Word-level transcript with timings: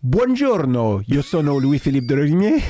Buongiorno, 0.00 1.02
io 1.06 1.22
sono 1.22 1.56
Louis-Philippe 1.58 2.06
Delorimier. 2.06 2.60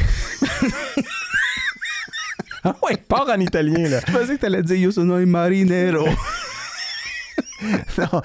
ah 2.62 2.76
ouais, 2.82 2.96
part 2.96 3.28
en 3.28 3.40
italien, 3.40 3.88
là. 3.88 4.00
Je 4.06 4.12
pensais 4.12 4.36
que 4.36 4.40
t'allais 4.40 4.62
dire 4.62 4.76
Io 4.76 4.90
sono 4.92 5.18
il 5.18 5.26
marinero. 5.26 6.06
Non. 7.98 8.20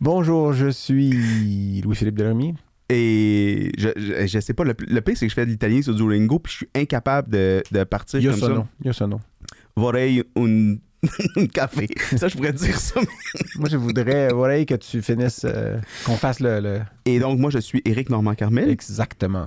Bonjour, 0.00 0.52
je 0.52 0.68
suis 0.68 1.80
Louis-Philippe 1.82 2.16
Delorimier. 2.16 2.54
Et 2.88 3.72
je, 3.76 3.88
je, 3.96 4.26
je 4.26 4.38
sais 4.40 4.54
pas, 4.54 4.62
le, 4.64 4.74
le 4.78 5.00
pire, 5.00 5.16
c'est 5.16 5.26
que 5.26 5.30
je 5.30 5.34
fais 5.34 5.44
de 5.46 5.50
l'italien 5.50 5.82
sur 5.82 5.94
Duolingo, 5.94 6.38
puis 6.38 6.52
je 6.52 6.56
suis 6.58 6.68
incapable 6.74 7.30
de, 7.30 7.62
de 7.72 7.82
partir 7.84 8.20
Io 8.20 8.30
comme 8.30 8.40
sono, 8.40 8.68
io 8.84 8.92
sono. 8.92 9.18
ça. 9.18 9.48
Vorrei 9.74 10.22
un, 10.36 10.76
café. 11.52 11.88
Ça, 12.16 12.28
je 12.28 12.36
pourrais 12.36 12.52
dire 12.52 12.78
ça. 12.78 13.00
Moi, 13.56 13.68
je 13.68 13.76
voudrais, 13.76 14.28
voilà, 14.32 14.64
que 14.64 14.74
tu 14.74 15.02
finisses, 15.02 15.42
euh, 15.44 15.78
qu'on 16.04 16.16
fasse 16.16 16.40
le, 16.40 16.60
le- 16.60 16.80
Et 17.04 17.18
donc, 17.18 17.38
moi, 17.38 17.50
je 17.50 17.58
suis 17.58 17.82
Éric 17.84 18.10
Normand-Carmel. 18.10 18.68
Exactement. 18.70 19.46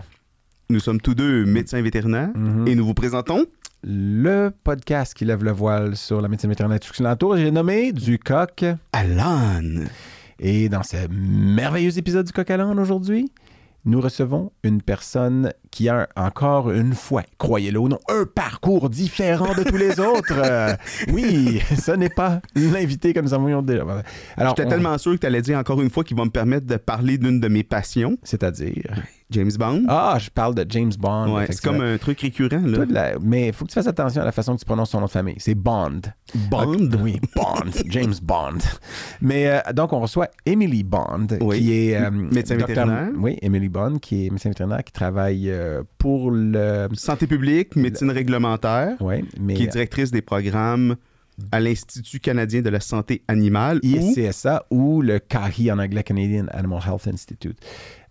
Nous 0.69 0.79
sommes 0.79 1.01
tous 1.01 1.15
deux 1.15 1.45
médecins 1.45 1.81
vétérinaires. 1.81 2.29
Mhm. 2.35 2.67
Et 2.67 2.75
nous 2.75 2.85
vous 2.85 2.93
présentons 2.93 3.45
Le 3.83 4.51
podcast 4.63 5.13
qui 5.13 5.25
lève 5.25 5.43
le 5.43 5.51
voile 5.51 5.95
sur 5.95 6.21
la 6.21 6.27
médecine 6.27 6.49
vétérinaire 6.49 6.79
tout 6.79 7.01
l'entour, 7.01 7.37
j'ai 7.37 7.51
nommé 7.51 7.91
Du 7.91 8.19
coq. 8.19 8.65
Alan. 8.93 9.61
Et 10.39 10.69
dans 10.69 10.83
ce 10.83 11.07
merveilleux 11.09 11.97
épisode 11.97 12.25
du 12.25 12.31
coq 12.33 12.49
à 12.49 12.57
l'âne 12.57 12.79
aujourd'hui, 12.79 13.31
nous 13.85 14.01
recevons 14.01 14.51
une 14.63 14.81
personne 14.81 15.51
qui 15.71 15.87
a 15.89 16.07
encore 16.15 16.71
une 16.71 16.93
fois, 16.93 17.23
croyez-le 17.37 17.79
ou 17.79 17.87
non, 17.87 17.99
un 18.09 18.25
parcours 18.25 18.89
différent 18.89 19.53
de 19.55 19.63
tous 19.63 19.77
les 19.77 19.99
autres. 19.99 20.33
Euh, 20.35 20.73
oui, 21.11 21.61
ce 21.79 21.91
n'est 21.91 22.09
pas 22.09 22.41
l'invité 22.55 23.13
que 23.13 23.19
nous 23.19 23.33
avons 23.33 23.61
déjà. 23.61 23.83
Alors, 24.37 24.55
J'étais 24.55 24.67
on- 24.67 24.69
tellement 24.71 24.97
sûr 24.97 25.13
que 25.13 25.17
tu 25.17 25.27
allais 25.27 25.41
dire 25.41 25.57
encore 25.57 25.81
une 25.81 25.89
fois 25.89 26.03
qu'il 26.03 26.17
va 26.17 26.25
me 26.25 26.29
permettre 26.31 26.65
de 26.65 26.75
parler 26.77 27.17
d'une 27.17 27.39
de 27.39 27.47
mes 27.47 27.63
passions, 27.63 28.17
C'est-à-dire? 28.23 28.83
James 29.31 29.51
Bond. 29.59 29.83
Ah, 29.87 30.17
je 30.19 30.31
parle 30.31 30.55
de 30.55 30.65
James 30.69 30.91
Bond. 30.97 31.35
ouais, 31.35 31.45
c'est 31.51 31.61
comme 31.61 31.81
un 31.81 31.99
truc 31.99 32.19
récurrent. 32.19 32.63
Là. 32.65 32.85
La- 32.89 33.19
Mais 33.21 33.49
il 33.49 33.53
faut 33.53 33.63
que 33.65 33.69
tu 33.69 33.75
fasses 33.75 33.85
attention 33.85 34.23
à 34.23 34.25
la 34.25 34.31
façon 34.31 34.55
que 34.55 34.59
tu 34.59 34.65
prononces 34.65 34.89
son 34.89 35.01
nom 35.01 35.05
de 35.05 35.11
famille. 35.11 35.35
C'est 35.37 35.53
Bond. 35.53 36.01
Bond? 36.49 36.89
Oui, 36.99 37.19
Bond. 37.35 37.69
James 37.89 38.15
Bond. 38.23 38.57
Mais 39.21 39.47
euh, 39.47 39.59
donc, 39.73 39.93
on 39.93 39.99
reçoit 39.99 40.29
Emily 40.47 40.81
Bond, 40.83 41.27
Oui. 41.41 41.59
qui 41.59 41.89
est... 41.91 41.97
euh, 41.97 42.09
Médecin 42.09 42.55
docteur- 42.57 42.87
vétérinaire. 42.87 43.09
Oui, 43.19 43.37
Emily 43.43 43.69
Bond, 43.69 43.99
qui 43.99 44.25
est 44.25 44.29
médecin 44.31 44.49
vétérinaire, 44.49 44.83
qui 44.83 44.93
travaille 44.93 45.47
euh, 45.59 45.83
pour 45.97 46.31
le... 46.31 46.87
Santé 46.93 47.27
publique, 47.27 47.75
médecine 47.75 48.11
réglementaire, 48.11 48.97
mais... 49.39 49.53
qui 49.53 49.63
est 49.63 49.67
directrice 49.67 50.11
des 50.11 50.21
programmes 50.21 50.95
à 51.51 51.59
l'Institut 51.59 52.19
canadien 52.19 52.61
de 52.61 52.69
la 52.69 52.79
santé 52.79 53.21
animale. 53.27 53.79
ISCSA 53.83 54.65
ou 54.69 55.01
le 55.01 55.19
CAHI 55.19 55.71
en 55.71 55.79
anglais, 55.79 56.03
Canadian 56.03 56.47
Animal 56.51 56.81
Health 56.85 57.07
Institute. 57.07 57.57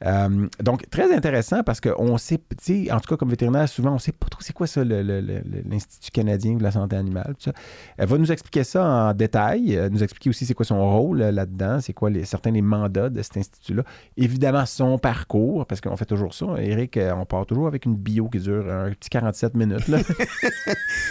Euh, 0.05 0.47
donc, 0.63 0.89
très 0.91 1.15
intéressant 1.15 1.63
parce 1.63 1.81
qu'on 1.81 2.19
sait, 2.19 2.39
tu 2.39 2.85
sais, 2.85 2.93
en 2.93 3.01
tout 3.01 3.09
cas 3.09 3.17
comme 3.17 3.31
vétérinaire, 3.31 3.69
souvent, 3.69 3.93
on 3.93 3.99
sait 3.99 4.13
pas 4.13 4.29
trop 4.29 4.41
c'est 4.43 4.53
quoi 4.53 4.67
ça, 4.67 4.85
l'Institut 4.85 6.11
canadien 6.11 6.55
de 6.55 6.63
la 6.63 6.71
santé 6.71 6.97
animale. 6.97 7.35
Tout 7.39 7.45
ça. 7.45 7.53
Elle 7.97 8.09
va 8.09 8.19
nous 8.19 8.31
expliquer 8.31 8.65
ça 8.65 8.85
en 8.85 9.15
détail, 9.15 9.77
euh, 9.77 9.89
nous 9.89 10.03
expliquer 10.03 10.31
aussi 10.31 10.47
c'est 10.47 10.55
quoi 10.55 10.65
son 10.65 10.89
rôle 10.91 11.23
euh, 11.23 11.33
là-dedans, 11.33 11.81
c'est 11.81 11.93
quoi 11.93 12.11
les, 12.11 12.25
certains 12.25 12.53
des 12.53 12.63
mandats 12.63 13.09
de 13.09 13.23
cet 13.23 13.37
institut-là. 13.37 13.83
Évidemment, 14.17 14.65
son 14.67 14.99
parcours, 14.99 15.67
parce 15.67 15.81
qu'on 15.81 15.97
fait 15.97 16.05
toujours 16.05 16.35
ça. 16.35 16.47
Eric, 16.59 16.97
euh, 16.97 17.13
on 17.15 17.27
part 17.27 17.47
toujours 17.47 17.67
avec 17.67 17.85
une 17.85 17.97
bio 17.97 18.29
qui 18.29 18.39
dure 18.39 18.71
un 18.71 18.91
petit 18.91 19.11
47 19.11 19.55
minutes. 19.55 19.89
Là. 19.89 19.99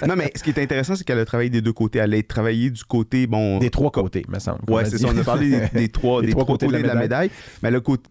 Non, 0.08 0.16
mais 0.16 0.32
ce 0.36 0.44
qui 0.44 0.52
est 0.52 0.60
intéressant, 0.60 0.96
c'est 0.96 1.04
qu'elle 1.04 1.18
a 1.18 1.26
travaillé 1.26 1.50
des 1.50 1.62
deux 1.62 1.74
côtés. 1.74 1.98
Elle 2.00 2.14
a 2.14 2.22
travaillé 2.22 2.70
du 2.70 2.84
côté, 2.84 3.26
bon... 3.26 3.58
des 3.58 3.72
trois 3.72 3.90
côtés, 3.90 4.24
me 4.28 4.38
semble. 4.38 4.60
a 4.72 4.86
c'est 4.86 5.00
ça. 5.00 5.08
On 5.10 5.18
a 5.18 5.24
parlé 5.24 5.50
des, 5.50 5.80
des 5.80 5.90
trois, 5.90 6.22
des 6.22 6.30
trois 6.30 6.44
trois 6.44 6.54
côtés 6.54 6.68
côtés, 6.68 6.84
de 6.84 6.88
la 6.88 6.96
médaille. 6.96 7.32
Mais 7.64 7.72
le 7.72 7.82
côté 7.82 8.04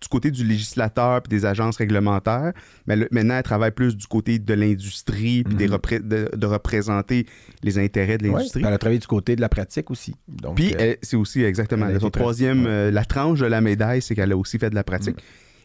du 0.00 0.08
côté 0.08 0.30
du 0.30 0.44
législateur 0.44 1.22
puis 1.22 1.30
des 1.30 1.46
agences 1.46 1.76
réglementaires. 1.76 2.52
Mais 2.86 2.96
le- 2.96 3.08
maintenant, 3.10 3.34
elle 3.36 3.42
travaille 3.42 3.70
plus 3.70 3.96
du 3.96 4.06
côté 4.06 4.38
de 4.38 4.54
l'industrie 4.54 5.44
puis 5.44 5.54
des 5.54 5.68
Mhm. 5.68 5.74
repré- 5.74 6.00
de, 6.00 6.28
de 6.36 6.46
représenter 6.46 7.26
les 7.62 7.78
intérêts 7.78 8.18
de 8.18 8.26
Ouais, 8.28 8.34
l'industrie. 8.34 8.62
elle 8.66 8.72
a 8.72 8.78
travaillé 8.78 8.98
du 8.98 9.06
côté 9.06 9.36
de 9.36 9.40
la 9.40 9.48
pratique 9.48 9.90
aussi. 9.90 10.14
Donc, 10.28 10.56
Puis 10.56 10.72
euh, 10.74 10.78
elle- 10.78 10.96
c'est 11.02 11.16
aussi 11.16 11.42
exactement 11.42 11.86
son 12.00 12.10
troisième, 12.10 12.66
euh, 12.66 12.90
la 12.90 13.04
tranche 13.04 13.40
de 13.40 13.46
la 13.46 13.60
médaille, 13.60 14.02
c'est 14.02 14.14
qu'elle 14.14 14.32
a 14.32 14.36
aussi 14.36 14.58
fait 14.58 14.70
de 14.70 14.74
la 14.74 14.84
pratique. 14.84 15.16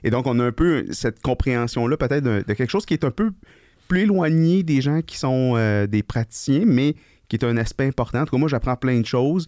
Et 0.03 0.09
donc 0.09 0.25
on 0.27 0.39
a 0.39 0.43
un 0.45 0.51
peu 0.51 0.85
cette 0.91 1.21
compréhension-là 1.21 1.97
peut-être 1.97 2.23
de, 2.23 2.43
de 2.47 2.53
quelque 2.53 2.69
chose 2.71 2.85
qui 2.85 2.93
est 2.93 3.03
un 3.03 3.11
peu 3.11 3.31
plus 3.87 4.01
éloigné 4.01 4.63
des 4.63 4.81
gens 4.81 5.01
qui 5.01 5.17
sont 5.17 5.53
euh, 5.57 5.85
des 5.87 6.01
praticiens, 6.03 6.63
mais 6.65 6.95
qui 7.27 7.35
est 7.35 7.45
un 7.45 7.55
aspect 7.57 7.85
important. 7.87 8.21
En 8.21 8.25
tout 8.25 8.31
cas, 8.31 8.37
moi 8.39 8.49
j'apprends 8.49 8.75
plein 8.75 8.99
de 8.99 9.05
choses. 9.05 9.47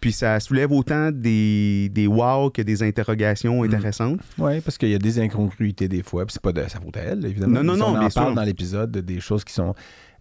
Puis 0.00 0.12
ça 0.12 0.38
soulève 0.40 0.72
autant 0.72 1.10
des, 1.10 1.88
des 1.90 2.06
wow 2.06 2.50
que 2.50 2.62
des 2.62 2.82
interrogations 2.82 3.62
Mm. 3.62 3.66
intéressantes. 3.66 4.20
Oui, 4.38 4.60
parce 4.60 4.76
qu'il 4.78 4.90
y 4.90 4.94
a 4.94 4.98
des 4.98 5.18
incongruités 5.18 5.88
des 5.88 6.02
fois, 6.02 6.24
puis 6.26 6.34
c'est 6.34 6.42
pas 6.42 6.52
de 6.52 6.62
sa 6.68 6.80
faute 6.80 6.96
à 6.96 7.00
elle, 7.00 7.24
évidemment. 7.24 7.62
Non, 7.62 7.74
non, 7.74 7.76
non, 7.76 7.86
On 7.86 7.96
en 8.04 8.08
parle 8.10 8.26
sûr. 8.28 8.34
dans 8.34 8.42
l'épisode 8.42 8.90
de- 8.92 9.00
des 9.00 9.20
choses 9.20 9.42
qui 9.44 9.52
sont. 9.54 9.74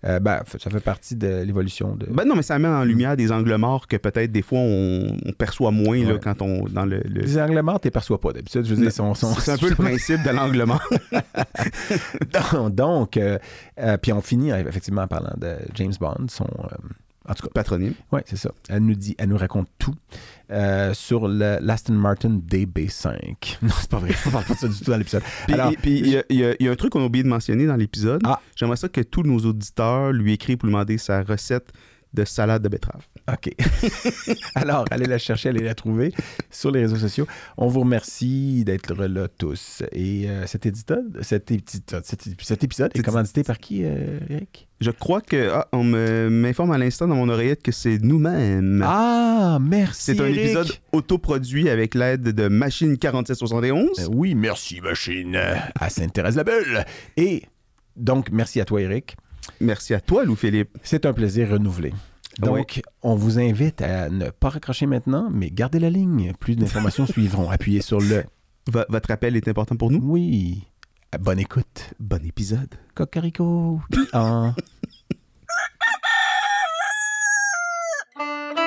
euh, 0.06 0.20
ben, 0.20 0.42
ça 0.60 0.70
fait 0.70 0.80
partie 0.80 1.16
de 1.16 1.42
l'évolution 1.44 1.96
de. 1.96 2.06
Ben 2.06 2.26
non, 2.26 2.36
mais 2.36 2.44
ça 2.44 2.60
met 2.60 2.68
en 2.68 2.84
lumière 2.84 3.18
des 3.18 3.32
angles 3.32 3.56
morts 3.58 3.88
que 3.88 3.98
peut-être 3.98 4.32
des 4.32 4.44
fois 4.44 4.60
on, 4.60 5.18
on 5.26 5.32
perçoit 5.34 5.72
moins 5.72 5.98
là, 5.98 6.14
Ouais. 6.14 6.20
quand 6.24 6.42
on 6.44 6.66
dans 6.66 6.86
le. 6.86 6.98
le- 7.06 7.22
les 7.22 7.38
angles 7.40 7.60
morts, 7.62 7.80
tu 7.80 7.90
perçois 7.92 8.20
pas 8.20 8.32
d'habitude. 8.32 8.66
Je 8.66 8.76
veux 8.76 8.82
dire, 8.82 8.92
C'est 8.92 9.02
un 9.02 9.58
peu 9.58 9.70
le 9.70 9.76
principe 9.76 10.22
de 10.24 10.30
l'angle 10.30 10.64
mort. 10.64 10.88
Donc, 12.34 12.76
donc, 12.76 13.18
euh, 13.18 13.38
euh, 13.80 13.98
puis 13.98 14.14
on 14.14 14.22
finit 14.22 14.52
effectivement 14.52 15.04
en 15.04 15.08
parlant 15.08 15.34
de 15.38 15.56
James 15.74 15.94
Bond, 16.00 16.28
son. 16.30 16.48
En 17.28 17.34
tout 17.34 17.44
cas, 17.44 17.50
Patronyme. 17.54 17.94
oui, 18.12 18.22
c'est 18.26 18.38
ça. 18.38 18.52
Elle 18.70 18.86
nous 18.86 18.96
dit, 18.96 19.16
elle 19.18 19.30
nous 19.30 19.38
raconte 19.38 19.68
tout 19.80 19.96
euh, 20.52 20.94
sur 20.94 21.28
le 21.28 21.58
l'Aston 21.62 21.94
Martin 21.94 22.40
DB5. 22.48 23.58
Non, 23.62 23.70
c'est 23.80 23.90
pas 23.90 24.00
vrai. 24.00 24.12
On 24.26 24.30
parle 24.30 24.46
pas 24.46 24.54
de 24.54 24.60
ça 24.60 24.68
du 24.68 24.78
tout 24.78 24.92
dans 24.92 24.98
l'épisode. 24.98 25.24
Puis 25.82 26.00
y, 26.00 26.12
y 26.12 26.24
il 26.30 26.66
y 26.66 26.68
a 26.68 26.72
un 26.72 26.76
truc 26.76 26.92
qu'on 26.92 27.02
a 27.02 27.06
oublié 27.06 27.24
de 27.24 27.30
mentionner 27.30 27.66
dans 27.66 27.76
l'épisode. 27.76 28.22
Ah. 28.26 28.40
J'aimerais 28.56 28.78
ça 28.78 28.90
que 28.90 29.02
tous 29.02 29.24
nos 29.24 29.40
auditeurs 29.40 30.12
lui 30.12 30.34
écrivent 30.34 30.58
pour 30.58 30.68
lui 30.68 30.74
demander 30.74 30.98
sa 30.98 31.24
recette 31.24 31.72
de 32.16 32.26
salade 32.26 32.62
de 32.64 32.70
betterave. 32.70 33.04
OK. 33.32 33.52
Alors, 34.56 34.86
allez 34.92 35.06
la 35.06 35.18
chercher, 35.18 35.50
allez 35.50 35.64
la 35.64 35.76
trouver 35.76 36.14
sur 36.50 36.72
les 36.72 36.82
réseaux 36.82 36.96
sociaux. 36.98 37.28
On 37.58 37.68
vous 37.68 37.82
remercie 37.82 38.64
d'être 38.66 38.94
là 38.94 39.28
tous. 39.28 39.84
Et 39.92 40.30
euh, 40.30 40.46
cet 40.48 40.66
épisode, 40.66 41.20
cet 41.22 41.52
épisode, 41.52 42.04
cet, 42.04 42.64
épisode 42.64 42.92
est 42.96 43.02
commandité 43.02 43.44
par 43.44 43.58
qui, 43.58 43.84
euh, 43.84 44.20
Eric? 44.30 44.68
Je 44.82 44.92
crois 44.92 45.22
que 45.22 45.50
ah, 45.52 45.68
on 45.72 45.84
me- 45.84 46.30
m'informe 46.30 46.72
à 46.72 46.78
l'instant 46.78 47.08
dans 47.08 47.16
mon 47.16 47.30
oreillette 47.30 47.64
que 47.64 47.72
c'est 47.72 47.98
nous-mêmes. 48.00 48.84
Ah, 48.86 49.58
merci. 49.62 50.14
c'est 50.16 50.22
un 50.22 50.26
Eric. 50.26 50.38
épisode 50.38 50.72
autoproduit 50.92 51.70
avec 51.70 51.96
l'aide 51.96 52.24
de 52.24 52.48
Machine 52.48 52.98
4771. 52.98 54.00
Euh, 54.00 54.08
oui, 54.12 54.36
merci, 54.36 54.82
machine. 54.82 55.36
À 55.80 55.90
Sainte-Thérèse-la-Belle. 55.90 56.86
Et 57.18 57.44
donc, 57.96 58.30
merci 58.32 58.60
à 58.60 58.66
toi, 58.66 58.82
Eric. 58.82 59.16
Merci 59.60 59.94
à 59.94 60.02
toi, 60.02 60.24
Lou-Philippe. 60.26 60.78
C'est 60.84 61.06
un 61.06 61.14
plaisir 61.14 61.50
renouvelé. 61.52 61.94
Donc, 62.40 62.82
on 63.02 63.16
vous 63.16 63.40
invite 63.40 63.82
à 63.82 64.10
ne 64.10 64.30
pas 64.30 64.50
raccrocher 64.50 64.86
maintenant, 64.88 65.30
mais 65.32 65.50
gardez 65.50 65.80
la 65.80 65.90
ligne. 65.90 66.34
Plus 66.40 66.56
d'informations 66.56 67.06
suivront. 67.08 67.50
Appuyez 67.50 67.82
sur 67.82 68.00
le 68.02 68.26
V- 68.72 68.84
votre 68.90 69.12
appel 69.12 69.36
est 69.36 69.48
important 69.48 69.76
pour 69.76 69.92
nous? 69.92 70.00
oui. 70.04 70.64
Bonne 71.20 71.40
écoute. 71.40 71.94
Bon 72.00 72.26
épisode. 72.26 72.76
Cocorico. 72.94 73.80
Ah. 74.12 74.54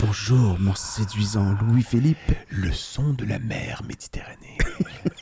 Bonjour, 0.00 0.56
mon 0.58 0.74
séduisant 0.74 1.54
Louis-Philippe. 1.62 2.18
Le 2.50 2.72
son 2.72 3.12
de 3.12 3.24
la 3.24 3.38
mer 3.38 3.82
Méditerranée. 3.86 4.58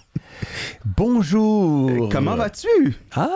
Bonjour. 0.84 2.08
Comment 2.10 2.36
vas-tu? 2.36 2.96
Ah, 3.14 3.30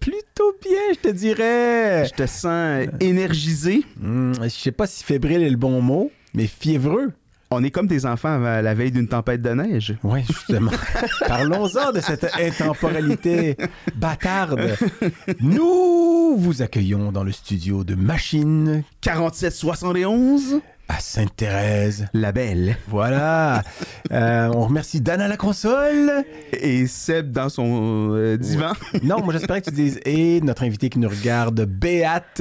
plutôt 0.00 0.54
bien, 0.62 0.92
je 0.94 0.98
te 1.00 1.08
dirais. 1.08 2.06
Je 2.06 2.14
te 2.14 2.26
sens 2.26 2.86
énergisé. 3.00 3.84
Hmm, 3.98 4.34
je 4.42 4.48
sais 4.48 4.72
pas 4.72 4.86
si 4.86 5.04
fébrile 5.04 5.42
est 5.42 5.50
le 5.50 5.56
bon 5.56 5.80
mot, 5.80 6.10
mais 6.34 6.46
fiévreux. 6.46 7.12
On 7.50 7.62
est 7.62 7.70
comme 7.70 7.86
des 7.86 8.06
enfants 8.06 8.44
à 8.44 8.60
la 8.60 8.74
veille 8.74 8.90
d'une 8.90 9.06
tempête 9.06 9.40
de 9.40 9.50
neige. 9.50 9.94
Oui, 10.02 10.24
justement. 10.26 10.72
Parlons-en 11.28 11.92
de 11.92 12.00
cette 12.00 12.26
intemporalité 12.36 13.56
bâtarde. 13.94 14.76
Nous 15.40 16.36
vous 16.36 16.62
accueillons 16.62 17.12
dans 17.12 17.22
le 17.22 17.30
studio 17.30 17.84
de 17.84 17.94
Machine 17.94 18.82
4771. 19.00 20.60
à 20.88 20.98
Sainte-Thérèse. 20.98 22.08
La 22.14 22.32
belle. 22.32 22.76
Voilà. 22.88 23.62
Euh, 24.12 24.48
on 24.54 24.62
remercie 24.66 25.00
Dan 25.00 25.20
à 25.20 25.26
la 25.26 25.36
console. 25.36 26.24
Et 26.52 26.86
Seb 26.86 27.32
dans 27.32 27.48
son 27.48 28.12
euh, 28.14 28.36
divan. 28.36 28.72
Non, 29.02 29.20
moi 29.20 29.32
j'espérais 29.32 29.60
que 29.60 29.70
tu 29.70 29.74
dises 29.74 29.98
et 30.04 30.40
notre 30.42 30.62
invité 30.62 30.90
qui 30.90 31.00
nous 31.00 31.08
regarde, 31.08 31.64
Béate. 31.64 32.40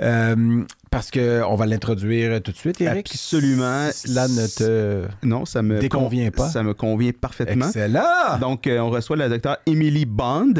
Euh, 0.00 0.64
parce 0.92 1.10
qu'on 1.10 1.54
va 1.56 1.66
l'introduire 1.66 2.40
tout 2.42 2.52
de 2.52 2.56
suite, 2.56 2.80
Eric. 2.80 3.08
Absolument. 3.10 3.88
Cela 3.92 4.28
ne 4.28 4.46
te 4.46 5.06
Non, 5.26 5.44
ça 5.46 5.62
me 5.62 5.80
déconvient 5.80 6.30
pas. 6.30 6.48
Ça 6.50 6.62
me 6.62 6.74
convient 6.74 7.10
parfaitement. 7.18 7.66
Excellent. 7.66 8.38
Donc, 8.40 8.66
euh, 8.66 8.78
on 8.78 8.90
reçoit 8.90 9.16
la 9.16 9.28
docteure 9.30 9.56
Emily 9.66 10.04
Bond, 10.04 10.52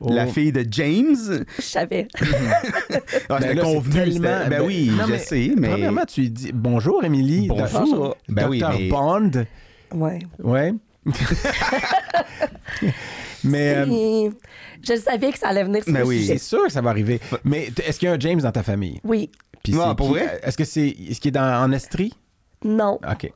Oh. 0.00 0.10
la 0.12 0.26
fille 0.28 0.52
de 0.52 0.64
James. 0.70 1.44
Je 1.58 1.62
savais. 1.62 2.06
Ah, 3.28 3.38
Ben 3.40 3.54
là, 3.56 3.62
convenu. 3.62 3.92
tellement- 3.94 4.38
c'était- 4.44 4.48
Ben, 4.50 4.62
oui, 4.64 4.90
non, 4.96 5.04
je 5.06 5.10
mais 5.12 5.18
sais, 5.18 5.52
mais... 5.56 5.68
Premièrement, 5.68 6.04
tu 6.06 6.20
lui 6.22 6.30
dis 6.30 6.50
bonjour, 6.54 7.04
Émilie. 7.04 7.48
Bonjour. 7.48 8.16
Ben 8.28 8.48
oui, 8.48 8.58
Docteur 8.60 8.78
mais- 8.80 8.88
Bond. 8.88 9.30
Ouais. 9.94 10.18
Ouais. 10.42 10.74
mais 13.44 13.74
euh, 13.76 14.30
Je 14.82 14.96
savais 14.96 15.32
que 15.32 15.38
ça 15.38 15.48
allait 15.48 15.64
venir 15.64 15.82
sur 15.84 15.92
Ben 15.92 16.00
le 16.00 16.06
oui. 16.06 16.24
c'est 16.26 16.38
sûr 16.38 16.64
que 16.64 16.72
ça 16.72 16.80
va 16.80 16.90
arriver. 16.90 17.20
Mais 17.44 17.70
est-ce 17.84 17.98
qu'il 17.98 18.08
y 18.08 18.10
a 18.10 18.14
un 18.14 18.18
James 18.20 18.40
dans 18.40 18.52
ta 18.52 18.62
famille? 18.62 19.00
Oui. 19.04 19.30
Puis 19.62 19.72
Non, 19.74 19.88
c'est 19.90 19.96
pour 19.96 20.08
qui- 20.08 20.12
vrai? 20.14 20.40
Est-ce 20.42 20.56
que 20.56 20.64
c'est 20.64 20.88
est-ce 20.88 21.20
qu'il 21.20 21.28
est 21.28 21.32
dans, 21.32 21.62
en 21.64 21.70
Estrie? 21.72 22.12
Non. 22.64 22.98
OK. 23.10 23.32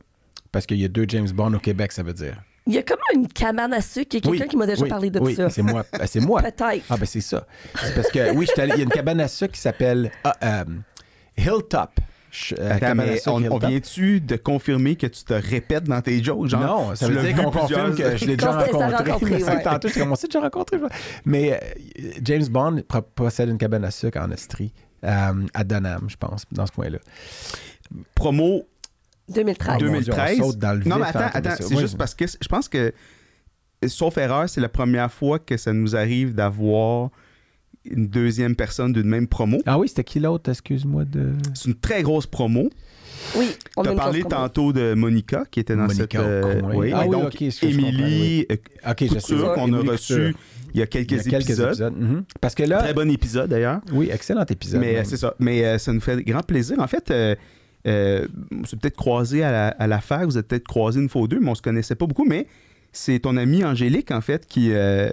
Parce 0.53 0.67
qu'il 0.67 0.79
y 0.81 0.85
a 0.85 0.89
deux 0.89 1.05
James 1.09 1.29
Bond 1.31 1.53
au 1.55 1.59
Québec, 1.59 1.93
ça 1.93 2.03
veut 2.03 2.13
dire. 2.15 2.41
Il 2.67 2.73
y 2.75 2.79
a 2.79 2.83
comme 2.83 2.99
une 3.15 3.29
cabane 3.29 3.75
à 3.75 3.83
sucre. 3.83 4.09
Il 4.13 4.15
y 4.15 4.19
a 4.19 4.21
quelqu'un 4.21 4.45
Oui, 4.45 4.49
qui 4.49 4.57
m'a 4.57 4.67
déjà 4.67 4.83
oui, 4.85 4.89
parlé 4.89 5.11
de 5.11 5.21
oui, 5.21 5.35
ça. 5.35 5.51
c'est 5.51 5.61
moi. 5.63 5.85
Ben, 5.93 6.07
c'est 6.07 6.21
moi. 6.21 6.41
Peut-être. 6.43 6.85
Ah, 6.89 6.97
ben 6.97 7.05
c'est 7.05 7.21
ça. 7.21 7.47
C'est 7.83 7.95
parce 7.95 8.09
que, 8.11 8.33
oui, 8.35 8.47
il 8.57 8.69
y 8.69 8.73
a 8.73 8.77
une 8.77 8.89
cabane 8.89 9.21
à 9.21 9.29
sucre 9.29 9.53
qui 9.53 9.61
s'appelle 9.61 10.11
ah, 10.25 10.35
euh, 10.43 10.65
Hilltop. 11.37 11.91
Euh, 12.59 12.71
Attends, 12.77 12.95
mais 12.95 13.21
on, 13.29 13.59
vient-tu 13.59 14.21
de 14.21 14.37
confirmer 14.37 14.97
que 14.97 15.07
tu 15.07 15.25
te 15.25 15.35
répètes 15.35 15.85
dans 15.85 16.01
tes 16.01 16.23
jokes? 16.23 16.49
Genre, 16.49 16.61
non, 16.61 16.95
ça 16.95 17.09
veut 17.09 17.21
dire 17.23 17.37
qu'on 17.37 17.51
confirme 17.51 17.95
que 17.95 18.17
je 18.17 18.25
l'ai 18.27 18.37
déjà 18.37 18.53
rencontré. 18.53 19.03
rencontré, 19.03 19.43
ouais. 19.45 19.63
Tantôt, 19.63 19.89
j'ai 19.89 20.01
commencé 20.01 20.27
déjà 20.27 20.41
rencontré. 20.41 20.79
Mais 21.25 21.53
euh, 21.53 22.11
James 22.23 22.47
Bond 22.49 22.83
possède 23.15 23.49
une 23.49 23.59
cabane 23.59 23.85
à 23.85 23.91
sucre 23.91 24.19
en 24.21 24.31
Estrie, 24.31 24.73
euh, 25.05 25.33
à 25.55 25.65
Dunham, 25.65 26.07
je 26.09 26.17
pense, 26.17 26.45
dans 26.51 26.67
ce 26.67 26.73
coin-là. 26.73 26.99
Promo 28.15 28.65
2013. 29.29 29.79
Deux- 29.79 29.87
mon 29.91 30.01
Dieu, 30.01 30.13
on 30.13 30.17
2013. 30.17 30.39
saute 30.39 30.59
dans 30.59 30.73
le 30.79 30.85
non, 30.89 30.97
mais 30.99 31.07
attends, 31.07 31.19
hein, 31.21 31.31
attends, 31.33 31.51
ça. 31.51 31.57
c'est 31.63 31.75
Oui. 31.75 31.81
juste 31.81 31.97
parce 31.97 32.15
que 32.15 32.25
je 32.27 32.49
pense 32.49 32.69
que, 32.69 32.93
sauf 33.87 34.17
erreur, 34.19 34.49
c'est 34.49 34.61
la 34.61 34.69
première 34.69 35.11
fois 35.13 35.39
que 35.39 35.57
ça 35.57 35.73
nous 35.73 35.97
arrive 35.97 36.35
d'avoir 36.35 37.11
une 37.91 38.09
deuxième 38.09 38.57
personne 38.57 38.93
d'une 38.93 39.07
même 39.09 39.27
promo. 39.27 39.59
Ah 39.67 39.79
oui, 39.79 39.89
c'était 39.89 40.05
qui 40.05 40.21
l'autre, 40.21 40.51
excuse-moi 40.51 41.05
de. 41.05 41.33
C'est 41.55 41.69
une 41.69 41.75
très 41.77 42.03
grosse 42.03 42.27
promo. 42.27 42.71
Oui. 43.37 43.47
On 43.77 43.83
Tu 43.83 43.89
a 43.89 43.93
as 43.93 43.95
parlé 43.95 44.23
tantôt 44.23 44.73
de 44.73 44.95
Monica 44.95 45.45
qui 45.51 45.61
était 45.61 45.77
dans 45.77 45.87
Monica 45.87 46.19
cette. 46.19 46.21
euh, 46.21 46.61
oui, 46.75 46.91
Ah 46.95 47.03
oui, 47.07 47.11
donc 47.11 47.27
ok, 47.27 47.43
est-ce 47.43 47.61
que 47.61 47.69
je 47.71 47.75
Émilie 47.79 48.47
euh, 48.51 48.57
Ok, 48.91 48.97
je 49.03 49.07
sais. 49.07 49.35
Couture 49.35 49.53
qu'on 49.55 49.73
a 49.73 49.77
Émilie 49.79 49.89
reçu 49.91 50.15
Couture. 50.15 50.39
il 50.75 50.81
y 50.81 50.83
a 50.83 50.87
quelques, 50.87 51.11
Il 51.13 51.17
y 51.17 51.21
a 51.21 51.23
quelques 51.23 51.45
épisodes. 51.51 51.69
épisodes. 51.69 51.95
mhm. 51.97 52.25
Parce 52.41 52.55
que 52.55 52.63
là. 52.65 52.79
Très 52.79 52.93
bon 52.95 53.11
épisode 53.11 53.49
d'ailleurs. 53.51 53.81
Oui, 53.93 54.09
excellent 54.13 54.45
épisode. 54.45 54.81
Mais 54.81 54.97
euh, 54.99 55.03
c'est 55.05 55.17
ça. 55.17 55.35
Mais 55.39 55.65
euh, 55.65 55.79
ça 55.79 55.93
nous 55.93 56.01
fait 56.01 56.23
grand 56.23 56.43
plaisir. 56.43 56.79
En 56.81 56.87
fait, 56.87 57.11
euh, 57.11 57.35
euh, 57.87 58.27
on 58.53 58.65
s'est 58.65 58.77
peut-être 58.77 58.97
croisé 58.97 59.43
à 59.43 59.51
la, 59.53 59.69
à 59.69 59.87
la 59.87 60.01
fac, 60.01 60.25
vous 60.25 60.37
êtes 60.39 60.49
peut-être 60.49 60.67
croisé 60.69 61.01
une 61.01 61.09
fois 61.09 61.23
ou 61.23 61.29
deux, 61.29 61.41
mais 61.41 61.51
on 61.51 61.55
se 61.55 61.63
connaissait 61.63 61.95
pas 61.95 62.07
beaucoup. 62.07 62.25
Mais 62.27 62.47
c'est 62.93 63.21
ton 63.21 63.37
amie 63.37 63.65
Angélique, 63.65 64.11
en 64.11 64.21
fait, 64.21 64.47
qui 64.47 64.71
euh, 64.73 65.11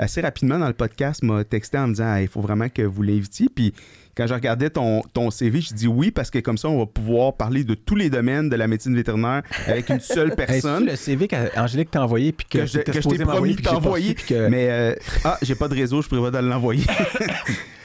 assez 0.00 0.20
rapidement 0.20 0.58
dans 0.58 0.66
le 0.68 0.72
podcast 0.74 1.22
m'a 1.22 1.44
texté 1.44 1.78
en 1.78 1.86
me 1.88 1.92
disant 1.92 2.06
Ah, 2.14 2.22
il 2.22 2.28
faut 2.28 2.40
vraiment 2.40 2.68
que 2.68 2.82
vous 2.82 3.02
l'invitiez. 3.02 3.48
Puis 3.54 3.72
quand 4.16 4.26
je 4.26 4.34
regardais 4.34 4.68
ton, 4.70 5.02
ton 5.14 5.30
CV, 5.30 5.60
je 5.60 5.72
dis 5.72 5.86
oui 5.86 6.10
parce 6.10 6.30
que 6.30 6.38
comme 6.40 6.58
ça, 6.58 6.68
on 6.68 6.78
va 6.80 6.86
pouvoir 6.86 7.34
parler 7.34 7.62
de 7.64 7.74
tous 7.74 7.94
les 7.96 8.10
domaines 8.10 8.48
de 8.48 8.56
la 8.56 8.66
médecine 8.66 8.94
vétérinaire 8.94 9.42
avec 9.66 9.88
une 9.88 10.00
seule 10.00 10.34
personne. 10.36 10.86
le 10.86 10.96
CV 10.96 11.28
qu'Angélique 11.28 11.90
t'a 11.90 12.02
envoyé 12.02 12.32
puis 12.32 12.46
que, 12.50 12.58
Que 12.58 12.66
je- 12.66 12.78
que 12.80 12.90
t'ai 12.90 13.00
promis 13.24 13.54
de 13.54 13.62
t'envoyer. 13.62 14.14
que- 14.14 14.48
Mais 14.48 14.68
euh, 14.70 14.94
ah, 15.24 15.38
j'ai 15.42 15.54
pas 15.54 15.68
de 15.68 15.74
réseau, 15.74 16.02
je 16.02 16.08
prévois 16.08 16.30
de 16.30 16.38
l'envoyer. 16.38 16.84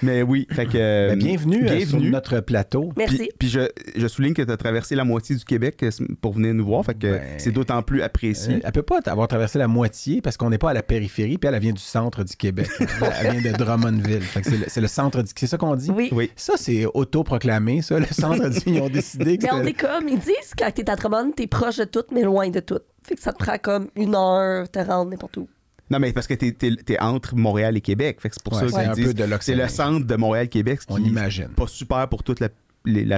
mais 0.01 0.21
oui, 0.21 0.47
fait 0.51 0.65
que 0.65 0.77
euh, 0.77 1.09
Ben, 1.09 1.19
bienvenue, 1.19 1.63
euh, 1.65 1.67
sur 1.67 1.77
bienvenue. 1.97 2.09
notre 2.09 2.39
plateau. 2.39 2.91
Merci. 2.97 3.17
Puis, 3.17 3.29
puis 3.39 3.49
je, 3.49 3.61
je 3.95 4.07
souligne 4.07 4.33
que 4.33 4.41
tu 4.41 4.51
as 4.51 4.57
traversé 4.57 4.95
la 4.95 5.03
moitié 5.03 5.35
du 5.35 5.43
Québec 5.45 5.81
euh, 5.83 5.89
pour 6.21 6.33
venir 6.33 6.53
nous 6.53 6.65
voir, 6.65 6.85
fait 6.85 6.95
que 6.95 7.07
Ben, 7.17 7.21
c'est 7.37 7.51
d'autant 7.51 7.81
plus 7.81 8.01
apprécié. 8.01 8.55
Euh, 8.55 8.59
Elle 8.63 8.71
peut 8.71 8.81
pas 8.83 8.99
avoir 9.05 9.27
traversé 9.27 9.59
la 9.59 9.67
moitié 9.67 10.21
parce 10.21 10.37
qu'on 10.37 10.49
n'est 10.49 10.57
pas 10.57 10.71
à 10.71 10.73
la 10.73 10.83
périphérie, 10.83 11.37
puis 11.37 11.47
elle, 11.47 11.55
elle 11.55 11.61
vient 11.61 11.73
du 11.73 11.81
centre 11.81 12.23
du 12.23 12.35
Québec. 12.35 12.67
elle 12.79 13.37
vient 13.39 13.51
de 13.51 13.57
Drummondville. 13.57 14.21
Fait 14.21 14.41
que 14.41 14.49
c'est, 14.49 14.57
le, 14.57 14.65
c'est 14.67 14.81
le 14.81 14.87
centre 14.87 15.21
du... 15.21 15.31
C'est 15.35 15.47
ça 15.47 15.57
qu'on 15.57 15.75
dit? 15.75 15.91
Oui. 15.91 16.09
oui. 16.11 16.31
Ça, 16.35 16.53
c'est 16.57 16.85
autoproclamé, 16.93 17.81
ça. 17.81 17.99
Le 17.99 18.05
centre 18.05 18.49
du... 18.49 18.59
Ils 18.67 18.81
ont 18.81 18.89
décidé 18.89 19.37
que 19.37 19.43
Mais 19.45 19.51
on 19.53 19.63
est 19.63 19.73
comme, 19.73 20.07
ils 20.09 20.19
disent 20.19 20.53
quand 20.57 20.69
t'es 20.73 20.89
à 20.89 20.95
Drummond, 20.95 21.31
t'es 21.31 21.47
proche 21.47 21.77
de 21.77 21.85
tout, 21.85 22.03
mais 22.11 22.23
loin 22.23 22.49
de 22.49 22.59
tout. 22.59 22.79
Fait 23.03 23.15
que 23.15 23.21
ça 23.21 23.31
te 23.33 23.37
prend 23.37 23.57
comme 23.57 23.87
une 23.95 24.15
heure 24.15 24.69
te 24.69 24.79
rendre 24.79 25.11
n'importe 25.11 25.37
où. 25.37 25.47
Non, 25.91 25.99
mais 25.99 26.13
parce 26.13 26.25
que 26.27 26.33
tu 26.33 26.55
es, 26.89 26.99
entre 26.99 27.35
Montréal 27.35 27.77
et 27.77 27.81
Québec, 27.81 28.17
fait 28.19 28.29
que 28.29 28.35
c'est 28.35 28.43
pour 28.43 28.53
Ouais, 28.53 28.61
ça 28.61 28.67
c'est 28.69 28.81
qu'ils 28.81 28.89
un 28.89 28.93
disent 28.93 29.07
peu 29.07 29.27
de 29.27 29.37
c'est 29.41 29.55
le 29.55 29.67
centre 29.67 30.05
de 30.05 30.15
Montréal-Québec, 30.15 30.79
On 30.89 30.97
imagine. 30.97 31.49
pas 31.49 31.67
super 31.67 32.07
pour 32.09 32.23
toute 32.23 32.39
la, 32.39 32.49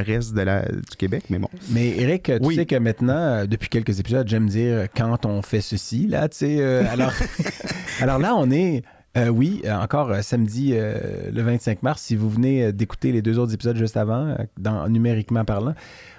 reste 0.02 0.34
de 0.34 0.42
la, 0.42 0.64
du 0.66 0.96
Québec, 0.98 1.25
mais 1.30 1.40
bon. 1.40 1.48
Mais 1.69 1.98
Eric, 1.98 2.24
tu 2.24 2.38
Oui. 2.42 2.56
sais 2.56 2.66
que 2.66 2.75
maintenant, 2.75 3.14
euh, 3.18 3.46
depuis 3.46 3.69
quelques 3.69 4.00
épisodes, 4.00 4.28
j'aime 4.28 4.48
dire 4.48 4.88
quand 4.96 5.25
on 5.25 5.42
fait 5.42 5.62
ceci, 5.62 6.08
là, 6.08 6.28
tu 6.28 6.38
sais. 6.38 6.58
euh, 6.60 6.84
alors, 6.90 7.14
alors 8.02 8.19
là, 8.19 8.36
on 8.36 8.52
est, 8.52 8.84
euh, 9.18 9.30
oui, 9.30 9.62
euh, 9.66 9.74
encore 9.75 10.12
euh, 10.12 10.22
samedi 10.22 10.72
euh, 10.74 11.31
le 11.31 11.42
25 11.42 11.84
mars, 11.84 12.02
si 12.02 12.16
vous 12.16 12.30
venez 12.30 12.66
euh, 12.66 12.72
d'écouter 12.72 13.12
les 13.12 13.22
deux 13.22 13.40
autres 13.40 13.54
épisodes 13.54 13.78
juste 13.78 13.98
avant, 13.98 14.28
euh, 14.28 14.36
dans, 14.60 14.88
numériquement 14.90 15.44
parlant, 15.46 15.74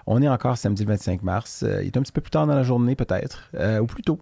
on 0.06 0.22
est 0.22 0.28
encore 0.28 0.56
samedi 0.56 0.84
le 0.84 0.88
25 0.88 1.22
mars. 1.22 1.62
Euh, 1.62 1.80
il 1.82 1.86
est 1.88 1.96
un 1.98 2.02
petit 2.02 2.12
peu 2.12 2.20
plus 2.22 2.30
tard 2.30 2.46
dans 2.46 2.56
la 2.56 2.62
journée, 2.62 2.96
peut-être, 2.96 3.50
euh, 3.54 3.80
ou 3.80 3.86
plus 3.86 4.02
tôt. 4.02 4.18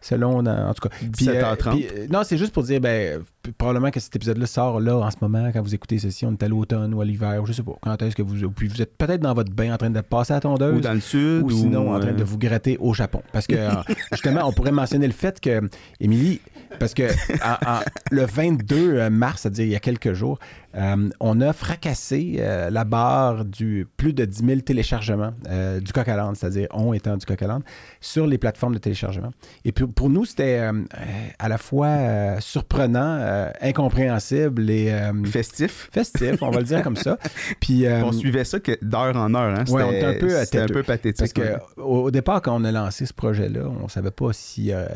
Selon, 0.00 0.46
en 0.46 0.74
tout 0.74 0.88
cas. 0.88 0.94
Puis, 1.12 1.28
euh, 1.28 1.42
17h30. 1.42 1.70
puis, 1.70 1.86
euh, 1.86 2.06
non, 2.10 2.22
c'est 2.24 2.38
juste 2.38 2.52
pour 2.52 2.62
dire, 2.62 2.80
ben, 2.80 3.22
probablement 3.58 3.90
que 3.90 4.00
cet 4.00 4.14
épisode-là 4.16 4.46
sort 4.46 4.80
là, 4.80 4.96
en 4.96 5.10
ce 5.10 5.16
moment, 5.20 5.50
quand 5.52 5.62
vous 5.62 5.74
écoutez 5.74 5.98
ceci. 5.98 6.24
On 6.26 6.32
est 6.32 6.42
à 6.42 6.48
l'automne 6.48 6.92
ou 6.94 7.00
à 7.00 7.04
l'hiver, 7.04 7.42
ou 7.42 7.46
je 7.46 7.52
sais 7.52 7.62
pas. 7.62 7.72
Quand 7.82 8.00
est-ce 8.02 8.16
que 8.16 8.22
vous. 8.22 8.50
Puis 8.50 8.68
vous 8.68 8.82
êtes 8.82 8.96
peut-être 8.96 9.20
dans 9.20 9.34
votre 9.34 9.52
bain 9.52 9.72
en 9.74 9.76
train 9.76 9.90
de 9.90 10.00
passer 10.00 10.32
à 10.32 10.36
la 10.36 10.40
tondeuse 10.40 10.76
Ou 10.76 10.80
dans 10.80 10.94
le 10.94 11.00
sud. 11.00 11.42
ou 11.42 11.50
sinon 11.50 11.94
en 11.94 12.00
train 12.00 12.10
euh, 12.10 12.12
de 12.14 12.24
vous 12.24 12.38
gratter 12.38 12.76
au 12.78 12.94
Japon. 12.94 13.22
Parce 13.32 13.46
que 13.46 13.54
euh, 13.56 13.70
justement, 14.12 14.42
on 14.46 14.52
pourrait 14.52 14.72
mentionner 14.72 15.06
le 15.06 15.12
fait 15.12 15.40
que, 15.40 15.68
Émilie, 16.00 16.40
parce 16.78 16.94
que 16.94 17.04
en- 17.44 17.70
en- 17.76 17.80
le 18.10 18.24
22 18.24 19.08
mars, 19.10 19.42
c'est-à-dire 19.42 19.64
il 19.64 19.72
y 19.72 19.76
a 19.76 19.80
quelques 19.80 20.12
jours, 20.12 20.38
euh, 20.76 21.08
on 21.18 21.40
a 21.40 21.52
fracassé 21.52 22.36
euh, 22.38 22.70
la 22.70 22.84
barre 22.84 23.44
du 23.44 23.88
plus 23.96 24.12
de 24.12 24.24
10 24.24 24.44
000 24.46 24.60
téléchargements 24.60 25.32
euh, 25.48 25.80
du 25.80 25.92
coq 25.92 26.06
à 26.08 26.30
c'est-à-dire 26.34 26.68
on 26.72 26.92
étant 26.92 27.16
du 27.16 27.26
coq 27.26 27.42
à 27.42 27.58
sur 28.00 28.26
les 28.26 28.38
plateformes 28.38 28.74
de 28.74 28.78
téléchargement. 28.78 29.30
Et 29.64 29.72
puis, 29.72 29.86
pour 29.86 30.08
nous, 30.10 30.24
c'était 30.24 30.58
euh, 30.60 30.72
euh, 30.72 31.06
à 31.38 31.48
la 31.48 31.58
fois 31.58 31.86
euh, 31.88 32.36
surprenant, 32.40 33.18
euh, 33.40 33.50
incompréhensible 33.60 34.70
et 34.70 34.90
euh, 34.92 35.12
festif. 35.24 35.88
festif, 35.92 36.42
on 36.42 36.50
va 36.50 36.58
le 36.58 36.64
dire 36.64 36.82
comme 36.82 36.96
ça. 36.96 37.18
Puis, 37.60 37.86
euh, 37.86 38.02
on 38.04 38.12
suivait 38.12 38.44
ça 38.44 38.58
d'heure 38.82 39.16
en 39.16 39.34
heure. 39.34 39.58
Hein. 39.58 39.64
Ouais, 39.68 39.82
on 39.82 39.92
était 39.92 40.04
un 40.04 40.14
peu, 40.14 40.34
euh, 40.34 40.44
c'était 40.44 40.58
un 40.60 40.66
peu 40.66 40.82
pathétique. 40.82 41.18
Parce 41.18 41.32
que 41.32 41.80
au, 41.80 42.04
au 42.04 42.10
départ, 42.10 42.42
quand 42.42 42.60
on 42.60 42.64
a 42.64 42.72
lancé 42.72 43.06
ce 43.06 43.12
projet-là, 43.14 43.60
on 43.82 43.88
savait 43.88 44.10
pas 44.10 44.32
si, 44.32 44.72
euh, 44.72 44.86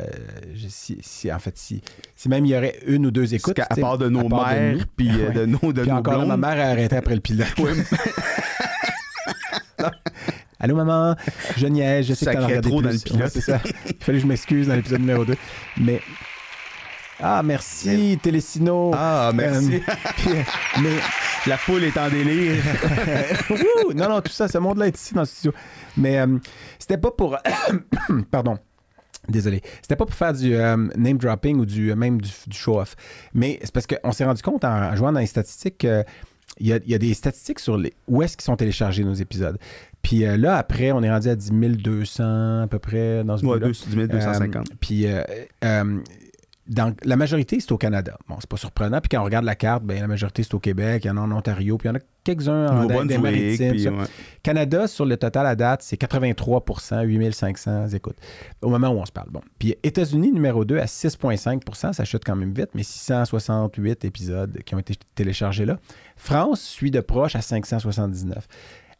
je- 0.53 0.67
si, 0.69 0.97
si- 1.01 1.31
en 1.31 1.39
fait, 1.39 1.57
si, 1.57 1.81
si 2.15 2.29
même 2.29 2.45
il 2.45 2.51
y 2.51 2.57
aurait 2.57 2.75
une 2.87 3.05
ou 3.05 3.11
deux 3.11 3.33
écoutes. 3.33 3.59
Sais, 3.73 3.81
part 3.81 3.97
de 3.97 4.09
nos 4.09 4.21
à 4.21 4.23
de 4.23 4.29
mères, 4.59 4.73
nous. 4.77 4.81
puis 4.95 5.09
euh, 5.09 5.27
Ouais. 5.29 5.33
de 5.35 5.45
nos, 5.45 5.73
de 5.73 5.81
Puis 5.81 5.91
nos 5.91 5.97
encore 5.97 6.19
là, 6.19 6.25
ma 6.25 6.37
mère 6.37 6.65
a 6.65 6.69
arrêté 6.69 6.95
après 6.95 7.15
le 7.15 7.21
pilote. 7.21 7.47
Allô, 10.59 10.75
maman, 10.75 11.15
je 11.57 11.67
niaise, 11.67 12.07
je 12.07 12.13
sais 12.13 12.25
que 12.27 12.31
t'en 12.31 12.37
as 12.37 12.41
Sacrait 12.41 12.47
regardé 12.57 12.69
trop 12.69 12.79
plus. 12.79 12.85
dans 12.87 12.93
le 12.93 12.99
pilote. 12.99 13.21
Ouais, 13.21 13.29
c'est 13.29 13.41
ça. 13.41 13.59
Il 13.65 13.95
fallait 14.03 14.17
que 14.17 14.21
je 14.23 14.27
m'excuse 14.27 14.67
dans 14.67 14.75
l'épisode 14.75 15.01
numéro 15.01 15.25
2. 15.25 15.35
Mais... 15.81 16.01
Ah, 17.19 17.41
merci, 17.43 18.19
Télésino. 18.21 18.91
Ah, 18.93 19.31
merci. 19.33 19.75
Euh, 19.75 19.79
puis, 20.17 20.29
mais 20.81 20.89
La 21.47 21.57
foule 21.57 21.83
est 21.83 21.97
en 21.97 22.09
délire. 22.09 22.61
Non, 23.95 24.09
non, 24.09 24.21
tout 24.21 24.31
ça, 24.31 24.47
ce 24.47 24.57
monde-là 24.57 24.87
est 24.87 24.97
ici 24.97 25.13
dans 25.13 25.21
le 25.21 25.27
studio. 25.27 25.53
Mais 25.97 26.19
euh, 26.19 26.37
c'était 26.79 26.97
pas 26.97 27.11
pour. 27.11 27.37
Pardon. 28.31 28.57
Désolé. 29.29 29.61
C'était 29.81 29.95
pas 29.95 30.05
pour 30.05 30.15
faire 30.15 30.33
du 30.33 30.53
euh, 30.55 30.75
name 30.97 31.17
dropping 31.17 31.57
ou 31.57 31.65
du, 31.65 31.91
euh, 31.91 31.95
même 31.95 32.19
du, 32.21 32.29
du 32.47 32.57
show-off. 32.57 32.95
Mais 33.33 33.59
c'est 33.63 33.73
parce 33.73 33.87
qu'on 33.87 34.11
s'est 34.11 34.25
rendu 34.25 34.41
compte 34.41 34.63
en, 34.65 34.91
en 34.91 34.95
jouant 34.95 35.11
dans 35.11 35.19
les 35.19 35.25
statistiques 35.25 35.79
qu'il 35.79 36.03
y 36.59 36.73
a, 36.73 36.77
il 36.85 36.91
y 36.91 36.95
a 36.95 36.97
des 36.99 37.13
statistiques 37.13 37.59
sur 37.59 37.77
les, 37.77 37.93
où 38.07 38.21
est-ce 38.21 38.37
qu'ils 38.37 38.43
sont 38.43 38.55
téléchargés 38.55 39.03
nos 39.03 39.13
épisodes. 39.15 39.57
Puis 40.03 40.25
euh, 40.25 40.37
là, 40.37 40.57
après, 40.57 40.91
on 40.91 41.01
est 41.01 41.09
rendu 41.09 41.29
à 41.29 41.35
10 41.35 41.51
200 41.51 42.63
à 42.63 42.67
peu 42.67 42.77
près 42.77 43.23
dans 43.23 43.37
ce 43.37 43.45
Ouais, 43.45 43.57
bout-là. 43.57 43.71
10 43.71 43.95
250. 44.09 44.55
Euh, 44.55 44.75
puis 44.79 45.07
euh, 45.07 45.23
euh, 45.63 45.99
dans, 46.67 46.95
la 47.03 47.15
majorité, 47.15 47.59
c'est 47.59 47.71
au 47.71 47.77
Canada. 47.77 48.17
Bon, 48.27 48.37
c'est 48.39 48.49
pas 48.49 48.57
surprenant. 48.57 48.99
Puis 48.99 49.09
quand 49.09 49.21
on 49.21 49.23
regarde 49.23 49.45
la 49.45 49.55
carte, 49.55 49.83
ben, 49.83 49.99
la 49.99 50.07
majorité, 50.07 50.43
c'est 50.43 50.53
au 50.53 50.59
Québec, 50.59 51.03
il 51.05 51.07
y 51.07 51.11
en 51.11 51.17
a 51.17 51.21
en 51.21 51.31
Ontario, 51.31 51.77
puis 51.77 51.87
il 51.87 51.91
y 51.91 51.93
en 51.93 51.95
a 51.95 52.01
quelques-uns 52.23 52.67
en 52.67 52.81
Nouveau-Brunswick, 52.81 53.19
maritimes. 53.19 53.71
puis, 53.71 53.83
ça. 53.83 53.91
ouais. 53.91 54.05
Canada, 54.41 54.87
sur 54.87 55.05
le 55.05 55.15
total 55.17 55.45
à 55.45 55.55
date, 55.55 55.83
c'est 55.83 55.99
83% 55.99 57.03
8500 57.03 57.89
écoutes. 57.89 58.17
Au 58.61 58.69
moment 58.69 58.89
où 58.89 58.97
on 58.97 59.05
se 59.05 59.11
parle. 59.11 59.29
Bon. 59.29 59.41
Puis 59.59 59.75
États-Unis, 59.83 60.31
numéro 60.31 60.65
2, 60.65 60.79
à 60.79 60.85
6,5% 60.85 61.93
ça 61.93 62.03
chute 62.03 62.23
quand 62.25 62.35
même 62.35 62.53
vite, 62.53 62.69
mais 62.73 62.83
668 62.83 64.05
épisodes 64.05 64.59
qui 64.65 64.73
ont 64.73 64.79
été 64.79 64.95
téléchargés 65.13 65.65
là. 65.65 65.77
France 66.17 66.61
suit 66.61 66.91
de 66.91 66.99
proche 66.99 67.35
à 67.35 67.41
579. 67.41 68.47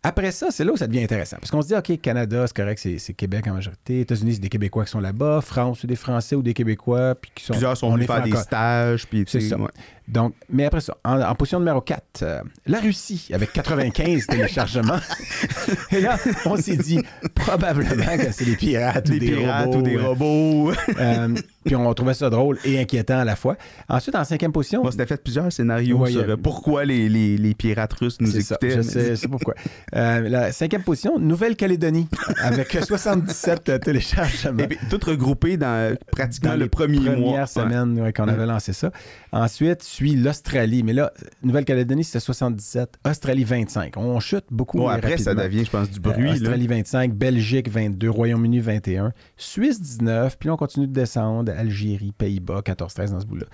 Après 0.05 0.31
ça, 0.31 0.47
c'est 0.51 0.63
là 0.63 0.71
où 0.71 0.77
ça 0.77 0.87
devient 0.87 1.03
intéressant. 1.03 1.37
Parce 1.39 1.51
qu'on 1.51 1.61
se 1.61 1.67
dit, 1.67 1.75
OK, 1.75 1.99
Canada, 1.99 2.45
c'est 2.47 2.55
correct, 2.55 2.79
c'est 2.79 3.13
Québec 3.13 3.47
en 3.47 3.53
majorité. 3.53 4.01
États-Unis, 4.01 4.35
c'est 4.35 4.39
des 4.39 4.49
Québécois 4.49 4.85
qui 4.85 4.91
sont 4.91 4.99
là-bas. 4.99 5.41
France, 5.41 5.79
c'est 5.81 5.87
des 5.87 5.95
Français 5.95 6.35
ou 6.35 6.43
des 6.43 6.53
Québécois. 6.53 7.15
Puis 7.15 7.31
qui 7.35 7.43
sont, 7.43 7.53
Plusieurs 7.53 7.75
sont 7.75 7.87
on 7.87 7.95
venus 7.95 8.07
faire 8.07 8.23
des 8.23 8.35
stages. 8.35 9.07
Puis, 9.07 9.25
C'est 9.27 9.41
ça. 9.41 9.57
ouais. 9.57 9.67
Donc, 10.07 10.33
mais 10.49 10.65
après 10.65 10.81
ça, 10.81 10.95
en, 11.03 11.19
en 11.21 11.35
position 11.35 11.59
numéro 11.59 11.81
4, 11.81 12.23
la 12.67 12.79
Russie, 12.79 13.29
avec 13.33 13.51
95 13.53 14.27
téléchargements. 14.27 14.99
Et 15.91 15.99
là, 16.01 16.17
on 16.45 16.57
s'est 16.57 16.77
dit, 16.77 16.99
probablement 17.33 18.17
que 18.17 18.31
c'est 18.31 18.45
des 18.45 18.55
pirates, 18.55 19.05
Des 19.09 19.15
ou 19.15 19.19
des 19.19 19.31
pirates 19.35 19.65
robots. 19.65 19.79
ou 19.79 19.81
des 19.81 19.95
euh, 19.97 20.07
robots. 20.07 20.71
euh, 20.99 21.35
puis 21.65 21.75
on 21.75 21.91
trouvait 21.93 22.13
ça 22.13 22.29
drôle 22.29 22.59
et 22.63 22.79
inquiétant 22.79 23.17
à 23.19 23.25
la 23.25 23.35
fois. 23.35 23.57
Ensuite, 23.89 24.15
en 24.15 24.23
cinquième 24.23 24.51
position, 24.51 24.83
Bon, 24.83 24.91
c'était 24.91 25.07
fait 25.07 25.21
plusieurs 25.23 25.51
scénarios 25.51 25.97
Ouais, 25.97 26.11
sur 26.11 26.21
euh, 26.21 26.37
pourquoi 26.37 26.85
les, 26.85 27.09
les, 27.09 27.37
les 27.37 27.53
pirates 27.55 27.93
russes 27.93 28.17
nous 28.19 28.29
c'est 28.31 28.41
ça, 28.41 28.55
écoutaient. 28.61 28.75
je 28.77 28.81
sais, 28.83 29.15
sais 29.15 29.27
pourquoi. 29.27 29.55
Euh, 29.95 30.29
la 30.29 30.51
cinquième 30.51 30.83
position, 30.83 31.17
Nouvelle-Calédonie, 31.17 32.07
avec 32.43 32.71
77 32.85 33.79
téléchargements. 33.81 34.59
Et 34.63 34.67
puis, 34.67 34.77
tout 34.89 34.99
regroupé 35.03 35.57
dans 35.57 35.95
pratiquement 36.11 36.51
dans 36.51 36.57
le 36.57 36.67
premier 36.67 36.99
mois. 37.15 37.39
Ouais. 37.41 37.47
semaines 37.47 37.99
ouais, 37.99 38.13
qu'on 38.13 38.27
avait 38.27 38.45
lancé 38.45 38.71
ça. 38.73 38.91
Ensuite, 39.31 39.83
suit 39.95 40.15
l'Australie. 40.15 40.83
Mais 40.83 40.93
là, 40.93 41.11
Nouvelle-Calédonie, 41.43 42.03
c'était 42.03 42.19
77. 42.19 42.97
Australie, 43.07 43.43
25. 43.43 43.95
On 43.97 44.19
chute 44.19 44.45
beaucoup. 44.51 44.79
Mais 44.79 44.93
après, 44.93 45.17
ça 45.17 45.33
devient, 45.33 45.63
je 45.65 45.69
pense, 45.71 45.89
du 45.89 45.99
Euh, 45.99 46.11
bruit. 46.11 46.25
là. 46.25 46.31
Australie 46.33 46.67
25, 46.67 47.13
Belgique 47.13 47.69
22, 47.69 48.09
Royaume-Uni 48.09 48.59
21, 48.59 49.13
Suisse 49.37 49.81
19, 49.81 50.37
puis 50.37 50.47
là 50.47 50.53
on 50.53 50.57
continue 50.57 50.87
de 50.87 50.93
descendre, 50.93 51.51
Algérie, 51.55 52.11
Pays-Bas 52.17 52.61
14-13 52.61 53.11
dans 53.11 53.19
ce 53.19 53.25
bout-là, 53.25 53.45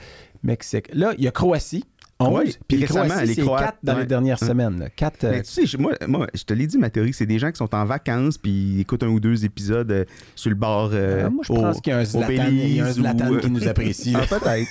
Mexique. 0.43 0.89
Là, 0.93 1.13
il 1.17 1.24
y 1.24 1.27
a 1.27 1.31
Croatie 1.31 1.83
11, 2.28 2.34
Ouais, 2.38 2.44
puis 2.46 2.56
puis 2.68 2.86
récemment, 2.86 3.22
les 3.22 3.34
c'est 3.34 3.42
Croates, 3.42 3.62
4 3.66 3.78
dans 3.84 3.94
ouais. 3.96 4.00
les 4.01 4.06
dernières 4.06 4.42
Ouais. 4.42 4.48
semaines. 4.48 4.80
là. 4.80 4.86
Euh, 4.86 5.32
Mais 5.32 5.42
tu 5.44 5.51
sais, 5.51 5.66
je- 5.66 5.78
moi, 5.78 5.94
moi, 6.08 6.28
je 6.34 6.44
te 6.44 6.54
l'ai 6.54 6.68
dit, 6.68 6.78
ma 6.78 6.90
théorie, 6.90 7.13
c'est 7.13 7.25
des 7.25 7.40
gens 7.40 7.51
qui 7.51 7.58
sont 7.58 7.74
en 7.75 7.86
vacances 7.86 8.38
puis 8.38 8.51
ils 8.51 8.80
écoutent 8.82 9.04
un 9.04 9.08
ou 9.08 9.20
deux 9.20 9.44
épisodes 9.46 9.92
euh, 9.92 10.06
sur 10.36 10.50
le 10.50 10.56
bord. 10.56 10.92
euh, 10.94 11.25
euh, 11.25 11.30
moi, 11.30 11.44
je 11.48 11.54
pense 11.54 11.82
qu'il 11.82 11.92
y 11.92 11.96
a 11.96 12.00
un 12.00 12.06
Zlatan, 12.06 12.44
il 12.50 12.75
y 12.75 12.82
a 12.82 12.86
un 12.86 12.92
Zlatan 12.92 13.30
ou, 13.32 13.38
qui 13.40 13.50
nous 13.50 13.68
apprécie. 13.68 14.16
Ah, 14.22 14.25
peut-être. 14.28 14.70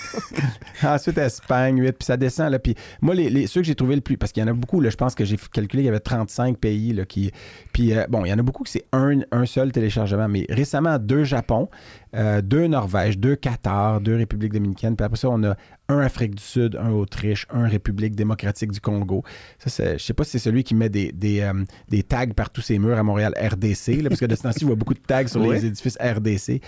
Ensuite, 0.83 1.19
Espagne, 1.19 1.81
8, 1.81 1.93
puis 1.93 2.07
ça 2.07 2.17
descend. 2.17 2.51
Là. 2.51 2.59
Puis 2.59 2.75
moi, 3.01 3.15
les, 3.15 3.29
les- 3.31 3.47
ceux 3.47 3.61
que 3.61 3.67
j'ai 3.67 3.75
trouvé 3.75 3.95
le 3.95 4.01
plus, 4.01 4.17
parce 4.17 4.33
qu'il 4.33 4.43
y 4.43 4.45
en 4.45 4.49
a 4.49 4.53
beaucoup, 4.53 4.81
là, 4.81 4.91
je 4.91 4.97
pense 4.97 5.15
que 5.15 5.25
j'ai 5.25 5.37
calculé, 5.53 5.83
il 5.83 5.87
y 5.87 5.89
avait 5.89 6.01
35 6.01 6.57
pays. 6.59 6.93
Là, 6.93 7.05
qui, 7.05 7.31
puis 7.73 7.93
bon, 8.09 8.25
il 8.25 8.29
y 8.31 8.33
en 8.33 8.39
a 8.39 8.43
beaucoup 8.43 8.63
que 8.65 8.71
c'est 8.71 8.85
un, 8.93 9.21
un 9.33 9.47
seul 9.47 9.73
téléchargement, 9.73 10.29
mais 10.29 10.47
récemment, 10.49 10.99
deux 10.99 11.25
Japon, 11.25 11.69
euh, 12.15 12.43
deux 12.43 12.67
Norvège, 12.67 13.19
deux 13.19 13.37
Qatar, 13.37 14.01
deux 14.01 14.17
Républiques 14.17 14.53
dominicaines. 14.53 14.97
Puis 14.97 15.05
après 15.05 15.17
ça, 15.19 15.29
on 15.31 15.43
a 15.45 15.57
un 15.89 15.99
Afrique 15.99 16.35
du 16.35 16.43
Sud, 16.43 16.77
un 16.77 16.91
Autriche, 16.91 17.47
un 17.51 17.69
République 17.69 18.15
démocratique 18.15 18.73
du 18.73 18.81
Congo. 18.81 19.23
Ça, 19.59 19.97
je 19.97 20.03
sais 20.03 20.15
pas 20.15 20.25
si 20.25 20.33
c'est 20.33 20.39
celui 20.39 20.65
qui 20.65 20.75
met 20.75 20.89
des, 20.89 21.13
des, 21.13 21.41
euh, 21.41 21.53
des 21.89 22.03
tags 22.03 22.27
par 22.29 22.51
tous 22.51 22.63
ses 22.63 22.79
murs 22.79 22.99
à 22.99 23.03
Montréal 23.03 23.35
RDC, 23.37 24.03
là, 24.03 24.09
parce 24.09 24.21
que 24.21 24.27
de 24.27 24.35
ce 24.35 24.43
temps-ci, 24.43 24.61
je 24.61 24.67
vois 24.67 24.77
beaucoup 24.77 24.95
de 24.95 25.01
tags 25.01 25.27
sur 25.27 25.41
les 25.51 25.67
édifices 25.67 25.99
RDC. 26.01 26.61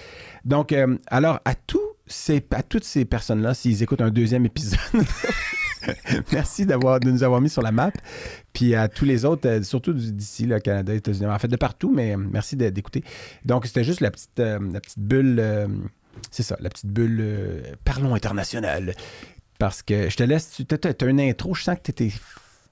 Donc, 0.44 0.72
euh, 0.72 0.96
alors, 1.08 1.40
à 1.44 1.54
tous 1.54 1.80
ces, 2.06 2.44
à 2.50 2.62
toutes 2.62 2.84
ces 2.84 3.04
personnes-là, 3.04 3.54
s'ils 3.54 3.82
écoutent 3.82 4.02
un 4.02 4.11
deuxième 4.11 4.44
épisode, 4.44 4.78
merci 6.33 6.67
d'avoir, 6.67 7.01
de 7.01 7.11
nous 7.11 7.23
avoir 7.23 7.41
mis 7.41 7.49
sur 7.51 7.62
la 7.62 7.73
map. 7.73 7.93
Puis 8.53 8.75
à 8.75 8.89
tous 8.89 9.05
les 9.05 9.25
autres, 9.25 9.49
euh, 9.49 9.62
surtout 9.62 9.93
d'ici, 9.93 10.47
le 10.47 10.59
Canada, 10.59 10.95
États-Unis, 10.95 11.27
en 11.27 11.39
fait 11.39 11.49
de 11.49 11.57
partout, 11.57 11.93
mais 11.95 12.15
euh, 12.15 12.19
merci 12.19 12.57
d'écouter. 12.57 13.03
Donc, 13.45 13.67
c'était 13.67 13.85
juste 13.85 14.01
la 14.01 14.11
petite, 14.11 14.39
euh, 14.41 14.59
la 14.73 14.81
petite 14.81 14.99
bulle, 14.99 15.37
euh, 15.39 15.69
c'est 16.31 16.43
ça, 16.43 16.57
la 16.61 16.69
petite 16.69 16.91
bulle 16.91 17.19
euh, 17.21 17.62
Parlons 17.85 18.15
international. 18.15 18.95
Parce 19.59 19.83
que 19.83 20.11
je 20.11 20.17
te 20.17 20.23
laisse, 20.23 20.51
tu 20.51 20.65
as, 20.75 21.07
une 21.07 21.21
intro, 21.21 21.55
je 21.55 21.62
sens 21.62 21.77
que 21.83 21.93
tu 21.93 22.12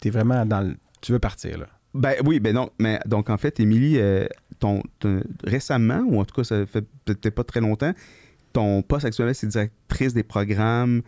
es, 0.05 0.11
vraiment 0.11 0.45
dans 0.45 0.61
le. 0.61 0.77
Tu 1.01 1.13
veux 1.13 1.19
partir, 1.19 1.59
là. 1.59 1.67
Ben 1.95 2.15
oui, 2.25 2.41
ben 2.41 2.55
non. 2.55 2.71
Mais 2.79 3.01
donc, 3.07 3.31
en 3.31 3.37
fait, 3.37 3.59
Émilie, 3.59 3.99
euh, 3.99 4.27
ton, 4.59 4.83
ton- 4.99 5.23
récemment, 5.45 6.03
ou 6.07 6.21
en 6.21 6.25
tout 6.25 6.35
cas, 6.35 6.45
ça 6.45 6.67
fait 6.67 6.85
peut-être 7.05 7.35
pas 7.35 7.45
très 7.45 7.61
longtemps, 7.61 7.93
ton 8.53 8.83
poste 8.83 9.07
actuel, 9.07 9.35
c'est 9.35 9.47
directrice 9.47 10.15
des 10.15 10.23
programmes. 10.23 11.03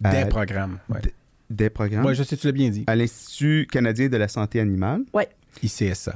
Des 0.00 0.26
programmes. 0.26 0.78
Ouais. 0.88 1.00
Des 1.50 1.70
programmes 1.70 2.02
Moi, 2.02 2.12
je 2.14 2.22
sais, 2.22 2.36
tu 2.36 2.46
l'as 2.46 2.52
bien 2.52 2.70
dit. 2.70 2.84
à 2.86 2.96
l'Institut 2.96 3.66
canadien 3.70 4.08
de 4.08 4.16
la 4.16 4.28
santé 4.28 4.60
animale. 4.60 5.02
ICSA. 5.62 6.14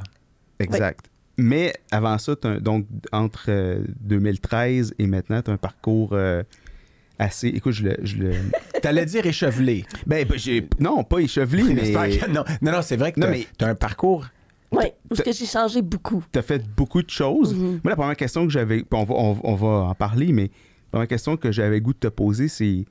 Exact. 0.59 1.07
Mais 1.39 1.73
avant 1.91 2.19
ça, 2.19 2.35
un- 2.45 2.59
donc 2.59 2.87
entre 3.13 3.47
euh, 3.49 3.83
2013 4.01 4.95
et 4.99 5.07
maintenant, 5.07 5.41
tu 5.41 5.51
as 5.51 5.55
un 5.55 5.57
parcours 5.57 6.11
euh, 6.13 6.43
assez. 7.19 7.49
Écoute, 7.49 7.73
je 7.73 7.85
le. 7.85 7.97
Je 8.03 8.17
le... 8.19 8.33
T'allais 8.83 9.07
dire 9.07 9.25
échevelé. 9.25 9.85
ben, 10.07 10.27
ben, 10.27 10.39
j'ai. 10.39 10.69
Non, 10.79 11.03
pas 11.05 11.21
échevelé, 11.21 11.63
mais. 11.75 11.93
Que- 11.93 12.31
non, 12.31 12.45
non, 12.61 12.73
non, 12.73 12.83
c'est 12.83 12.97
vrai 12.97 13.13
que 13.13 13.21
Non, 13.21 13.27
t'as 13.27 13.33
mais- 13.33 13.47
as 13.61 13.67
un 13.69 13.75
parcours. 13.75 14.27
Oui, 14.73 14.85
parce 15.09 15.23
que 15.23 15.33
j'ai 15.33 15.47
changé 15.47 15.83
beaucoup. 15.83 16.23
tu 16.33 16.39
as 16.39 16.43
fait 16.43 16.63
beaucoup 16.77 17.03
de 17.03 17.11
choses. 17.11 17.55
Mhm. 17.55 17.81
Moi, 17.83 17.91
la 17.91 17.97
première 17.97 18.17
question 18.17 18.45
que 18.47 18.53
j'avais, 18.53 18.85
on 18.93 19.05
va, 19.05 19.15
on, 19.15 19.39
on 19.43 19.55
va 19.57 19.67
en 19.89 19.95
parler, 19.95 20.33
mais 20.33 20.45
la 20.45 20.91
première 20.93 21.09
question 21.09 21.37
que 21.37 21.51
j'avais 21.51 21.77
le 21.77 21.81
goût 21.81 21.93
de 21.93 21.99
te 21.99 22.07
poser, 22.09 22.47
c'est 22.49 22.85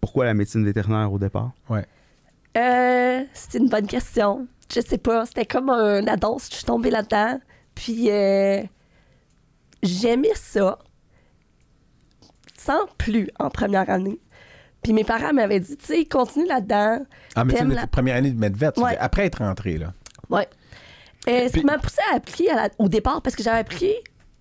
pourquoi 0.00 0.24
la 0.24 0.34
médecine 0.34 0.64
vétérinaire 0.64 1.12
au 1.12 1.18
départ? 1.18 1.52
Euh, 2.56 3.24
c'est 3.32 3.58
une 3.58 3.68
bonne 3.68 3.86
question. 3.86 4.46
Je 4.74 4.80
sais 4.80 4.98
pas. 4.98 5.26
C'était 5.26 5.46
comme 5.46 5.70
un 5.70 6.00
la 6.00 6.16
danse. 6.16 6.48
Je 6.50 6.56
suis 6.56 6.64
tombée 6.64 6.90
là-dedans. 6.90 7.40
Puis 7.74 8.10
euh, 8.10 8.62
j'aimais 9.82 10.34
ça. 10.34 10.78
Sans 12.56 12.86
plus 12.98 13.28
en 13.38 13.50
première 13.50 13.88
année. 13.88 14.18
Puis 14.82 14.92
mes 14.92 15.04
parents 15.04 15.32
m'avaient 15.32 15.60
dit, 15.60 15.76
tu 15.76 15.86
sais, 15.86 16.04
continue 16.04 16.46
là-dedans. 16.46 17.04
En 17.36 17.44
médecine 17.44 17.58
T'aimes 17.66 17.70
de 17.70 17.74
la- 17.80 17.86
première 17.86 18.16
année 18.16 18.30
de 18.30 18.38
Medvet, 18.38 18.78
Ouais. 18.78 18.96
après 18.98 19.26
être 19.26 19.38
rentré, 19.38 19.78
là. 19.78 19.92
Ouais. 20.30 20.48
Euh, 21.28 21.46
ce 21.46 21.52
Puis- 21.52 21.60
qui 21.60 21.66
m'a 21.66 21.78
poussé 21.78 21.98
à 22.12 22.16
appliquer 22.16 22.50
à 22.50 22.54
la- 22.54 22.68
au 22.78 22.88
départ, 22.88 23.20
parce 23.22 23.34
que 23.36 23.42
j'avais 23.42 23.58
appris 23.58 23.92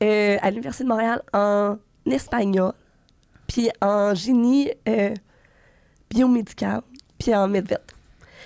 euh, 0.04 0.38
à 0.44 0.52
l'Université 0.52 0.84
de 0.84 0.90
Montréal 0.90 1.24
en 1.34 1.78
espagnol, 2.06 2.72
puis 3.48 3.70
en 3.82 4.14
génie 4.14 4.70
biomédical, 6.10 6.82
puis 7.20 7.34
en 7.36 7.48
medvet. 7.48 7.78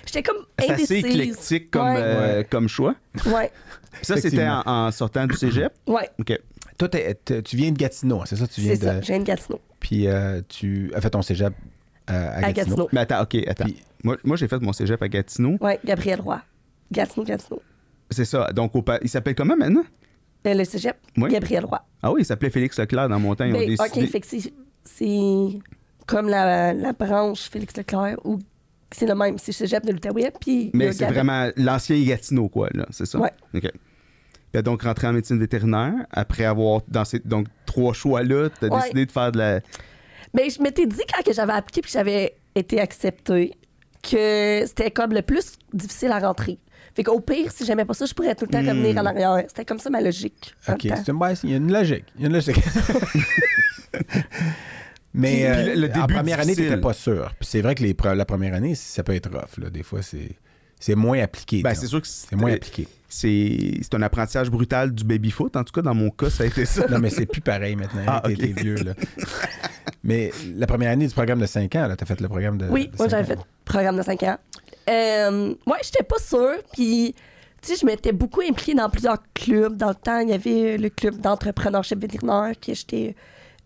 J'étais 0.06 0.22
comme 0.22 0.44
C'est 0.58 0.70
assez 0.70 0.82
indécise. 0.98 1.04
éclectique 1.20 1.70
comme, 1.70 1.86
Ouais. 1.94 2.00
euh, 2.02 2.42
comme 2.48 2.68
choix. 2.68 2.94
Ouais, 3.26 3.52
Ça, 4.02 4.16
c'était 4.16 4.48
en, 4.48 4.62
en 4.66 4.90
sortant 4.90 5.26
du 5.26 5.36
cégep? 5.36 5.72
ouais, 5.86 6.08
OK. 6.18 6.38
Toi, 6.78 6.88
tu 6.88 7.56
viens 7.56 7.70
de 7.70 7.76
Gatineau, 7.78 8.20
hein, 8.22 8.24
c'est 8.26 8.34
ça? 8.36 8.46
Tu 8.48 8.60
viens 8.62 8.74
c'est 8.74 8.80
de. 8.80 8.84
ça. 8.86 9.00
J'ai 9.00 9.14
une 9.14 9.22
Gatineau. 9.22 9.60
Puis 9.78 10.08
euh, 10.08 10.40
tu 10.48 10.90
as 10.94 11.00
fait 11.00 11.10
ton 11.10 11.22
cégep 11.22 11.52
euh, 12.10 12.12
à, 12.12 12.46
À 12.46 12.52
Gatineau. 12.52 12.54
Gatineau. 12.76 12.88
Mais 12.92 13.00
attends, 13.00 13.22
OK, 13.22 13.36
attends. 13.46 13.64
Puis- 13.64 13.76
Moi, 14.02 14.16
moi 14.24 14.36
j'ai 14.36 14.48
fait 14.48 14.58
mon 14.60 14.72
cégep 14.72 15.00
à 15.00 15.08
Gatineau. 15.08 15.56
Ouais, 15.60 15.78
Gabriel 15.84 16.20
Roy. 16.20 16.40
Gatineau, 16.90 17.24
Gatineau. 17.24 17.62
C'est 18.10 18.24
ça. 18.24 18.48
Donc, 18.52 18.74
au 18.74 18.82
pa- 18.82 18.98
il 19.02 19.08
s'appelle 19.08 19.34
comment 19.36 19.56
maintenant? 19.56 19.84
Euh, 20.46 20.54
le 20.54 20.64
cégep, 20.64 20.96
Oui. 21.16 21.30
Gabriel 21.30 21.64
Roy. 21.64 21.80
Ah 22.02 22.10
oui, 22.12 22.22
il 22.22 22.24
s'appelait 22.24 22.50
Félix 22.50 22.76
Leclerc 22.78 23.08
dans 23.08 23.20
mon 23.20 23.34
temps. 23.36 23.44
Ils 23.44 23.54
ont 23.54 23.58
Ben, 23.58 23.68
décidé... 23.68 24.02
OK, 24.04 24.08
fait 24.10 24.20
que 24.20 24.26
c'est 24.26 25.60
comme 26.06 26.28
la, 26.28 26.72
la 26.72 26.92
branche 26.92 27.48
Félix 27.50 27.76
Leclerc, 27.76 28.16
ou 28.24 28.38
c'est 28.90 29.06
le 29.06 29.14
même, 29.14 29.38
c'est 29.38 29.52
le 29.52 29.56
cégep 29.56 29.84
de 29.86 29.92
l'Outaouais, 29.92 30.32
puis... 30.40 30.70
Mais 30.74 30.92
c'est 30.92 31.06
vraiment 31.06 31.50
l'ancien 31.56 32.00
Gatineau, 32.02 32.48
quoi, 32.48 32.68
là, 32.74 32.86
c'est 32.90 33.06
ça? 33.06 33.18
Ouais. 33.18 33.30
OK. 33.54 33.70
Tu 34.52 34.58
as 34.58 34.62
donc 34.62 34.82
rentré 34.82 35.06
en 35.06 35.14
médecine 35.14 35.38
vétérinaire. 35.38 35.94
Après 36.10 36.44
avoir, 36.44 36.82
dans 36.88 37.04
ces 37.06 37.20
donc, 37.20 37.46
trois 37.64 37.94
choix-là, 37.94 38.50
tu 38.50 38.66
as 38.66 38.68
Ouais. 38.68 38.80
décidé 38.82 39.06
de 39.06 39.10
faire 39.12 39.32
de 39.32 39.38
la... 39.38 39.60
Ben, 40.34 40.50
je 40.50 40.60
m'étais 40.62 40.86
dit 40.86 41.00
quand 41.14 41.22
que 41.22 41.32
j'avais 41.32 41.52
appliqué 41.54 41.80
puis 41.80 41.90
que 41.90 41.98
j'avais 41.98 42.34
été 42.54 42.80
acceptée 42.80 43.52
que 44.02 44.64
c'était 44.66 44.90
comme 44.90 45.12
le 45.12 45.22
plus 45.22 45.52
difficile 45.72 46.10
à 46.12 46.18
rentrer. 46.18 46.58
Fait 46.94 47.02
qu'au 47.04 47.20
pire, 47.20 47.50
si 47.50 47.64
j'aimais 47.64 47.84
pas 47.86 47.94
ça, 47.94 48.04
je 48.04 48.12
pourrais 48.12 48.34
tout 48.34 48.44
le 48.44 48.50
temps 48.50 48.62
Hmm. 48.62 48.68
revenir 48.68 48.98
en 48.98 49.06
arrière. 49.06 49.42
C'était 49.48 49.64
comme 49.64 49.78
ça 49.78 49.88
ma 49.88 50.00
logique. 50.02 50.54
OK, 50.68 50.80
c'est 50.82 51.08
une, 51.08 51.18
il 51.44 51.50
y 51.50 51.54
a 51.54 51.56
une 51.56 51.72
logique. 51.72 52.04
Il 52.16 52.20
y 52.22 52.24
a 52.24 52.26
une 52.26 52.34
logique. 52.34 52.56
Mais 55.14 55.32
Puis- 55.34 55.44
euh, 55.44 55.74
le- 55.74 55.86
le 55.88 56.00
en 56.02 56.06
première 56.06 56.40
année, 56.40 56.54
tu 56.54 56.62
n'étais 56.62 56.76
pas 56.80 56.92
sûr. 56.94 57.32
Puis 57.38 57.46
c'est 57.50 57.60
vrai 57.60 57.74
que 57.74 57.82
les, 57.82 57.94
la 58.14 58.24
première 58.24 58.54
année, 58.54 58.74
ça 58.74 59.02
peut 59.02 59.14
être 59.14 59.30
rough. 59.30 59.58
Là. 59.58 59.68
Des 59.70 59.82
fois, 59.82 60.00
c'est, 60.02 60.30
c'est 60.80 60.94
moins 60.94 61.18
appliqué. 61.22 61.62
Ben, 61.62 61.74
c'est 61.74 61.86
sûr 61.86 62.00
que 62.00 62.06
c'est 62.08 62.34
moins 62.34 62.52
appliqué. 62.54 62.88
c'est 63.08 63.74
c'est 63.82 63.94
un 63.94 64.02
apprentissage 64.02 64.50
brutal 64.50 64.92
du 64.92 65.04
baby-foot. 65.04 65.54
En 65.56 65.64
tout 65.64 65.72
cas, 65.72 65.82
dans 65.82 65.94
mon 65.94 66.10
cas, 66.10 66.30
ça 66.30 66.44
a 66.44 66.46
été 66.46 66.64
ça. 66.64 66.86
Non, 66.88 66.98
mais 66.98 67.10
c'est 67.10 67.26
plus 67.26 67.42
pareil 67.42 67.76
maintenant. 67.76 68.02
Ah, 68.06 68.22
t'es, 68.24 68.36
t'es 68.36 68.46
vieux. 68.62 68.76
Là. 68.76 68.94
mais 70.02 70.32
la 70.56 70.66
première 70.66 70.90
année 70.90 71.06
du 71.06 71.14
programme 71.14 71.40
de 71.40 71.46
5 71.46 71.74
ans, 71.76 71.94
tu 71.96 72.02
as 72.02 72.06
fait 72.06 72.20
le 72.20 72.28
programme 72.28 72.58
de. 72.58 72.66
Oui, 72.68 72.88
de 72.88 72.96
moi 72.96 73.08
j'avais 73.08 73.34
ans. 73.34 73.38
fait 73.38 73.44
programme 73.64 73.96
de 73.96 74.02
5 74.02 74.22
ans. 74.24 74.38
Euh, 74.88 75.54
ouais, 75.66 75.78
j'étais 75.84 76.02
pas 76.04 76.18
sûre. 76.18 76.56
Puis, 76.72 77.14
tu 77.60 77.68
sais, 77.72 77.76
je 77.80 77.86
m'étais 77.86 78.12
beaucoup 78.12 78.40
impliquée 78.40 78.74
dans 78.74 78.90
plusieurs 78.90 79.18
clubs. 79.34 79.76
Dans 79.76 79.90
le 79.90 79.94
temps, 79.94 80.18
il 80.20 80.30
y 80.30 80.32
avait 80.32 80.76
le 80.78 80.88
club 80.88 81.20
d'entrepreneurship 81.20 82.00
vétérinaire 82.00 82.52
que 82.60 82.74
j'étais 82.74 83.14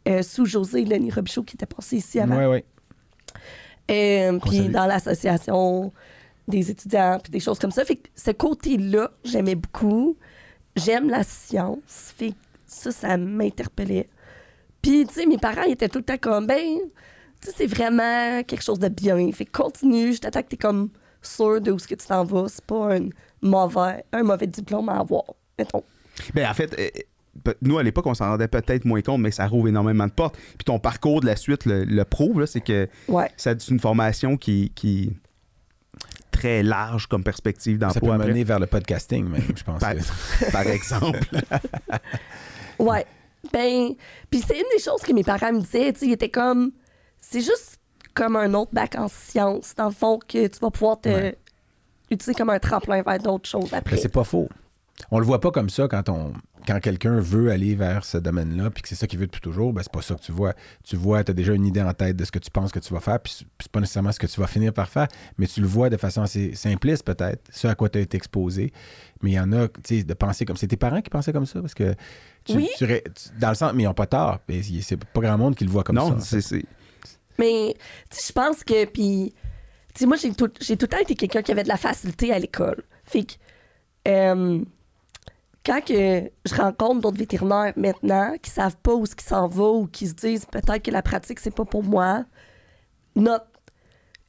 euh, 0.06 0.22
sous 0.22 0.46
José 0.46 0.84
Lenny 0.84 1.10
Robichaud 1.10 1.42
qui 1.42 1.56
était 1.56 1.66
passé 1.66 1.96
ici 1.96 2.20
avant. 2.20 2.38
Oui, 2.38 2.44
oui. 2.46 2.64
Euh, 3.90 4.38
puis 4.40 4.68
dans 4.68 4.86
l'association 4.86 5.92
des 6.48 6.70
étudiants, 6.70 7.18
puis 7.22 7.30
des 7.30 7.40
choses 7.40 7.58
comme 7.58 7.70
ça. 7.70 7.84
Fait 7.84 7.96
que 7.96 8.08
ce 8.14 8.30
côté-là, 8.30 9.10
j'aimais 9.24 9.54
beaucoup. 9.54 10.16
J'aime 10.76 11.08
la 11.08 11.22
science. 11.22 12.12
Fait 12.16 12.30
que 12.30 12.36
ça, 12.66 12.90
ça 12.92 13.16
m'interpellait. 13.16 14.08
Puis, 14.82 15.06
tu 15.06 15.14
sais, 15.14 15.26
mes 15.26 15.38
parents 15.38 15.62
ils 15.62 15.72
étaient 15.72 15.88
tout 15.88 15.98
le 15.98 16.04
temps 16.04 16.18
comme, 16.18 16.46
ben, 16.46 16.78
tu 17.40 17.48
sais, 17.48 17.54
c'est 17.56 17.66
vraiment 17.66 18.42
quelque 18.44 18.62
chose 18.62 18.78
de 18.78 18.88
bien. 18.88 19.30
Fait 19.32 19.44
que 19.44 19.62
continue, 19.62 20.12
je 20.12 20.20
t'attends 20.20 20.42
que 20.42 20.48
t'es 20.48 20.56
comme 20.56 20.90
sûr 21.22 21.60
de 21.60 21.72
où 21.72 21.78
ce 21.78 21.88
que 21.88 21.94
tu 21.94 22.06
t'en 22.06 22.24
vas. 22.24 22.46
C'est 22.48 22.64
pas 22.64 22.96
une 22.96 23.12
mauvais, 23.42 24.04
un 24.12 24.22
mauvais 24.22 24.46
diplôme 24.46 24.88
à 24.88 25.00
avoir, 25.00 25.24
mettons. 25.58 25.82
Ben, 26.34 26.48
en 26.48 26.54
fait, 26.54 26.74
euh, 26.78 26.88
nous, 27.62 27.78
à 27.78 27.82
l'époque, 27.82 28.06
on 28.06 28.14
s'en 28.14 28.26
rendait 28.30 28.48
peut-être 28.48 28.84
moins 28.84 29.00
compte, 29.02 29.20
mais 29.20 29.30
ça 29.30 29.46
rouvre 29.46 29.68
énormément 29.68 30.06
de 30.06 30.12
portes. 30.12 30.36
Puis 30.36 30.64
ton 30.64 30.78
parcours 30.78 31.20
de 31.20 31.26
la 31.26 31.36
suite 31.36 31.64
le, 31.66 31.84
le 31.84 32.04
prouve, 32.04 32.40
là, 32.40 32.46
c'est 32.46 32.60
que 32.60 32.88
Ouais. 33.08 33.30
ça 33.36 33.54
c'est 33.58 33.68
une 33.70 33.80
formation 33.80 34.36
qui, 34.36 34.72
qui 34.74 35.04
est 35.04 35.16
très 36.30 36.62
large 36.62 37.06
comme 37.06 37.24
perspective 37.24 37.78
Ça 37.80 37.88
peut 37.88 37.94
d'emploi. 38.00 38.14
après. 38.16 38.28
mener 38.28 38.44
vers 38.44 38.58
le 38.60 38.66
podcasting, 38.66 39.26
même, 39.28 39.42
je 39.56 39.62
pense. 39.64 39.80
Par, 39.80 39.94
que- 39.94 40.50
par 40.52 40.66
exemple. 40.66 41.20
Ouais. 42.78 43.06
Ben, 43.52 43.94
puis 44.30 44.40
c'est 44.46 44.56
une 44.56 44.64
des 44.76 44.82
choses 44.82 45.02
que 45.02 45.12
mes 45.12 45.22
parents 45.22 45.52
me 45.52 45.60
disaient, 45.60 45.92
tu 45.92 46.00
sais, 46.00 46.06
ils 46.06 46.12
étaient 46.12 46.28
comme, 46.30 46.72
c'est 47.20 47.40
juste 47.40 47.78
comme 48.12 48.34
un 48.36 48.52
autre 48.54 48.72
bac 48.74 48.96
en 48.96 49.08
sciences, 49.08 49.74
dans 49.76 49.86
le 49.86 49.92
fond, 49.92 50.18
que 50.18 50.46
tu 50.48 50.58
vas 50.60 50.70
pouvoir 50.70 51.00
te 51.00 51.08
Ouais. 51.08 51.38
utiliser 52.10 52.34
comme 52.34 52.50
un 52.50 52.58
tremplin 52.58 53.02
vers 53.02 53.18
d'autres 53.18 53.48
choses 53.48 53.70
Mais 53.70 53.78
après. 53.78 53.96
c'est 53.98 54.08
pas 54.12 54.24
faux. 54.24 54.48
On 55.10 55.18
le 55.18 55.24
voit 55.26 55.40
pas 55.40 55.50
comme 55.50 55.68
ça 55.70 55.86
quand 55.88 56.08
on 56.08 56.32
quand 56.66 56.80
quelqu'un 56.80 57.20
veut 57.20 57.50
aller 57.50 57.74
vers 57.74 58.04
ce 58.04 58.18
domaine-là, 58.18 58.70
puis 58.70 58.82
que 58.82 58.88
c'est 58.88 58.94
ça 58.94 59.06
qu'il 59.06 59.18
veut 59.18 59.26
depuis 59.26 59.40
toujours, 59.40 59.72
ben 59.72 59.82
c'est 59.82 59.92
pas 59.92 60.02
ça 60.02 60.14
que 60.14 60.20
tu 60.20 60.32
vois. 60.32 60.54
Tu 60.84 60.96
vois, 60.96 61.22
tu 61.24 61.30
as 61.30 61.34
déjà 61.34 61.52
une 61.54 61.64
idée 61.64 61.82
en 61.82 61.92
tête 61.94 62.16
de 62.16 62.24
ce 62.24 62.32
que 62.32 62.38
tu 62.38 62.50
penses 62.50 62.72
que 62.72 62.78
tu 62.78 62.92
vas 62.92 63.00
faire, 63.00 63.20
puis 63.20 63.34
c'est- 63.38 63.68
pas 63.70 63.80
nécessairement 63.80 64.12
ce 64.12 64.18
que 64.18 64.26
tu 64.26 64.40
vas 64.40 64.46
finir 64.46 64.72
par 64.72 64.88
faire, 64.88 65.08
mais 65.38 65.46
tu 65.46 65.60
le 65.60 65.66
vois 65.66 65.88
de 65.90 65.96
façon 65.96 66.22
assez 66.22 66.54
simpliste 66.54 67.04
peut-être, 67.04 67.42
ce 67.52 67.66
à 67.68 67.74
quoi 67.74 67.88
tu 67.88 67.98
as 67.98 68.02
été 68.02 68.16
exposé. 68.16 68.72
Mais 69.22 69.30
il 69.30 69.34
y 69.34 69.40
en 69.40 69.52
a, 69.52 69.68
tu 69.68 69.98
sais, 69.98 70.02
de 70.04 70.14
penser 70.14 70.44
comme... 70.44 70.56
C'est 70.56 70.66
tes 70.68 70.76
parents 70.76 71.00
qui 71.00 71.10
pensaient 71.10 71.32
comme 71.32 71.46
ça? 71.46 71.60
Parce 71.60 71.74
que... 71.74 71.94
Tu, 72.44 72.54
Oui. 72.56 72.68
tu 72.76 72.84
ré- 72.84 73.02
tu- 73.04 73.38
dans 73.40 73.48
le 73.48 73.54
sens, 73.54 73.72
mais 73.74 73.82
ils 73.82 73.86
n'ont 73.86 73.94
pas 73.94 74.06
tort. 74.06 74.38
Mais 74.48 74.60
c'est 74.82 74.96
pas 75.02 75.20
grand 75.20 75.38
monde 75.38 75.54
qui 75.56 75.64
le 75.64 75.70
voit 75.70 75.82
comme 75.84 75.96
non, 75.96 76.18
ça. 76.20 76.24
c'est. 76.24 76.40
c'est- 76.42 76.64
Mais, 77.38 77.74
tu 78.10 78.16
sais, 78.18 78.26
je 78.28 78.32
pense 78.32 78.62
que, 78.62 78.84
puis, 78.84 79.34
tu 79.94 80.00
sais, 80.00 80.06
moi, 80.06 80.16
j'ai 80.16 80.32
tout, 80.32 80.50
j'ai 80.60 80.76
tout 80.76 80.84
le 80.84 80.88
temps 80.88 80.98
été 81.00 81.14
quelqu'un 81.16 81.42
qui 81.42 81.50
avait 81.52 81.64
de 81.64 81.68
la 81.68 81.76
facilité 81.76 82.32
à 82.32 82.38
l'école. 82.38 82.82
Fait 83.04 83.24
que, 83.24 83.32
euh, 84.08 84.60
quand 85.66 85.84
que 85.84 86.30
je 86.44 86.54
rencontre 86.54 87.00
d'autres 87.00 87.18
vétérinaires 87.18 87.72
maintenant 87.76 88.36
qui 88.40 88.50
savent 88.50 88.76
pas 88.76 88.94
où 88.94 89.04
ce 89.04 89.16
qui 89.16 89.24
s'en 89.24 89.48
va 89.48 89.64
ou 89.64 89.86
qui 89.86 90.06
se 90.06 90.14
disent 90.14 90.46
peut-être 90.46 90.82
que 90.82 90.92
la 90.92 91.02
pratique, 91.02 91.40
c'est 91.40 91.54
pas 91.54 91.64
pour 91.64 91.82
moi, 91.82 92.24
notre 93.16 93.46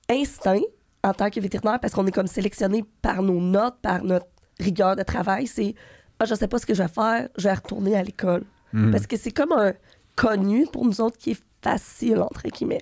instinct 0.09 0.61
en 1.03 1.13
tant 1.13 1.29
que 1.29 1.39
vétérinaire, 1.39 1.79
parce 1.79 1.93
qu'on 1.93 2.07
est 2.07 2.11
comme 2.11 2.27
sélectionné 2.27 2.83
par 3.01 3.21
nos 3.21 3.39
notes, 3.39 3.77
par 3.81 4.03
notre 4.03 4.25
rigueur 4.59 4.95
de 4.95 5.03
travail, 5.03 5.45
c'est 5.47 5.75
ah, 6.19 6.25
je 6.25 6.33
sais 6.33 6.47
pas 6.47 6.57
ce 6.57 6.65
que 6.65 6.73
je 6.73 6.81
vais 6.81 6.89
faire, 6.89 7.29
je 7.37 7.43
vais 7.43 7.53
retourner 7.53 7.95
à 7.95 8.03
l'école. 8.03 8.43
Parce 8.91 9.07
que 9.07 9.17
c'est 9.17 9.31
comme 9.31 9.53
un 9.53 9.73
connu 10.15 10.67
pour 10.71 10.85
nous 10.85 11.01
autres 11.01 11.17
qui 11.17 11.31
est 11.31 11.43
facile, 11.63 12.19
entre 12.19 12.43
guillemets. 12.49 12.81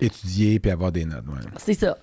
Étudier 0.00 0.60
puis 0.60 0.70
avoir 0.70 0.92
des 0.92 1.04
notes. 1.04 1.26
ouais. 1.26 1.40
C'est 1.56 1.74
ça. 1.74 1.96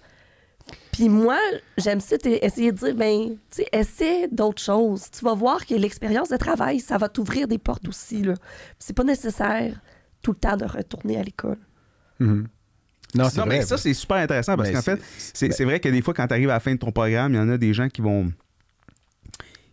Puis 0.93 1.09
moi, 1.09 1.38
j'aime 1.77 2.00
ça, 2.00 2.15
essayer 2.23 2.71
de 2.71 2.77
dire, 2.77 2.95
ben, 2.95 3.31
tu 3.51 3.63
sais, 3.63 3.67
essaie 3.73 4.27
d'autres 4.31 4.62
choses. 4.62 5.09
Tu 5.12 5.25
vas 5.25 5.33
voir 5.33 5.65
que 5.65 5.73
l'expérience 5.75 6.29
de 6.29 6.38
travail, 6.38 6.79
ça 6.79 6.97
va 6.97 7.09
t'ouvrir 7.09 7.47
des 7.47 7.57
portes 7.57 7.88
aussi, 7.88 8.21
là. 8.21 8.35
C'est 8.79 8.93
pas 8.95 9.03
nécessaire 9.03 9.81
tout 10.21 10.31
le 10.31 10.38
temps 10.38 10.55
de 10.55 10.65
retourner 10.65 11.17
à 11.17 11.23
l'école. 11.23 11.57
Mhm. 12.19 12.47
Non, 13.15 13.29
c'est 13.29 13.38
Non, 13.39 13.45
vrai. 13.45 13.59
mais 13.59 13.65
ça, 13.65 13.77
c'est 13.77 13.93
super 13.93 14.17
intéressant 14.17 14.55
parce 14.55 14.71
qu'en 14.71 14.81
fait, 14.81 15.00
c'est- 15.17 15.51
c'est 15.51 15.65
vrai 15.65 15.79
que 15.79 15.89
des 15.89 16.01
fois, 16.01 16.13
quand 16.13 16.27
tu 16.27 16.33
arrives 16.33 16.50
à 16.50 16.53
la 16.53 16.59
fin 16.59 16.73
de 16.73 16.79
ton 16.79 16.91
programme, 16.91 17.33
il 17.33 17.38
y 17.38 17.39
en 17.39 17.50
a 17.50 17.57
des 17.57 17.73
gens 17.73 17.89
qui 17.89 18.01
vont. 18.01 18.31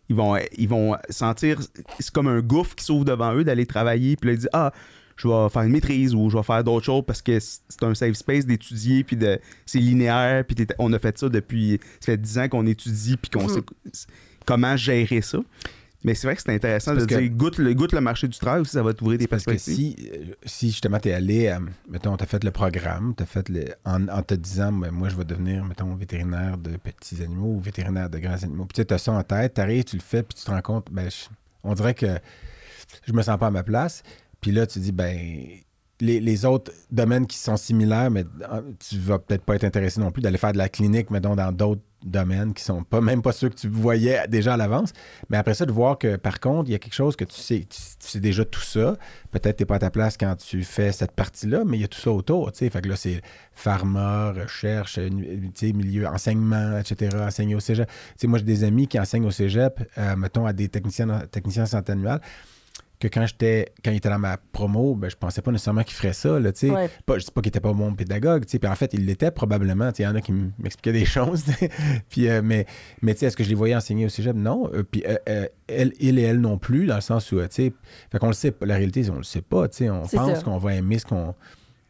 Ils 0.08 0.16
vont, 0.16 0.36
ils 0.58 0.68
vont 0.68 0.96
sentir. 1.08 1.60
C'est 2.00 2.10
comme 2.10 2.26
un 2.26 2.40
gouffre 2.40 2.74
qui 2.74 2.84
s'ouvre 2.84 3.04
devant 3.04 3.32
eux 3.34 3.44
d'aller 3.44 3.64
travailler. 3.66 4.16
Puis 4.16 4.28
là, 4.28 4.32
ils 4.34 4.38
disent 4.38 4.50
Ah, 4.52 4.72
je 5.22 5.28
vais 5.28 5.48
faire 5.50 5.62
une 5.62 5.72
maîtrise 5.72 6.14
ou 6.14 6.30
je 6.30 6.36
vais 6.36 6.42
faire 6.42 6.64
d'autres 6.64 6.86
choses 6.86 7.04
parce 7.06 7.20
que 7.22 7.38
c'est 7.40 7.82
un 7.82 7.94
safe 7.94 8.14
space 8.14 8.46
d'étudier. 8.46 9.04
Puis 9.04 9.16
de, 9.16 9.38
c'est 9.66 9.78
linéaire. 9.78 10.44
Puis 10.46 10.54
t'es- 10.56 10.74
on 10.78 10.92
a 10.92 10.98
fait 10.98 11.18
ça 11.18 11.28
depuis. 11.28 11.78
Ça 12.00 12.06
fait 12.12 12.16
10 12.16 12.38
ans 12.38 12.48
qu'on 12.48 12.66
étudie. 12.66 13.16
Puis 13.16 13.30
qu'on 13.30 13.46
Mhm. 13.48 13.62
sait 13.92 14.06
comment 14.46 14.76
gérer 14.76 15.20
ça. 15.20 15.38
Mais 16.02 16.14
c'est 16.14 16.26
vrai 16.26 16.34
que 16.34 16.40
c'est 16.40 16.54
intéressant 16.54 16.92
de 16.92 17.00
Parce 17.00 17.06
que- 17.08 17.18
dire 17.20 17.30
goûte 17.30 17.58
le, 17.58 17.74
goûte 17.74 17.92
le 17.92 18.00
marché 18.00 18.26
du 18.26 18.38
travail 18.38 18.62
aussi, 18.62 18.70
ça 18.70 18.82
va 18.82 18.94
t'ouvrir 18.94 19.18
des 19.18 19.26
Parce 19.26 19.44
que 19.44 19.50
perspectives. 19.50 19.96
si, 19.98 20.10
euh, 20.14 20.32
si 20.46 20.68
justement 20.70 20.98
tu 20.98 21.10
es 21.10 21.12
allé, 21.12 21.48
à, 21.48 21.60
mettons, 21.90 22.16
tu 22.16 22.22
as 22.24 22.26
fait 22.26 22.42
le 22.42 22.50
programme, 22.50 23.12
tu 23.14 23.22
fait 23.26 23.46
le, 23.50 23.66
en, 23.84 24.08
en 24.08 24.22
te 24.22 24.32
disant, 24.32 24.72
ben, 24.72 24.90
moi 24.92 25.10
je 25.10 25.16
vais 25.16 25.26
devenir, 25.26 25.62
mettons, 25.62 25.94
vétérinaire 25.94 26.56
de 26.56 26.70
petits 26.78 27.22
animaux 27.22 27.56
ou 27.56 27.60
vétérinaire 27.60 28.08
de 28.08 28.18
grands 28.18 28.42
animaux. 28.42 28.64
Puis 28.64 28.82
tu 28.82 28.94
as 28.94 28.96
ça 28.96 29.12
en 29.12 29.22
tête, 29.22 29.52
tu 29.56 29.60
arrives, 29.60 29.84
tu 29.84 29.96
le 29.96 30.00
fais, 30.02 30.22
puis 30.22 30.34
tu 30.38 30.42
te 30.46 30.50
rends 30.50 30.62
compte, 30.62 30.86
ben, 30.90 31.10
je- 31.10 31.26
on 31.64 31.74
dirait 31.74 31.92
que 31.92 32.18
je 33.06 33.12
me 33.12 33.20
sens 33.20 33.38
pas 33.38 33.48
à 33.48 33.50
ma 33.50 33.62
place. 33.62 34.02
Puis 34.40 34.52
là, 34.52 34.66
tu 34.66 34.78
dis, 34.78 34.92
ben, 34.92 35.16
les, 36.00 36.20
les 36.20 36.44
autres 36.44 36.72
domaines 36.90 37.26
qui 37.26 37.38
sont 37.38 37.56
similaires, 37.56 38.10
mais 38.10 38.24
euh, 38.50 38.62
tu 38.78 38.98
vas 38.98 39.18
peut-être 39.18 39.44
pas 39.44 39.54
être 39.54 39.64
intéressé 39.64 40.00
non 40.00 40.10
plus 40.10 40.22
d'aller 40.22 40.38
faire 40.38 40.52
de 40.52 40.58
la 40.58 40.68
clinique, 40.68 41.10
mettons, 41.10 41.36
dans 41.36 41.52
d'autres 41.52 41.82
domaines 42.02 42.54
qui 42.54 42.64
sont 42.64 42.82
pas 42.82 43.02
même 43.02 43.20
pas 43.20 43.32
ceux 43.32 43.50
que 43.50 43.54
tu 43.54 43.68
voyais 43.68 44.26
déjà 44.28 44.54
à 44.54 44.56
l'avance. 44.56 44.92
Mais 45.28 45.36
après 45.36 45.54
ça, 45.54 45.66
de 45.66 45.72
voir 45.72 45.98
que 45.98 46.16
par 46.16 46.40
contre, 46.40 46.70
il 46.70 46.72
y 46.72 46.74
a 46.74 46.78
quelque 46.78 46.94
chose 46.94 47.14
que 47.14 47.24
tu 47.24 47.38
sais, 47.38 47.66
tu, 47.68 47.78
sais 47.98 48.20
déjà 48.20 48.44
tout 48.44 48.60
ça. 48.60 48.96
Peut-être 49.30 49.58
tu 49.58 49.62
n'es 49.62 49.66
pas 49.66 49.74
à 49.76 49.80
ta 49.80 49.90
place 49.90 50.16
quand 50.16 50.34
tu 50.36 50.64
fais 50.64 50.92
cette 50.92 51.12
partie-là, 51.12 51.64
mais 51.66 51.76
il 51.76 51.80
y 51.82 51.84
a 51.84 51.88
tout 51.88 52.00
ça 52.00 52.10
autour. 52.10 52.52
tu 52.52 52.58
sais. 52.58 52.70
Fait 52.70 52.80
que 52.80 52.88
là, 52.88 52.96
c'est 52.96 53.20
pharma, 53.52 54.32
recherche, 54.32 54.96
euh, 54.98 55.10
sais, 55.54 55.72
milieu, 55.72 56.06
enseignement, 56.06 56.78
etc., 56.78 57.16
enseigner 57.20 57.54
au 57.54 57.60
cégep. 57.60 57.86
Tu 57.86 57.94
sais, 58.16 58.26
moi, 58.26 58.38
j'ai 58.38 58.44
des 58.44 58.64
amis 58.64 58.86
qui 58.86 58.98
enseignent 58.98 59.26
au 59.26 59.30
cégep, 59.30 59.80
euh, 59.98 60.16
mettons, 60.16 60.46
à 60.46 60.54
des 60.54 60.68
techniciens, 60.68 61.26
techniciens 61.30 61.64
en 61.64 61.66
santé 61.66 61.92
animale 61.92 62.20
que 63.00 63.08
quand 63.08 63.26
j'étais 63.26 63.72
quand 63.84 63.90
il 63.90 63.96
était 63.96 64.10
dans 64.10 64.18
ma 64.18 64.36
promo, 64.36 64.94
ben, 64.94 65.10
je 65.10 65.16
pensais 65.16 65.42
pas 65.42 65.50
nécessairement 65.50 65.82
qu'il 65.82 65.94
ferait 65.94 66.12
ça. 66.12 66.38
Là, 66.38 66.52
tu 66.52 66.68
sais. 66.68 66.70
Ouais. 66.70 66.88
pas, 67.06 67.18
je 67.18 67.24
dis 67.24 67.30
pas 67.30 67.40
qu'il 67.40 67.48
était 67.48 67.60
pas 67.60 67.72
bon 67.72 67.94
pédagogue, 67.94 68.44
tu 68.44 68.52
sais, 68.52 68.58
puis 68.58 68.70
en 68.70 68.74
fait, 68.74 68.92
il 68.94 69.06
l'était 69.06 69.30
probablement. 69.30 69.90
tu 69.90 69.96
sais, 69.96 70.02
Il 70.02 70.06
y 70.06 70.08
en 70.08 70.14
a 70.14 70.20
qui 70.20 70.32
m'expliquaient 70.58 70.92
des 70.92 71.04
choses. 71.06 71.44
puis, 72.08 72.28
euh, 72.28 72.42
mais 72.44 72.66
mais 73.02 73.14
tu 73.14 73.20
sais, 73.20 73.26
est-ce 73.26 73.36
que 73.36 73.44
je 73.44 73.48
les 73.48 73.54
voyais 73.54 73.74
enseigner 73.74 74.04
au 74.06 74.08
cégep? 74.10 74.36
Non. 74.36 74.70
Euh, 74.74 74.82
puis 74.82 75.02
euh, 75.08 75.46
elle, 75.66 75.92
il 75.98 76.18
et 76.18 76.22
elle 76.22 76.40
non 76.40 76.58
plus, 76.58 76.86
dans 76.86 76.96
le 76.96 77.00
sens 77.00 77.32
où, 77.32 77.40
tu 77.40 77.46
sais, 77.50 77.72
fait 78.12 78.18
qu'on 78.18 78.28
le 78.28 78.32
sait. 78.34 78.54
La 78.60 78.76
réalité, 78.76 79.02
c'est 79.02 79.10
qu'on 79.10 79.16
le 79.16 79.22
sait 79.24 79.42
pas. 79.42 79.68
tu 79.68 79.78
sais, 79.78 79.90
On 79.90 80.02
pense 80.06 80.42
qu'on 80.44 80.58
va 80.58 80.74
aimer 80.74 80.98
ce 80.98 81.06
qu'on. 81.06 81.34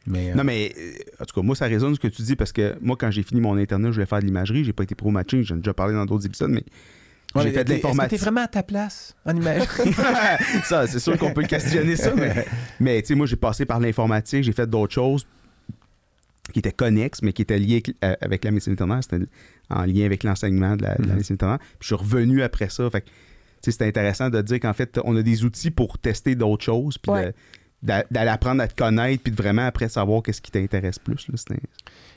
Mais, 0.06 0.30
euh, 0.30 0.34
Non, 0.34 0.44
mais 0.44 0.72
en 1.20 1.24
tout 1.24 1.34
cas, 1.34 1.42
moi, 1.44 1.54
ça 1.54 1.66
résonne 1.66 1.94
ce 1.94 2.00
que 2.00 2.08
tu 2.08 2.22
dis 2.22 2.36
parce 2.36 2.52
que 2.52 2.76
moi, 2.80 2.96
quand 2.98 3.10
j'ai 3.10 3.22
fini 3.22 3.40
mon 3.40 3.56
internat, 3.56 3.88
je 3.88 3.94
voulais 3.94 4.06
faire 4.06 4.20
de 4.20 4.26
l'imagerie. 4.26 4.64
J'ai 4.64 4.72
pas 4.72 4.82
été 4.84 4.94
pro-matching, 4.94 5.42
j'en 5.42 5.56
ai 5.56 5.58
déjà 5.58 5.74
parlé 5.74 5.94
dans 5.94 6.06
d'autres 6.06 6.26
épisodes, 6.26 6.50
mais 6.50 6.64
ouais, 7.34 7.42
j'ai 7.44 7.52
fait 7.52 7.64
de 7.64 7.72
l'informatique. 7.74 8.18
T'es 8.18 8.24
vraiment 8.24 8.42
à 8.42 8.48
ta 8.48 8.62
place 8.62 9.14
en 9.24 9.36
image? 9.36 9.62
ça, 10.64 10.86
c'est 10.86 10.98
sûr 10.98 11.16
qu'on 11.18 11.32
peut 11.32 11.42
questionner 11.44 11.96
ça, 11.96 12.14
mais, 12.14 12.46
mais 12.80 13.00
tu 13.02 13.08
sais, 13.08 13.14
moi, 13.14 13.26
j'ai 13.26 13.36
passé 13.36 13.64
par 13.66 13.80
l'informatique, 13.80 14.44
j'ai 14.44 14.52
fait 14.52 14.66
d'autres 14.68 14.94
choses 14.94 15.26
qui 16.52 16.58
étaient 16.58 16.72
connexes, 16.72 17.22
mais 17.22 17.32
qui 17.32 17.42
étaient 17.42 17.58
liées 17.58 17.74
avec, 17.84 17.94
euh, 18.04 18.16
avec 18.20 18.44
la 18.44 18.50
médecine 18.50 18.72
vétérinaire. 18.72 19.00
C'était 19.02 19.24
en 19.68 19.84
lien 19.84 20.04
avec 20.04 20.24
l'enseignement 20.24 20.76
de 20.76 20.82
la, 20.82 20.94
de 20.96 21.02
la 21.02 21.08
Mhm. 21.10 21.14
médecine 21.16 21.34
vétérinaire. 21.34 21.58
Puis 21.60 21.76
je 21.82 21.86
suis 21.86 21.94
revenu 21.94 22.42
après 22.42 22.68
ça. 22.70 22.90
Fait 22.90 23.02
que, 23.02 23.06
tu 23.06 23.12
sais, 23.62 23.70
c'était 23.72 23.86
intéressant 23.86 24.30
de 24.30 24.40
dire 24.42 24.58
qu'en 24.58 24.72
fait, 24.72 24.98
on 25.04 25.14
a 25.16 25.22
des 25.22 25.44
outils 25.44 25.70
pour 25.70 25.98
tester 25.98 26.34
d'autres 26.34 26.64
choses, 26.64 26.98
puis 26.98 27.12
Ouais. 27.12 27.32
d'aller 27.82 28.28
apprendre 28.30 28.62
à 28.62 28.68
te 28.68 28.74
connaître, 28.74 29.22
puis 29.22 29.30
de 29.30 29.36
vraiment 29.36 29.64
après 29.66 29.88
savoir 29.88 30.22
qu'est-ce 30.22 30.40
qui 30.42 30.50
t'intéresse 30.50 30.98
plus. 30.98 31.28
là. 31.28 31.56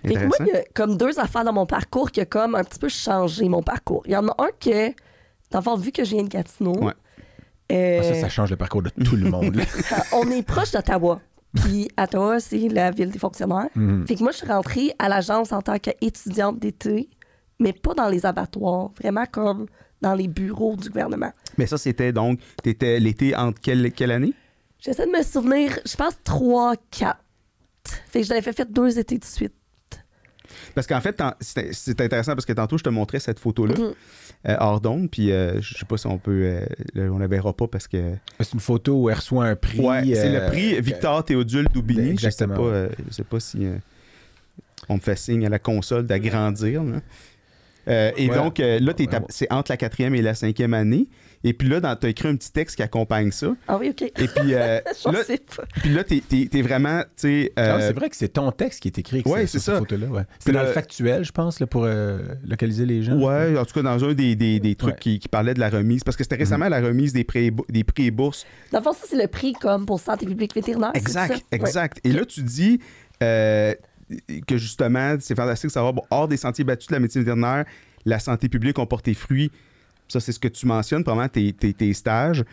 C'était 0.03 0.15
Fait 0.15 0.21
que 0.21 0.25
moi, 0.27 0.35
il 0.41 0.47
y 0.47 0.51
a 0.51 0.63
comme 0.73 0.97
deux 0.97 1.19
affaires 1.19 1.43
dans 1.43 1.53
mon 1.53 1.65
parcours 1.65 2.11
qui 2.11 2.19
a 2.21 2.25
comme 2.25 2.55
un 2.55 2.63
petit 2.63 2.79
peu 2.79 2.89
changé 2.89 3.47
mon 3.49 3.61
parcours. 3.63 4.03
Il 4.05 4.11
y 4.11 4.17
en 4.17 4.27
a 4.27 4.35
un 4.37 4.49
que, 4.59 4.93
d'avoir 5.51 5.77
vu 5.77 5.91
que 5.91 6.03
je 6.03 6.11
viens 6.11 6.23
de 6.23 6.29
Gatineau, 6.29 6.75
Ouais. 6.83 6.93
euh, 7.71 7.99
Ah, 8.01 8.03
ça, 8.03 8.21
ça 8.21 8.29
change 8.29 8.49
le 8.49 8.57
parcours 8.57 8.83
de 8.83 8.89
tout 8.89 9.15
le 9.15 9.29
monde. 9.29 9.55
là. 9.55 9.63
on 10.13 10.29
est 10.29 10.43
proche 10.43 10.71
d'Ottawa. 10.71 11.21
Puis 11.55 11.87
Ottawa, 11.99 12.39
c'est 12.39 12.67
la 12.69 12.91
ville 12.91 13.11
des 13.11 13.19
fonctionnaires. 13.19 13.69
Mhm. 13.75 14.07
Fait 14.07 14.15
que 14.15 14.23
moi, 14.23 14.31
je 14.31 14.37
suis 14.37 14.47
rentrée 14.47 14.93
à 14.99 15.07
l'agence 15.07 15.51
en 15.51 15.61
tant 15.61 15.77
qu'étudiante 15.77 16.59
d'été, 16.59 17.09
mais 17.59 17.71
pas 17.73 17.93
dans 17.93 18.09
les 18.09 18.25
abattoirs, 18.25 18.89
vraiment 18.99 19.25
comme 19.31 19.67
dans 20.01 20.15
les 20.15 20.27
bureaux 20.27 20.75
du 20.75 20.89
gouvernement. 20.89 21.31
Mais 21.57 21.65
ça, 21.67 21.77
c'était 21.77 22.11
donc, 22.11 22.39
t'étais 22.61 22.99
l'été 22.99 23.35
entre 23.35 23.61
quelle, 23.61 23.91
quelle 23.93 24.11
année? 24.11 24.33
J'essaie 24.79 25.05
de 25.05 25.11
me 25.11 25.23
souvenir, 25.23 25.79
je 25.85 25.95
pense 25.95 26.17
3, 26.25 26.73
4. 26.91 27.17
Fait 28.09 28.21
que 28.21 28.27
j'avais 28.27 28.41
fait, 28.41 28.51
fait 28.53 28.69
deux 28.69 28.97
étés 28.99 29.17
de 29.17 29.23
suite. 29.23 29.53
Parce 30.75 30.87
qu'en 30.87 31.01
fait, 31.01 31.21
c'est 31.39 32.01
intéressant 32.01 32.33
parce 32.33 32.45
que 32.45 32.53
tantôt, 32.53 32.77
je 32.77 32.83
te 32.83 32.89
montrais 32.89 33.19
cette 33.19 33.39
photo-là, 33.39 33.73
euh, 33.75 34.55
hors 34.59 34.81
d'onde, 34.81 35.09
puis 35.09 35.31
euh, 35.31 35.61
je 35.61 35.77
sais 35.77 35.85
pas 35.85 35.97
si 35.97 36.07
on 36.07 36.17
peut. 36.17 36.59
euh, 36.95 37.09
on 37.09 37.17
la 37.19 37.27
verra 37.27 37.53
pas 37.53 37.67
parce 37.67 37.87
que. 37.87 38.13
C'est 38.39 38.53
une 38.53 38.59
photo 38.59 38.93
où 39.03 39.09
elle 39.09 39.15
reçoit 39.15 39.45
un 39.45 39.55
prix. 39.55 39.79
Ouais, 39.79 40.03
c'est 40.13 40.35
euh, 40.35 40.45
le 40.45 40.51
prix 40.51 40.79
Victor 40.81 41.23
Théodule 41.23 41.67
Doubigny. 41.73 42.09
Exactement, 42.11 42.55
Je 42.55 42.59
sais 42.61 42.63
pas, 42.69 42.75
euh, 42.75 42.89
je 43.09 43.13
sais 43.13 43.23
pas 43.23 43.39
si 43.39 43.65
euh, 43.65 43.75
on 44.89 44.95
me 44.95 44.99
fait 45.01 45.17
signe 45.17 45.45
à 45.45 45.49
la 45.49 45.59
console 45.59 46.05
d'agrandir. 46.05 46.83
là. 46.83 47.01
Euh, 47.89 48.11
et 48.15 48.29
Ouais. 48.29 48.35
donc, 48.35 48.59
euh, 48.61 48.79
là, 48.79 48.93
ouais. 48.97 49.07
c'est 49.29 49.51
entre 49.51 49.71
la 49.71 49.77
quatrième 49.77 50.15
et 50.15 50.21
la 50.21 50.35
cinquième 50.35 50.73
année. 50.73 51.07
Et 51.45 51.53
puis 51.53 51.67
là, 51.67 51.81
tu 51.81 52.05
as 52.05 52.09
écrit 52.09 52.27
un 52.29 52.35
petit 52.37 52.51
texte 52.51 52.77
qui 52.77 52.83
accompagne 52.83 53.31
ça. 53.31 53.53
Ah 53.67 53.77
oui, 53.77 53.89
OK. 53.89 54.01
Et 54.03 54.11
puis, 54.27 54.53
euh, 54.53 54.79
Je 55.05 55.11
là, 55.11 55.23
sais 55.25 55.39
pas. 55.39 55.63
puis 55.81 55.89
là, 55.89 56.03
t'es, 56.05 56.21
t'es- 56.25 56.47
t'es 56.49 56.61
vraiment, 56.61 57.01
tu 57.01 57.07
sais... 57.17 57.51
Ah, 57.57 57.61
euh, 57.61 57.79
c'est 57.81 57.93
vrai 57.93 58.09
que 58.09 58.15
c'est 58.15 58.29
ton 58.29 58.51
texte 58.51 58.79
qui 58.81 58.87
est 58.87 58.97
écrit 58.97 59.21
ce- 59.25 59.29
c'est 59.29 59.47
sur 59.47 59.59
ça. 59.61 59.71
cette 59.73 59.79
photo-là. 59.89 60.07
Ouais. 60.07 60.21
C'est 60.39 60.53
dans 60.53 60.61
le- 60.61 60.67
le 60.67 60.71
factuel, 60.73 61.25
je 61.25 61.31
pense, 61.33 61.59
là, 61.59 61.67
pour 61.67 61.83
euh, 61.85 62.19
localiser 62.45 62.85
les 62.85 63.03
gens. 63.03 63.17
Ouais, 63.19 63.57
en 63.57 63.65
tout 63.65 63.73
cas, 63.73 63.81
dans 63.81 64.03
un 64.05 64.13
des, 64.13 64.35
des- 64.37 64.59
des 64.61 64.75
trucs 64.75 64.93
Ouais. 64.93 64.99
qui, 64.99 65.19
qui 65.19 65.27
parlait 65.27 65.53
de 65.53 65.59
la 65.59 65.69
remise. 65.69 66.03
Parce 66.05 66.15
que 66.15 66.23
c'était 66.23 66.37
récemment 66.37 66.69
la 66.69 66.79
remise 66.79 67.11
des 67.11 67.25
prix, 67.25 67.51
des 67.69 67.83
prix 67.83 68.05
et 68.05 68.11
bourses. 68.11 68.45
Dans 68.71 68.79
le 68.79 68.83
fond, 68.85 68.93
ça, 68.93 69.05
c'est 69.09 69.21
le 69.21 69.27
prix 69.27 69.51
comme 69.53 69.85
pour 69.85 69.99
santé 69.99 70.25
publique 70.25 70.55
vétérinaire. 70.55 70.91
c'est 70.93 71.01
Exact, 71.01 71.35
ça? 71.35 71.41
exact. 71.51 71.99
Et 72.05 72.13
là, 72.13 72.23
tu 72.25 72.41
dis 72.41 72.79
euh, 73.21 73.73
que 74.47 74.57
justement, 74.57 75.15
c'est 75.19 75.35
fantastique 75.35 75.67
de 75.69 75.73
savoir, 75.73 75.91
bon, 75.93 76.03
hors 76.09 76.27
des 76.27 76.37
sentiers 76.37 76.63
battus 76.63 76.87
de 76.87 76.93
la 76.93 76.99
médecine 76.99 77.21
vétérinaire, 77.21 77.65
la 78.05 78.19
santé 78.19 78.47
publique 78.49 78.79
ont 78.79 78.85
porté 78.85 79.13
fruit 79.13 79.51
Ça, 80.13 80.19
c'est 80.19 80.31
ce 80.31 80.39
que 80.39 80.47
tu 80.47 80.65
mentionnes, 80.65 81.03
probablement 81.03 81.29
tes, 81.29 81.51
tes, 81.53 81.73
tes 81.73 81.93
stages. 81.93 82.43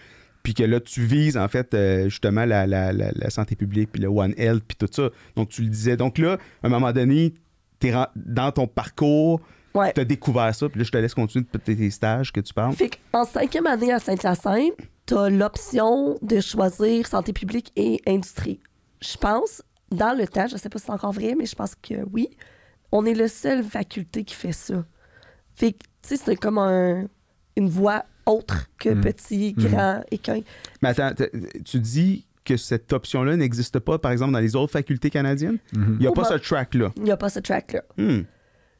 Puis 0.42 0.54
que 0.54 0.62
là, 0.62 0.80
tu 0.80 1.02
vises, 1.04 1.36
en 1.36 1.46
fait, 1.48 1.74
euh, 1.74 2.04
justement, 2.08 2.46
la, 2.46 2.66
la, 2.66 2.92
la, 2.94 3.10
la 3.14 3.30
santé 3.30 3.54
publique, 3.56 3.90
puis 3.92 4.00
le 4.00 4.08
One 4.08 4.32
Health, 4.38 4.64
puis 4.66 4.76
tout 4.78 4.88
ça. 4.90 5.10
Donc, 5.36 5.50
tu 5.50 5.60
le 5.62 5.68
disais. 5.68 5.96
Donc 5.98 6.16
là, 6.16 6.38
à 6.62 6.66
un 6.66 6.70
moment 6.70 6.92
donné, 6.92 7.34
t'es 7.78 7.94
ren- 7.94 8.08
dans 8.16 8.50
ton 8.50 8.66
parcours, 8.66 9.40
Ouais. 9.74 9.92
tu 9.92 10.00
as 10.00 10.04
découvert 10.04 10.52
ça. 10.54 10.68
Puis 10.68 10.78
là, 10.80 10.84
je 10.84 10.90
te 10.90 10.96
laisse 10.96 11.14
continuer 11.14 11.44
de 11.52 11.58
tes 11.58 11.76
tes 11.76 11.90
stages 11.90 12.32
que 12.32 12.40
tu 12.40 12.52
parles. 12.54 12.72
Fait 12.74 12.90
qu'en 13.12 13.24
cinquième 13.24 13.66
année 13.66 13.92
à 13.92 13.98
Saint-Hyacinthe, 14.00 14.72
t'as 15.06 15.28
l'option 15.28 16.18
de 16.22 16.40
choisir 16.40 17.06
santé 17.06 17.32
publique 17.32 17.70
et 17.76 18.00
industrie. 18.06 18.58
Je 19.02 19.16
pense, 19.16 19.62
dans 19.92 20.16
le 20.16 20.26
temps, 20.26 20.46
je 20.48 20.56
sais 20.56 20.68
pas 20.70 20.78
si 20.78 20.86
c'est 20.86 20.90
encore 20.92 21.12
vrai, 21.12 21.34
mais 21.38 21.46
je 21.46 21.54
pense 21.54 21.74
que 21.76 21.94
oui, 22.12 22.30
on 22.92 23.04
est 23.06 23.14
le 23.14 23.28
seul 23.28 23.62
faculté 23.62 24.24
qui 24.24 24.34
fait 24.34 24.50
ça. 24.52 24.84
Fait 25.54 25.72
que, 25.72 25.78
tu 26.02 26.08
sais, 26.08 26.16
c'est 26.16 26.36
comme 26.36 26.58
un- 26.58 27.04
une 27.56 27.68
voie 27.68 28.04
autre 28.26 28.66
que 28.78 28.90
Mm. 28.90 29.00
petit, 29.00 29.52
grand, 29.54 30.02
équin. 30.10 30.40
Mais 30.82 30.90
attends, 30.90 31.12
tu 31.64 31.80
dis 31.80 32.26
que 32.44 32.56
cette 32.56 32.92
option-là 32.92 33.36
n'existe 33.36 33.78
pas, 33.78 33.98
par 33.98 34.12
exemple, 34.12 34.32
dans 34.32 34.38
les 34.40 34.56
autres 34.56 34.72
facultés 34.72 35.10
canadiennes? 35.10 35.58
Mhm. 35.74 35.94
Il 35.94 36.00
n'y 36.00 36.06
a 36.06 36.10
Oh, 36.10 36.14
pas 36.14 36.24
ce 36.24 36.34
track-là. 36.34 36.90
Il 36.96 37.02
n'y 37.02 37.10
a 37.10 37.16
pas 37.16 37.28
ce 37.28 37.40
track-là. 37.40 37.82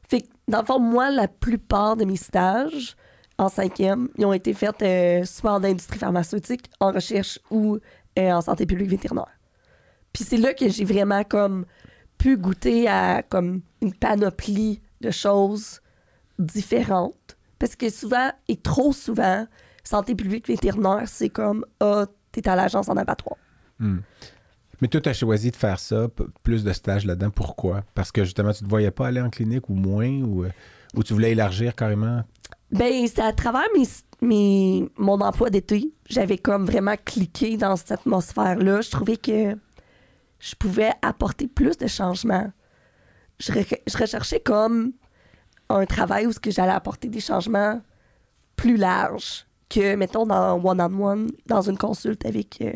Fait 0.07 0.21
que, 0.21 0.27
dans 0.47 0.59
le 0.61 0.65
fond, 0.65 0.79
moi, 0.79 1.09
la 1.11 1.27
plupart 1.27 1.95
de 1.95 2.05
mes 2.05 2.17
stages 2.17 2.95
en 3.37 3.49
cinquième, 3.49 4.09
ils 4.17 4.25
ont 4.25 4.33
été 4.33 4.53
faits 4.53 4.81
euh, 4.81 5.23
soit 5.25 5.53
en 5.53 5.63
industrie 5.63 5.99
pharmaceutique, 5.99 6.65
en 6.79 6.91
recherche 6.91 7.39
ou 7.49 7.77
euh, 8.19 8.31
en 8.31 8.41
santé 8.41 8.65
publique 8.65 8.89
vétérinaire. 8.89 9.27
Puis 10.13 10.23
c'est 10.25 10.37
là 10.37 10.53
que 10.53 10.67
j'ai 10.69 10.83
vraiment 10.83 11.23
comme 11.23 11.65
pu 12.17 12.37
goûter 12.37 12.87
à 12.89 13.23
comme 13.27 13.61
une 13.81 13.93
panoplie 13.93 14.81
de 14.99 15.09
choses 15.11 15.79
différentes. 16.37 17.13
Parce 17.61 17.75
que 17.75 17.91
souvent, 17.91 18.31
et 18.47 18.57
trop 18.57 18.91
souvent, 18.91 19.45
santé 19.83 20.15
publique 20.15 20.47
vétérinaire, 20.47 21.03
c'est 21.05 21.29
comme 21.29 21.63
Ah, 21.79 22.07
t'es 22.31 22.49
à 22.49 22.55
l'agence 22.55 22.89
en 22.89 22.97
abattoir. 22.97 23.35
Hmm. 23.77 23.99
Mais 24.81 24.87
toi, 24.87 24.99
tu 24.99 25.09
as 25.09 25.13
choisi 25.13 25.51
de 25.51 25.55
faire 25.55 25.77
ça, 25.79 26.07
plus 26.41 26.63
de 26.63 26.73
stages 26.73 27.05
là-dedans. 27.05 27.29
Pourquoi? 27.29 27.83
Parce 27.93 28.11
que 28.11 28.23
justement, 28.23 28.51
tu 28.51 28.63
ne 28.63 28.65
te 28.65 28.69
voyais 28.71 28.89
pas 28.89 29.05
aller 29.07 29.21
en 29.21 29.29
clinique 29.29 29.69
ou 29.69 29.75
moins, 29.75 30.09
ou, 30.09 30.43
euh, 30.45 30.49
ou 30.95 31.03
tu 31.03 31.13
voulais 31.13 31.33
élargir 31.33 31.75
carrément? 31.75 32.23
Ben, 32.71 33.05
c'est 33.07 33.21
à 33.21 33.31
travers 33.31 33.67
mes, 33.77 33.85
mes- 34.27 34.89
mon 34.97 35.21
emploi 35.21 35.51
d'été, 35.51 35.93
j'avais 36.09 36.39
comme 36.39 36.65
vraiment 36.65 36.95
cliqué 37.05 37.57
dans 37.57 37.75
cette 37.75 37.91
atmosphère-là. 37.91 38.81
Je 38.81 38.89
trouvais 38.89 39.17
que 39.17 39.55
je 40.39 40.55
pouvais 40.55 40.93
apporter 41.03 41.47
plus 41.47 41.77
de 41.77 41.85
changements. 41.85 42.51
Je, 43.39 43.51
re- 43.51 43.81
je 43.87 43.97
recherchais 43.99 44.39
comme 44.39 44.93
un 45.75 45.85
travail 45.85 46.27
où 46.27 46.31
ce 46.31 46.39
que 46.39 46.51
j'allais 46.51 46.71
apporter 46.71 47.07
des 47.07 47.19
changements 47.19 47.81
plus 48.55 48.77
larges 48.77 49.45
que, 49.69 49.95
mettons, 49.95 50.25
dans 50.25 50.61
one-on-one, 50.63 51.31
dans 51.45 51.61
une 51.61 51.77
consulte 51.77 52.25
avec... 52.25 52.59
euh, 52.61 52.71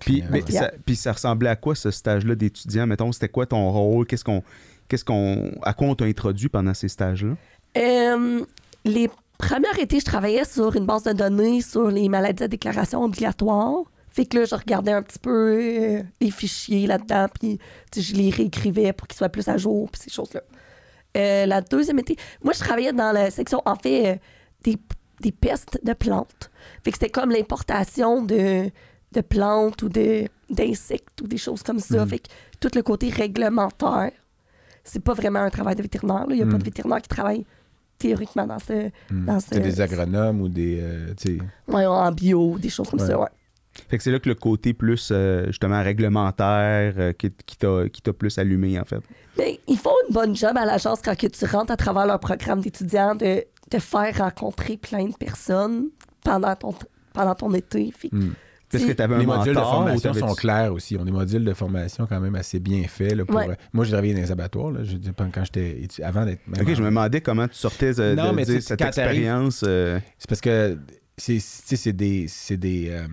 Puis, 0.00 0.24
mais 0.30 0.42
ça, 0.48 0.70
puis 0.84 0.96
ça 0.96 1.12
ressemblait 1.12 1.50
à 1.50 1.56
quoi 1.56 1.74
ce 1.74 1.90
stage-là 1.90 2.34
d'étudiant? 2.34 2.86
Mettons, 2.86 3.12
c'était 3.12 3.28
quoi 3.28 3.46
ton 3.46 3.70
rôle? 3.70 4.06
Qu'est-ce 4.06 4.24
qu'on, 4.24 4.42
qu'est-ce 4.88 5.04
qu'on, 5.04 5.52
à 5.62 5.74
quoi 5.74 5.88
on 5.88 5.94
t'a 5.94 6.06
introduit 6.06 6.48
pendant 6.48 6.74
ces 6.74 6.88
stages-là? 6.88 7.34
Euh, 7.76 8.44
les 8.84 9.10
premières 9.38 9.78
étés, 9.78 10.00
je 10.00 10.04
travaillais 10.04 10.44
sur 10.44 10.74
une 10.76 10.86
base 10.86 11.02
de 11.02 11.12
données 11.12 11.60
sur 11.60 11.90
les 11.90 12.08
maladies 12.08 12.44
à 12.44 12.48
déclaration 12.48 13.02
obligatoire. 13.04 13.84
Fait 14.08 14.26
que 14.26 14.38
là, 14.38 14.44
je 14.44 14.54
regardais 14.54 14.92
un 14.92 15.02
petit 15.02 15.18
peu 15.18 15.58
euh, 15.58 16.02
les 16.20 16.30
fichiers 16.30 16.86
là-dedans, 16.86 17.26
puis 17.40 17.58
je 17.96 18.14
les 18.14 18.30
réécrivais 18.30 18.92
pour 18.92 19.08
qu'ils 19.08 19.16
soient 19.16 19.30
plus 19.30 19.48
à 19.48 19.56
jour, 19.56 19.90
puis 19.90 20.02
ces 20.02 20.10
choses-là. 20.10 20.42
Euh, 21.16 21.46
la 21.46 21.60
deuxième 21.60 21.98
été, 21.98 22.16
moi, 22.42 22.52
je 22.54 22.60
travaillais 22.60 22.92
dans 22.92 23.12
la 23.12 23.30
section, 23.30 23.60
en 23.66 23.74
fait, 23.76 24.12
euh, 24.14 24.16
des, 24.64 24.78
des 25.20 25.32
pestes 25.32 25.78
de 25.82 25.92
plantes. 25.92 26.50
Fait 26.84 26.90
que 26.90 26.98
c'était 26.98 27.10
comme 27.10 27.30
l'importation 27.30 28.22
de, 28.22 28.70
de 29.12 29.20
plantes 29.20 29.82
ou 29.82 29.88
de, 29.88 30.24
d'insectes 30.50 31.20
ou 31.22 31.26
des 31.26 31.36
choses 31.38 31.62
comme 31.62 31.78
ça. 31.80 32.06
Fait 32.06 32.18
que 32.20 32.28
tout 32.60 32.70
le 32.74 32.82
côté 32.82 33.10
réglementaire, 33.10 34.12
c'est 34.84 35.02
pas 35.04 35.12
vraiment 35.14 35.40
un 35.40 35.50
travail 35.50 35.76
de 35.76 35.82
vétérinaire. 35.82 36.26
là. 36.26 36.34
Il 36.34 36.36
n'y 36.36 36.42
a 36.42 36.46
pas 36.46 36.52
Mm. 36.54 36.58
de 36.58 36.64
vétérinaire 36.64 37.02
qui 37.02 37.08
travaille 37.08 37.46
théoriquement 37.98 38.46
dans 38.46 38.58
ce. 38.58 38.88
Hmm. 39.12 39.26
dans 39.26 39.38
ce 39.38 39.46
C'est 39.52 39.60
des 39.60 39.80
agronomes 39.80 40.40
ou 40.40 40.48
des. 40.48 40.80
euh, 40.80 41.14
ouais, 41.68 41.86
en 41.86 42.10
bio, 42.10 42.58
des 42.58 42.68
choses 42.68 42.88
comme 42.90 43.00
Ouais. 43.00 43.06
ça, 43.06 43.20
ouais. 43.20 43.28
Fait 43.88 43.96
que 43.98 44.02
c'est 44.04 44.10
là 44.10 44.18
que 44.18 44.28
le 44.28 44.34
côté 44.34 44.74
plus, 44.74 45.08
euh, 45.12 45.46
justement, 45.46 45.82
réglementaire 45.82 46.94
euh, 46.98 47.12
qui, 47.12 47.30
qui 47.46 47.56
t'a, 47.56 47.88
qui 47.88 48.02
t'a 48.02 48.12
plus 48.12 48.36
allumé, 48.38 48.78
en 48.78 48.84
fait. 48.84 49.00
Mais 49.38 49.60
ils 49.66 49.78
font 49.78 49.94
une 50.08 50.14
bonne 50.14 50.36
job 50.36 50.56
à 50.56 50.64
l'agence 50.64 51.00
quand 51.02 51.16
que 51.16 51.26
tu 51.26 51.44
rentres 51.46 51.72
à 51.72 51.76
travers 51.76 52.06
leur 52.06 52.20
programme 52.20 52.60
d'étudiants 52.60 53.14
de 53.14 53.44
te 53.70 53.78
faire 53.78 54.16
rencontrer 54.18 54.76
plein 54.76 55.06
de 55.06 55.14
personnes 55.16 55.86
pendant 56.24 56.54
ton, 56.54 56.74
pendant 57.14 57.34
ton 57.34 57.52
été. 57.54 57.90
Fait 57.96 58.08
que. 58.08 58.16
Est-ce 58.74 58.86
tu- 58.86 58.94
que 58.94 59.02
avais 59.02 59.14
un 59.16 59.18
Les 59.18 59.26
modules 59.26 59.54
de 59.54 59.60
formation 59.60 60.14
sont 60.14 60.34
clairs 60.34 60.72
aussi. 60.72 60.96
On 60.98 61.02
a 61.02 61.04
des 61.04 61.10
modules 61.12 61.44
de 61.44 61.52
formation 61.52 62.06
quand 62.06 62.20
même 62.20 62.34
assez 62.36 62.58
bien 62.58 62.82
faits. 62.88 63.14
là, 63.14 63.24
pour, 63.26 63.36
Ouais. 63.36 63.50
euh, 63.50 63.54
moi, 63.74 63.84
j'ai 63.84 63.92
travaillé 63.92 64.14
dans 64.14 64.20
les 64.20 64.32
abattoirs. 64.32 64.70
Là, 64.70 64.80
je 64.82 64.96
quand 65.30 65.44
j'étais 65.44 65.86
avant 66.02 66.24
d'être. 66.24 66.40
Ok, 66.58 66.68
en- 66.68 66.74
je 66.74 66.80
me 66.80 66.86
demandais 66.86 67.20
comment 67.20 67.46
tu 67.48 67.54
sortais 67.54 67.92
de, 67.92 68.14
Non, 68.14 68.30
de 68.30 68.36
mais 68.36 68.44
dire 68.44 68.54
tu 68.56 68.60
sais, 68.62 68.68
cette 68.68 68.80
expérience. 68.80 69.62
euh, 69.66 69.98
C'est 70.18 70.26
parce 70.28 70.40
que 70.40 70.78
c'est, 71.18 71.38
des. 71.92 72.26
C'est 72.28 72.56
des 72.56 72.88
euh, 72.90 73.06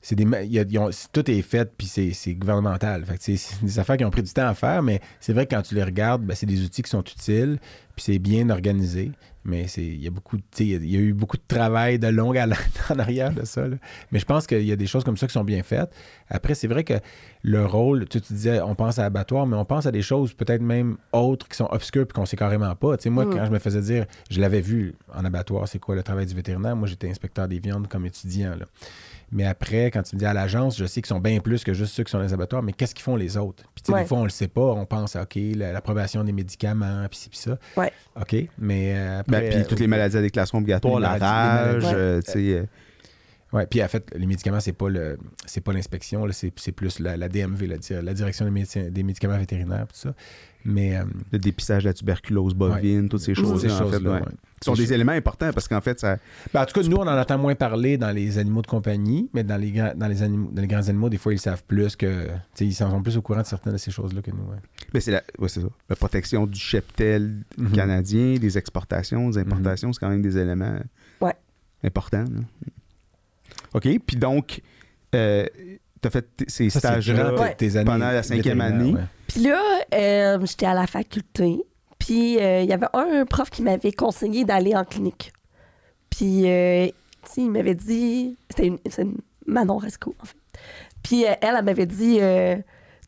c'est 0.00 0.14
des 0.14 0.24
y 0.46 0.58
a- 0.76 0.80
ont- 0.82 0.90
tout 1.12 1.30
est 1.30 1.42
fait, 1.42 1.70
puis 1.76 1.86
c'est, 1.86 2.12
c'est 2.12 2.34
gouvernemental. 2.34 3.04
Fait 3.04 3.18
que, 3.18 3.36
c'est 3.36 3.62
des 3.64 3.78
affaires 3.78 3.96
qui 3.96 4.04
ont 4.04 4.10
pris 4.10 4.22
du 4.22 4.32
temps 4.32 4.46
à 4.46 4.54
faire, 4.54 4.82
mais 4.82 5.00
c'est 5.20 5.32
vrai 5.32 5.46
que 5.46 5.54
quand 5.54 5.62
tu 5.62 5.74
les 5.74 5.82
regardes, 5.84 6.22
ben, 6.22 6.34
c'est 6.34 6.46
des 6.46 6.62
outils 6.64 6.82
qui 6.82 6.90
sont 6.90 7.02
utiles, 7.02 7.58
puis 7.96 8.04
c'est 8.04 8.18
bien 8.18 8.48
organisé. 8.50 9.10
Mais 9.44 9.66
c'est, 9.66 9.82
il 9.84 10.02
y 10.02 10.06
a 10.06 10.10
beaucoup 10.10 10.36
il 10.58 10.66
y 10.66 10.74
a- 10.74 10.78
il 10.78 10.90
y, 10.90 10.96
a 10.96 11.00
eu 11.00 11.14
beaucoup 11.14 11.38
de 11.38 11.42
travail 11.48 11.98
de 11.98 12.08
longue 12.08 12.36
haleine 12.36 12.58
en 12.90 12.98
arrière 12.98 13.32
de 13.32 13.44
ça. 13.46 13.66
là. 13.66 13.76
Mais 14.12 14.18
je 14.18 14.26
pense 14.26 14.46
qu'il 14.46 14.62
y 14.64 14.72
a 14.72 14.76
des 14.76 14.86
choses 14.86 15.04
comme 15.04 15.16
ça 15.16 15.26
qui 15.26 15.32
sont 15.32 15.44
bien 15.44 15.62
faites. 15.62 15.90
Après, 16.28 16.54
c'est 16.54 16.66
vrai 16.68 16.84
que 16.84 16.94
le 17.42 17.64
rôle, 17.64 18.06
tu, 18.08 18.20
tu 18.20 18.34
disais, 18.34 18.60
on 18.60 18.74
pense 18.74 18.98
à 18.98 19.06
abattoir, 19.06 19.46
mais 19.46 19.56
on 19.56 19.64
pense 19.64 19.86
à 19.86 19.90
des 19.92 20.02
choses 20.02 20.34
peut-être 20.34 20.60
même 20.60 20.98
autres 21.12 21.48
qui 21.48 21.56
sont 21.56 21.68
obscures 21.70 22.06
puis 22.06 22.12
qu'on 22.14 22.26
sait 22.26 22.36
carrément 22.36 22.74
pas. 22.76 22.98
Tu 22.98 23.04
sais, 23.04 23.10
moi, 23.10 23.24
Mm. 23.24 23.30
quand 23.30 23.46
je 23.46 23.50
me 23.52 23.58
faisais 23.58 23.80
dire, 23.80 24.04
je 24.30 24.38
l'avais 24.40 24.60
vu 24.60 24.94
en 25.14 25.24
abattoir, 25.24 25.66
c'est 25.66 25.78
quoi 25.78 25.94
le 25.94 26.02
travail 26.02 26.26
du 26.26 26.34
vétérinaire? 26.34 26.76
Moi, 26.76 26.86
j'étais 26.88 27.08
inspecteur 27.08 27.48
des 27.48 27.58
viandes 27.58 27.88
comme 27.88 28.04
étudiant. 28.04 28.50
là. 28.50 28.66
Mais 29.30 29.44
après, 29.44 29.90
quand 29.90 30.02
tu 30.02 30.16
me 30.16 30.18
dis 30.20 30.26
à 30.26 30.32
l'agence, 30.32 30.76
je 30.78 30.86
sais 30.86 31.00
qu'ils 31.02 31.08
sont 31.08 31.20
bien 31.20 31.38
plus 31.40 31.62
que 31.64 31.74
juste 31.74 31.92
ceux 31.94 32.02
qui 32.04 32.10
sont 32.10 32.18
dans 32.18 32.24
les 32.24 32.32
abattoirs, 32.32 32.62
mais 32.62 32.72
qu'est-ce 32.72 32.94
qu'ils 32.94 33.02
font 33.04 33.16
les 33.16 33.36
autres? 33.36 33.64
Puis 33.74 33.82
tu 33.82 33.86
sais, 33.86 33.92
Ouais. 33.92 34.02
des 34.02 34.06
fois, 34.08 34.18
on 34.18 34.24
le 34.24 34.30
sait 34.30 34.48
pas, 34.48 34.60
on 34.62 34.86
pense 34.86 35.16
à, 35.16 35.22
OK, 35.22 35.36
la- 35.54 35.72
l'approbation 35.72 36.24
des 36.24 36.32
médicaments, 36.32 37.06
puis 37.10 37.18
ci, 37.18 37.28
puis 37.28 37.38
ça. 37.38 37.58
Ouais. 37.76 37.92
OK, 38.20 38.34
mais 38.58 38.94
euh, 38.96 39.22
ben, 39.28 39.38
après... 39.38 39.50
puis 39.50 39.64
toutes 39.68 39.80
les 39.80 39.86
maladies 39.86 40.16
à 40.16 40.22
déclaration 40.22 40.58
obligatoire, 40.58 40.98
la 41.00 41.16
rage, 41.16 41.82
euh, 41.92 42.20
tu 42.22 42.32
sais, 42.32 42.64
Ouais, 43.52 43.66
puis 43.66 43.82
en 43.82 43.88
fait, 43.88 44.10
les 44.14 44.26
médicaments, 44.26 44.60
c'est 44.60 44.74
pas 44.74 44.90
le 44.90 45.16
c'est 45.46 45.62
pas 45.62 45.72
l'inspection, 45.72 46.26
là, 46.26 46.32
c'est, 46.34 46.52
c'est 46.56 46.72
plus 46.72 46.98
la, 46.98 47.16
la 47.16 47.30
DMV, 47.30 47.62
la, 47.66 47.78
di- 47.78 47.94
la 47.94 48.12
direction 48.12 48.44
des, 48.44 48.50
médecins- 48.50 48.90
des 48.90 49.02
médicaments 49.02 49.38
vétérinaires, 49.38 49.86
tout 49.88 49.96
ça. 49.96 50.14
Mais 50.66 50.98
euh, 50.98 51.04
le 51.32 51.38
dépistage 51.38 51.84
de 51.84 51.88
la 51.88 51.94
tuberculose 51.94 52.52
bovine, 52.52 53.08
toutes 53.08 53.22
ces 53.22 53.34
choses-là, 53.34 53.70
ces 53.70 53.82
en 53.82 53.88
fait, 53.88 53.96
ouais. 53.98 54.08
ouais. 54.08 54.20
Qui 54.60 54.64
sont 54.66 54.74
des 54.74 54.92
éléments 54.92 55.12
importants 55.12 55.50
parce 55.54 55.66
qu'en 55.66 55.80
fait, 55.80 55.98
ça. 55.98 56.18
Ben, 56.52 56.60
en 56.62 56.66
tout 56.66 56.78
cas, 56.78 56.86
nous, 56.86 56.96
on 56.98 57.06
en 57.06 57.18
entend 57.18 57.38
moins 57.38 57.54
parler 57.54 57.96
dans 57.96 58.10
les 58.10 58.36
animaux 58.36 58.60
de 58.60 58.66
compagnie, 58.66 59.30
mais 59.32 59.44
dans 59.44 59.56
les, 59.56 59.70
grands, 59.70 59.92
dans 59.96 60.08
les, 60.08 60.22
animaux, 60.22 60.50
dans 60.52 60.60
les 60.60 60.68
grands 60.68 60.86
animaux, 60.88 61.08
des 61.08 61.16
fois, 61.16 61.32
ils 61.32 61.38
savent 61.38 61.62
plus 61.66 61.96
que. 61.96 62.26
Ils 62.60 62.74
s'en 62.74 62.90
sont 62.90 63.02
plus 63.02 63.16
au 63.16 63.22
courant 63.22 63.40
de 63.40 63.46
certaines 63.46 63.72
de 63.72 63.78
ces 63.78 63.92
choses-là 63.92 64.20
que 64.20 64.30
nous. 64.30 64.42
ouais. 64.50 64.58
Ben, 64.92 65.00
c'est 65.00 65.12
la, 65.12 65.22
ouais, 65.38 65.48
c'est 65.48 65.60
ça. 65.62 65.68
La 65.88 65.96
protection 65.96 66.46
du 66.46 66.58
cheptel 66.58 67.36
Mhm. 67.56 67.72
canadien, 67.72 68.34
des 68.38 68.58
exportations, 68.58 69.30
des 69.30 69.38
importations, 69.38 69.90
c'est 69.94 70.00
quand 70.00 70.10
même 70.10 70.22
des 70.22 70.36
éléments 70.36 70.80
Ouais. 71.22 71.34
importants. 71.82 72.24
là. 72.24 72.40
OK? 73.74 73.88
Puis 74.06 74.16
donc, 74.16 74.60
euh, 75.14 75.46
tu 76.00 76.06
as 76.06 76.10
fait 76.10 76.36
t- 76.36 76.44
ces 76.48 76.70
Ça, 76.70 76.80
c'est 76.80 76.88
stages-là 76.88 77.32
tes- 77.54 77.56
tes 77.70 77.76
années 77.76 77.84
pendant 77.90 78.10
la 78.10 78.22
cinquième 78.22 78.58
vétérinaires, 78.58 78.80
année. 78.80 78.94
ouais. 78.94 79.06
Puis 79.26 79.40
là, 79.42 79.60
euh, 79.94 80.46
j'étais 80.46 80.66
à 80.66 80.74
la 80.74 80.86
faculté. 80.86 81.62
Puis 81.98 82.38
euh, 82.38 82.62
il 82.62 82.68
y 82.68 82.72
avait 82.72 82.86
un 82.94 83.24
prof 83.26 83.50
qui 83.50 83.62
m'avait 83.62 83.92
conseillé 83.92 84.44
d'aller 84.44 84.74
en 84.76 84.84
clinique. 84.84 85.32
Puis, 86.10 86.48
euh, 86.50 86.86
tu 86.86 86.92
sais, 87.32 87.40
il 87.42 87.50
m'avait 87.50 87.74
dit. 87.74 88.36
C'était 88.48 88.66
une, 88.68 88.78
c'est 88.88 89.02
une 89.02 89.16
Manon 89.46 89.76
Resco, 89.78 90.14
en 90.20 90.24
fait. 90.24 90.36
Puis 91.02 91.24
euh, 91.26 91.32
elle, 91.40 91.54
elle 91.58 91.64
m'avait 91.64 91.86
dit 91.86 92.18
euh, 92.20 92.56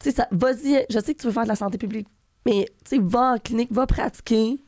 Tu 0.01 0.11
sais, 0.11 0.16
ça- 0.16 0.29
vas-y, 0.31 0.85
je 0.90 0.99
sais 0.99 1.14
que 1.14 1.20
tu 1.20 1.27
veux 1.27 1.33
faire 1.33 1.44
de 1.44 1.49
la 1.49 1.55
santé 1.57 1.79
publique, 1.79 2.09
mais 2.46 2.66
tu 2.85 2.96
sais, 2.96 3.03
va 3.03 3.35
en 3.35 3.38
clinique, 3.38 3.73
va 3.73 3.87
pratiquer. 3.87 4.59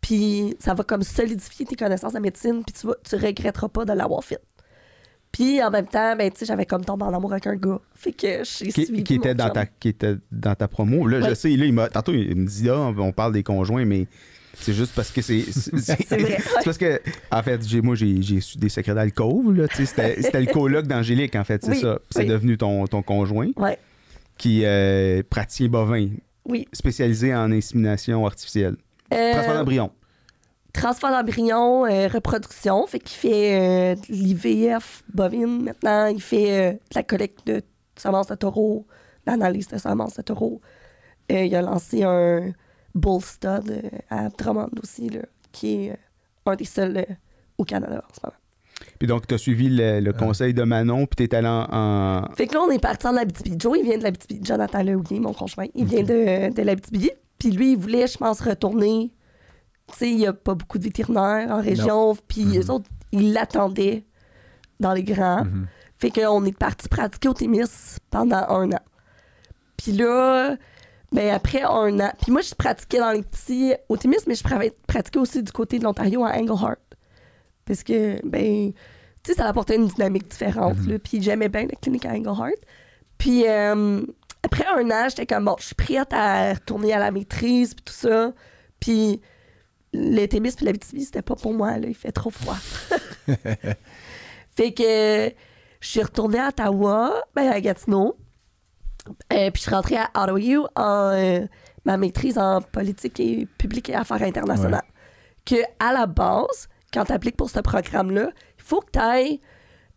Puis 0.00 0.54
ça 0.58 0.74
va 0.74 0.84
comme 0.84 1.02
solidifier 1.02 1.64
tes 1.64 1.76
connaissances 1.76 2.14
en 2.14 2.20
médecine, 2.20 2.62
puis 2.64 2.74
tu, 2.78 2.86
vas, 2.86 2.94
tu 3.08 3.16
regretteras 3.16 3.68
pas 3.68 3.84
de 3.86 3.92
l'avoir 3.94 4.22
fait. 4.22 4.40
Puis 5.34 5.60
en 5.60 5.68
même 5.68 5.86
temps, 5.88 6.14
ben, 6.14 6.30
j'avais 6.40 6.64
comme 6.64 6.84
tombé 6.84 7.02
en 7.02 7.12
amour 7.12 7.32
avec 7.32 7.48
un 7.48 7.56
gars. 7.56 7.80
Fait 7.96 8.12
que 8.12 8.44
j'ai 8.44 8.68
Qui, 8.68 9.02
qui 9.02 9.14
était 9.14 9.34
dans 9.34 9.46
chum. 9.46 9.52
ta, 9.52 9.66
qui 9.66 9.88
était 9.88 10.14
dans 10.30 10.54
ta 10.54 10.68
promo. 10.68 11.08
Là, 11.08 11.28
je 11.28 11.34
sais, 11.34 11.50
là, 11.56 11.64
il 11.64 11.72
m'a, 11.72 11.88
tantôt, 11.88 12.12
il 12.12 12.36
me 12.36 12.46
dit, 12.46 12.62
là, 12.62 12.78
on, 12.96 13.10
parle 13.10 13.32
des 13.32 13.42
conjoints, 13.42 13.84
mais 13.84 14.06
c'est 14.60 14.72
juste 14.72 14.92
parce 14.94 15.10
que 15.10 15.22
c'est. 15.22 15.40
C'est 15.50 16.64
parce 16.64 16.78
que, 16.78 17.00
en 17.32 17.42
fait, 17.42 17.66
j'ai, 17.66 17.80
moi, 17.80 17.96
j'ai, 17.96 18.40
su 18.40 18.58
des 18.58 18.68
secrets 18.68 18.94
d'alcôve. 18.94 19.66
C'était, 19.74 20.16
c'était 20.22 20.40
le 20.40 20.52
coloc 20.52 20.86
d'Angélique, 20.86 21.34
en 21.34 21.42
fait, 21.42 21.64
c'est 21.64 21.72
Oui, 21.72 21.80
ça. 21.80 21.98
C'est 22.10 22.26
devenu 22.26 22.56
ton, 22.56 22.86
ton 22.86 23.02
conjoint 23.02 23.50
Ouais, 23.56 23.76
qui 24.38 24.62
est 24.62 25.28
praticien 25.28 25.66
bovin, 25.66 26.10
oui. 26.44 26.68
spécialisé 26.72 27.34
en 27.34 27.50
insémination 27.50 28.24
artificielle. 28.24 28.76
Euh, 29.12 29.32
Transfert 29.32 29.54
d'embryon. 29.54 29.90
Transfert 30.74 31.10
d'embryon, 31.10 31.86
euh, 31.86 32.08
reproduction. 32.08 32.86
Fait 32.86 32.98
qu'il 32.98 33.16
fait 33.16 33.58
euh, 33.58 33.94
de 33.94 34.12
l'IVF 34.12 35.02
bovine 35.14 35.62
maintenant. 35.62 36.06
Il 36.08 36.20
fait 36.20 36.50
euh, 36.52 36.72
de 36.72 36.78
la 36.94 37.02
collecte 37.02 37.46
de 37.46 37.62
semences 37.96 38.26
de 38.26 38.34
taureau, 38.34 38.86
l'analyse 39.26 39.68
de 39.68 39.78
semences 39.78 40.16
de 40.16 40.22
taureau. 40.22 40.60
Euh, 41.32 41.44
il 41.44 41.54
a 41.56 41.62
lancé 41.62 42.02
un 42.02 42.52
bull 42.94 43.22
stud 43.22 43.90
à 44.10 44.28
Drummond 44.28 44.68
aussi, 44.82 45.08
là, 45.08 45.20
qui 45.52 45.86
est 45.86 45.90
euh, 45.92 45.94
un 46.46 46.56
des 46.56 46.64
seuls 46.66 46.96
euh, 46.98 47.04
au 47.56 47.64
Canada 47.64 48.02
en 48.06 48.14
ce 48.14 48.20
moment. 48.22 48.36
Puis 48.98 49.08
donc, 49.08 49.26
tu 49.26 49.34
as 49.34 49.38
suivi 49.38 49.68
le, 49.70 50.00
le 50.00 50.12
conseil 50.12 50.52
de 50.52 50.62
Manon, 50.62 51.06
puis 51.06 51.16
tu 51.16 51.22
es 51.24 51.34
allé 51.34 51.48
en, 51.48 51.66
en- 51.72 52.28
Fait 52.36 52.46
que 52.46 52.54
là, 52.54 52.60
on 52.62 52.70
est 52.70 52.78
parti 52.78 53.06
en 53.06 53.16
Abitibi. 53.16 53.56
Joe, 53.58 53.78
il 53.78 53.84
vient 53.84 53.96
de 53.96 54.02
l'Abitibi. 54.02 54.40
Jonathan 54.44 54.82
Lehouillier, 54.82 55.20
mon 55.20 55.32
conjoint, 55.32 55.66
il 55.74 55.86
vient 55.86 56.02
de, 56.02 56.52
de 56.52 56.62
l'Abitibi. 56.62 57.10
Puis 57.38 57.50
lui, 57.52 57.72
il 57.72 57.78
voulait, 57.78 58.06
je 58.06 58.18
pense, 58.18 58.40
retourner. 58.40 59.12
Il 60.00 60.16
n'y 60.16 60.26
a 60.26 60.32
pas 60.32 60.54
beaucoup 60.54 60.78
de 60.78 60.84
vétérinaires 60.84 61.50
en 61.50 61.60
région. 61.60 62.16
Puis 62.28 62.58
eux 62.58 62.70
autres, 62.70 62.88
ils 63.12 63.32
l'attendaient 63.32 64.04
dans 64.80 64.92
les 64.92 65.02
grands. 65.04 65.44
Mhm. 65.44 65.66
Fait 65.98 66.10
qu'on 66.10 66.44
est 66.44 66.56
parti 66.58 66.88
pratiquer 66.88 67.28
au 67.28 67.34
Témis 67.34 67.60
pendant 68.10 68.44
un 68.48 68.72
an. 68.72 68.80
Puis 69.76 69.92
là, 69.92 70.56
ben 71.12 71.32
après 71.34 71.62
un 71.62 72.00
an. 72.00 72.10
Puis 72.22 72.32
moi, 72.32 72.40
je 72.40 72.54
pratiquais 72.54 72.98
dans 72.98 73.12
les 73.12 73.22
petits 73.22 73.72
au 73.88 73.96
Témis, 73.96 74.16
mais 74.26 74.34
je 74.34 74.42
pra- 74.42 74.72
pratiquais 74.86 75.18
aussi 75.20 75.42
du 75.42 75.52
côté 75.52 75.78
de 75.78 75.84
l'Ontario 75.84 76.24
à 76.24 76.32
Englehart. 76.36 76.76
Parce 77.64 77.82
que, 77.82 78.20
ben, 78.26 78.72
tu 79.22 79.32
sais, 79.32 79.34
ça 79.38 79.46
apportait 79.46 79.76
une 79.76 79.86
dynamique 79.86 80.28
différente. 80.28 80.76
là. 80.86 80.98
Puis 80.98 81.22
j'aimais 81.22 81.48
bien 81.48 81.62
la 81.62 81.76
clinique 81.80 82.04
à 82.06 82.10
Englehart. 82.10 82.50
Puis 83.16 83.44
euh, 83.46 84.02
après 84.42 84.66
un 84.66 84.90
an, 84.90 85.06
j'étais 85.08 85.26
comme, 85.26 85.44
bon, 85.44 85.54
je 85.60 85.66
suis 85.66 85.74
prête 85.74 86.12
à 86.12 86.52
retourner 86.54 86.92
à 86.92 86.98
la 86.98 87.10
maîtrise, 87.10 87.74
puis 87.74 87.84
tout 87.84 87.92
ça. 87.94 88.32
Puis 88.80 89.20
le 89.94 90.26
Témis 90.26 90.52
puis 90.52 90.66
l'Abitibi, 90.66 91.04
c'était 91.04 91.22
pas 91.22 91.36
pour 91.36 91.54
moi, 91.54 91.78
là. 91.78 91.86
Il 91.88 91.94
fait 91.94 92.12
trop 92.12 92.30
froid. 92.30 92.56
fait 94.56 94.72
que 94.72 95.32
je 95.80 95.88
suis 95.88 96.02
retournée 96.02 96.40
à 96.40 96.48
Ottawa, 96.48 97.14
ben 97.34 97.48
à 97.48 97.60
Gatineau. 97.60 98.16
Euh, 99.32 99.50
puis 99.50 99.56
je 99.56 99.60
suis 99.62 99.70
rentrée 99.70 99.96
à 99.96 100.10
Ottawa 100.14 100.40
U 100.40 100.58
en 100.76 101.10
euh, 101.12 101.40
ma 101.84 101.96
maîtrise 101.96 102.38
en 102.38 102.60
politique 102.60 103.20
et 103.20 103.46
publique 103.58 103.88
et 103.90 103.94
affaires 103.94 104.22
internationales. 104.22 104.82
Que 105.44 105.56
à 105.78 105.92
la 105.92 106.06
base, 106.06 106.68
quand 106.92 107.04
tu 107.04 107.12
appliques 107.12 107.36
pour 107.36 107.50
ce 107.50 107.60
programme-là, 107.60 108.30
il 108.58 108.62
faut 108.62 108.80
que 108.80 108.90
tu 108.92 108.98
ailles. 108.98 109.40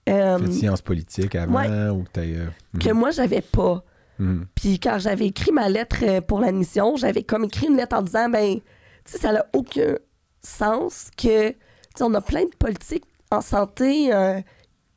euh, 0.10 0.40
de 0.40 0.52
sciences 0.52 0.82
politiques 0.82 1.36
avant 1.36 1.60
ouais. 1.60 1.90
ou 1.90 2.04
que 2.04 2.10
t'ailles, 2.10 2.36
euh, 2.36 2.80
que 2.80 2.92
moi, 2.92 3.12
j'avais 3.12 3.42
pas. 3.42 3.84
mhm. 4.20 4.46
Puis 4.56 4.80
quand 4.80 5.00
j'avais 5.00 5.28
écrit 5.28 5.52
ma 5.52 5.70
lettre 5.70 5.98
euh, 6.04 6.22
pour 6.22 6.40
l'admission, 6.42 6.98
j'avais 6.98 7.24
comme 7.24 7.46
écrit 7.46 7.68
une 7.68 7.78
lettre 7.78 7.96
en 7.96 8.02
disant, 8.02 8.30
ben, 8.30 8.56
tu 8.56 8.62
sais, 9.14 9.18
ça 9.20 9.32
n'a 9.34 9.46
aucun 9.54 9.96
sens 10.42 11.10
que, 11.18 11.50
tu 11.50 11.56
sais, 11.96 12.04
on 12.04 12.14
a 12.14 12.22
plein 12.22 12.44
de 12.44 12.56
politiques 12.60 13.06
en 13.32 13.42
santé 13.42 14.14
euh, 14.14 14.40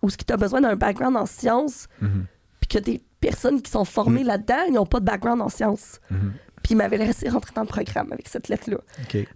où 0.02 0.10
ce 0.10 0.16
qui 0.16 0.24
t'a 0.24 0.36
besoin 0.36 0.60
d'un 0.60 0.76
background 0.76 1.16
en 1.16 1.26
sciences, 1.26 1.86
Mhm. 2.00 2.26
puis 2.60 2.68
que 2.68 2.78
des 2.78 3.02
personnes 3.20 3.60
qui 3.60 3.70
sont 3.70 3.84
formées 3.84 4.24
là-dedans, 4.24 4.62
ils 4.68 4.72
n'ont 4.74 4.86
pas 4.86 5.00
de 5.00 5.04
background 5.04 5.40
en 5.42 5.48
sciences. 5.48 6.00
Mhm. 6.10 6.32
Puis 6.62 6.74
ils 6.74 6.76
m'avaient 6.76 6.98
laissé 6.98 7.28
rentrer 7.30 7.52
dans 7.54 7.62
le 7.62 7.66
programme 7.68 8.12
avec 8.12 8.28
cette 8.28 8.48
lettre-là. 8.48 8.76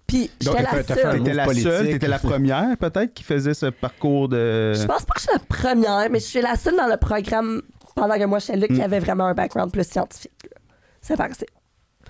Puis 0.06 0.30
j'étais 0.40 0.62
la 0.62 0.70
seule. 0.84 0.84
T'étais 1.18 1.32
la 1.34 1.54
seule, 1.54 1.86
t'étais 1.86 2.08
la 2.08 2.18
première 2.18 2.76
peut-être 2.76 3.14
qui 3.14 3.24
faisait 3.24 3.54
ce 3.54 3.66
parcours 3.66 4.28
de. 4.28 4.74
Je 4.74 4.84
pense 4.84 5.04
pas 5.06 5.14
que 5.14 5.20
je 5.20 5.26
suis 5.28 5.32
la 5.32 5.38
première, 5.38 6.10
mais 6.10 6.18
je 6.20 6.24
suis 6.26 6.42
la 6.42 6.54
seule 6.56 6.76
dans 6.76 6.86
le 6.86 6.98
programme 6.98 7.62
pendant 7.96 8.18
que 8.18 8.24
moi 8.24 8.40
j'étais 8.40 8.56
là 8.58 8.66
qui 8.68 8.74
Mm. 8.74 8.80
avait 8.82 8.98
vraiment 9.00 9.24
un 9.26 9.34
background 9.34 9.72
plus 9.72 9.84
scientifique. 9.88 10.32
là. 10.44 10.60
C'est 11.00 11.16
passé. 11.16 11.46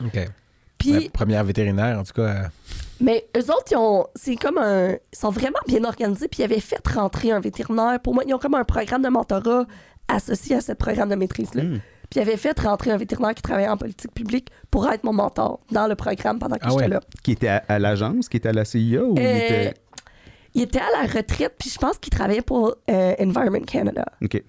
OK. 0.04 0.18
Puis 0.92 1.04
La 1.04 1.10
première 1.10 1.44
vétérinaire, 1.44 1.98
en 1.98 2.04
tout 2.04 2.12
cas. 2.12 2.22
euh, 2.22 2.42
Mais 3.00 3.26
eux 3.36 3.50
autres, 3.50 3.72
ils 3.72 3.76
ont. 3.76 4.06
C'est 4.14 4.36
comme 4.36 4.58
un. 4.58 4.90
Ils 4.92 5.18
sont 5.18 5.30
vraiment 5.30 5.58
bien 5.66 5.84
organisés, 5.84 6.28
puis 6.28 6.40
ils 6.40 6.44
avaient 6.44 6.60
fait 6.60 6.86
rentrer 6.88 7.30
un 7.32 7.40
vétérinaire. 7.40 7.98
Pour 8.00 8.14
moi, 8.14 8.24
ils 8.26 8.34
ont 8.34 8.38
comme 8.38 8.54
un 8.54 8.64
programme 8.64 9.02
de 9.02 9.08
mentorat 9.08 9.64
associé 10.08 10.56
à 10.56 10.60
ce 10.60 10.72
programme 10.72 11.08
de 11.08 11.14
maîtrise-là. 11.14 11.62
Hmm. 11.62 11.78
Puis 12.10 12.20
ils 12.20 12.22
avaient 12.22 12.36
fait 12.36 12.58
rentrer 12.60 12.90
un 12.90 12.96
vétérinaire 12.98 13.34
qui 13.34 13.42
travaillait 13.42 13.68
en 13.68 13.76
politique 13.78 14.12
publique 14.12 14.48
pour 14.70 14.88
être 14.90 15.02
mon 15.04 15.12
mentor 15.14 15.60
dans 15.72 15.86
le 15.86 15.94
programme 15.94 16.38
pendant 16.38 16.56
que 16.56 16.62
Ah 16.64 16.68
j'étais 16.70 16.82
ouais. 16.82 16.88
là. 16.88 17.00
Qui 17.22 17.32
était 17.32 17.48
à, 17.48 17.64
à 17.66 17.78
l'agence, 17.78 18.28
qui 18.28 18.36
était 18.36 18.50
à 18.50 18.52
la 18.52 18.64
CIA 18.64 19.02
ou 19.02 19.14
il 19.16 19.22
Euh, 19.24 19.36
était. 19.36 19.74
Il 20.56 20.62
était 20.62 20.78
à 20.78 21.02
la 21.02 21.12
retraite, 21.12 21.54
puis 21.58 21.68
je 21.70 21.78
pense 21.78 21.98
qu'il 21.98 22.12
travaillait 22.12 22.42
pour 22.42 22.76
euh, 22.88 23.14
Environment 23.18 23.64
Canada, 23.66 24.04
OK. 24.22 24.40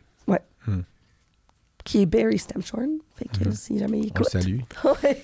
Qui 1.86 2.02
est 2.02 2.06
Barry 2.06 2.38
Stemshorn. 2.38 2.98
Fait 3.16 3.30
que 3.30 3.52
si 3.52 3.80
jamais 3.80 4.00
il 4.00 4.06
on 4.06 4.08
écoute. 4.08 4.30
salue. 4.30 4.60
Ouais. 4.84 5.22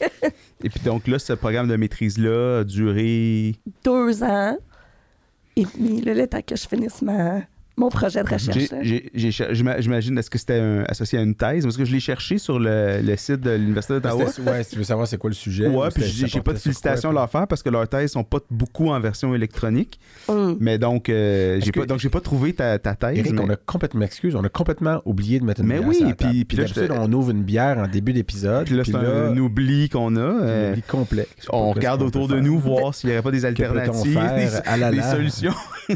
Et 0.63 0.69
puis 0.69 0.80
donc 0.86 1.08
là, 1.08 1.19
ce 1.19 1.34
programme 1.34 1.67
de 1.67 1.76
maîtrise-là 1.76 2.60
a 2.60 2.63
duré. 2.63 3.56
Deux 3.84 4.24
ans. 4.24 4.58
Et 5.58 5.65
puis 5.65 6.00
là, 6.00 6.13
le 6.13 6.28
temps 6.28 6.41
que 6.41 6.56
je 6.56 6.65
finisse 6.65 7.02
ma, 7.02 7.41
mon 7.77 7.89
projet 7.89 8.23
de 8.23 8.29
recherche. 8.29 8.57
J'imagine, 9.81 10.17
est-ce 10.17 10.29
que 10.29 10.38
c'était 10.38 10.62
associé 10.88 11.19
à 11.19 11.21
une 11.21 11.36
thèse? 11.36 11.63
Parce 11.63 11.77
que 11.77 11.86
je 11.86 11.91
l'ai 11.91 11.99
cherché 11.99 12.38
sur 12.38 12.60
le, 12.60 13.01
le 13.01 13.15
site 13.15 13.41
de 13.41 13.51
l'Université 13.51 13.95
d'Ottawa. 13.95 14.25
Ouais, 14.45 14.63
si 14.63 14.71
tu 14.71 14.77
veux 14.77 14.84
savoir 14.84 15.07
c'est 15.07 15.17
quoi 15.17 15.29
le 15.29 15.36
sujet. 15.36 15.67
Ouais, 15.67 15.88
ou 15.88 15.89
puis 15.91 16.03
j'ai 16.03 16.41
pas 16.41 16.53
de 16.53 16.57
félicitations 16.60 17.10
à 17.10 17.13
leur 17.13 17.29
faire 17.29 17.47
parce 17.47 17.63
que 17.63 17.69
leurs 17.69 17.88
thèses 17.88 18.12
sont 18.12 18.23
pas 18.23 18.39
beaucoup 18.49 18.89
en 18.89 18.99
version 18.99 19.34
électronique. 19.34 19.99
Hum. 20.27 20.57
Mais 20.60 20.77
donc, 20.77 21.10
euh, 21.10 21.60
j'ai 21.62 21.71
pas, 21.71 21.86
donc 21.86 21.99
j'ai 21.99 22.10
pas 22.10 22.21
trouvé 22.21 22.53
ta, 22.53 22.77
ta 22.79 22.95
thèse. 22.95 23.17
Eric, 23.17 23.34
mais- 23.34 23.41
on 23.41 23.49
a 23.49 23.55
complètement, 23.55 24.05
on 24.36 24.43
a 24.43 24.49
complètement 24.49 25.01
oublié 25.05 25.39
de 25.39 25.45
mettre 25.45 25.62
une 25.62 25.67
Mais 25.67 25.77
bière 25.79 25.88
oui, 25.88 25.95
sur 25.95 26.07
la 26.07 26.13
puis- 26.13 26.25
table. 26.27 26.45
puis 26.45 26.57
là, 26.57 26.65
je 26.65 26.91
on 26.91 27.12
ouvre 27.13 27.31
une 27.31 27.43
bière 27.43 27.77
en 27.77 27.88
début 27.88 28.13
d'épisode. 28.13 28.65
Puis 28.65 28.75
là, 28.75 28.84
c'est 28.86 28.95
un, 28.95 29.38
oubli 29.38 29.89
qu'on 29.89 30.15
a. 30.15 30.19
euh, 30.19 30.67
un 30.69 30.71
oubli 30.71 30.81
complet. 30.84 31.27
On 31.49 31.71
regarde 31.71 32.01
autour 32.01 32.27
de 32.27 32.39
nous 32.39 32.60
voir 32.60 32.93
s'il 32.93 33.10
n'y 33.10 33.15
aurait 33.15 33.23
pas 33.23 33.31
des 33.31 33.45
alternatives, 33.45 34.19
des, 34.91 35.01
solutions. 35.01 35.53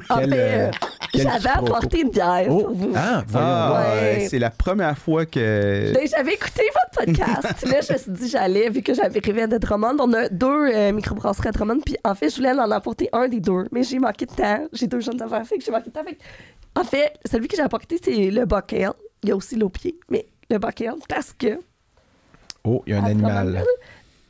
En 0.10 0.20
Quel, 0.20 1.28
apporté 1.66 2.02
une 2.02 2.10
bière 2.10 2.46
Oh, 2.50 2.60
pour 2.64 2.74
vous. 2.76 2.92
ah, 2.96 3.24
voyons 3.28 3.48
Ah. 3.48 3.94
Ouais. 4.02 4.28
c'est 4.30 4.40
la 4.40 4.50
première 4.50 4.98
fois 4.98 5.26
que. 5.26 5.94
Ben, 5.94 6.08
j'avais 6.08 6.34
écouté 6.34 6.64
votre 6.74 7.06
podcast. 7.06 7.66
là, 7.68 7.82
je 7.82 7.94
me 7.94 7.98
suis 7.98 8.12
dit, 8.12 8.30
j'allais, 8.30 8.70
vu 8.70 8.82
que 8.82 8.94
j'avais 8.94 9.20
rêvé 9.20 9.48
de 9.48 9.58
Drummond. 9.58 9.98
On 10.00 10.14
a 10.14 10.30
deux 10.30 10.48
euh, 10.74 10.92
microbrasseries 10.92 11.50
à 11.50 11.52
Drummond. 11.52 11.80
Puis, 11.86 11.96
en 12.04 12.16
fait, 12.16 12.30
je 12.30 12.36
voulais 12.38 12.52
en 12.52 12.72
apporter 12.72 13.10
un 13.14 13.28
des 13.28 13.40
deux. 13.40 13.66
Mais 13.72 13.84
j'ai 13.84 14.00
manqué 14.00 14.26
de 14.26 14.32
temps. 14.32 14.68
J'ai 14.74 14.88
deux 14.88 15.00
jeunes 15.00 15.22
affaires. 15.22 15.46
Fait 15.46 15.58
que 15.58 15.64
j'ai 15.64 15.72
manqué 15.72 15.90
de 15.90 15.94
temps. 15.94 16.04
Fait 16.04 16.16
que, 16.16 16.22
en 16.80 16.84
fait, 16.84 17.14
celui 17.30 17.48
que 17.48 17.56
j'ai 17.56 17.62
apporté, 17.64 18.00
c'est 18.04 18.32
le 18.32 18.46
Buckale. 18.46 18.94
Il 19.24 19.30
y 19.30 19.32
a 19.32 19.36
aussi 19.36 19.56
l'Opier. 19.56 19.96
Mais 20.10 20.26
le 20.50 20.58
Buckale, 20.58 20.96
parce 21.10 21.34
que. 21.34 21.60
Oh, 22.64 22.84
il 22.88 22.94
y 22.94 22.96
a 22.96 23.00
un 23.00 23.04
à 23.04 23.08
animal. 23.08 23.48
Drummond, 23.52 23.66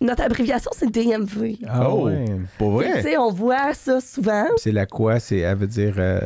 Notre 0.02 0.24
abréviation, 0.24 0.72
c'est 0.76 0.92
DMV. 0.92 1.58
Ah 1.68 1.90
Oh. 1.90 2.06
ouais. 2.08 2.26
Pour 2.58 2.80
que, 2.80 2.84
Tu 2.86 2.92
vrai? 2.92 3.02
sais, 3.02 3.18
on 3.18 3.32
voit 3.32 3.74
ça 3.74 4.02
souvent. 4.02 4.46
C'est 4.58 4.72
la 4.74 4.86
quoi? 4.86 5.20
C'est, 5.20 5.38
elle 5.40 5.58
veut 5.58 5.68
dire... 5.68 5.96
euh, 5.98 6.20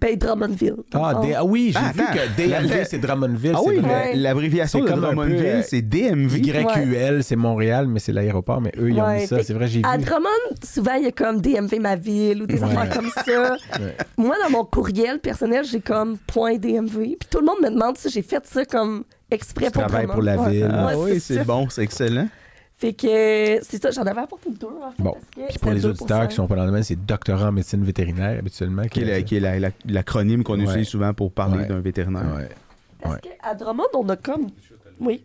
Ben, 0.00 0.16
Drummondville. 0.16 0.76
Ah, 0.94 1.20
D- 1.22 1.34
ah 1.36 1.44
oui, 1.44 1.72
j'ai 1.74 1.78
Ah, 1.78 1.92
vu 1.92 2.02
que 2.02 2.36
DMV, 2.36 2.84
c'est 2.84 2.98
Drummondville. 2.98 3.52
Ah 3.54 3.60
oui, 3.64 3.80
l'abréviation 4.14 4.78
C'est 4.78 4.84
de 4.86 4.90
comme 4.90 5.04
un 5.04 5.08
peu, 5.10 5.14
Drummondville, 5.16 5.46
euh, 5.46 5.62
c'est 5.66 5.82
DMV. 5.82 6.38
YQL, 6.38 7.22
c'est 7.22 7.36
Montréal, 7.36 7.86
mais 7.86 8.00
c'est 8.00 8.12
l'aéroport. 8.12 8.60
Mais 8.60 8.72
eux, 8.78 8.90
ils 8.90 9.00
ont 9.00 9.12
mis 9.12 9.26
ça. 9.26 9.42
C'est 9.42 9.52
vrai, 9.52 9.66
j'ai 9.68 9.80
vu. 9.80 9.84
À 9.86 9.98
Drummond, 9.98 10.28
souvent, 10.64 10.94
il 10.94 11.04
y 11.04 11.06
a 11.06 11.12
comme 11.12 11.40
DMV 11.40 11.78
ma 11.80 11.96
ville 11.96 12.42
ou 12.42 12.46
des 12.46 12.62
Ouais. 12.62 12.64
affaires 12.64 12.88
comme 12.96 13.10
ça. 13.10 13.56
Ouais. 13.78 13.96
Moi, 14.16 14.36
dans 14.42 14.50
mon 14.50 14.64
courriel 14.64 15.18
personnel, 15.18 15.64
j'ai 15.64 15.80
comme 15.80 16.16
point 16.26 16.56
DMV. 16.56 17.16
Puis 17.18 17.28
tout 17.30 17.40
le 17.40 17.44
monde 17.46 17.60
me 17.62 17.70
demande 17.70 17.98
si 17.98 18.08
j'ai 18.08 18.22
fait 18.22 18.44
ça 18.46 18.64
comme 18.64 19.04
exprès 19.30 19.66
Tu 19.66 19.72
pour 19.72 19.82
travailles 19.82 20.06
Drummond. 20.06 20.14
pour 20.14 20.22
la 20.22 20.36
Ouais. 20.38 20.50
ville. 20.50 20.68
Ah 20.72 20.96
Ouais, 20.96 21.12
oui, 21.12 21.20
c'est 21.20 21.44
bon, 21.44 21.68
c'est 21.68 21.82
excellent. 21.82 22.28
Fait 22.80 22.94
que 22.94 23.58
c'est 23.62 23.82
ça, 23.82 23.90
j'en 23.90 24.02
avais 24.04 24.22
apporté 24.22 24.48
deux 24.50 24.66
en 24.66 24.90
fait. 24.90 25.02
Bon. 25.02 25.12
parce 25.12 25.24
que 25.36 25.50
Puis 25.50 25.58
pour 25.58 25.70
les 25.72 25.84
auditeurs 25.84 26.26
qui 26.28 26.34
sont 26.34 26.46
pas 26.46 26.56
dans 26.56 26.62
le 26.62 26.68
domaine, 26.68 26.82
c'est 26.82 26.96
doctorat 26.96 27.48
en 27.48 27.52
médecine 27.52 27.84
vétérinaire, 27.84 28.38
habituellement. 28.38 28.84
Qui 28.84 29.00
est, 29.02 29.04
la- 29.04 29.22
qui 29.22 29.36
est 29.36 29.40
la- 29.40 29.58
la- 29.58 29.70
l'acronyme 29.86 30.42
qu'on 30.42 30.58
Ouais. 30.58 30.64
utilise 30.64 30.88
souvent 30.88 31.12
pour 31.12 31.30
parler 31.30 31.58
Ouais. 31.58 31.66
d'un 31.66 31.80
vétérinaire. 31.80 32.24
Ouais. 32.34 32.48
Parce 33.02 33.14
Ouais. 33.16 33.20
qu'à 33.42 33.54
Drummond, 33.54 33.84
on 33.94 34.08
a 34.08 34.16
comme. 34.16 34.46
Oui. 34.98 35.22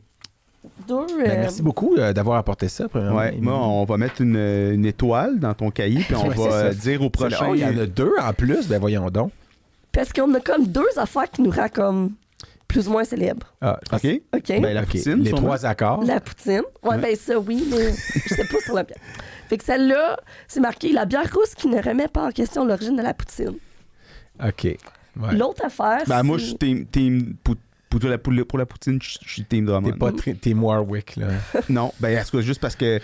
Deux. 0.87 1.05
Ben, 1.17 1.29
euh, 1.29 1.35
merci 1.41 1.61
beaucoup 1.61 1.95
euh, 1.95 2.11
d'avoir 2.11 2.37
apporté 2.39 2.67
ça. 2.67 2.89
premièrement, 2.89 3.17
Ouais, 3.19 3.37
moi, 3.39 3.53
on 3.55 3.85
va 3.85 3.97
mettre 3.97 4.19
une, 4.21 4.35
une 4.35 4.85
étoile 4.85 5.39
dans 5.39 5.53
ton 5.53 5.71
cahier, 5.71 6.01
puis 6.03 6.15
on 6.15 6.27
Ouais, 6.27 6.35
va 6.35 6.53
euh, 6.55 6.73
dire 6.73 7.01
au 7.03 7.09
prochain. 7.09 7.47
oh, 7.51 7.55
il 7.55 7.61
y 7.61 7.65
en 7.65 7.77
a 7.77 7.85
deux 7.85 8.11
en 8.21 8.33
plus. 8.33 8.67
Ben 8.67 8.79
voyons 8.79 9.09
donc. 9.09 9.31
Parce 9.93 10.11
qu'on 10.11 10.33
a 10.33 10.41
comme 10.41 10.65
deux 10.67 10.89
affaires 10.97 11.29
qui 11.31 11.41
nous 11.41 11.51
rendent 11.51 11.71
comme 11.71 12.11
plus 12.75 12.87
ou 12.89 12.91
moins 12.91 13.05
célèbres. 13.05 13.53
Ah, 13.61 13.79
OK? 13.93 14.05
OK? 14.35 14.47
Ben, 14.47 14.73
la 14.73 14.81
OK. 14.81 14.87
poutine, 14.87 15.23
Les 15.23 15.31
trois 15.31 15.65
accords. 15.65 16.03
La 16.03 16.19
poutine. 16.19 16.61
Ouais, 16.83 16.89
Ouais. 16.91 16.97
ben 16.97 17.15
ça, 17.15 17.39
oui, 17.39 17.65
mais 17.71 17.93
je 17.93 18.35
sais 18.35 18.43
pas 18.45 18.59
sur 18.59 18.75
la 18.75 18.83
bière. 18.83 18.97
Fait 19.47 19.57
que 19.57 19.63
celle-là, 19.63 20.17
c'est 20.47 20.59
marqué 20.59 20.91
la 20.91 21.05
bière 21.05 21.31
rousse 21.33 21.55
qui 21.55 21.67
ne 21.67 21.81
remet 21.81 22.07
pas 22.09 22.25
en 22.27 22.31
question 22.31 22.65
l'origine 22.65 22.97
de 22.97 23.01
la 23.01 23.13
poutine. 23.13 23.53
OK. 24.45 24.63
Ouais. 24.65 24.77
L'autre 25.37 25.63
affaire, 25.65 26.03
Ben, 26.07 26.17
c'est... 26.17 26.23
moi, 26.23 26.37
je 26.37 26.45
suis 26.47 26.57
team, 26.57 26.85
team 26.87 27.35
pou- 27.43 27.55
pour, 27.89 28.01
la, 28.03 28.17
pour, 28.17 28.33
la- 28.33 28.43
pour 28.43 28.59
la 28.59 28.65
poutine, 28.65 28.99
je 29.01 29.17
suis 29.25 29.45
team 29.45 29.65
Drummond. 29.65 29.91
T'es 29.91 29.97
pas 29.97 30.11
très- 30.11 30.33
t'es 30.33 30.53
Warwick, 30.53 31.15
là. 31.15 31.27
Non, 31.69 31.93
ben, 32.01 32.17
cas, 32.31 32.41
juste 32.41 32.59
parce 32.59 32.75
que 32.75 32.99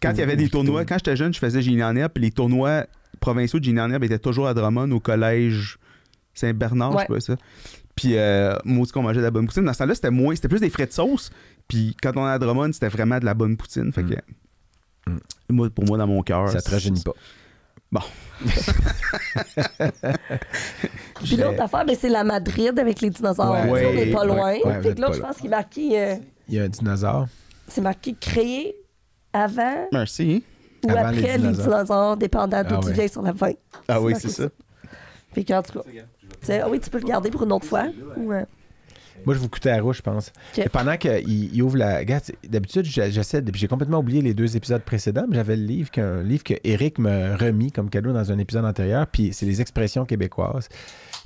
quand 0.00 0.12
il 0.12 0.18
y 0.18 0.22
avait 0.22 0.36
des 0.36 0.48
tournois, 0.48 0.86
quand 0.86 0.96
j'étais 0.96 1.16
jeune, 1.16 1.34
je 1.34 1.38
faisais 1.38 1.60
en 1.82 1.94
herbe, 1.94 2.12
puis 2.14 2.24
les 2.24 2.30
tournois 2.30 2.86
provinciaux 3.20 3.58
de 3.58 3.64
en 3.78 3.90
herbe 3.90 4.04
étaient 4.04 4.18
toujours 4.18 4.46
à 4.46 4.54
Drummond, 4.54 4.90
au 4.92 5.00
collège 5.00 5.76
Saint-Bernard, 6.32 6.94
Ouais. 6.94 7.04
je 7.10 7.14
sais 7.22 7.34
pas 7.34 7.34
ça. 7.34 7.36
Puis, 7.96 8.16
euh, 8.16 8.56
moi, 8.64 8.86
qu'on 8.92 9.02
mangeait 9.02 9.20
de 9.20 9.24
la 9.24 9.30
bonne 9.30 9.46
poutine. 9.46 9.64
Dans 9.64 9.72
ce 9.72 9.78
temps-là, 9.78 9.94
c'était 9.94 10.10
moins, 10.10 10.34
c'était 10.34 10.48
plus 10.48 10.60
des 10.60 10.70
frais 10.70 10.86
de 10.86 10.92
sauce. 10.92 11.30
Puis, 11.68 11.96
quand 12.02 12.12
on 12.16 12.26
est 12.26 12.30
à 12.32 12.38
Drummond, 12.38 12.72
c'était 12.72 12.88
vraiment 12.88 13.18
de 13.18 13.24
la 13.24 13.34
bonne 13.34 13.56
poutine. 13.56 13.92
Fait 13.92 14.02
que, 14.02 14.14
moi, 15.48 15.70
pour 15.70 15.84
moi, 15.84 15.96
dans 15.98 16.06
mon 16.06 16.22
cœur. 16.22 16.48
Ça 16.50 16.60
te 16.60 16.70
rajeunit 16.70 17.02
pas. 17.02 17.12
Bon. 17.92 18.00
Puis 21.24 21.36
l'autre 21.36 21.62
affaire, 21.62 21.84
ben, 21.84 21.96
c'est 21.98 22.08
la 22.08 22.24
Madrid 22.24 22.76
avec 22.78 23.00
les 23.00 23.10
dinosaures. 23.10 23.52
Ouais. 23.70 23.86
On 23.86 23.94
n'est 23.94 24.10
pas 24.12 24.24
loin. 24.24 24.52
ouais, 24.54 24.94
que 24.94 25.00
là, 25.00 25.10
je 25.12 25.20
pense 25.20 25.36
qu'il 25.36 25.46
est 25.46 25.50
marqué, 25.50 26.00
euh, 26.02 26.16
Il 26.48 26.54
y 26.54 26.60
a 26.60 26.64
un 26.64 26.68
dinosaure. 26.68 27.26
c'est 27.68 27.80
marqué 27.80 28.14
créé 28.20 28.74
avant 29.32 29.86
Merci. 29.92 30.42
ou 30.84 30.90
Avant 30.90 31.00
après 31.08 31.20
les 31.20 31.38
dinosaures. 31.38 31.64
dinosaures, 31.64 32.16
dépendant 32.16 32.62
d'où 32.64 32.74
Ah 32.76 32.80
tu 32.80 32.86
ouais. 32.88 32.92
viens 32.94 33.08
sur 33.08 33.22
la 33.22 33.32
fin. 33.34 33.52
Ah 33.88 34.00
oui, 34.00 34.14
c'est 34.18 34.28
ça. 34.30 34.48
Fait 35.32 35.44
qu'en 35.44 35.62
tout 35.62 35.78
cas, 35.80 35.84
ah 36.50 36.68
oui, 36.70 36.80
tu 36.80 36.90
peux 36.90 36.98
le 36.98 37.06
garder 37.06 37.30
pour 37.30 37.42
une 37.42 37.52
autre 37.52 37.66
fois. 37.66 37.86
Euh, 38.18 38.44
Moi, 39.24 39.34
je 39.34 39.38
vous 39.38 39.48
coûtais 39.48 39.70
à 39.70 39.80
rouge, 39.80 39.98
je 39.98 40.02
pense. 40.02 40.32
Pendant 40.72 40.96
qu'il 40.96 41.54
il 41.54 41.62
ouvre 41.62 41.76
la. 41.76 41.98
Regarde, 41.98 42.24
d'habitude, 42.48 42.84
j'essaie. 42.84 43.42
J'ai 43.54 43.68
complètement 43.68 43.98
oublié 43.98 44.20
les 44.22 44.34
deux 44.34 44.56
épisodes 44.56 44.82
précédents, 44.82 45.24
mais 45.28 45.36
j'avais 45.36 45.56
le 45.56 45.64
livre, 45.64 45.90
qu'un 45.90 46.22
livre 46.22 46.44
que 46.44 46.54
Eric 46.64 46.98
me 46.98 47.36
remis 47.36 47.72
comme 47.72 47.90
cadeau 47.90 48.12
dans 48.12 48.30
un 48.32 48.38
épisode 48.38 48.64
antérieur. 48.64 49.06
Puis 49.06 49.32
c'est 49.32 49.46
les 49.46 49.60
expressions 49.60 50.04
québécoises. 50.04 50.68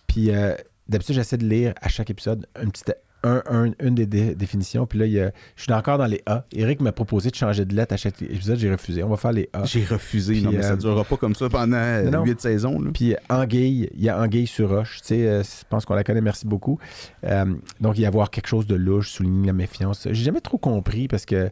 Puis 0.06 0.30
euh, 0.30 0.54
d'habitude, 0.88 1.14
j'essaie 1.14 1.38
de 1.38 1.46
lire 1.46 1.74
à 1.80 1.88
chaque 1.88 2.10
épisode 2.10 2.46
un 2.54 2.68
petit. 2.68 2.84
Un- 3.24 3.42
un- 3.50 3.72
une 3.80 3.94
des 3.94 4.06
dé- 4.06 4.34
définitions. 4.34 4.86
Puis 4.86 4.98
là, 4.98 5.06
il 5.06 5.12
y 5.12 5.20
a- 5.20 5.32
je 5.56 5.62
suis 5.64 5.72
encore 5.72 5.98
dans 5.98 6.06
les 6.06 6.22
A. 6.26 6.44
Eric 6.52 6.80
m'a 6.80 6.92
proposé 6.92 7.30
de 7.30 7.34
changer 7.34 7.64
de 7.64 7.74
lettre 7.74 7.94
à 7.94 7.96
chaque 7.96 8.20
épisode. 8.22 8.58
J'ai 8.58 8.70
refusé. 8.70 9.02
On 9.02 9.08
va 9.08 9.16
faire 9.16 9.32
les 9.32 9.48
A. 9.52 9.64
J'ai 9.64 9.84
refusé. 9.84 10.34
Puis, 10.34 10.42
non, 10.42 10.50
mais 10.52 10.58
euh, 10.58 10.62
ça 10.62 10.76
ne 10.76 10.80
durera 10.80 11.04
pas 11.04 11.16
comme 11.16 11.34
ça 11.34 11.48
pendant 11.48 12.02
Non, 12.04 12.10
non. 12.10 12.24
huit 12.24 12.40
saisons. 12.40 12.80
Là. 12.80 12.90
Puis 12.94 13.16
Anguille, 13.28 13.90
il 13.94 14.02
y 14.02 14.08
a 14.08 14.20
Anguille 14.20 14.46
sur 14.46 14.68
Roche. 14.70 15.00
Tu 15.00 15.08
sais, 15.08 15.26
euh, 15.28 15.42
je 15.42 15.64
pense 15.68 15.84
qu'on 15.84 15.94
la 15.94 16.04
connaît, 16.04 16.20
merci 16.20 16.46
beaucoup. 16.46 16.78
Euh, 17.24 17.44
donc, 17.80 17.98
il 17.98 18.02
y 18.02 18.04
a 18.04 18.08
avoir 18.08 18.30
quelque 18.30 18.46
chose 18.48 18.66
de 18.66 18.74
louche, 18.76 19.10
souligne 19.10 19.46
la 19.46 19.52
méfiance. 19.52 20.06
J'ai 20.10 20.24
jamais 20.24 20.40
trop 20.40 20.58
compris 20.58 21.08
parce 21.08 21.26
que 21.26 21.50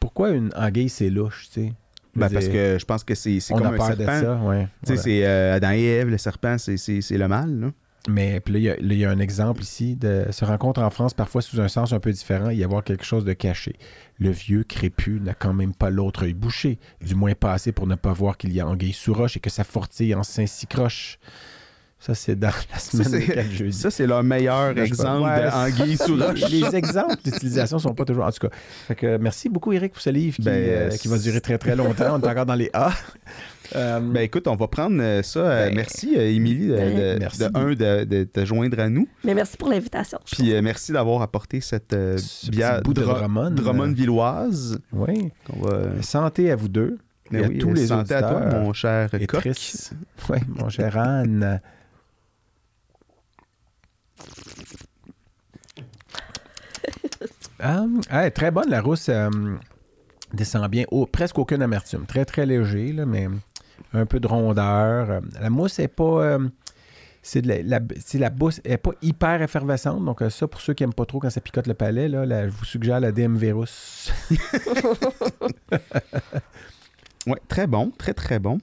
pourquoi 0.00 0.30
une 0.30 0.50
Anguille, 0.56 0.88
c'est 0.88 1.10
louche, 1.10 1.48
tu 1.52 1.60
sais? 1.62 1.72
Ben, 2.16 2.28
parce 2.30 2.48
que 2.48 2.78
je 2.80 2.84
pense 2.84 3.04
que 3.04 3.14
c'est 3.14 3.38
comme 3.48 3.62
a 3.62 3.68
un 3.68 3.76
peur 3.76 3.96
de 3.96 4.04
ça, 4.04 4.34
ouais. 4.42 4.66
Voilà. 4.82 5.00
c'est 5.02 5.24
euh, 5.24 5.54
Adam 5.54 5.70
et 5.70 5.84
Ève, 5.84 6.08
le 6.08 6.18
serpent, 6.18 6.56
c'est- 6.58 6.76
le 7.10 7.28
mal. 7.28 7.60
Là. 7.60 7.70
Mais 8.08 8.40
puis 8.40 8.54
là, 8.54 8.58
il 8.58 8.62
y 8.64 8.70
a- 8.70 8.96
y, 8.96 9.04
un 9.04 9.18
exemple 9.18 9.62
ici 9.62 9.94
de 9.94 10.24
se 10.30 10.44
rencontre 10.44 10.80
en 10.82 10.90
France 10.90 11.12
parfois 11.14 11.42
sous 11.42 11.60
un 11.60 11.68
sens 11.68 11.92
un 11.92 12.00
peu 12.00 12.10
différent, 12.10 12.48
il 12.48 12.58
y 12.58 12.64
avoir 12.64 12.82
quelque 12.82 13.04
chose 13.04 13.24
de 13.24 13.34
caché. 13.34 13.76
Le 14.18 14.30
vieux 14.30 14.64
crépus 14.64 15.20
n'a 15.20 15.34
quand 15.34 15.52
même 15.52 15.74
pas 15.74 15.90
l'autre 15.90 16.24
œil 16.24 16.34
bouché, 16.34 16.78
du 17.04 17.14
moins 17.14 17.34
pas 17.34 17.52
assez 17.52 17.70
pour 17.70 17.86
ne 17.86 17.94
pas 17.94 18.12
voir 18.12 18.36
qu'il 18.38 18.52
y 18.52 18.60
a 18.60 18.66
anguille 18.66 18.92
sous 18.94 19.12
roche 19.12 19.36
et 19.36 19.40
que 19.40 19.50
sa 19.50 19.62
fortille 19.62 20.14
en 20.14 20.22
Saint-Cycroche. 20.22 21.18
Ça, 22.00 22.14
c'est 22.14 22.36
dans 22.38 22.46
la 22.72 22.78
Ça, 22.78 22.90
semaine 23.04 23.20
de 23.20 23.26
c'est- 23.26 23.34
4 23.34 23.50
jeudi. 23.50 23.72
Ça, 23.76 23.90
c'est 23.90 24.06
leur 24.06 24.22
meilleur 24.22 24.72
je 24.76 24.82
exemple. 24.82 25.24
Ouais, 25.28 25.50
d'anguille 25.50 25.96
sous 25.96 26.16
les- 26.16 26.24
roche. 26.26 26.48
Les 26.48 26.76
exemples 26.76 27.16
d'utilisation 27.24 27.78
sont 27.80 27.92
pas 27.92 28.04
toujours. 28.04 28.24
En 28.24 28.30
tout 28.30 28.46
cas, 28.48 28.54
Fait 28.86 28.94
que, 28.94 29.16
merci 29.16 29.48
beaucoup, 29.48 29.72
Eric, 29.72 29.92
pour 29.92 30.00
ce 30.00 30.10
livre 30.10 30.36
qui, 30.36 30.42
Ben, 30.42 30.52
euh, 30.52 30.90
qui 30.90 31.08
va 31.08 31.18
durer 31.18 31.40
très 31.40 31.58
très 31.58 31.74
longtemps. 31.74 32.14
On 32.14 32.20
est 32.20 32.28
encore 32.30 32.46
dans 32.46 32.54
les 32.54 32.70
A. 32.72 32.92
Euh, 33.76 34.00
Ben 34.00 34.22
écoute, 34.22 34.46
on 34.48 34.56
va 34.56 34.66
prendre 34.68 35.00
euh, 35.02 35.22
ça. 35.22 35.40
euh, 35.40 35.66
Ben, 35.68 35.74
merci, 35.74 36.14
euh, 36.16 36.30
Émilie, 36.30 36.68
de, 36.68 36.74
de- 36.74 37.16
merci. 37.18 37.38
de, 37.40 37.50
un, 37.54 37.74
de, 37.74 38.04
de 38.04 38.24
te 38.24 38.44
joindre 38.44 38.78
à 38.80 38.88
nous. 38.88 39.06
Mais 39.24 39.34
merci 39.34 39.56
pour 39.56 39.68
l'invitation. 39.68 40.18
Puis 40.30 40.52
euh, 40.54 40.62
merci 40.62 40.92
d'avoir 40.92 41.20
apporté 41.22 41.60
cette 41.60 41.92
euh, 41.92 42.16
Ce 42.18 42.50
bière 42.50 42.80
bout 42.82 42.94
de 42.94 43.02
Dra- 43.02 43.18
Drummond. 43.20 43.50
Drummond-Villoise. 43.50 44.78
oui. 44.92 45.30
qu'on 45.46 45.60
va- 45.60 46.02
Santé 46.02 46.50
à 46.50 46.56
vous 46.56 46.68
deux. 46.68 46.98
Mais 47.30 47.40
et 47.40 47.44
à 47.44 47.48
oui, 47.48 47.58
tous 47.58 47.74
les 47.74 47.88
santé 47.88 48.14
à 48.14 48.22
toi, 48.22 48.40
mon 48.58 48.72
cher 48.72 49.12
Et 49.12 49.26
coq. 49.26 49.46
Oui, 50.30 50.38
mon 50.48 50.68
cher 50.70 50.96
Anne. 50.96 51.60
Hum, 57.60 58.00
hey, 58.10 58.30
très 58.30 58.50
bonne, 58.50 58.70
la 58.70 58.80
rousse. 58.80 59.08
euh, 59.08 59.28
descend 60.32 60.68
bien. 60.70 60.84
Oh, 60.90 61.06
presque 61.06 61.38
aucune 61.38 61.62
amertume. 61.62 62.06
Très, 62.06 62.24
très 62.24 62.46
léger, 62.46 62.92
là, 62.92 63.04
mais 63.04 63.28
un 63.92 64.06
peu 64.06 64.20
de 64.20 64.26
rondeur. 64.26 65.10
Euh, 65.10 65.20
La 65.40 65.50
mousse 65.50 65.78
est 65.78 65.88
pas. 65.88 66.04
euh, 66.24 66.48
c'est 67.22 67.42
de 67.42 67.48
la, 67.48 67.62
la, 67.62 67.80
c'est 68.04 68.18
la 68.18 68.30
bousse 68.30 68.60
est 68.64 68.76
pas 68.78 68.92
hyper 69.02 69.42
effervescente. 69.42 70.04
Donc, 70.04 70.22
euh, 70.22 70.30
ça, 70.30 70.46
pour 70.46 70.60
ceux 70.60 70.72
qui 70.74 70.82
n'aiment 70.82 70.94
pas 70.94 71.04
trop 71.04 71.18
quand 71.18 71.28
ça 71.30 71.40
picote 71.40 71.66
le 71.66 71.74
palais, 71.74 72.08
là, 72.08 72.24
là, 72.24 72.46
je 72.46 72.52
vous 72.52 72.64
suggère 72.64 73.00
la 73.00 73.12
DM 73.12 73.36
Virus. 73.36 74.12
Ouais, 77.26 77.38
très 77.48 77.66
bon, 77.66 77.90
très 77.98 78.14
très 78.14 78.38
bon. 78.38 78.58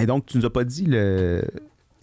Et 0.00 0.06
donc, 0.06 0.24
tu 0.26 0.38
nous 0.38 0.46
as 0.46 0.50
pas 0.52 0.64
dit 0.64 0.86
le 0.86 1.42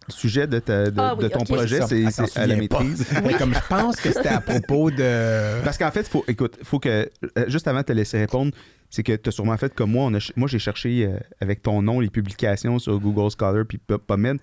sujet 0.08 0.46
de, 0.46 0.60
ta- 0.60 0.92
de, 0.92 1.00
Ah 1.00 1.16
oui, 1.16 1.24
de 1.24 1.30
ton 1.30 1.44
projet, 1.44 1.80
c'est 1.88 2.38
à 2.38 2.46
la 2.46 2.56
maîtrise. 2.56 3.06
Mais 3.24 3.34
comme 3.34 3.54
je 3.56 3.60
pense 3.70 3.96
que 3.96 4.12
c'était 4.12 4.30
à 4.30 4.42
propos 4.42 4.92
de. 4.92 5.64
Parce 5.64 5.78
qu'en 5.78 5.90
fait, 5.92 6.08
faut, 6.08 6.24
écoute, 6.28 6.60
faut 6.64 6.80
que, 6.80 7.10
juste 7.48 7.68
avant 7.68 7.80
de 7.80 7.86
te 7.86 7.94
laisser 7.94 8.20
répondre, 8.20 8.52
c'est 8.96 9.02
que 9.02 9.16
tu 9.16 9.28
as 9.28 9.32
sûrement 9.32 9.58
fait 9.58 9.74
comme 9.74 9.90
moi. 9.92 10.06
On 10.06 10.14
a 10.14 10.32
moi, 10.36 10.48
j'ai 10.48 10.60
cherché 10.60 11.04
euh, 11.08 11.18
avec 11.42 11.64
ton 11.64 11.82
nom 11.82 12.00
les 12.00 12.12
publications 12.12 12.78
sur 12.78 13.00
Google 13.00 13.32
Scholar 13.36 13.66
puis 13.68 13.80
Pu- 13.80 13.98
PubMed. 13.98 14.38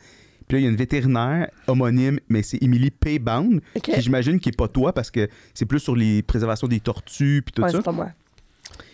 Puis 0.48 0.56
là, 0.56 0.58
il 0.58 0.64
y 0.64 0.66
a 0.66 0.70
une 0.70 0.76
vétérinaire 0.76 1.48
homonyme, 1.68 2.18
mais 2.28 2.42
c'est 2.42 2.60
Emily 2.60 2.90
Paybound, 2.90 3.60
qui 3.80 4.00
j'imagine 4.00 4.40
qui 4.40 4.48
n'est 4.48 4.56
pas 4.56 4.66
toi 4.66 4.92
parce 4.92 5.08
que 5.12 5.28
c'est 5.54 5.66
plus 5.66 5.78
sur 5.78 5.94
les 5.94 6.24
préservations 6.24 6.66
des 6.66 6.80
tortues 6.80 7.42
puis 7.46 7.52
tout 7.52 7.62
Ouais, 7.62 7.70
ça. 7.70 7.76
c'est 7.78 7.84
pas 7.84 7.92
moi. 7.92 8.10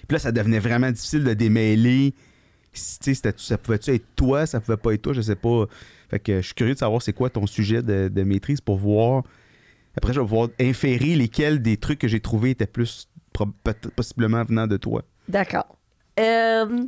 Puis 0.06 0.14
là, 0.14 0.18
ça 0.18 0.30
devenait 0.30 0.58
vraiment 0.58 0.90
difficile 0.90 1.24
de 1.24 1.32
démêler. 1.32 2.12
Si, 2.74 2.98
tu 2.98 3.14
sais, 3.14 3.32
ça 3.38 3.56
pouvait-tu 3.56 3.92
être 3.94 4.04
toi, 4.16 4.44
ça 4.44 4.60
pouvait 4.60 4.76
pas 4.76 4.92
être 4.92 5.00
toi, 5.00 5.14
je 5.14 5.22
sais 5.22 5.36
pas. 5.36 5.64
Fait 6.10 6.18
que 6.18 6.36
je 6.42 6.46
suis 6.46 6.54
curieux 6.54 6.74
de 6.74 6.78
savoir 6.78 7.00
c'est 7.00 7.14
quoi 7.14 7.30
ton 7.30 7.46
sujet 7.46 7.82
de, 7.82 8.08
de 8.08 8.22
maîtrise 8.22 8.60
pour 8.60 8.76
voir. 8.76 9.22
Après, 9.96 10.12
je 10.12 10.20
vais 10.20 10.26
pouvoir 10.26 10.50
inférer 10.60 11.14
lesquels 11.16 11.62
des 11.62 11.78
trucs 11.78 11.98
que 11.98 12.08
j'ai 12.08 12.20
trouvés 12.20 12.50
étaient 12.50 12.66
plus 12.66 13.08
possiblement 13.96 14.44
venant 14.44 14.66
de 14.66 14.76
toi. 14.76 15.02
D'accord. 15.28 15.76
Euh, 16.18 16.84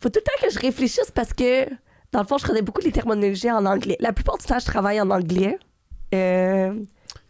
faut 0.00 0.08
tout 0.10 0.20
le 0.20 0.22
temps 0.22 0.46
que 0.46 0.50
je 0.52 0.58
réfléchisse 0.58 1.10
parce 1.14 1.32
que, 1.32 1.68
dans 2.12 2.20
le 2.20 2.26
fond, 2.26 2.38
je 2.38 2.46
connais 2.46 2.62
beaucoup 2.62 2.80
les 2.82 2.92
terminologies 2.92 3.50
en 3.50 3.64
anglais. 3.66 3.96
La 4.00 4.12
plupart 4.12 4.38
du 4.38 4.44
temps, 4.44 4.58
je 4.58 4.66
travaille 4.66 5.00
en 5.00 5.10
anglais. 5.10 5.58
Euh, 6.14 6.82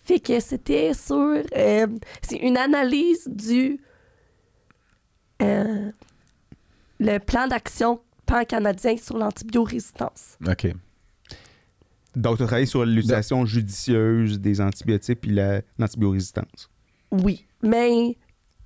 fait 0.04 0.20
que 0.20 0.40
c'était 0.40 0.92
sur. 0.94 1.16
euh, 1.16 1.86
c'est 2.22 2.36
une 2.38 2.56
analyse 2.56 3.26
du. 3.28 3.80
euh, 5.42 5.90
le 6.98 7.18
plan 7.18 7.46
d'action 7.46 8.00
pan-canadien 8.24 8.96
sur 8.96 9.18
l'antibiorésistance. 9.18 10.36
OK. 10.46 10.68
Donc, 12.14 12.38
tu 12.38 12.42
as 12.42 12.46
travaillé 12.46 12.66
sur 12.66 12.84
l'utilisation 12.86 13.44
judicieuse 13.44 14.40
des 14.40 14.60
antibiotiques 14.62 15.20
puis 15.20 15.32
la- 15.32 15.60
l'antibiorésistance. 15.78 16.70
Oui, 17.10 17.44
mais 17.62 18.16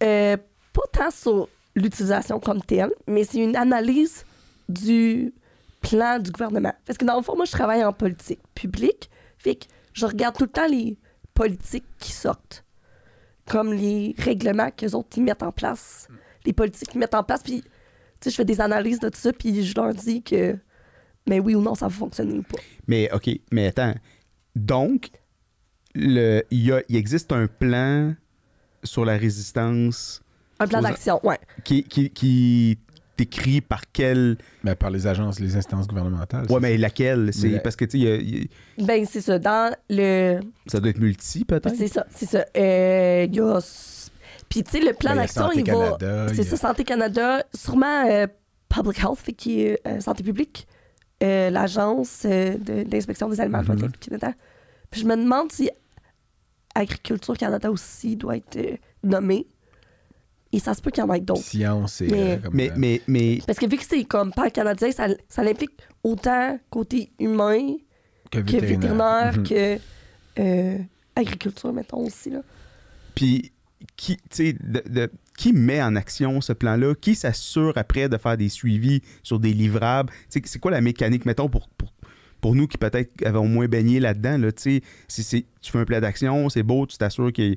euh, 0.05 0.37
pas 0.73 0.83
tant 0.93 1.11
sur 1.11 1.49
l'utilisation 1.75 2.41
comme 2.41 2.63
telle, 2.63 2.93
mais 3.07 3.25
c'est 3.25 3.39
une 3.39 3.57
analyse 3.57 4.25
du 4.69 5.33
plan 5.81 6.19
du 6.19 6.31
gouvernement. 6.31 6.75
Parce 6.87 6.99
que 6.99 7.05
dans 7.05 7.17
le 7.17 7.23
fond, 7.23 7.37
moi, 7.37 7.45
je 7.45 7.53
travaille 7.53 7.85
en 7.85 7.93
politique 7.93 8.41
publique, 8.55 9.11
fait 9.39 9.57
que 9.57 9.67
je 9.93 10.07
regarde 10.07 10.37
tout 10.37 10.45
le 10.45 10.51
temps 10.51 10.69
les 10.69 10.99
politiques 11.35 11.87
qui 11.99 12.13
sortent, 12.13 12.65
comme 13.47 13.73
les 13.73 14.15
règlements 14.19 14.71
qu'eux 14.71 14.95
autres 14.95 15.09
ils 15.17 15.23
mettent 15.23 15.43
en 15.43 15.53
place, 15.53 16.09
les 16.45 16.53
politiques 16.53 16.91
qu'ils 16.91 17.01
mettent 17.01 17.15
en 17.15 17.25
place, 17.25 17.43
puis 17.43 17.65
je 18.25 18.31
fais 18.31 18.45
des 18.45 18.61
analyses 18.61 19.01
de 19.01 19.09
tout 19.09 19.19
ça, 19.19 19.33
puis 19.33 19.65
je 19.65 19.75
leur 19.75 19.95
dis 19.95 20.23
que, 20.23 20.57
mais 21.27 21.41
oui 21.41 21.55
ou 21.55 21.63
non, 21.63 21.75
ça 21.75 21.89
va 21.89 21.95
fonctionner 21.95 22.39
ou 22.39 22.43
pas. 22.43 22.59
Mais, 22.87 23.11
OK, 23.13 23.31
mais 23.51 23.69
attends. 23.69 23.95
Donc, 24.55 25.11
il 25.95 26.85
existe 26.91 27.33
un 27.33 27.47
plan 27.47 28.15
sur 28.85 29.05
la 29.05 29.17
résistance 29.17 30.23
Un 30.61 30.67
plan 30.69 30.81
d'action, 30.83 31.21
ouais. 31.25 31.39
qui, 31.65 31.83
qui, 31.85 32.79
écrit 33.19 33.61
par 33.61 33.83
quel. 33.93 34.39
Ben, 34.65 34.75
par 34.75 34.89
les 34.91 35.07
agences, 35.07 35.41
les 35.41 35.55
instances 35.57 35.87
gouvernementales. 35.87 36.43
Ouais, 36.47 36.55
c'est 36.55 36.61
mais 36.61 36.79
laquelle? 36.79 37.31
C'est 37.35 37.49
Mais- 37.49 37.61
parce 37.61 37.77
que 37.77 37.85
tu 37.85 38.01
sais, 38.01 38.19
il 38.23 38.45
y 38.79 38.85
Ben, 38.85 39.05
c'est 39.05 39.21
ça. 39.21 39.39
Dans 39.39 39.75
le. 39.91 40.41
ça 40.67 40.81
doit 40.81 40.89
être 40.91 40.99
multi 41.01 41.45
peut-être? 41.45 41.75
C'est 41.77 41.89
ça, 41.89 42.07
c'est 42.15 42.25
ça. 42.27 42.45
Euh, 42.57 43.27
Il 43.29 43.37
y 43.37 43.41
a. 43.41 43.59
Puis, 44.49 44.65
tu 44.65 44.71
sais, 44.71 44.81
le 44.81 44.95
plan 44.95 45.11
Ben, 45.11 45.17
il 45.17 45.17
y 45.17 45.19
a 45.19 45.23
d'action, 45.25 45.43
Santé 45.43 45.61
il 45.61 45.71
va. 45.71 45.73
Canada, 45.99 46.27
y 46.33 46.35
C'est 46.35 46.41
a- 46.41 46.45
ça, 46.51 46.57
Santé 46.57 46.85
Canada, 46.85 47.45
sûrement 47.55 48.07
euh, 48.11 48.27
Public 48.71 48.99
Health, 48.99 49.37
qui 49.37 49.63
est 49.63 49.87
euh, 49.87 50.01
Santé 50.01 50.23
publique, 50.25 50.67
euh, 51.23 51.51
l'Agence 51.51 52.23
euh, 52.25 52.57
de- 52.57 52.83
d'inspection 52.85 53.29
des 53.29 53.39
aliments 53.41 53.61
du 53.63 53.67
Canada. 54.01 54.33
Puis, 54.91 55.03
je 55.03 55.07
me 55.07 55.15
demande 55.17 55.53
si 55.53 55.71
Agriculture 56.75 57.37
Canada 57.37 57.71
aussi 57.71 58.17
doit 58.17 58.37
être 58.39 58.57
euh, 58.57 58.77
nommé. 59.05 59.47
Et 60.53 60.59
ça 60.59 60.75
se 60.75 60.83
peut 60.83 60.91
qu'il 60.91 61.03
y 61.05 61.07
en 61.07 61.13
ait 61.15 61.21
d'autres. 61.21 61.43
Science 61.43 62.01
et. 62.01 62.09
Mais- 62.09 62.33
euh, 62.33 62.37
comme, 62.39 62.55
Mais, 62.55 62.71
euh, 62.71 62.75
mais, 62.77 63.03
mais 63.07 63.39
Parce 63.47 63.59
que 63.59 63.67
vu 63.69 63.77
que 63.77 63.85
c'est 63.89 64.05
comme 64.05 64.33
pan 64.33 64.49
canadien, 64.51 64.91
ça, 64.91 65.07
ça 65.29 65.45
l'implique 65.45 65.71
autant 66.03 66.59
côté 66.71 67.11
humain 67.21 67.77
que 68.31 68.41
que 68.41 68.57
vétérinaire. 68.57 69.35
Mhm. 69.37 69.43
que 69.47 69.79
euh, 70.39 70.79
agriculture, 71.17 71.73
mettons 71.73 71.99
aussi. 72.07 72.31
Là. 72.31 72.41
puis 73.15 73.53
qui, 73.97 74.17
tu 74.17 74.23
sais, 74.31 74.53
de- 74.53 74.83
de- 74.89 75.11
qui 75.39 75.53
met 75.53 75.83
en 75.83 75.97
action 75.97 76.41
ce 76.41 76.53
plan-là? 76.53 76.95
Qui 77.01 77.15
s'assure 77.15 77.73
après 77.77 78.09
de 78.09 78.17
faire 78.19 78.37
des 78.37 78.49
suivis 78.51 79.01
sur 79.23 79.39
des 79.41 79.53
livrables? 79.55 80.11
Tu 80.31 80.41
sais, 80.41 80.43
C'est 80.45 80.59
quoi 80.59 80.71
la 80.71 80.81
mécanique, 80.83 81.25
mettons, 81.25 81.49
pour, 81.49 81.69
pour, 81.71 81.93
pour 82.41 82.55
nous 82.55 82.67
qui 82.67 82.77
peut-être 82.79 83.11
avons 83.25 83.47
moins 83.49 83.67
baigné 83.69 84.01
là-dedans 84.01 84.37
là, 84.39 84.53
tu 84.53 84.63
sais, 84.63 84.83
si 85.09 85.23
c'est- 85.23 85.45
tu 85.63 85.73
fais 85.73 85.79
un 85.79 85.85
plan 85.85 86.01
d'action, 86.01 86.49
c'est 86.51 86.63
beau, 86.63 86.87
tu 86.87 86.97
t'assures 86.99 87.33
qu'il 87.33 87.57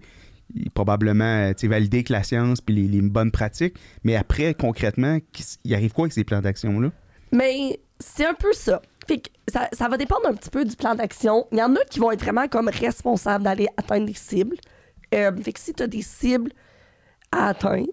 probablement 0.74 1.52
sais, 1.56 1.68
validé 1.68 1.98
avec 1.98 2.10
la 2.10 2.24
science 2.24 2.62
puis 2.62 2.88
les, 2.88 3.02
bonnes 3.02 3.32
pratiques, 3.32 3.76
mais 4.04 4.16
après, 4.16 4.54
concrètement, 4.54 5.18
il 5.64 5.74
arrive 5.74 5.94
quoi 5.94 6.06
avec 6.06 6.14
ces 6.14 6.24
plans 6.24 6.42
d'action-là? 6.42 6.90
Mais 7.32 7.80
c'est 8.00 8.26
un 8.26 8.34
peu 8.34 8.54
ça. 8.54 8.82
Fait 9.08 9.20
que 9.20 9.30
ça, 9.48 9.68
ça 9.74 9.88
va 9.90 9.98
dépendre 9.98 10.28
un 10.28 10.34
petit 10.34 10.50
peu 10.50 10.64
du 10.64 10.76
plan 10.76 10.96
d'action. 10.96 11.48
Il 11.52 11.58
y 11.58 11.64
en 11.64 11.76
a 11.76 11.84
qui 11.90 12.00
vont 12.00 12.12
être 12.12 12.24
vraiment 12.24 12.48
comme 12.48 12.70
responsables 12.70 13.44
d'aller 13.44 13.68
atteindre 13.78 14.06
des 14.06 14.14
cibles. 14.14 14.58
Euh, 15.14 15.36
fait 15.42 15.54
que 15.54 15.60
si 15.60 15.74
tu 15.74 15.84
as 15.84 15.88
des 15.88 16.02
cibles 16.02 16.52
à 17.32 17.50
atteindre, 17.50 17.88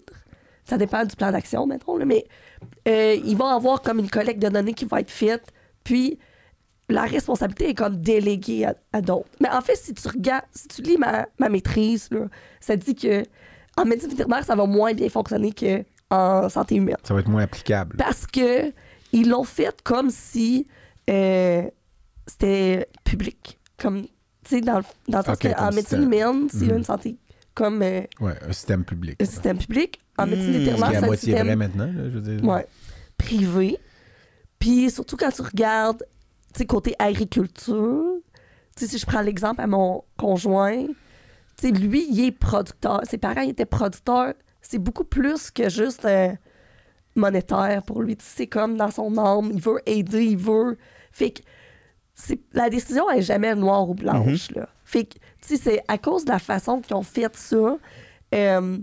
ça 0.63 0.77
dépend 0.77 1.03
du 1.03 1.15
plan 1.15 1.31
d'action, 1.31 1.65
mettons, 1.65 1.97
là, 1.97 2.05
mais 2.05 2.25
euh, 2.87 3.17
ils 3.23 3.35
vont 3.35 3.47
avoir 3.47 3.81
comme 3.81 3.99
une 3.99 4.09
collecte 4.09 4.41
de 4.41 4.49
données 4.49 4.73
qui 4.73 4.85
va 4.85 5.01
être 5.01 5.11
faite, 5.11 5.51
puis 5.83 6.19
la 6.91 7.03
responsabilité 7.03 7.69
est 7.69 7.73
comme 7.75 7.97
déléguée 7.97 8.65
à, 8.65 8.75
à 8.93 9.01
d'autres. 9.01 9.29
Mais 9.39 9.49
en 9.49 9.61
fait, 9.61 9.75
si 9.75 9.93
tu 9.93 10.07
regardes, 10.07 10.45
si 10.53 10.67
tu 10.67 10.81
lis 10.81 10.97
ma, 10.97 11.27
ma 11.39 11.49
maîtrise, 11.49 12.07
là, 12.11 12.27
ça 12.59 12.75
dit 12.75 12.95
que 12.95 13.23
en 13.77 13.85
médecine 13.85 14.09
vétérinaire, 14.09 14.43
ça 14.43 14.55
va 14.55 14.65
moins 14.65 14.93
bien 14.93 15.09
fonctionner 15.09 15.51
qu'en 15.53 16.49
santé 16.49 16.75
humaine. 16.75 16.97
Ça 17.03 17.13
va 17.13 17.21
être 17.21 17.29
moins 17.29 17.43
applicable. 17.43 17.95
Parce 17.97 18.27
que 18.27 18.71
ils 19.13 19.29
l'ont 19.29 19.43
fait 19.43 19.81
comme 19.83 20.09
si 20.09 20.67
euh, 21.09 21.63
c'était 22.27 22.87
public. 23.03 23.59
Comme, 23.77 24.03
tu 24.03 24.09
sais, 24.47 24.61
dans, 24.61 24.77
le- 24.79 24.83
dans 25.07 25.19
le 25.19 25.23
sens 25.25 25.37
que 25.37 25.47
en 25.59 25.71
médecine 25.73 26.03
humaine, 26.03 26.47
c'est 26.51 26.65
Mhm. 26.65 26.77
une 26.77 26.83
santé 26.83 27.17
comme 27.53 27.81
euh, 27.81 28.01
Ouais, 28.19 28.33
un 28.47 28.51
système 28.53 28.83
public. 28.85 29.21
un 29.21 29.25
système 29.25 29.57
public. 29.57 29.99
En 30.17 30.27
médecine 30.27 30.49
Hmm. 30.49 30.57
Vétérinaire, 30.59 30.91
est 30.91 30.95
à 30.95 30.99
c'est 30.99 31.03
un 31.03 31.07
moitié 31.07 31.29
système 31.29 31.47
vrai 31.47 31.55
maintenant, 31.55 31.85
là, 31.87 32.03
je 32.09 32.19
veux 32.19 32.21
dire. 32.37 32.43
ouais, 32.47 32.67
privé. 33.17 33.77
Puis 34.59 34.91
surtout 34.91 35.17
quand 35.17 35.31
tu 35.31 35.41
regardes, 35.41 36.03
sais, 36.59 36.65
côté 36.65 36.95
agriculture, 36.99 38.03
tu 38.75 38.85
sais, 38.85 38.87
si 38.91 38.97
je 38.97 39.05
prends 39.05 39.21
l'exemple 39.21 39.61
à 39.61 39.67
mon 39.67 40.03
conjoint, 40.17 40.85
tu 40.85 40.93
sais, 41.67 41.71
lui, 41.71 42.07
il 42.09 42.25
est 42.25 42.31
producteur. 42.31 43.01
Ses 43.09 43.17
parents 43.17 43.41
étaient 43.41 43.65
producteurs. 43.65 44.33
C'est 44.61 44.79
beaucoup 44.79 45.03
plus 45.03 45.51
que 45.51 45.69
juste 45.69 46.05
euh, 46.05 46.29
monétaire 47.15 47.83
pour 47.83 48.01
lui. 48.01 48.15
Tu 48.15 48.23
sais, 48.25 48.31
C'est 48.37 48.47
comme 48.47 48.77
dans 48.77 48.91
son 48.91 49.17
âme. 49.17 49.51
Il 49.53 49.61
veut 49.61 49.79
aider, 49.85 50.23
il 50.25 50.37
veut. 50.37 50.77
Fait 51.11 51.31
que 51.31 51.41
la 52.53 52.69
décision 52.69 53.09
est 53.09 53.21
jamais 53.21 53.53
noire 53.55 53.89
ou 53.89 53.95
blanche. 53.95 54.51
là. 54.51 54.69
Fait 54.85 55.05
que, 55.05 55.15
tu 55.41 55.55
sais, 55.55 55.57
c'est 55.57 55.81
à 55.87 55.97
cause 55.97 56.25
de 56.25 56.31
la 56.31 56.39
façon 56.39 56.79
qu'ils 56.81 56.95
ont 56.95 57.01
fait 57.03 57.35
ça. 57.35 57.77
euh, 58.35 58.77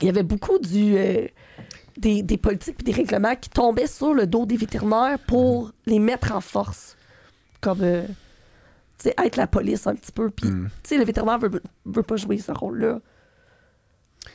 il 0.00 0.06
y 0.06 0.08
avait 0.08 0.22
beaucoup 0.24 0.58
du. 0.58 0.96
euh, 0.96 1.26
des, 1.98 2.22
des 2.22 2.36
politiques 2.36 2.76
et 2.80 2.84
des 2.84 2.92
règlements 2.92 3.34
qui 3.36 3.48
tombaient 3.50 3.86
sur 3.86 4.14
le 4.14 4.26
dos 4.26 4.46
des 4.46 4.56
vétérinaires 4.56 5.18
pour 5.26 5.72
les 5.86 5.98
mettre 5.98 6.32
en 6.32 6.40
force. 6.40 6.96
Comme, 7.60 7.80
euh, 7.82 8.06
tu 8.98 9.08
sais, 9.08 9.14
être 9.24 9.36
la 9.36 9.46
police 9.46 9.86
un 9.86 9.94
petit 9.94 10.12
peu. 10.12 10.30
Puis, 10.30 10.48
Mm. 10.50 10.68
tu 10.82 10.88
sais, 10.88 10.98
le 10.98 11.04
vétérinaire 11.04 11.38
veut, 11.38 11.62
veut 11.84 12.02
pas 12.02 12.16
jouer 12.16 12.38
ce 12.38 12.52
rôle-là. 12.52 13.00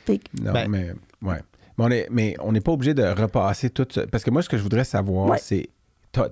Fait 0.06 0.18
que, 0.18 0.24
Non, 0.42 0.52
Ben- 0.52 0.68
mais 0.68 0.92
ouais. 1.22 1.40
Mais 1.78 1.84
on 1.84 1.90
est, 1.90 2.08
mais 2.10 2.36
on 2.40 2.52
n'est 2.52 2.60
pas 2.60 2.72
obligé 2.72 2.92
de 2.94 3.02
repasser 3.04 3.70
tout 3.70 3.86
ça. 3.90 4.06
Parce 4.06 4.24
que 4.24 4.30
moi, 4.30 4.42
ce 4.42 4.48
que 4.48 4.56
je 4.58 4.62
voudrais 4.62 4.84
savoir, 4.84 5.28
Ouais. 5.30 5.38
c'est. 5.38 5.68
T'as 6.12 6.26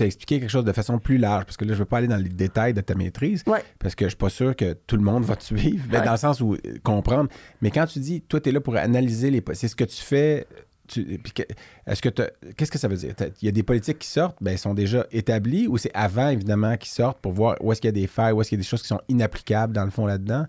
expliqué 0.00 0.40
quelque 0.40 0.50
chose 0.50 0.64
de 0.64 0.72
façon 0.72 0.98
plus 0.98 1.16
large, 1.16 1.44
parce 1.44 1.56
que 1.56 1.64
là, 1.64 1.68
je 1.68 1.74
ne 1.74 1.78
veux 1.78 1.84
pas 1.84 1.98
aller 1.98 2.08
dans 2.08 2.16
les 2.16 2.28
détails 2.28 2.74
de 2.74 2.80
ta 2.80 2.96
maîtrise, 2.96 3.44
Ouais. 3.46 3.62
parce 3.78 3.94
que 3.94 4.06
je 4.06 4.08
suis 4.10 4.16
pas 4.16 4.28
sûr 4.28 4.56
que 4.56 4.72
tout 4.88 4.96
le 4.96 5.04
monde 5.04 5.22
va 5.22 5.36
te 5.36 5.44
suivre, 5.44 5.84
mais 5.88 5.98
Ouais. 6.00 6.04
dans 6.04 6.10
le 6.10 6.16
sens 6.18 6.40
où 6.40 6.54
euh, 6.54 6.58
comprendre. 6.82 7.30
Mais 7.62 7.70
quand 7.70 7.86
tu 7.86 8.00
dis, 8.00 8.22
toi, 8.22 8.40
tu 8.40 8.48
es 8.48 8.52
là 8.52 8.60
pour 8.60 8.74
analyser 8.74 9.30
les. 9.30 9.40
C'est 9.52 9.68
ce 9.68 9.76
que 9.76 9.84
tu 9.84 10.02
fais. 10.02 10.48
Est-ce 10.96 12.02
que 12.02 12.08
Qu'est-ce 12.56 12.70
que 12.70 12.78
ça 12.78 12.88
veut 12.88 12.96
dire? 12.96 13.14
Il 13.42 13.46
y 13.46 13.48
a 13.48 13.52
des 13.52 13.62
politiques 13.62 13.98
qui 13.98 14.08
sortent, 14.08 14.36
ben, 14.40 14.52
elles 14.52 14.58
sont 14.58 14.74
déjà 14.74 15.06
établies, 15.12 15.66
ou 15.68 15.78
c'est 15.78 15.92
avant, 15.94 16.28
évidemment, 16.28 16.76
qu'ils 16.76 16.90
sortent 16.90 17.20
pour 17.20 17.32
voir 17.32 17.56
où 17.60 17.72
est-ce 17.72 17.80
qu'il 17.80 17.88
y 17.88 17.90
a 17.90 18.00
des 18.00 18.06
failles, 18.06 18.32
où 18.32 18.40
est-ce 18.40 18.50
qu'il 18.50 18.58
y 18.58 18.60
a 18.60 18.64
des 18.64 18.68
choses 18.68 18.82
qui 18.82 18.88
sont 18.88 19.00
inapplicables, 19.08 19.72
dans 19.72 19.84
le 19.84 19.90
fond, 19.90 20.06
là-dedans? 20.06 20.46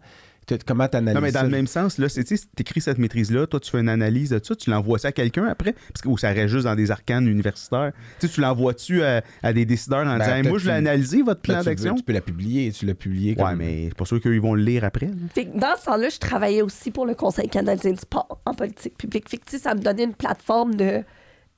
Comment 0.66 0.88
tu 0.88 0.98
analyses 0.98 1.16
Non, 1.16 1.22
mais 1.22 1.32
dans 1.32 1.40
ça? 1.40 1.46
le 1.46 1.52
même 1.52 1.68
sens, 1.68 1.98
là, 1.98 2.10
c'est, 2.10 2.24
tu 2.24 2.38
écris 2.60 2.82
cette 2.82 2.98
maîtrise-là, 2.98 3.48
toi, 3.48 3.60
tu 3.60 3.72
fais 3.72 3.80
une 3.80 3.90
analyse 3.90 4.30
de 4.30 4.40
ça, 4.44 4.56
tu 4.56 4.70
l'envoies 4.70 5.00
ça 5.00 5.10
à 5.10 5.12
quelqu'un 5.12 5.46
après, 5.46 5.74
parce 5.74 6.02
que 6.02 6.08
ou 6.10 6.18
ça 6.18 6.30
reste 6.30 6.48
juste 6.50 6.66
dans 6.66 6.76
des 6.76 6.92
arcanes 6.92 7.28
universitaires. 7.28 7.92
Tu 8.20 8.28
sais, 8.28 8.34
tu 8.34 8.42
l'envoies-tu 8.42 9.04
à, 9.04 9.22
à 9.44 9.54
des 9.54 9.66
décideurs 9.66 10.08
en 10.08 10.18
Ben, 10.18 10.20
disant, 10.20 10.36
Hey, 10.36 10.48
moi, 10.48 10.58
je 10.58 10.66
l'ai 10.68 10.74
analysé, 10.76 11.22
votre 11.22 11.42
plan 11.42 11.62
d'action? 11.64 11.96
tu 11.96 12.04
peux 12.04 12.14
la 12.14 12.22
publier, 12.22 12.72
tu 12.72 12.86
l'as 12.86 12.94
publié. 12.96 13.36
Ouais, 13.42 13.56
mais 13.56 13.86
c'est 13.90 13.96
pas 13.98 14.06
sûr 14.06 14.20
qu'ils 14.22 14.42
vont 14.42 14.54
le 14.56 14.64
lire 14.64 14.84
après. 14.84 15.10
Fait 15.34 15.46
que 15.46 15.58
dans 15.58 15.76
ce 15.80 15.86
temps-là, 15.86 16.10
je 16.10 16.18
travaillais 16.20 16.62
aussi 16.62 16.92
pour 16.92 17.06
le 17.06 17.16
Conseil 17.16 17.50
canadien 17.50 17.92
du 17.92 18.00
sport 18.00 18.42
en 18.46 18.54
politique 18.54 18.98
publique. 18.98 19.30
Fait 19.30 19.38
que, 19.38 19.58
ça 19.58 19.74
me 19.76 19.80
donnait 19.82 20.04
une 20.06 20.14
plateforme 20.16 20.76
de 20.76 21.04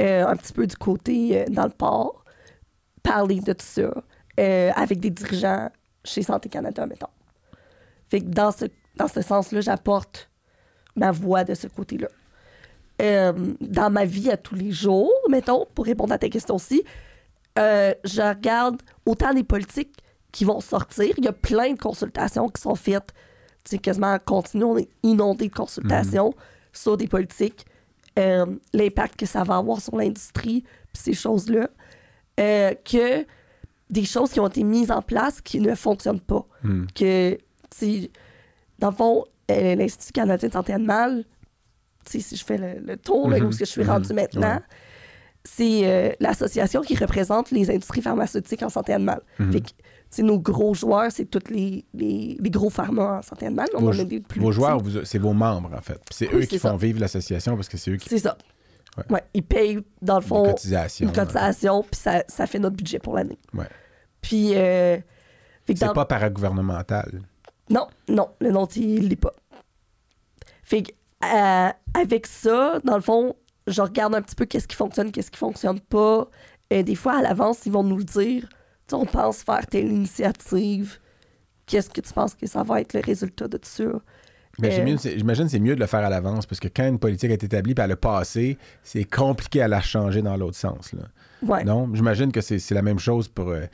euh, 0.01 0.25
un 0.25 0.35
petit 0.35 0.53
peu 0.53 0.65
du 0.67 0.75
côté 0.75 1.41
euh, 1.41 1.45
dans 1.49 1.65
le 1.65 1.69
port, 1.69 2.23
parler 3.03 3.39
de 3.41 3.53
tout 3.53 3.65
ça 3.65 3.91
euh, 4.39 4.71
avec 4.75 4.99
des 4.99 5.09
dirigeants 5.09 5.69
chez 6.03 6.23
Santé 6.23 6.49
Canada, 6.49 6.85
mettons. 6.85 7.07
Fait 8.09 8.19
que 8.21 8.25
dans 8.25 8.51
ce, 8.51 8.65
dans 8.95 9.07
ce 9.07 9.21
sens-là, 9.21 9.61
j'apporte 9.61 10.29
ma 10.95 11.11
voix 11.11 11.43
de 11.43 11.53
ce 11.53 11.67
côté-là. 11.67 12.07
Euh, 13.01 13.33
dans 13.59 13.89
ma 13.89 14.05
vie 14.05 14.29
à 14.29 14.37
tous 14.37 14.55
les 14.55 14.71
jours, 14.71 15.11
mettons, 15.29 15.65
pour 15.73 15.85
répondre 15.85 16.13
à 16.13 16.19
ta 16.19 16.29
question 16.29 16.55
aussi, 16.55 16.83
euh, 17.57 17.93
je 18.03 18.21
regarde 18.21 18.81
autant 19.05 19.31
les 19.31 19.43
politiques 19.43 19.97
qui 20.31 20.45
vont 20.45 20.59
sortir. 20.59 21.13
Il 21.17 21.25
y 21.25 21.27
a 21.27 21.33
plein 21.33 21.73
de 21.73 21.79
consultations 21.79 22.49
qui 22.49 22.61
sont 22.61 22.75
faites, 22.75 23.13
sais, 23.65 23.79
quasiment 23.79 24.13
en 24.13 24.19
continu. 24.19 24.63
On 24.63 24.77
est 24.77 24.89
inondé 25.01 25.47
de 25.47 25.53
consultations 25.53 26.33
sur 26.71 26.97
des 26.97 27.07
politiques, 27.07 27.65
euh, 28.19 28.45
l'impact 28.73 29.19
que 29.19 29.25
ça 29.25 29.43
va 29.43 29.57
avoir 29.57 29.81
sur 29.81 29.95
l'industrie, 29.95 30.63
puis 30.91 31.03
ces 31.03 31.13
choses-là, 31.13 31.69
que 32.37 33.25
des 33.89 34.05
choses 34.05 34.31
qui 34.31 34.39
ont 34.39 34.47
été 34.47 34.63
mises 34.63 34.91
en 34.91 35.01
place 35.01 35.41
qui 35.41 35.59
ne 35.59 35.75
fonctionnent 35.75 36.19
pas. 36.19 36.45
Hmm. 36.63 36.85
Que, 36.95 37.37
dans 38.83 38.89
le 38.89 38.95
fond, 38.95 39.23
euh, 39.49 39.75
l'Institut 39.75 40.11
canadien 40.11 40.49
de 40.49 40.53
santé 40.53 40.73
animale, 40.73 41.23
si 42.05 42.19
je 42.35 42.43
fais 42.43 42.57
le, 42.57 42.81
le 42.85 42.97
tour, 42.97 43.29
là, 43.29 43.39
Mhm. 43.39 43.45
où 43.45 43.49
que 43.49 43.55
je 43.59 43.63
suis 43.63 43.81
Mhm. 43.83 43.89
rendue 43.89 44.13
maintenant, 44.13 44.55
Ouais. 44.55 44.61
c'est 45.45 45.81
euh, 45.85 46.11
l'association 46.19 46.81
qui 46.81 46.95
représente 46.97 47.51
les 47.51 47.69
industries 47.71 48.01
pharmaceutiques 48.01 48.61
en 48.61 48.69
santé 48.69 48.93
animale. 48.93 49.21
Mhm. 49.39 49.51
Fait 49.53 49.61
que, 49.61 49.67
tu 49.67 49.73
sais, 50.09 50.21
nos 50.23 50.37
gros 50.37 50.73
joueurs, 50.73 51.11
c'est 51.13 51.23
tous 51.25 51.49
les, 51.49 51.85
les, 51.93 52.35
les 52.39 52.49
gros 52.49 52.69
pharma 52.69 53.19
en 53.19 53.21
santé 53.21 53.45
animale. 53.47 53.67
Vos, 53.73 53.87
en 53.87 53.99
a 53.99 54.03
des 54.03 54.19
plus 54.19 54.41
vos 54.41 54.47
petits. 54.49 54.55
joueurs, 54.55 54.81
c'est 55.05 55.17
vos 55.17 55.33
membres, 55.33 55.71
en 55.73 55.81
fait. 55.81 55.99
C'est 56.11 56.27
Oui, 56.33 56.43
eux 56.43 56.45
qui 56.45 56.59
ça. 56.59 56.69
font 56.71 56.75
vivre 56.77 56.99
l'association 56.99 57.55
parce 57.55 57.69
que 57.69 57.77
c'est 57.77 57.91
eux 57.91 57.97
qui 57.97 58.09
C'est 58.09 58.19
ça. 58.19 58.37
Ouais. 58.97 59.03
Ouais. 59.09 59.23
Ils 59.33 59.43
payent, 59.43 59.79
dans 60.01 60.15
le 60.19 60.21
fond, 60.25 60.43
des 60.43 60.49
cotisations. 60.49 61.07
une 61.07 61.13
cotisation, 61.13 61.83
puis 61.83 61.99
ça, 61.99 62.23
ça 62.27 62.45
fait 62.47 62.59
notre 62.59 62.75
budget 62.75 62.99
pour 62.99 63.15
l'année. 63.15 63.39
Puis, 64.21 64.51
euh, 64.55 64.97
C'est 65.65 65.79
dans- 65.79 65.93
pas 65.93 66.05
paragouvernemental. 66.05 67.21
Non, 67.69 67.87
non, 68.07 68.29
le 68.39 68.51
nom, 68.51 68.65
il 68.75 69.07
l'est 69.09 69.15
pas. 69.15 69.33
Fait 70.63 70.83
que, 70.83 70.91
euh, 71.23 71.69
avec 71.93 72.27
ça, 72.27 72.79
dans 72.83 72.95
le 72.95 73.01
fond, 73.01 73.35
je 73.67 73.81
regarde 73.81 74.15
un 74.15 74.21
petit 74.21 74.35
peu 74.35 74.45
qu'est-ce 74.45 74.67
qui 74.67 74.75
fonctionne, 74.75 75.11
qu'est-ce 75.11 75.31
qui 75.31 75.39
fonctionne 75.39 75.79
pas. 75.79 76.27
Et 76.69 76.83
des 76.83 76.95
fois, 76.95 77.19
à 77.19 77.21
l'avance, 77.21 77.65
ils 77.65 77.71
vont 77.71 77.83
nous 77.83 77.97
le 77.97 78.03
dire. 78.03 78.47
Tu 78.87 78.95
on 78.95 79.05
pense 79.05 79.43
faire 79.43 79.65
telle 79.67 79.91
initiative. 79.91 80.99
Qu'est-ce 81.65 81.89
que 81.89 82.01
tu 82.01 82.11
penses 82.11 82.35
que 82.35 82.45
ça 82.47 82.63
va 82.63 82.81
être 82.81 82.93
le 82.93 82.99
résultat 82.99 83.47
de 83.47 83.57
tout 83.57 83.69
ça? 83.69 83.83
Euh, 84.63 84.97
j'imagine 85.15 85.45
que 85.45 85.51
c'est 85.51 85.59
mieux 85.59 85.75
de 85.75 85.79
le 85.79 85.87
faire 85.87 86.01
à 86.01 86.09
l'avance 86.09 86.45
parce 86.45 86.59
que 86.59 86.67
quand 86.67 86.87
une 86.87 86.99
politique 86.99 87.31
est 87.31 87.43
établie 87.43 87.71
et 87.71 87.81
elle 87.81 87.91
a 87.91 87.95
passé, 87.95 88.59
c'est 88.83 89.03
compliqué 89.03 89.63
à 89.63 89.67
la 89.67 89.81
changer 89.81 90.21
dans 90.21 90.37
l'autre 90.37 90.57
sens. 90.57 90.93
Là. 90.93 91.03
Ouais. 91.41 91.63
Non, 91.63 91.89
j'imagine 91.93 92.31
que 92.31 92.39
c'est 92.39 92.59
c'est 92.59 92.75
la 92.75 92.83
même 92.83 92.99
chose 92.99 93.27
pour 93.27 93.49
euh, 93.49 93.65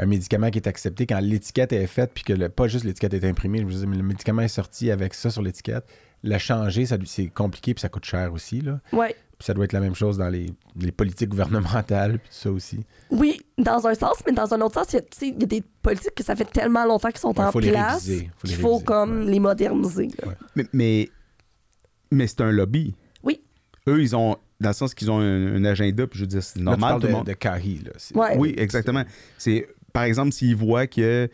un 0.00 0.06
médicament 0.06 0.50
qui 0.50 0.58
est 0.58 0.66
accepté 0.68 1.06
quand 1.06 1.18
l'étiquette 1.20 1.72
est 1.72 1.86
faite 1.86 2.12
puis 2.14 2.24
que 2.24 2.32
le- 2.32 2.48
pas 2.48 2.68
juste 2.68 2.84
l'étiquette 2.84 3.12
est 3.14 3.24
imprimée, 3.28 3.58
je 3.60 3.64
veux 3.66 3.72
dire, 3.74 3.88
mais 3.88 3.96
le 3.96 4.02
médicament 4.02 4.42
est 4.42 4.48
sorti 4.48 4.90
avec 4.90 5.12
ça 5.12 5.28
sur 5.30 5.42
l'étiquette. 5.42 5.84
Le 6.22 6.38
changer, 6.38 6.86
ça, 6.86 6.96
c'est 7.04 7.26
compliqué 7.28 7.74
puis 7.74 7.80
ça 7.82 7.88
coûte 7.88 8.04
cher 8.04 8.32
aussi. 8.32 8.60
Là. 8.60 8.80
Ouais. 8.92 9.14
Puis 9.38 9.46
ça 9.46 9.54
doit 9.54 9.64
être 9.66 9.72
la 9.72 9.80
même 9.80 9.94
chose 9.94 10.16
dans 10.18 10.28
les, 10.28 10.50
les 10.80 10.90
politiques 10.92 11.28
gouvernementales 11.28 12.18
puis 12.18 12.28
tout 12.30 12.34
ça 12.36 12.50
aussi. 12.50 12.80
Oui, 13.10 13.40
dans 13.56 13.86
un 13.86 13.94
sens, 13.94 14.16
mais 14.26 14.32
dans 14.32 14.52
un 14.54 14.60
autre 14.60 14.74
sens, 14.74 14.92
il 14.92 14.96
y 14.96 14.98
a, 14.98 15.02
tu 15.02 15.26
y 15.26 15.46
des 15.46 15.62
politiques 15.82 16.14
que 16.16 16.24
ça 16.24 16.34
fait 16.34 16.44
tellement 16.50 16.84
longtemps 16.84 17.10
qu'ils 17.10 17.20
sont 17.20 17.36
Ouais, 17.38 17.44
en 17.44 17.52
faut 17.52 17.60
les 17.60 17.70
place 17.70 18.04
réviser, 18.06 18.30
faut 18.38 18.46
les 18.46 18.52
qu'il 18.54 18.60
faut 18.62 18.68
réviser, 18.70 18.84
comme 18.84 19.18
ouais. 19.26 19.30
les 19.32 19.40
moderniser. 19.40 20.08
là. 20.22 20.28
Ouais. 20.28 20.34
Mais, 20.56 20.64
mais, 20.72 21.08
mais 22.10 22.26
c'est 22.26 22.40
un 22.40 22.50
lobby. 22.50 22.94
Oui. 23.22 23.40
Eux, 23.88 24.00
ils 24.02 24.16
ont, 24.16 24.36
dans 24.60 24.70
le 24.70 24.74
sens 24.74 24.94
qu'ils 24.94 25.10
ont 25.10 25.18
un, 25.20 25.54
un 25.56 25.64
agenda, 25.64 26.06
puis 26.06 26.18
je 26.18 26.24
veux 26.24 26.28
dire, 26.28 26.42
c'est 26.42 26.58
Là, 26.58 26.74
tu 26.74 26.80
normal. 26.80 26.80
parles 26.90 27.00
tout 27.00 27.06
le 27.06 27.12
de, 27.12 27.16
monde- 27.18 27.26
de 27.26 27.32
CARI, 27.34 27.80
là. 27.84 27.92
C'est- 27.96 28.16
Ouais. 28.16 28.36
Oui, 28.36 28.54
exactement. 28.56 29.04
C'est 29.38 29.68
par 29.92 30.04
exemple 30.04 30.32
s'ils 30.32 30.56
voient 30.56 30.86
que 30.86 31.28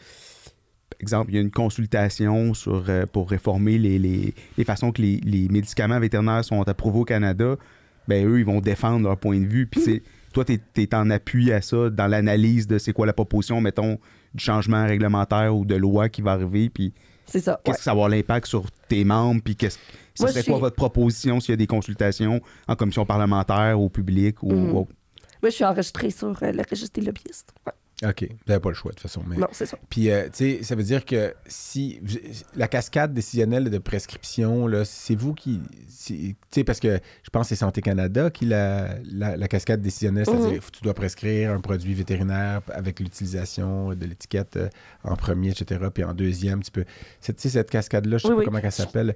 exemple, 1.00 1.30
il 1.32 1.34
y 1.34 1.38
a 1.38 1.40
une 1.42 1.50
consultation 1.50 2.54
sur, 2.54 2.84
euh, 2.88 3.04
pour 3.04 3.28
réformer 3.28 3.78
les, 3.78 3.98
les- 3.98 4.32
les 4.56 4.64
façons 4.64 4.90
que 4.92 5.02
les, 5.02 5.16
les 5.24 5.48
médicaments 5.48 5.98
vétérinaires 6.00 6.44
sont 6.44 6.62
approuvés 6.66 7.00
au 7.00 7.04
Canada, 7.04 7.56
ben 8.08 8.26
eux, 8.26 8.38
ils 8.38 8.44
vont 8.44 8.60
défendre 8.60 9.06
leur 9.08 9.18
point 9.18 9.38
de 9.40 9.44
vue. 9.46 9.66
Puis 9.66 9.80
c'est 9.80 10.02
toi, 10.32 10.44
tu 10.44 10.58
es, 10.76 10.94
en 10.94 11.10
appui 11.10 11.52
à 11.52 11.60
ça 11.62 11.90
dans 11.90 12.06
l'analyse 12.06 12.66
de 12.66 12.78
c'est 12.78 12.92
quoi 12.92 13.06
la 13.06 13.12
proposition, 13.12 13.60
mettons, 13.60 13.98
du 14.34 14.42
changement 14.44 14.86
réglementaire 14.86 15.54
ou 15.54 15.64
de 15.64 15.74
loi 15.74 16.08
qui 16.08 16.22
va 16.22 16.32
arriver, 16.32 16.70
puis 16.70 16.92
C'est 17.26 17.40
ça. 17.40 17.60
qu'est-ce 17.64 17.72
ouais. 17.74 17.78
que 17.78 17.82
ça 17.84 17.90
va 17.90 17.94
avoir 17.94 18.08
l'impact 18.08 18.46
sur 18.46 18.70
tes 18.88 19.04
membres, 19.04 19.42
puis 19.44 19.56
qu'est-ce 19.56 19.78
ce 20.14 20.26
serait 20.28 20.42
quoi 20.44 20.54
suis- 20.54 20.60
votre 20.60 20.76
proposition 20.76 21.38
s'il 21.40 21.50
y 21.50 21.54
a 21.54 21.56
des 21.56 21.66
consultations 21.66 22.40
en 22.68 22.76
commission 22.76 23.04
parlementaire, 23.04 23.78
au 23.80 23.88
public 23.90 24.42
ou 24.42 24.52
Mhm. 24.52 24.74
autre? 24.76 24.92
Moi, 25.42 25.50
je 25.50 25.56
suis 25.56 25.64
enregistrée 25.64 26.10
sur 26.10 26.28
euh, 26.42 26.52
le 26.52 26.62
registre 26.68 26.98
des 27.00 27.06
lobbyistes. 27.06 27.52
Ouais. 27.66 27.72
OK. 28.08 28.22
Vous 28.28 28.36
n'avez 28.48 28.60
pas 28.60 28.68
le 28.68 28.74
choix, 28.74 28.90
de 28.90 28.96
toute 28.96 29.02
façon. 29.02 29.22
Mais... 29.26 29.36
Non, 29.36 29.46
c'est 29.52 29.66
ça. 29.66 29.76
Puis, 29.88 30.10
euh, 30.10 30.24
tu 30.24 30.30
sais, 30.58 30.62
ça 30.62 30.74
veut 30.74 30.82
dire 30.82 31.04
que 31.04 31.34
si 31.46 32.00
la 32.56 32.68
cascade 32.68 33.12
décisionnelle 33.14 33.70
de 33.70 33.78
prescription, 33.78 34.68
c'est 34.84 35.14
vous 35.14 35.34
qui. 35.34 35.60
Tu 36.06 36.36
sais, 36.50 36.64
parce 36.64 36.80
que 36.80 36.98
je 37.22 37.30
pense 37.30 37.44
que 37.46 37.48
c'est 37.50 37.60
Santé 37.60 37.80
Canada 37.80 38.30
qui 38.30 38.46
la, 38.46 38.96
la, 39.10 39.36
la 39.36 39.48
cascade 39.48 39.80
décisionnelle, 39.80 40.26
c'est-à-dire 40.26 40.60
que 40.60 40.70
tu 40.70 40.82
dois 40.82 40.94
prescrire 40.94 41.50
un 41.52 41.60
produit 41.60 41.94
vétérinaire 41.94 42.60
avec 42.72 43.00
l'utilisation 43.00 43.90
de 43.94 44.06
l'étiquette 44.06 44.56
euh, 44.56 44.68
en 45.02 45.16
premier, 45.16 45.50
etc. 45.50 45.80
Puis 45.92 46.04
en 46.04 46.14
deuxième, 46.14 46.62
tu 46.62 46.70
peux. 46.70 46.84
Tu 47.20 47.32
sais, 47.36 47.48
cette 47.48 47.70
cascade-là, 47.70 48.18
je 48.18 48.22
sais 48.22 48.28
Oui, 48.28 48.34
pas 48.34 48.38
oui. 48.40 48.44
comment 48.46 48.58
elle 48.62 48.72
s'appelle. 48.72 49.14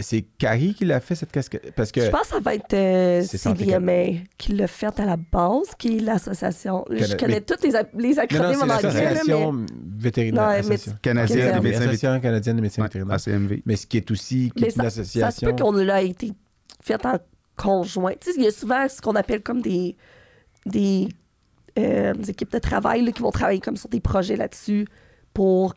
C'est 0.00 0.22
Carrie 0.38 0.74
qui 0.74 0.84
l'a 0.84 1.00
fait, 1.00 1.14
cette 1.14 1.32
cascade. 1.32 1.62
Parce 1.74 1.90
que. 1.92 2.02
Je 2.02 2.10
pense 2.10 2.22
que 2.22 2.26
ça 2.28 2.40
va 2.40 2.54
être 2.54 2.74
euh, 2.74 3.22
CVMA 3.22 4.20
qui 4.36 4.52
l'a 4.52 4.66
fait 4.66 4.98
à 5.00 5.06
la 5.06 5.16
base, 5.16 5.68
qui 5.78 5.96
est 5.96 6.00
l'association. 6.00 6.84
Je 6.90 7.16
connais 7.16 7.34
mais- 7.34 7.40
tous 7.40 7.62
les, 7.62 7.72
les 7.96 8.18
Anglais, 8.36 8.52
là, 8.52 8.58
mais 8.60 8.66
l'Association 8.66 9.66
vétérinaire. 9.98 10.42
Non, 10.42 10.48
association. 10.48 10.92
Canadienne 11.02 11.38
des 11.46 11.60
médecins 11.60 11.60
vétérinaires. 11.60 11.88
Association 11.88 12.20
canadienne 12.20 12.56
des 12.56 12.62
médecins 12.62 12.82
vétérinaires. 12.82 13.14
ACMV. 13.16 13.62
Mais 13.66 13.76
ce 13.76 13.86
qui 13.86 13.96
est 13.96 14.10
aussi 14.10 14.52
qui 14.56 14.64
est 14.64 14.66
une 14.68 14.72
ça, 14.72 14.82
ça 14.84 14.90
se 14.90 15.00
association. 15.00 15.50
peut 15.54 15.62
qu'on 15.62 15.72
l'a 15.72 16.02
été 16.02 16.32
fait 16.82 17.04
en 17.06 17.18
conjoint. 17.56 18.12
Tu 18.20 18.30
sais, 18.30 18.36
il 18.38 18.44
y 18.44 18.46
a 18.46 18.50
souvent 18.52 18.88
ce 18.88 19.00
qu'on 19.00 19.14
appelle 19.16 19.42
comme 19.42 19.60
des, 19.60 19.96
des, 20.66 21.08
euh, 21.78 22.14
des 22.14 22.30
équipes 22.30 22.52
de 22.52 22.58
travail 22.58 23.02
là, 23.04 23.12
qui 23.12 23.22
vont 23.22 23.30
travailler 23.30 23.60
comme 23.60 23.76
sur 23.76 23.88
des 23.88 24.00
projets 24.00 24.36
là-dessus 24.36 24.86
pour 25.34 25.74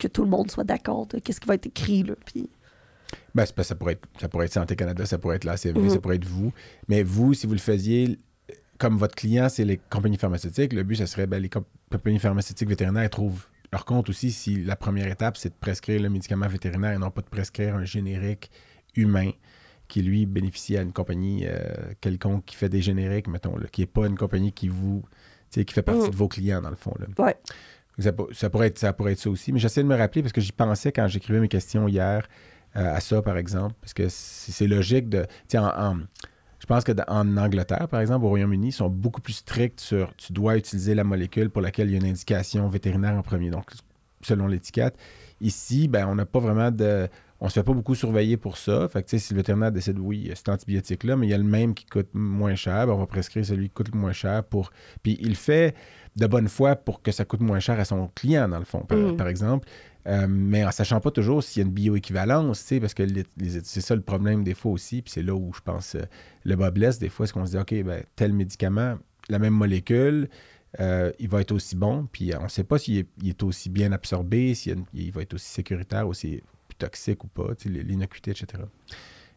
que 0.00 0.08
tout 0.08 0.22
le 0.22 0.30
monde 0.30 0.50
soit 0.50 0.64
d'accord 0.64 1.06
de 1.06 1.18
qu'est-ce 1.18 1.40
qui 1.40 1.46
va 1.48 1.54
être 1.54 1.66
écrit. 1.66 2.02
Là, 2.02 2.14
puis... 2.24 2.48
Ben, 3.34 3.46
ça 3.46 3.74
pourrait, 3.74 3.92
être, 3.94 4.06
ça 4.20 4.28
pourrait 4.28 4.46
être 4.46 4.52
Santé 4.52 4.76
Canada, 4.76 5.06
ça 5.06 5.18
pourrait 5.18 5.36
être 5.36 5.44
la 5.44 5.56
CMV, 5.56 5.80
Mhm. 5.82 5.90
ça 5.90 6.00
pourrait 6.00 6.16
être 6.16 6.24
vous. 6.26 6.52
Mais 6.88 7.02
vous, 7.02 7.34
si 7.34 7.46
vous 7.46 7.52
le 7.54 7.58
faisiez, 7.58 8.18
comme 8.78 8.96
votre 8.96 9.14
client, 9.14 9.48
c'est 9.48 9.64
les 9.64 9.78
compagnies 9.90 10.16
pharmaceutiques, 10.18 10.72
le 10.72 10.82
but, 10.84 10.96
ce 10.96 11.06
serait 11.06 11.26
ben, 11.26 11.42
les 11.42 11.48
comp- 11.48 11.66
compagnies 11.90 12.18
pharmaceutiques 12.18 12.68
vétérinaires 12.68 13.10
trouvent 13.10 13.46
leur 13.72 13.84
compte 13.84 14.08
aussi 14.08 14.30
si 14.30 14.62
la 14.64 14.76
première 14.76 15.08
étape, 15.08 15.36
c'est 15.36 15.50
de 15.50 15.54
prescrire 15.60 16.00
le 16.00 16.08
médicament 16.08 16.48
vétérinaire 16.48 16.92
et 16.92 16.98
non 16.98 17.10
pas 17.10 17.20
de 17.22 17.26
prescrire 17.28 17.74
un 17.76 17.84
générique 17.84 18.50
humain 18.96 19.30
qui, 19.88 20.02
lui, 20.02 20.26
bénéficie 20.26 20.76
à 20.76 20.82
une 20.82 20.92
compagnie 20.92 21.44
euh, 21.46 21.58
quelconque 22.00 22.44
qui 22.46 22.56
fait 22.56 22.68
des 22.68 22.80
génériques, 22.82 23.26
mettons, 23.28 23.56
là, 23.56 23.66
qui 23.70 23.80
n'est 23.82 23.86
pas 23.86 24.06
une 24.06 24.16
compagnie 24.16 24.52
qui 24.52 24.68
vous. 24.68 25.02
qui 25.50 25.64
fait 25.64 25.82
partie 25.82 26.02
Mhm. 26.02 26.10
de 26.10 26.16
vos 26.16 26.28
clients, 26.28 26.60
dans 26.60 26.68
le 26.70 26.76
fond. 26.76 26.94
Là. 26.98 27.06
Ouais. 27.24 27.34
Ça, 27.98 28.12
pour- 28.12 28.28
ça 28.32 28.50
pourrait 28.50 28.66
être, 28.68 28.78
ça 28.78 28.92
pourrait 28.92 29.12
être 29.12 29.18
ça 29.18 29.30
aussi. 29.30 29.50
Mais 29.50 29.58
j'essaie 29.58 29.82
de 29.82 29.88
me 29.88 29.96
rappeler 29.96 30.20
parce 30.22 30.32
que 30.32 30.40
j'y 30.42 30.52
pensais 30.52 30.92
quand 30.92 31.08
j'écrivais 31.08 31.40
mes 31.40 31.48
questions 31.48 31.88
hier 31.88 32.28
euh, 32.76 32.94
à 32.94 33.00
ça, 33.00 33.22
par 33.22 33.38
exemple. 33.38 33.74
Parce 33.80 33.94
que 33.94 34.08
c'est 34.10 34.66
logique 34.66 35.08
de. 35.08 35.22
tu 35.22 35.28
sais, 35.48 35.58
en- 35.58 35.68
en- 35.68 35.98
je 36.58 36.66
pense 36.66 36.84
que 36.84 36.92
en 37.08 37.36
Angleterre, 37.36 37.88
par 37.88 38.00
exemple, 38.00 38.24
au 38.24 38.28
Royaume-Uni, 38.28 38.68
ils 38.68 38.72
sont 38.72 38.88
beaucoup 38.88 39.20
plus 39.20 39.34
stricts 39.34 39.80
sur 39.80 40.14
tu 40.16 40.32
dois 40.32 40.56
utiliser 40.56 40.94
la 40.94 41.04
molécule 41.04 41.50
pour 41.50 41.62
laquelle 41.62 41.88
il 41.88 41.92
y 41.92 41.94
a 41.94 41.98
une 41.98 42.10
indication 42.10 42.68
vétérinaire 42.68 43.14
en 43.14 43.22
premier. 43.22 43.50
Donc, 43.50 43.70
selon 44.22 44.46
l'étiquette. 44.48 44.96
Ici, 45.40 45.86
ben, 45.86 46.06
on 46.08 46.14
n'a 46.16 46.26
pas 46.26 46.40
vraiment 46.40 46.70
de. 46.70 47.08
On 47.40 47.48
se 47.48 47.54
fait 47.54 47.62
pas 47.62 47.72
beaucoup 47.72 47.94
surveiller 47.94 48.36
pour 48.36 48.56
ça. 48.56 48.88
Fait 48.88 49.04
que, 49.04 49.16
si 49.16 49.32
le 49.32 49.36
vétérinaire 49.38 49.70
décide, 49.70 50.00
oui, 50.00 50.28
cet 50.34 50.48
antibiotique-là, 50.48 51.14
mais 51.14 51.28
il 51.28 51.30
y 51.30 51.34
a 51.34 51.38
le 51.38 51.44
même 51.44 51.72
qui 51.72 51.86
coûte 51.86 52.08
moins 52.12 52.56
cher, 52.56 52.88
ben, 52.88 52.94
on 52.94 52.98
va 52.98 53.06
prescrire 53.06 53.44
celui 53.46 53.68
qui 53.68 53.74
coûte 53.74 53.94
moins 53.94 54.12
cher 54.12 54.42
pour. 54.42 54.72
Puis 55.04 55.16
il 55.20 55.28
le 55.28 55.34
fait 55.36 55.76
de 56.16 56.26
bonne 56.26 56.48
foi 56.48 56.74
pour 56.74 57.00
que 57.00 57.12
ça 57.12 57.24
coûte 57.24 57.40
moins 57.40 57.60
cher 57.60 57.78
à 57.78 57.84
son 57.84 58.08
client, 58.08 58.48
dans 58.48 58.58
le 58.58 58.64
fond, 58.64 58.80
par, 58.80 58.98
Mm. 58.98 59.16
par 59.16 59.28
exemple. 59.28 59.68
Euh, 60.06 60.26
mais 60.28 60.64
en 60.64 60.70
sachant 60.70 61.00
pas 61.00 61.10
toujours 61.10 61.42
s'il 61.42 61.60
y 61.60 61.64
a 61.64 61.66
une 61.66 61.74
bioéquivalence, 61.74 62.72
parce 62.80 62.94
que 62.94 63.04
c'est 63.62 63.80
ça 63.80 63.94
le 63.94 64.00
problème 64.00 64.42
des 64.44 64.54
fois 64.54 64.72
aussi, 64.72 65.02
puis 65.02 65.12
c'est 65.12 65.22
là 65.22 65.34
où 65.34 65.52
je 65.54 65.60
pense 65.60 65.96
euh, 65.96 66.02
le 66.44 66.56
bas 66.56 66.70
blesse 66.70 66.98
des 66.98 67.08
fois, 67.08 67.26
c'est 67.26 67.32
qu'on 67.32 67.44
se 67.44 67.50
dit, 67.50 67.58
OK, 67.58 67.74
ben, 67.84 68.02
tel 68.16 68.32
médicament, 68.32 68.96
la 69.28 69.38
même 69.38 69.54
molécule, 69.54 70.28
euh, 70.80 71.12
il 71.18 71.28
va 71.28 71.40
être 71.40 71.52
aussi 71.52 71.76
bon, 71.76 72.08
puis 72.10 72.32
on 72.38 72.44
ne 72.44 72.48
sait 72.48 72.64
pas 72.64 72.78
s'il 72.78 72.98
est, 72.98 73.08
est 73.26 73.42
aussi 73.42 73.68
bien 73.68 73.92
absorbé, 73.92 74.54
s'il 74.54 74.84
va 75.12 75.22
être 75.22 75.34
aussi 75.34 75.48
sécuritaire, 75.48 76.08
aussi 76.08 76.42
toxique 76.78 77.24
ou 77.24 77.28
pas, 77.28 77.48
l'innocuité, 77.66 78.30
etc. 78.30 78.62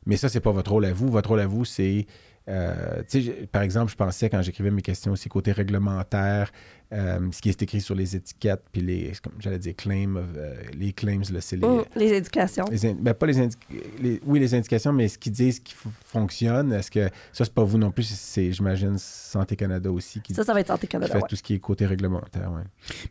Mais 0.06 0.18
ça, 0.18 0.30
c'est 0.30 0.40
pas 0.40 0.52
votre 0.52 0.72
rôle 0.72 0.86
à 0.86 0.94
vous. 0.94 1.10
Votre 1.10 1.30
rôle 1.30 1.42
à 1.42 1.48
vous, 1.48 1.66
c'est. 1.66 2.06
Euh, 2.50 3.04
par 3.52 3.62
exemple, 3.62 3.92
je 3.92 3.96
pensais 3.96 4.30
quand 4.30 4.42
j'écrivais 4.42 4.72
mes 4.72 4.82
questions 4.82 5.12
aussi 5.12 5.30
côté 5.30 5.52
réglementaire, 5.52 6.52
euh, 6.94 7.20
ce 7.32 7.42
qui 7.42 7.48
est 7.50 7.62
écrit 7.62 7.80
sur 7.80 7.96
les 7.96 8.16
étiquettes, 8.18 8.64
puis 8.72 8.82
les, 8.82 9.14
comme 9.24 9.34
j'allais 9.40 9.60
dire, 9.60 9.74
claims, 9.78 10.18
of, 10.18 10.26
euh, 10.36 10.56
les 10.74 10.92
claims, 10.92 11.22
là, 11.32 11.40
c'est 11.40 11.56
les, 11.56 11.64
Hum, 11.66 11.86
les 11.96 12.12
éducations. 12.14 12.66
les 12.70 12.86
in- 12.86 12.98
ben, 13.00 13.14
pas 13.14 13.28
les, 13.28 13.40
indi- 13.40 13.56
les- 14.02 14.20
oui, 14.26 14.40
les 14.40 14.54
indications, 14.54 14.92
mais 14.92 15.08
ce 15.08 15.18
qu'ils 15.18 15.32
disent 15.32 15.62
qui 15.62 15.74
f- 15.74 15.88
fonctionne, 16.04 16.74
est-ce 16.74 16.92
que 16.92 17.06
ça, 17.32 17.46
c'est 17.46 17.54
pas 17.54 17.64
vous 17.64 17.78
non 17.78 17.92
plus, 17.92 18.04
c'est, 18.04 18.52
j'imagine, 18.52 18.98
Santé 18.98 19.56
Canada 19.56 19.90
aussi 19.90 20.20
qui, 20.20 20.34
Ça, 20.34 20.44
ça 20.44 20.54
va 20.54 20.60
être 20.60 20.68
Santé 20.68 20.88
qui 20.88 20.92
Canada. 20.92 21.14
fait 21.14 21.22
ouais. 21.22 21.28
tout 21.30 21.36
ce 21.38 21.44
qui 21.44 21.54
est 21.54 21.60
côté 21.60 21.86
réglementaire. 21.86 22.52
ouais. 22.52 22.64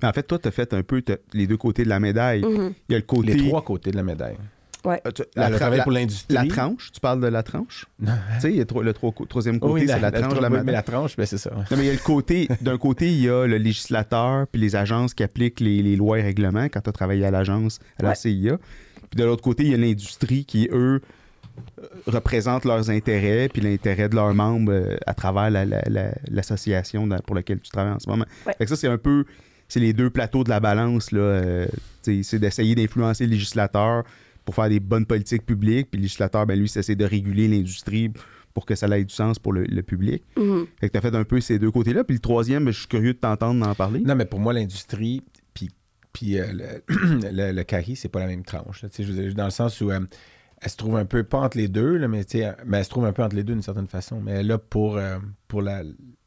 Mais 0.02 0.08
en 0.08 0.12
fait, 0.12 0.24
toi, 0.24 0.38
tu 0.38 0.48
as 0.48 0.50
fait 0.50 0.74
un 0.74 0.82
peu 0.82 1.02
les 1.32 1.46
deux 1.46 1.56
côtés 1.56 1.84
de 1.84 1.88
la 1.88 2.00
médaille. 2.00 2.42
Mhm. 2.44 2.74
Il 2.88 2.92
y 2.92 2.94
a 2.96 2.98
le 2.98 3.04
côté. 3.06 3.32
Les 3.32 3.46
trois 3.48 3.62
côtés 3.64 3.92
de 3.92 3.96
la 3.96 4.02
médaille. 4.02 4.36
Euh, 4.86 5.10
tu- 5.14 5.22
La, 5.36 5.42
la, 5.44 5.48
le 5.50 5.54
tra- 5.56 5.58
travail 5.58 5.78
la- 5.78 5.82
pour 5.84 5.92
l'industrie. 5.92 6.34
la 6.34 6.46
tranche, 6.46 6.90
tu 6.92 7.00
parles 7.00 7.20
de 7.20 7.26
la 7.26 7.42
tranche? 7.42 7.86
Non. 8.00 8.12
tu 8.34 8.40
sais, 8.40 8.50
il 8.50 8.56
y 8.56 8.60
a 8.60 8.64
tro- 8.64 8.82
le 8.82 8.92
tro- 8.92 9.12
troisième 9.28 9.60
côté, 9.60 9.72
Oui, 9.72 9.80
c'est 9.86 9.98
la, 10.00 10.10
tranche 10.10 10.34
de 10.34 10.40
la 10.40 10.48
oui, 10.48 10.52
médaille. 10.52 10.64
Mais 10.66 10.72
la 10.72 10.82
tranche, 10.82 11.16
ben, 11.16 11.26
c'est 11.26 11.38
ça. 11.38 11.50
ouais. 11.50 11.64
Non, 11.70 11.76
mais 11.76 11.82
il 11.84 11.86
y 11.86 11.90
a 11.90 11.92
le 11.92 11.98
côté, 11.98 12.48
d'un 12.60 12.78
côté, 12.78 13.08
il 13.08 13.20
y 13.20 13.28
a 13.28 13.46
le 13.46 13.56
législateur 13.58 14.46
puis 14.46 14.60
les 14.60 14.76
agences 14.76 15.12
qui 15.14 15.22
appliquent 15.22 15.60
les, 15.60 15.82
les 15.82 15.96
lois 15.96 16.18
et 16.18 16.22
règlements 16.22 16.64
quand 16.68 16.80
tu 16.80 16.88
as 16.88 16.92
travaillé 16.92 17.24
à 17.26 17.30
l'agence, 17.30 17.78
à 17.98 18.02
la 18.04 18.08
Ouais. 18.10 18.14
CIA. 18.14 18.56
Puis 19.10 19.18
de 19.18 19.24
l'autre 19.24 19.42
côté, 19.42 19.64
il 19.64 19.70
y 19.70 19.74
a 19.74 19.76
l'industrie 19.76 20.44
qui, 20.44 20.68
eux, 20.72 21.00
euh, 21.78 21.86
représentent 22.06 22.64
leurs 22.64 22.90
intérêts 22.90 23.48
puis 23.52 23.60
l'intérêt 23.60 24.08
de 24.08 24.14
leurs 24.14 24.32
membres 24.34 24.72
euh, 24.72 24.96
à 25.06 25.14
travers 25.14 25.50
la- 25.50 25.64
la- 25.64 25.82
la- 25.88 26.12
l'association 26.30 27.08
pour 27.26 27.34
laquelle 27.34 27.60
tu 27.60 27.70
travailles 27.70 27.94
en 27.94 27.98
ce 27.98 28.08
moment. 28.08 28.24
Ouais. 28.46 28.54
Fait 28.56 28.64
que 28.64 28.70
ça, 28.70 28.76
c'est 28.76 28.88
un 28.88 28.98
peu, 28.98 29.24
c'est 29.68 29.80
les 29.80 29.92
deux 29.92 30.10
plateaux 30.10 30.44
de 30.44 30.48
la 30.48 30.60
balance, 30.60 31.12
là. 31.12 31.20
euh, 31.20 31.66
c'est 32.02 32.38
d'essayer 32.38 32.74
d'influencer 32.74 33.24
le 33.26 33.32
législateur 33.32 34.04
pour 34.44 34.54
faire 34.54 34.68
des 34.68 34.80
bonnes 34.80 35.06
politiques 35.06 35.44
publiques, 35.46 35.90
puis 35.90 35.98
le 35.98 36.02
législateur, 36.02 36.46
ben 36.46 36.58
lui, 36.58 36.68
c'est 36.68 36.94
de 36.94 37.04
réguler 37.04 37.48
l'industrie 37.48 38.10
pour 38.54 38.66
que 38.66 38.74
ça 38.74 38.86
ait 38.98 39.04
du 39.04 39.14
sens 39.14 39.38
pour 39.38 39.52
le- 39.52 39.64
le 39.64 39.82
public. 39.82 40.24
Mhm. 40.36 40.66
Fait 40.80 40.88
que 40.88 40.92
t'as 40.94 41.00
fait 41.00 41.14
un 41.14 41.24
peu 41.24 41.40
ces 41.40 41.58
deux 41.58 41.70
côtés-là. 41.70 42.02
Puis 42.04 42.14
le 42.16 42.20
troisième, 42.20 42.64
ben, 42.64 42.72
je 42.72 42.78
suis 42.80 42.88
curieux 42.88 43.12
de 43.14 43.18
t'entendre 43.18 43.66
en 43.66 43.74
parler. 43.74 44.00
Non, 44.00 44.14
mais 44.16 44.24
pour 44.24 44.40
moi, 44.40 44.52
l'industrie, 44.52 45.22
puis, 45.54 45.70
puis 46.12 46.38
euh, 46.38 46.46
le, 46.52 46.82
le, 47.32 47.52
le 47.52 47.62
CARI, 47.64 47.94
c'est 47.96 48.08
pas 48.08 48.18
la 48.20 48.26
même 48.26 48.42
tranche. 48.44 48.82
là. 48.82 48.88
Tu 48.88 49.04
Je 49.04 49.32
dans 49.32 49.44
le 49.44 49.50
sens 49.50 49.80
où 49.80 49.90
euh, 49.92 50.00
elle 50.62 50.70
se 50.70 50.76
trouve 50.76 50.96
un 50.96 51.04
peu, 51.04 51.22
pas 51.22 51.38
entre 51.38 51.56
les 51.58 51.68
deux, 51.68 51.96
là, 51.96 52.08
mais, 52.08 52.24
tu 52.24 52.38
elle 52.38 52.84
se 52.84 52.90
trouve 52.90 53.04
un 53.04 53.12
peu 53.12 53.22
entre 53.22 53.36
les 53.36 53.44
deux 53.44 53.52
d'une 53.54 53.62
certaine 53.62 53.86
façon. 53.86 54.20
Mais 54.20 54.32
elle 54.32 54.40
est 54.40 54.48
là 54.48 54.58
pour, 54.58 54.96
euh, 54.96 55.18
pour 55.46 55.62
la, 55.62 55.82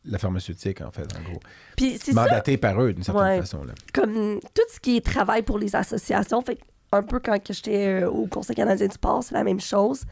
la 0.05 0.17
pharmaceutique, 0.17 0.79
en 0.81 0.91
fait, 0.91 1.07
en 1.17 1.21
gros. 1.29 1.39
Puis 1.75 1.97
c'est 2.01 2.13
ça, 2.13 2.23
Mandatée 2.23 2.55
par 2.57 2.81
eux, 2.81 2.93
d'une 2.93 3.03
certaine 3.03 3.21
Ouais. 3.23 3.39
façon. 3.39 3.63
Là. 3.65 3.73
comme 3.93 4.39
tout 4.53 4.61
ce 4.73 4.79
qui 4.79 4.95
est 4.97 5.05
travail 5.05 5.43
pour 5.43 5.59
les 5.59 5.75
associations, 5.75 6.41
fait 6.41 6.55
que 6.55 6.61
un 6.93 7.03
peu 7.03 7.19
quand 7.19 7.37
j'étais 7.51 8.03
euh, 8.03 8.09
au 8.09 8.27
Conseil 8.27 8.55
canadien 8.55 8.87
du 8.87 8.93
sport, 8.93 9.23
c'est 9.23 9.35
la 9.35 9.43
même 9.43 9.59
chose. 9.59 10.03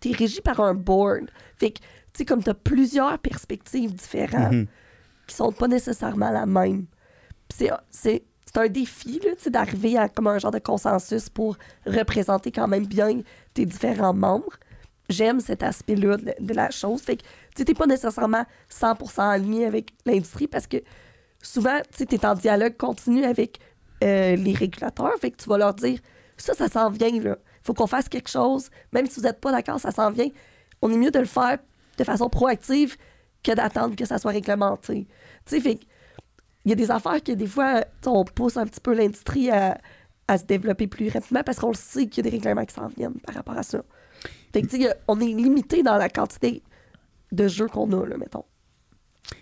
Tu 0.00 0.10
es 0.10 0.12
régi 0.12 0.40
par 0.40 0.60
un 0.60 0.74
board. 0.74 1.30
Fait 1.58 1.70
que, 1.70 1.78
tu 1.78 1.84
sais, 2.18 2.24
comme 2.24 2.42
tu 2.42 2.50
as 2.50 2.54
plusieurs 2.54 3.18
perspectives 3.18 3.94
différentes 3.94 4.52
Mhm. 4.52 4.66
qui 5.26 5.34
sont 5.34 5.52
pas 5.52 5.68
nécessairement 5.68 6.30
la 6.30 6.46
même. 6.46 6.86
C'est, 7.48 7.70
un 8.56 8.68
défi, 8.68 9.20
d'arriver 9.48 9.98
à 9.98 10.08
comme 10.08 10.28
un 10.28 10.38
genre 10.38 10.50
de 10.50 10.58
consensus 10.58 11.28
pour 11.28 11.58
représenter 11.86 12.50
quand 12.50 12.66
même 12.68 12.86
bien 12.86 13.20
tes 13.52 13.66
différents 13.66 14.14
membres. 14.14 14.56
J'aime 15.10 15.40
cet 15.40 15.62
aspect-là 15.62 16.16
de, 16.16 16.34
de 16.40 16.54
la 16.54 16.70
chose. 16.70 17.02
Fait 17.02 17.16
que, 17.16 17.22
tu 17.54 17.64
n'es 17.64 17.74
pas 17.74 17.86
nécessairement 17.86 18.44
100% 18.70 19.20
aligné 19.30 19.66
avec 19.66 19.92
l'industrie 20.06 20.46
parce 20.48 20.66
que 20.66 20.78
souvent, 21.42 21.80
tu 21.96 22.02
es 22.04 22.26
en 22.26 22.34
dialogue 22.34 22.76
continu 22.76 23.24
avec 23.24 23.60
euh, 24.02 24.36
les 24.36 24.52
régulateurs. 24.52 25.12
Fait 25.20 25.30
que 25.30 25.36
tu 25.42 25.48
vas 25.48 25.58
leur 25.58 25.74
dire, 25.74 25.98
ça, 26.36 26.54
ça 26.54 26.68
s'en 26.68 26.90
vient, 26.90 27.20
là. 27.20 27.36
faut 27.62 27.74
qu'on 27.74 27.86
fasse 27.86 28.08
quelque 28.08 28.28
chose. 28.28 28.70
Même 28.92 29.06
si 29.06 29.20
vous 29.20 29.26
n'êtes 29.26 29.40
pas 29.40 29.52
d'accord, 29.52 29.80
ça 29.80 29.90
s'en 29.90 30.10
vient. 30.10 30.28
On 30.82 30.90
est 30.92 30.96
mieux 30.96 31.10
de 31.10 31.18
le 31.18 31.24
faire 31.24 31.58
de 31.98 32.04
façon 32.04 32.28
proactive 32.28 32.96
que 33.42 33.52
d'attendre 33.52 33.96
que 33.96 34.04
ça 34.04 34.18
soit 34.18 34.32
réglementé. 34.32 35.06
Tu 35.46 35.60
sais, 35.60 35.78
il 36.64 36.70
y 36.70 36.72
a 36.72 36.74
des 36.74 36.90
affaires 36.90 37.22
que 37.22 37.32
des 37.32 37.46
fois, 37.46 37.84
on 38.06 38.24
pousse 38.24 38.56
un 38.56 38.66
petit 38.66 38.80
peu 38.80 38.92
l'industrie 38.92 39.50
à, 39.50 39.78
à 40.28 40.38
se 40.38 40.44
développer 40.44 40.86
plus 40.86 41.08
rapidement 41.08 41.42
parce 41.44 41.58
qu'on 41.58 41.68
le 41.68 41.74
sait 41.74 42.06
qu'il 42.06 42.24
y 42.24 42.28
a 42.28 42.30
des 42.30 42.36
règlements 42.36 42.64
qui 42.64 42.74
s'en 42.74 42.88
viennent 42.88 43.20
par 43.20 43.34
rapport 43.34 43.56
à 43.56 43.62
ça. 43.62 43.82
Fait 44.52 44.62
que, 44.62 44.76
on 45.08 45.20
est 45.20 45.26
limité 45.26 45.82
dans 45.82 45.96
la 45.96 46.08
quantité 46.08 46.62
de 47.32 47.48
jeux 47.48 47.68
qu'on 47.68 47.90
a, 47.92 48.06
là, 48.06 48.16
mettons. 48.16 48.44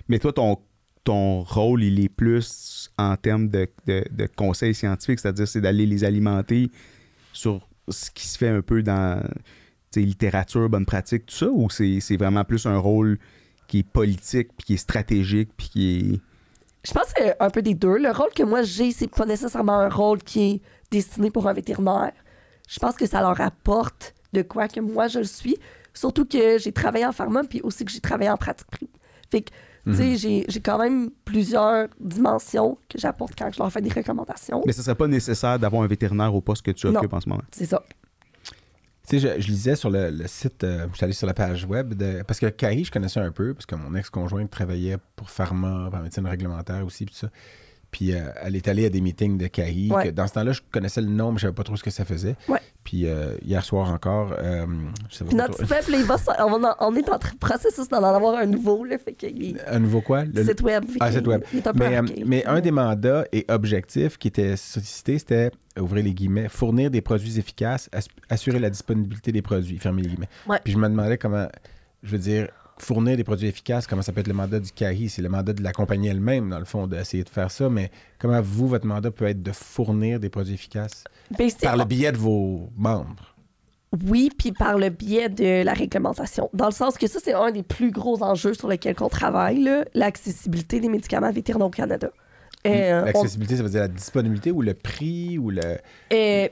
Mais 0.09 0.19
toi, 0.19 0.33
ton, 0.33 0.59
ton 1.05 1.43
rôle, 1.43 1.85
il 1.85 2.03
est 2.03 2.09
plus 2.09 2.91
en 2.99 3.17
termes 3.17 3.49
de, 3.49 3.69
de, 3.87 4.27
conseils 4.35 4.75
scientifiques, 4.75 5.21
c'est-à-dire 5.21 5.47
c'est 5.47 5.61
d'aller 5.61 5.87
les 5.87 6.05
alimenter 6.05 6.71
sur 7.33 7.69
ce 7.89 8.11
qui 8.11 8.27
se 8.27 8.39
fait 8.39 8.49
un 8.49 8.63
peu 8.63 8.83
dans 8.83 9.23
littérature, 10.01 10.69
bonne 10.69 10.87
pratique, 10.87 11.27
tout 11.27 11.35
ça, 11.35 11.49
ou 11.49 11.69
c'est 11.71 12.17
vraiment 12.17 12.45
plus 12.45 12.67
un 12.67 12.79
rôle 12.79 13.19
qui 13.67 13.81
est 13.81 13.83
politique, 13.83 14.49
puis 14.57 14.67
qui 14.67 14.75
est 14.75 14.79
stratégique, 14.79 15.51
puis 15.57 15.69
qui 15.69 15.99
est... 15.99 16.21
Je 16.87 16.93
pense 16.93 17.13
que 17.15 17.23
c'est 17.23 17.37
un 17.41 17.51
peu 17.51 17.63
des 17.63 17.75
deux. 17.75 17.97
Le 17.97 18.11
rôle 18.11 18.31
que 18.35 18.43
moi 18.43 18.63
j'ai, 18.63 18.93
c'est 18.93 19.09
pas 19.09 19.25
nécessairement 19.25 19.81
un 19.81 19.89
rôle 19.89 20.23
qui 20.23 20.43
est 20.43 20.63
destiné 20.91 21.31
pour 21.31 21.49
un 21.49 21.55
vétérinaire. 21.55 22.13
Je 22.69 22.79
pense 22.79 22.95
que 22.95 23.07
ça 23.07 23.21
leur 23.21 23.41
apporte 23.41 24.15
de 24.35 24.43
quoi 24.43 24.69
que 24.69 24.81
moi 24.81 25.09
je 25.09 25.21
le 25.21 25.25
suis. 25.25 25.57
Surtout 25.95 26.27
que 26.27 26.59
j'ai 26.59 26.73
travaillé 26.73 27.07
en 27.07 27.13
pharma, 27.13 27.43
puis 27.45 27.63
aussi 27.63 27.87
que 27.87 27.91
j'ai 27.91 28.01
travaillé 28.01 28.29
en 28.29 28.37
pratique. 28.37 28.67
Fait 29.31 29.41
que 29.41 29.51
Tu 29.87 29.95
sais, 29.95 30.17
j'ai- 30.17 30.45
j'ai 30.49 30.61
quand 30.61 30.79
même 30.79 31.11
plusieurs 31.27 31.89
dimensions 32.01 32.79
que 32.89 32.99
j'apporte 32.99 33.35
quand 33.37 33.51
je 33.53 33.59
leur 33.59 33.71
fais 33.71 33.83
des 33.83 33.91
recommandations. 33.91 34.63
Mais 34.67 34.73
ce 34.73 34.83
serait 34.83 34.95
pas 34.95 35.07
nécessaire 35.09 35.59
d'avoir 35.59 35.83
un 35.83 35.87
vétérinaire 35.87 36.35
au 36.35 36.41
poste 36.41 36.63
que 36.65 36.71
tu 36.71 36.87
Non. 36.87 36.97
occupes 37.01 37.13
en 37.13 37.21
ce 37.21 37.29
moment. 37.29 37.43
C'est 37.53 37.67
ça. 37.67 37.83
Tu 39.07 39.19
sais, 39.21 39.37
je, 39.37 39.41
je 39.43 39.49
lisais 39.49 39.77
sur 39.77 39.91
le, 39.91 40.11
le 40.11 40.27
site, 40.27 40.65
euh, 40.65 40.87
je 40.93 40.97
suis 40.97 41.05
allé 41.05 41.13
sur 41.13 41.27
la 41.27 41.35
page 41.35 41.67
web, 41.67 41.93
de, 41.93 42.23
parce 42.23 42.41
que 42.41 42.47
Carrie, 42.47 42.85
je 42.85 42.91
connaissais 42.91 43.21
un 43.21 43.31
peu, 43.33 43.53
parce 43.53 43.67
que 43.67 43.75
mon 43.75 43.95
ex-conjointe 43.95 44.51
travaillait 44.51 44.97
pour 45.17 45.29
Pharma, 45.29 45.91
en 45.93 46.01
médecine 46.03 46.27
réglementaire 46.27 46.87
aussi, 46.87 47.05
puis 47.05 47.13
tout 47.15 47.21
ça. 47.21 47.29
Puis 47.95 48.13
euh, 48.13 48.23
elle 48.43 48.57
est 48.57 48.67
allée 48.67 48.87
à 48.87 48.91
des 48.91 49.01
meetings 49.01 49.39
de. 49.39 49.45
Ouais. 49.45 50.07
que 50.07 50.11
dans 50.11 50.27
ce 50.27 50.33
temps-là, 50.33 50.51
je 50.51 50.61
connaissais 50.73 51.01
le 51.01 51.07
nom, 51.07 51.31
mais 51.31 51.39
je 51.39 51.43
savais 51.43 51.55
pas 51.55 51.63
trop 51.63 51.77
ce 51.77 51.85
que 51.85 51.91
ça 51.91 52.05
faisait. 52.05 52.35
Ouais. 52.49 52.59
Puis 52.83 53.07
euh, 53.07 53.37
hier 53.45 53.65
soir 53.65 53.89
encore, 53.89 54.35
euh, 54.37 54.67
je 55.09 55.15
sais 55.15 55.25
pas 55.25 55.29
Puis 55.29 55.37
notre 55.37 55.55
trop- 55.65 55.73
là, 55.93 55.99
il 56.01 56.05
va 56.05 56.17
on, 56.41 56.61
on 56.81 56.97
est 56.97 57.09
en 57.09 57.19
train- 57.21 57.37
processus 57.39 57.89
d'en 57.89 58.03
avoir 58.03 58.35
un 58.37 58.47
nouveau. 58.47 58.85
Là, 58.85 58.99
fait 58.99 59.13
que 59.13 59.27
il- 59.29 59.61
Un 59.69 59.79
nouveau 59.79 60.01
quoi? 60.01 60.25
Le- 60.25 60.45
site 60.45 60.61
web. 60.63 60.85
Ah, 60.99 61.13
site 61.13 61.25
web. 61.29 61.45
il 61.53 61.61
est 61.61 61.67
un 61.69 61.73
peu 61.73 61.79
Mais, 62.27 62.45
un 62.47 62.61
des 62.61 62.73
mandats 62.73 63.27
et 63.33 63.45
objectifs 63.49 64.19
qui 64.19 64.27
était 64.27 64.57
sollicité, 64.57 65.17
c'était, 65.21 65.51
ouvrez 65.79 66.03
les 66.03 66.15
guillemets, 66.15 66.49
fournir 66.49 66.91
des 66.91 67.01
produits 67.01 67.39
efficaces, 67.39 67.89
ass- 67.93 68.09
assurer 68.29 68.59
la 68.59 68.71
disponibilité 68.71 69.31
des 69.31 69.43
produits, 69.43 69.79
fermez 69.79 70.03
les 70.03 70.09
guillemets. 70.09 70.29
Ouais. 70.49 70.59
Puis 70.65 70.73
je 70.73 70.79
me 70.79 70.89
demandais 70.89 71.17
comment, 71.17 71.47
je 72.03 72.11
veux 72.11 72.19
dire, 72.19 72.49
fournir 72.79 73.17
des 73.17 73.25
produits 73.25 73.49
efficaces, 73.49 73.87
comment 73.87 74.03
ça 74.03 74.13
peut 74.13 74.21
être 74.21 74.27
le 74.29 74.35
mandat 74.35 74.61
du 74.61 74.71
CARI, 74.73 75.09
c'est 75.09 75.23
le 75.23 75.29
mandat 75.29 75.53
de 75.53 75.63
la 75.63 75.73
compagnie 75.73 76.09
elle-même, 76.09 76.51
dans 76.51 76.59
le 76.59 76.65
fond, 76.65 76.87
d'essayer 76.87 77.23
de 77.25 77.29
faire 77.29 77.51
ça, 77.51 77.69
mais 77.69 77.91
comment 78.19 78.41
vous, 78.43 78.67
votre 78.69 78.87
mandat 78.87 79.11
peut 79.11 79.27
être 79.27 79.43
de 79.43 79.53
fournir 79.53 80.19
des 80.21 80.29
produits 80.29 80.55
efficaces 80.55 81.05
Ben, 81.39 81.51
par 81.63 81.77
le 81.77 81.85
biais 81.85 82.13
de 82.13 82.17
vos 82.19 82.69
membres? 82.77 83.35
Oui, 84.09 84.29
puis 84.37 84.51
par 84.51 84.77
le 84.77 84.89
biais 84.89 85.29
de 85.29 85.63
la 85.63 85.73
réglementation. 85.73 86.51
Dans 86.53 86.67
le 86.67 86.73
sens 86.73 86.99
que 86.99 87.07
ça, 87.07 87.21
c'est 87.23 87.33
un 87.35 87.53
des 87.53 87.63
plus 87.63 87.93
gros 87.93 88.23
enjeux 88.25 88.55
sur 88.55 88.67
lesquels 88.67 88.97
on 89.01 89.09
travaille, 89.09 89.69
l'accessibilité 89.95 90.81
des 90.81 90.89
médicaments 90.89 91.31
vétérinaires 91.31 91.69
au 91.69 91.71
Canada. 91.71 92.11
Euh, 92.67 93.03
on- 93.03 93.05
L'accessibilité, 93.05 93.57
ça 93.57 93.63
veut 93.63 93.69
dire 93.69 93.81
la 93.83 93.89
disponibilité 93.89 94.51
ou 94.51 94.63
le 94.63 94.75
prix 94.75 95.39
ou 95.39 95.51
le... 95.51 95.61
euh, 96.13 96.49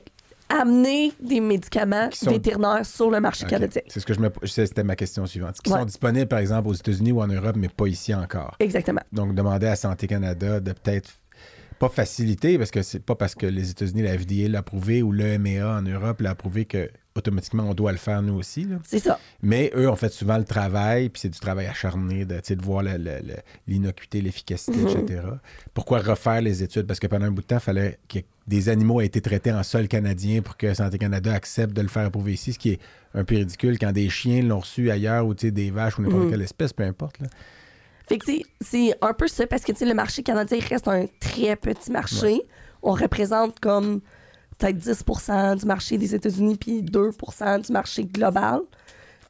amener 0.61 1.13
des 1.21 1.41
médicaments 1.41 2.09
sont- 2.13 2.31
vétérinaires 2.31 2.85
sur 2.87 3.11
le 3.11 3.21
marché 3.21 3.47
canadien. 3.47 3.83
C'est 3.89 4.01
ce 4.01 4.07
que 4.07 4.15
je 4.15 4.21
me... 4.21 4.31
C'était 4.45 4.85
ma 4.85 4.97
question 4.97 5.27
suivante. 5.27 5.57
Qui 5.63 5.73
Ouais. 5.73 5.79
sont 5.81 5.85
disponibles, 5.85 6.29
par 6.29 6.39
exemple, 6.41 6.69
aux 6.69 6.75
États-Unis 6.75 7.13
ou 7.13 7.21
en 7.23 7.27
Europe, 7.27 7.57
mais 7.57 7.69
pas 7.69 7.87
ici 7.87 8.15
encore? 8.15 8.55
Exactement. 8.61 9.01
Donc, 9.13 9.35
demander 9.35 9.67
à 9.67 9.77
Santé 9.77 10.07
Canada 10.07 10.61
de 10.61 10.73
peut-être 10.73 11.11
pas 11.79 11.89
faciliter, 11.89 12.59
parce 12.59 12.71
que 12.71 12.83
c'est 12.83 13.01
pas 13.05 13.15
parce 13.17 13.35
que 13.35 13.47
les 13.47 13.71
États-Unis, 13.71 14.03
la 14.03 14.17
FDA 14.19 14.49
l'a 14.49 14.61
approuvé 14.61 15.03
ou 15.03 15.11
l'EMEA 15.11 15.67
en 15.79 15.83
Europe 15.83 16.21
l'a 16.21 16.31
approuvé 16.31 16.65
que 16.65 16.89
automatiquement 17.15 17.65
on 17.69 17.75
doit 17.75 17.93
le 17.93 17.99
faire 17.99 18.23
nous 18.23 18.35
aussi. 18.35 18.67
C'est 18.85 18.99
ça. 18.99 19.19
Mais 19.43 19.71
eux 19.75 19.89
ont 19.89 19.97
fait 19.97 20.13
souvent 20.13 20.39
le 20.39 20.45
travail, 20.45 21.09
puis 21.09 21.21
c'est 21.21 21.29
du 21.29 21.39
travail 21.39 21.67
acharné 21.67 22.25
de, 22.25 22.41
de 22.55 22.63
voir 22.63 22.83
l'innocuité, 23.67 24.21
l'efficacité, 24.21 24.79
Mhm. 24.79 24.89
etc. 24.89 25.23
Pourquoi 25.75 25.99
refaire 26.01 26.41
les 26.41 26.63
études? 26.63 26.87
Parce 26.87 27.01
que 27.01 27.07
pendant 27.07 27.27
un 27.27 27.31
bout 27.31 27.43
de 27.43 27.47
temps, 27.47 27.57
il 27.57 27.61
fallait 27.61 27.99
que 28.09 28.19
des 28.47 28.69
animaux 28.69 29.01
aient 29.01 29.07
été 29.07 29.21
traités 29.21 29.53
en 29.53 29.63
sol 29.63 29.89
canadien 29.89 30.43
pour 30.43 30.57
que 30.57 30.75
Santé 30.75 30.99
Canada 30.99 31.33
accepte 31.33 31.75
de 31.75 31.83
le 31.83 31.89
faire 31.89 32.07
approuver 32.07 32.33
ici, 32.33 32.53
ce 32.53 32.59
qui 32.59 32.71
est 32.71 32.81
un 33.15 33.25
peu 33.25 33.37
ridicule 33.37 33.79
quand 33.79 33.93
des 33.93 34.09
chiens 34.09 34.43
l'ont 34.43 34.61
reçu 34.61 34.91
ailleurs 34.91 35.27
ou 35.27 35.35
des 35.35 35.71
vaches 35.71 35.99
ou 35.99 36.03
n'importe 36.03 36.25
Mhm. 36.25 36.31
quelle 36.31 36.43
espèce, 36.43 36.73
peu 36.73 36.83
importe. 36.85 37.21
là. 37.21 37.29
Fait 38.09 38.19
que 38.19 38.25
c'est- 38.27 38.43
c'est 38.61 38.95
un 39.01 39.13
peu 39.15 39.29
ça, 39.29 39.47
parce 39.47 39.63
que 39.63 39.73
le 39.85 39.95
marché 39.95 40.23
canadien 40.23 40.59
reste 40.69 40.89
un 40.89 41.07
très 41.21 41.55
petit 41.57 41.91
marché. 41.93 42.43
On 42.83 42.93
représente 42.93 43.61
comme 43.61 44.01
peut-être 44.63 44.79
10% 44.79 45.59
du 45.59 45.67
marché 45.67 45.99
des 45.99 46.15
États-Unis, 46.15 46.57
puis 46.57 46.83
2% 46.83 47.67
du 47.67 47.73
marché 47.73 48.05
global. 48.05 48.61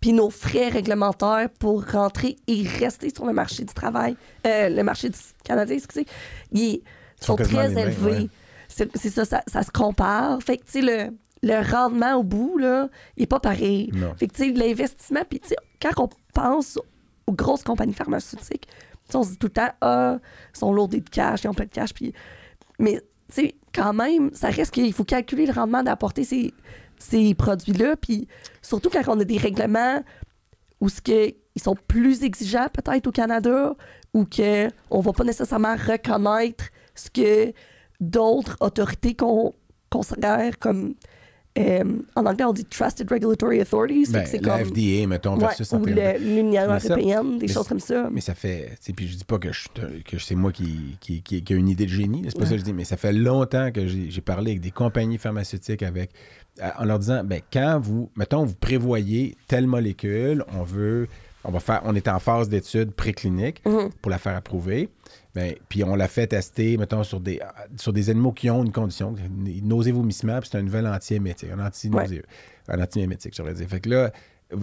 Puis 0.01 0.13
nos 0.13 0.31
frais 0.31 0.69
réglementaires 0.69 1.49
pour 1.59 1.85
rentrer 1.85 2.37
et 2.49 2.67
rester 2.67 3.11
sur 3.15 3.25
le 3.25 3.33
marché 3.33 3.65
du 3.65 3.73
travail, 3.73 4.17
euh, 4.47 4.69
le 4.69 4.83
marché 4.83 5.09
du 5.09 5.19
canadien, 5.45 5.77
excusez, 5.77 6.07
ils 6.51 6.83
Sont 7.21 7.37
sont, 7.37 7.45
très 7.45 7.71
élevés. 7.81 8.11
ouais. 8.11 8.29
C'est 8.69 9.11
ça, 9.11 9.25
ça, 9.25 9.43
ça 9.47 9.63
se 9.63 9.71
compare. 9.71 10.43
Fait 10.43 10.57
que, 10.57 10.65
tu 10.65 10.73
sais, 10.73 10.81
le, 10.81 11.17
le 11.43 11.71
rendement 11.71 12.15
au 12.15 12.23
bout, 12.25 12.59
là, 12.59 12.89
il 13.17 13.21
n'est 13.21 13.27
pas 13.27 13.39
pareil. 13.39 13.91
Non. 13.93 14.15
Fait 14.17 14.27
que, 14.27 14.35
tu 14.35 14.45
sais, 14.47 14.53
l'investissement, 14.53 15.21
puis, 15.29 15.41
tu 15.41 15.49
sais, 15.49 15.57
quand 15.81 16.03
on 16.03 16.09
pense 16.33 16.79
aux 17.27 17.33
grosses 17.33 17.63
compagnies 17.63 17.93
pharmaceutiques, 17.93 18.67
on 19.15 19.23
se 19.23 19.31
dit 19.31 19.37
tout 19.37 19.49
le 19.49 19.53
temps, 19.53 19.71
ah, 19.83 20.19
ils 20.55 20.59
sont 20.59 20.73
lourdés 20.73 21.01
de 21.01 21.11
cash, 21.11 21.45
ils 21.45 21.49
ont 21.49 21.55
plein 21.55 21.67
de 21.67 21.71
cash, 21.71 21.93
puis. 21.93 22.13
Mais, 22.79 23.01
sais, 23.35 23.55
quand 23.75 23.93
même, 23.93 24.31
ça 24.35 24.49
reste 24.49 24.73
qu'il 24.73 24.93
faut 24.93 25.05
calculer 25.05 25.47
le 25.47 25.53
rendement 25.53 25.83
d'apporter 25.83 26.25
ces, 26.25 26.53
ces 26.99 27.35
produits-là, 27.35 27.97
puis 27.97 28.29
surtout 28.61 28.91
quand 28.91 29.03
on 29.09 29.21
a 29.21 29.25
des 29.25 29.39
règlements 29.39 30.03
où 30.81 30.89
ce 30.89 31.01
que 31.01 31.35
ils 31.55 31.63
sont 31.63 31.77
plus 31.87 32.23
exigeants 32.23 32.69
peut-être 32.73 33.07
au 33.07 33.13
Canada 33.13 33.75
ou 34.15 34.25
que 34.25 34.69
on 34.91 35.01
va 35.01 35.13
pas 35.13 35.25
nécessairement 35.25 35.75
reconnaître 35.75 36.65
ce 36.95 37.11
que 37.11 37.53
d'autres 38.01 38.57
autorités 38.61 39.15
qu'on 39.15 39.55
considère 39.91 40.59
comme 40.59 40.95
euh, 41.59 41.85
en 42.17 42.25
anglais 42.25 42.45
on 42.45 42.53
dit 42.55 42.65
trusted 42.65 43.11
regulatory 43.11 43.61
authorities 43.61 44.07
fait 44.07 44.13
Ben, 44.13 44.27
c'est 44.27 44.43
la 44.45 44.59
comme 44.59 44.69
FDA, 44.75 45.07
mettons, 45.07 45.35
Ouais, 45.35 45.41
versus 45.41 45.71
ou 45.73 45.85
l'Union 45.85 46.63
européenne 46.65 47.39
des 47.39 47.49
choses 47.49 47.69
comme 47.69 47.79
ça 47.81 48.09
Mais 48.11 48.23
ça 48.23 48.35
fait. 48.35 48.79
Puis 48.97 49.09
je 49.09 49.17
dis 49.19 49.25
pas 49.25 49.39
que, 49.39 49.53
je, 49.53 49.69
que 50.05 50.19
c'est 50.19 50.35
moi 50.35 50.51
qui, 50.51 50.97
qui, 51.01 51.21
qui- 51.23 51.43
qui 51.45 51.53
a 51.53 51.57
une 51.57 51.69
idée 51.69 51.85
de 51.85 51.91
génie, 51.91 52.23
c'est 52.27 52.35
pas 52.35 52.41
Ouais. 52.41 52.47
ça 52.47 52.53
que 52.53 52.59
je 52.61 52.65
dis, 52.65 52.73
mais 52.73 52.85
ça 52.85 52.97
fait 52.97 53.13
longtemps 53.13 53.71
que 53.71 53.87
j'ai 53.87 54.21
parlé 54.23 54.53
avec 54.53 54.63
des 54.63 54.71
compagnies 54.71 55.19
pharmaceutiques 55.19 55.83
avec, 55.83 56.11
en 56.79 56.85
leur 56.87 56.99
disant 56.99 57.23
ben, 57.25 57.41
quand 57.53 57.79
vous, 57.83 58.11
mettons, 58.17 58.45
vous 58.45 58.55
prévoyez 58.55 59.37
telle 59.47 59.67
molécule, 59.67 60.45
on 60.59 60.63
veut. 60.63 61.07
On 61.45 61.51
va 61.51 61.59
faire, 61.59 61.83
on 61.85 61.97
est 61.97 62.07
en 62.07 62.21
phase 62.21 62.49
d'étude 62.49 62.93
préclinique 62.93 63.63
Mhm. 63.67 63.91
pour 64.01 64.11
la 64.13 64.19
faire 64.19 64.37
approuver. 64.37 64.89
Ben, 65.35 65.55
puis 65.69 65.83
on 65.83 65.95
l'a 65.97 66.09
fait 66.09 66.27
tester, 66.27 66.77
mettons, 66.77 67.05
sur 67.05 67.21
des, 67.21 67.41
sur 67.77 67.93
des 67.93 68.11
animaux 68.11 68.33
qui 68.33 68.51
ont 68.51 68.65
une 68.65 68.73
condition, 68.73 69.15
une 69.17 69.67
nausée-vomissement, 69.67 70.41
puis 70.41 70.51
c'est 70.53 70.59
un 70.59 70.63
nouvel 70.63 70.87
anti-émétique, 70.87 71.49
un 71.51 71.65
anti-nausée, 71.65 72.23
un 72.69 72.81
anti-émétique, 72.81 73.35
j'aurais 73.35 73.55
dire. 73.55 73.67
Fait 73.67 73.81
que 73.81 73.89
là, 73.89 74.13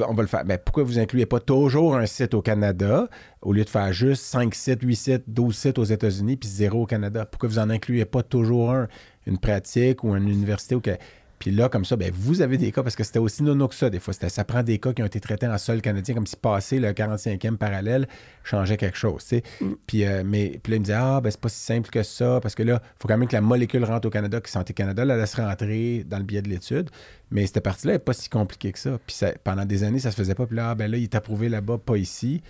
on 0.07 0.13
va 0.13 0.22
le 0.22 0.28
faire. 0.28 0.45
Ben, 0.45 0.59
pourquoi 0.63 0.84
vous 0.84 0.99
incluez 0.99 1.26
pas 1.26 1.39
toujours 1.39 1.95
un 1.95 2.05
site 2.05 2.34
au 2.34 2.41
Canada 2.41 3.07
au 3.41 3.53
lieu 3.53 3.63
de 3.63 3.70
faire 3.70 3.91
juste 3.93 4.24
5 4.26 4.53
sites, 4.53 4.84
8 4.84 4.95
sites, 4.95 5.24
12 5.28 5.55
sites 5.55 5.80
aux 5.80 5.84
États-Unis 5.84 6.38
puis 6.38 6.49
zéro 6.49 6.84
au 6.84 6.86
Canada? 6.86 7.26
Pourquoi 7.26 7.49
vous 7.49 7.59
en 7.59 7.70
incluez 7.70 8.05
pas 8.05 8.22
toujours 8.22 8.72
un, 8.72 8.88
une 9.26 9.39
pratique 9.39 10.03
ou 10.03 10.15
une 10.15 10.30
université? 10.30 10.76
Ou 10.76 10.82
que... 10.82 10.91
Puis 11.40 11.52
là, 11.52 11.70
comme 11.70 11.86
ça, 11.86 11.96
ben, 11.96 12.12
vous 12.14 12.42
avez 12.42 12.58
des 12.58 12.72
cas, 12.72 12.84
parce 12.84 12.96
que 12.98 13.04
c'était 13.06 13.20
aussi 13.20 13.44
nono 13.44 13.68
que 13.70 13.76
ça, 13.76 13.90
des 13.90 14.00
fois. 14.00 14.14
Ça 14.14 14.44
prend 14.44 14.62
des 14.62 14.78
cas 14.78 14.92
qui 14.94 15.02
ont 15.02 15.06
été 15.06 15.20
traités 15.22 15.48
en 15.48 15.58
sol 15.58 15.82
canadien, 15.82 16.14
comme 16.14 16.28
si 16.28 16.36
passer 16.36 16.80
le 16.80 16.92
45e 16.92 17.56
parallèle 17.56 18.08
changeait 18.44 18.78
quelque 18.78 18.98
chose. 18.98 19.22
sais. 19.22 19.44
Puis, 19.88 20.06
euh, 20.06 20.24
mais, 20.26 20.60
puis 20.62 20.72
là, 20.72 20.76
il 20.76 20.80
me 20.80 20.86
disait, 20.86 20.98
ah, 21.00 21.22
ben, 21.22 21.32
c'est 21.32 21.40
pas 21.40 21.50
si 21.50 21.60
simple 21.60 21.90
que 21.90 22.04
ça, 22.04 22.40
parce 22.42 22.56
que 22.56 22.64
là, 22.64 22.82
il 22.84 23.02
faut 23.02 23.08
quand 23.08 23.18
même 23.18 23.28
que 23.30 23.36
la 23.36 23.42
molécule 23.42 23.84
rentre 23.86 24.08
au 24.08 24.12
Canada, 24.12 24.42
que 24.42 24.50
Santé 24.50 24.74
Canada 24.74 25.06
la 25.06 25.16
laisse 25.18 25.36
rentrer 25.36 26.04
dans 26.06 26.18
le 26.18 26.24
biais 26.24 26.42
de 26.42 26.50
l'étude. 26.50 26.90
Mais 27.32 27.46
cette 27.46 27.62
partie-là 27.64 27.94
n'est 27.94 28.00
pas 28.00 28.14
si 28.14 28.28
compliquée 28.28 28.72
que 28.72 28.80
ça. 28.80 28.98
Puis 29.06 29.16
ça- 29.16 29.34
pendant 29.44 29.66
des 29.66 29.84
années, 29.84 30.00
ça 30.00 30.12
se 30.12 30.16
faisait 30.18 30.36
pas. 30.36 30.46
Puis 30.46 30.56
là, 30.58 30.72
ah, 30.72 30.76
ben 30.76 30.90
là, 30.92 30.98
il 30.98 31.04
est 31.04 31.16
approuvé 31.16 31.48
là-bas, 31.48 31.78
pas 31.78 31.98
ici. 31.98 32.42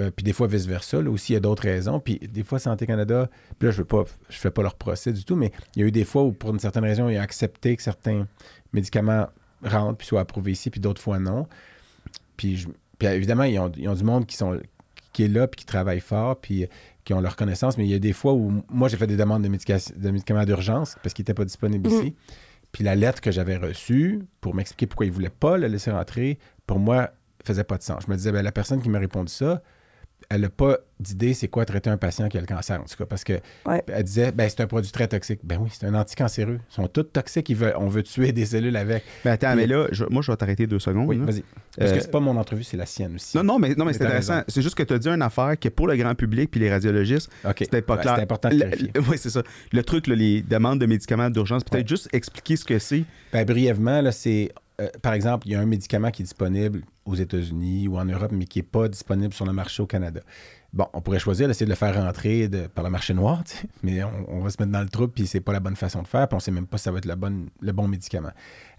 Euh, 0.00 0.10
puis 0.10 0.24
des 0.24 0.32
fois, 0.32 0.46
vice-versa. 0.46 1.02
Là 1.02 1.10
aussi, 1.10 1.32
il 1.32 1.34
y 1.34 1.36
a 1.36 1.40
d'autres 1.40 1.64
raisons. 1.64 2.00
Puis 2.00 2.18
des 2.18 2.44
fois, 2.44 2.58
Santé 2.58 2.86
Canada, 2.86 3.28
puis 3.58 3.68
là, 3.68 3.72
je 3.72 3.80
ne 3.80 3.84
pas, 3.86 4.04
je 4.30 4.36
fais 4.38 4.50
pas 4.50 4.62
leur 4.62 4.74
procès 4.74 5.12
du 5.12 5.24
tout, 5.24 5.36
mais 5.36 5.52
il 5.76 5.82
y 5.82 5.84
a 5.84 5.88
eu 5.88 5.90
des 5.92 6.04
fois 6.04 6.22
où, 6.22 6.32
pour 6.32 6.50
une 6.50 6.58
certaine 6.60 6.84
raison, 6.84 7.08
ils 7.08 7.18
ont 7.18 7.20
accepté 7.22 7.76
que 7.76 7.82
certains 7.82 8.26
médicaments 8.72 9.26
rentrent 9.62 9.98
puis 9.98 10.06
soient 10.06 10.20
approuvés 10.20 10.52
ici, 10.52 10.70
puis 10.70 10.80
d'autres 10.80 11.00
fois 11.02 11.18
non. 11.18 11.46
Puis, 12.36 12.56
je- 12.56 12.68
puis 12.98 13.08
évidemment, 13.08 13.44
ils 13.44 13.58
ont, 13.58 13.70
ils 13.76 13.88
ont 13.88 13.94
du 13.94 14.04
monde 14.04 14.26
qui, 14.26 14.36
sont, 14.36 14.58
qui 15.12 15.24
est 15.24 15.28
là, 15.28 15.46
puis 15.46 15.58
qui 15.60 15.66
travaille 15.66 16.00
fort, 16.00 16.40
puis 16.40 16.64
euh, 16.64 16.66
qui 17.04 17.12
ont 17.14 17.20
leur 17.20 17.36
connaissance. 17.36 17.76
Mais 17.76 17.84
il 17.84 17.90
y 17.90 17.94
a 17.94 17.98
des 17.98 18.12
fois 18.12 18.32
où 18.32 18.62
moi, 18.70 18.88
j'ai 18.88 18.96
fait 18.96 19.06
des 19.06 19.16
demandes 19.16 19.42
de 19.42 19.48
médicaments 20.10 20.44
d'urgence 20.44 20.96
parce 21.02 21.12
qu'ils 21.12 21.22
n'étaient 21.24 21.34
pas 21.34 21.44
disponibles 21.44 21.88
Mhm. 21.90 21.96
ici. 21.98 22.14
Puis 22.70 22.82
la 22.84 22.94
lettre 22.94 23.20
que 23.20 23.30
j'avais 23.30 23.56
reçue 23.56 24.22
pour 24.40 24.54
m'expliquer 24.54 24.86
pourquoi 24.86 25.04
ils 25.04 25.10
ne 25.10 25.14
voulaient 25.14 25.28
pas 25.28 25.58
le 25.58 25.66
laisser 25.66 25.90
rentrer, 25.90 26.38
pour 26.66 26.78
moi, 26.78 27.10
faisait 27.44 27.64
pas 27.64 27.78
de 27.78 27.82
sens. 27.82 28.04
Je 28.06 28.10
me 28.10 28.16
disais, 28.16 28.32
ben, 28.32 28.42
la 28.42 28.52
personne 28.52 28.80
qui 28.80 28.88
m'a 28.88 28.98
répondu 28.98 29.32
ça, 29.32 29.62
elle 30.30 30.42
n'a 30.42 30.48
pas 30.48 30.78
d'idée 31.00 31.34
c'est 31.34 31.48
quoi 31.48 31.64
traiter 31.64 31.90
un 31.90 31.96
patient 31.96 32.28
qui 32.28 32.38
a 32.38 32.40
le 32.40 32.46
cancer, 32.46 32.80
en 32.80 32.84
tout 32.84 32.96
cas, 32.96 33.04
parce 33.06 33.24
que 33.24 33.34
Ouais. 33.66 33.82
elle 33.88 34.04
disait, 34.04 34.30
ben, 34.30 34.48
c'est 34.48 34.60
un 34.62 34.68
produit 34.68 34.90
très 34.92 35.08
toxique. 35.08 35.40
Ben 35.42 35.58
oui, 35.60 35.68
c'est 35.72 35.84
un 35.84 35.94
anticancéreux. 35.94 36.60
Ils 36.70 36.74
sont 36.74 36.86
tous 36.86 37.02
toxiques, 37.02 37.50
ils 37.50 37.56
veulent- 37.56 37.74
on 37.76 37.88
veut 37.88 38.04
tuer 38.04 38.30
des 38.32 38.46
cellules 38.46 38.76
avec. 38.76 39.02
Mais 39.24 39.32
attends, 39.32 39.48
Puis- 39.48 39.56
mais 39.56 39.66
là, 39.66 39.88
je- 39.90 40.04
moi, 40.04 40.22
je 40.22 40.30
vais 40.30 40.36
t'arrêter 40.36 40.66
deux 40.68 40.78
secondes. 40.78 41.08
Oui, 41.08 41.18
vas-y. 41.18 41.42
Parce 41.76 41.90
Euh, 41.90 41.94
que 41.96 42.00
c'est 42.00 42.10
pas 42.10 42.20
mon 42.20 42.36
entrevue, 42.36 42.62
c'est 42.62 42.76
la 42.76 42.86
sienne 42.86 43.16
aussi. 43.16 43.36
Non, 43.36 43.42
non, 43.42 43.58
mais, 43.58 43.74
non, 43.74 43.84
mais 43.84 43.92
c'est 43.94 44.04
intéressant. 44.04 44.34
raison. 44.34 44.44
C'est 44.46 44.62
juste 44.62 44.76
que 44.76 44.84
tu 44.84 44.94
as 44.94 44.98
dit 45.00 45.08
une 45.08 45.22
affaire 45.22 45.58
qui 45.58 45.66
est 45.68 45.72
pour 45.72 45.88
le 45.88 45.96
grand 45.96 46.14
public 46.14 46.50
puis 46.52 46.60
les 46.60 46.70
radiologistes. 46.70 47.28
OK. 47.44 47.56
C'était 47.58 47.82
pas 47.82 47.96
Ouais, 47.96 48.02
clair. 48.02 48.14
C'est 48.16 48.22
important 48.22 48.48
de 48.48 48.54
clarifier. 48.56 48.92
Oui, 49.08 49.18
c'est 49.18 49.30
ça. 49.30 49.42
Le 49.72 49.82
truc, 49.82 50.06
là, 50.06 50.14
les 50.14 50.40
demandes 50.42 50.80
de 50.80 50.86
médicaments 50.86 51.30
d'urgence, 51.30 51.64
peut-être 51.64 51.82
Ouais. 51.90 51.96
juste 51.96 52.08
expliquer 52.12 52.54
ce 52.56 52.64
que 52.64 52.78
c'est. 52.78 53.02
Ben, 53.32 53.44
brièvement, 53.44 54.00
là, 54.00 54.12
c'est. 54.12 54.52
Euh, 54.80 54.88
par 55.02 55.12
exemple, 55.12 55.46
il 55.46 55.52
y 55.52 55.54
a 55.54 55.60
un 55.60 55.66
médicament 55.66 56.10
qui 56.10 56.22
est 56.22 56.24
disponible 56.24 56.82
aux 57.04 57.14
États-Unis 57.14 57.88
ou 57.88 57.98
en 57.98 58.04
Europe, 58.04 58.32
mais 58.32 58.46
qui 58.46 58.58
n'est 58.58 58.64
pas 58.64 58.88
disponible 58.88 59.34
sur 59.34 59.44
le 59.44 59.52
marché 59.52 59.82
au 59.82 59.86
Canada. 59.86 60.20
Bon, 60.72 60.86
on 60.94 61.02
pourrait 61.02 61.18
choisir 61.18 61.48
d'essayer 61.48 61.66
de 61.66 61.70
le 61.70 61.76
faire 61.76 61.94
rentrer 61.94 62.48
par 62.74 62.82
le 62.82 62.88
marché 62.88 63.12
noir, 63.12 63.42
mais 63.82 64.02
on, 64.02 64.40
va 64.40 64.48
se 64.48 64.56
mettre 64.58 64.72
dans 64.72 64.80
le 64.80 64.88
trou, 64.88 65.06
puis 65.06 65.26
c'est 65.26 65.40
pas 65.40 65.52
la 65.52 65.60
bonne 65.60 65.76
façon 65.76 66.00
de 66.00 66.06
faire, 66.06 66.26
puis 66.28 66.36
on 66.36 66.40
sait 66.40 66.50
même 66.50 66.66
pas 66.66 66.78
si 66.78 66.84
ça 66.84 66.92
va 66.92 66.98
être 66.98 67.04
le 67.06 67.72
bon 67.72 67.88
médicament. 67.88 68.30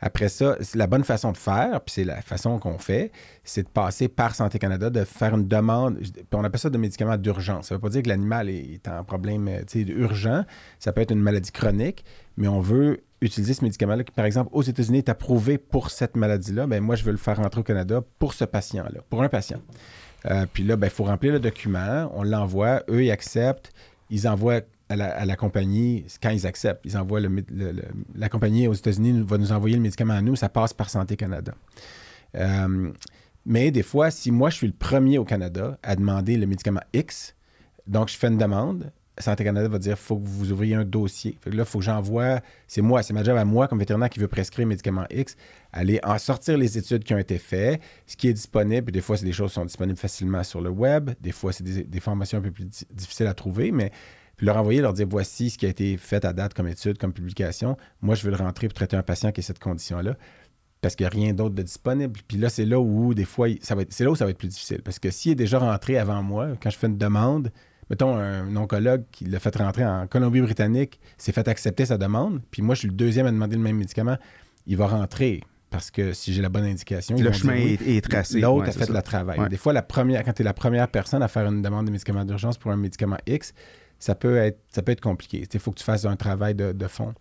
Après 0.01 0.29
ça, 0.29 0.57
la 0.73 0.87
bonne 0.87 1.03
façon 1.03 1.31
de 1.31 1.37
faire, 1.37 1.81
puis 1.81 1.93
c'est 1.93 2.03
la 2.03 2.23
façon 2.23 2.57
qu'on 2.57 2.79
fait, 2.79 3.11
c'est 3.43 3.63
de 3.63 3.67
passer 3.67 4.07
par 4.07 4.33
Santé 4.33 4.57
Canada, 4.57 4.89
de 4.89 5.03
faire 5.03 5.35
une 5.35 5.47
demande, 5.47 5.99
puis 5.99 6.23
on 6.31 6.43
appelle 6.43 6.59
ça 6.59 6.71
de 6.71 6.77
médicaments 6.79 7.17
d'urgence. 7.17 7.67
Ça 7.67 7.75
veut 7.75 7.81
pas 7.81 7.89
dire 7.89 8.01
que 8.01 8.09
l'animal 8.09 8.49
est, 8.49 8.87
en 8.87 9.03
problème 9.03 9.47
euh, 9.47 9.85
urgent, 9.89 10.45
ça 10.79 10.93
peut 10.93 11.01
être 11.01 11.11
une 11.11 11.21
maladie 11.21 11.51
chronique, 11.51 12.03
mais 12.37 12.47
on 12.47 12.59
veut 12.59 13.03
utiliser 13.23 13.53
ce 13.53 13.63
médicament-là 13.63 14.03
qui, 14.03 14.11
par 14.11 14.25
exemple, 14.25 14.49
aux 14.53 14.61
États-Unis 14.61 14.99
est 14.99 15.09
approuvé 15.09 15.57
pour 15.57 15.89
cette 15.89 16.15
maladie-là, 16.15 16.67
ben 16.67 16.81
moi, 16.81 16.95
je 16.95 17.03
veux 17.03 17.11
le 17.11 17.17
faire 17.17 17.37
rentrer 17.37 17.61
au 17.61 17.63
Canada 17.63 18.01
pour 18.19 18.33
ce 18.33 18.45
patient-là, 18.45 19.01
pour 19.09 19.23
un 19.23 19.29
patient. 19.29 19.61
Euh, 20.25 20.45
puis 20.51 20.63
là, 20.63 20.77
il 20.81 20.89
faut 20.89 21.03
remplir 21.03 21.33
le 21.33 21.39
document, 21.39 22.11
on 22.13 22.23
l'envoie, 22.23 22.83
eux, 22.89 23.03
ils 23.03 23.11
acceptent, 23.11 23.71
ils 24.09 24.27
envoient 24.27 24.61
à 24.89 25.25
la, 25.25 25.35
compagnie, 25.35 26.05
quand 26.21 26.29
ils 26.29 26.45
acceptent, 26.45 26.81
ils 26.85 26.97
envoient 26.97 27.19
le, 27.19 27.43
la 28.15 28.29
compagnie 28.29 28.67
aux 28.67 28.73
États-Unis 28.73 29.23
va 29.25 29.39
nous 29.39 29.51
envoyer 29.51 29.75
le 29.75 29.81
médicament 29.81 30.13
à 30.13 30.21
nous, 30.21 30.35
ça 30.35 30.49
passe 30.49 30.71
par 30.71 30.89
Santé 30.89 31.15
Canada. 31.15 31.55
Euh, 32.35 32.91
mais 33.45 33.71
des 33.71 33.81
fois, 33.81 34.11
si 34.11 34.31
moi, 34.31 34.49
je 34.49 34.57
suis 34.57 34.67
le 34.67 34.73
premier 34.73 35.17
au 35.17 35.25
Canada 35.25 35.79
à 35.81 35.95
demander 35.95 36.37
le 36.37 36.45
médicament 36.45 36.81
X, 36.93 37.35
donc 37.87 38.09
je 38.09 38.17
fais 38.17 38.27
une 38.27 38.37
demande, 38.37 38.91
Santé 39.19 39.43
Canada 39.43 39.67
va 39.67 39.77
dire 39.77 39.97
faut 39.97 40.17
que 40.17 40.25
vous 40.25 40.51
ouvriez 40.51 40.75
un 40.75 40.85
dossier. 40.85 41.37
Là, 41.45 41.51
il 41.59 41.65
faut 41.65 41.79
que 41.79 41.85
j'envoie, 41.85 42.41
c'est 42.67 42.81
moi, 42.81 43.03
c'est 43.03 43.13
ma 43.13 43.23
job 43.23 43.37
à 43.37 43.45
moi 43.45 43.67
comme 43.67 43.79
vétérinaire 43.79 44.09
qui 44.09 44.19
veut 44.19 44.27
prescrire 44.27 44.65
le 44.65 44.69
médicament 44.69 45.05
X, 45.11 45.35
aller 45.71 45.99
en 46.03 46.17
sortir 46.17 46.57
les 46.57 46.77
études 46.77 47.03
qui 47.03 47.13
ont 47.13 47.19
été 47.19 47.37
faites, 47.37 47.81
ce 48.07 48.17
qui 48.17 48.27
est 48.27 48.33
disponible. 48.33 48.91
Des 48.91 49.01
fois, 49.01 49.17
c'est 49.17 49.25
des 49.25 49.33
choses 49.33 49.51
qui 49.51 49.55
sont 49.55 49.65
disponibles 49.65 49.99
facilement 49.99 50.43
sur 50.43 50.61
le 50.61 50.69
web. 50.69 51.11
Des 51.21 51.31
fois, 51.31 51.53
c'est 51.53 51.63
des, 51.63 51.99
formations 51.99 52.39
un 52.39 52.41
peu 52.41 52.51
plus 52.51 52.65
di- 52.65 52.87
difficiles 52.91 53.27
à 53.27 53.33
trouver, 53.33 53.71
mais 53.71 53.91
puis 54.35 54.47
leur 54.47 54.57
envoyer, 54.57 54.81
leur 54.81 54.93
dire 54.93 55.07
voici 55.07 55.51
ce 55.51 55.59
qui 55.59 55.67
a 55.67 55.69
été 55.69 55.95
fait 55.97 56.25
à 56.25 56.33
date 56.33 56.55
comme 56.55 56.67
étude, 56.67 56.97
comme 56.97 57.13
publication. 57.13 57.77
Moi, 58.01 58.15
je 58.15 58.23
veux 58.23 58.31
le 58.31 58.37
rentrer 58.37 58.67
pour 58.67 58.73
traiter 58.73 58.95
un 58.97 59.03
patient 59.03 59.31
qui 59.31 59.41
a 59.41 59.43
cette 59.43 59.59
condition-là 59.59 60.17
parce 60.81 60.95
qu'il 60.95 61.05
n'y 61.05 61.07
a 61.07 61.11
rien 61.11 61.33
d'autre 61.33 61.55
de 61.55 61.61
disponible. 61.61 62.19
Puis 62.27 62.37
là, 62.37 62.49
c'est 62.49 62.65
là 62.65 62.79
où, 62.79 63.13
des 63.13 63.25
fois, 63.25 63.47
ça 63.61 63.73
va 63.73 63.83
être, 63.83 63.93
c'est 63.93 64.03
là 64.03 64.11
où 64.11 64.15
ça 64.15 64.25
va 64.25 64.31
être 64.31 64.37
plus 64.37 64.49
difficile. 64.49 64.81
Parce 64.81 64.99
que 64.99 65.11
s'il 65.11 65.31
est 65.31 65.35
déjà 65.35 65.59
rentré 65.59 65.97
avant 65.97 66.21
moi, 66.21 66.49
quand 66.61 66.69
je 66.69 66.77
fais 66.77 66.87
une 66.87 66.97
demande, 66.97 67.51
mettons 67.89 68.15
un 68.15 68.55
oncologue 68.55 69.03
qui 69.11 69.25
l'a 69.25 69.39
fait 69.39 69.55
rentrer 69.55 69.85
en 69.85 70.07
Colombie-Britannique, 70.07 70.99
s'est 71.17 71.31
fait 71.31 71.47
accepter 71.47 71.85
sa 71.85 71.97
demande, 71.97 72.41
puis 72.51 72.61
moi, 72.61 72.75
je 72.75 72.79
suis 72.79 72.87
le 72.87 72.93
deuxième 72.93 73.25
à 73.25 73.31
demander 73.31 73.55
le 73.55 73.61
même 73.61 73.77
médicament, 73.77 74.17
il 74.67 74.77
va 74.77 74.87
rentrer. 74.87 75.41
Parce 75.69 75.89
que 75.89 76.13
si 76.13 76.33
j'ai 76.33 76.43
la 76.43 76.49
bonne 76.49 76.65
indication, 76.65 77.15
Le 77.17 77.31
chemin 77.31 77.55
oui. 77.55 77.79
est, 77.83 77.97
est 77.97 78.01
tracé. 78.01 78.39
L'autre 78.39 78.61
ouais, 78.61 78.69
a 78.69 78.71
fait 78.71 78.89
le 78.89 79.01
travail. 79.01 79.39
Ouais. 79.39 79.49
Des 79.49 79.57
fois, 79.57 79.73
la 79.73 79.81
première, 79.81 80.23
quand 80.23 80.33
tu 80.33 80.43
es 80.43 80.45
la 80.45 80.53
première 80.53 80.87
personne 80.87 81.23
à 81.23 81.27
faire 81.27 81.47
une 81.47 81.63
demande 81.63 81.87
de 81.87 81.91
médicament 81.91 82.23
d'urgence 82.25 82.59
pour 82.59 82.69
un 82.69 82.77
médicament 82.77 83.17
X, 83.25 83.55
ça 83.97 84.13
peut 84.13 84.37
être, 84.37 84.59
ça 84.69 84.83
peut 84.83 84.91
être 84.91 85.01
compliqué. 85.01 85.47
Il 85.51 85.59
faut 85.59 85.71
que 85.71 85.79
tu 85.79 85.83
fasses 85.83 86.05
un 86.05 86.15
travail 86.15 86.53
de, 86.53 86.73
de 86.73 86.87
fond. 86.87 87.13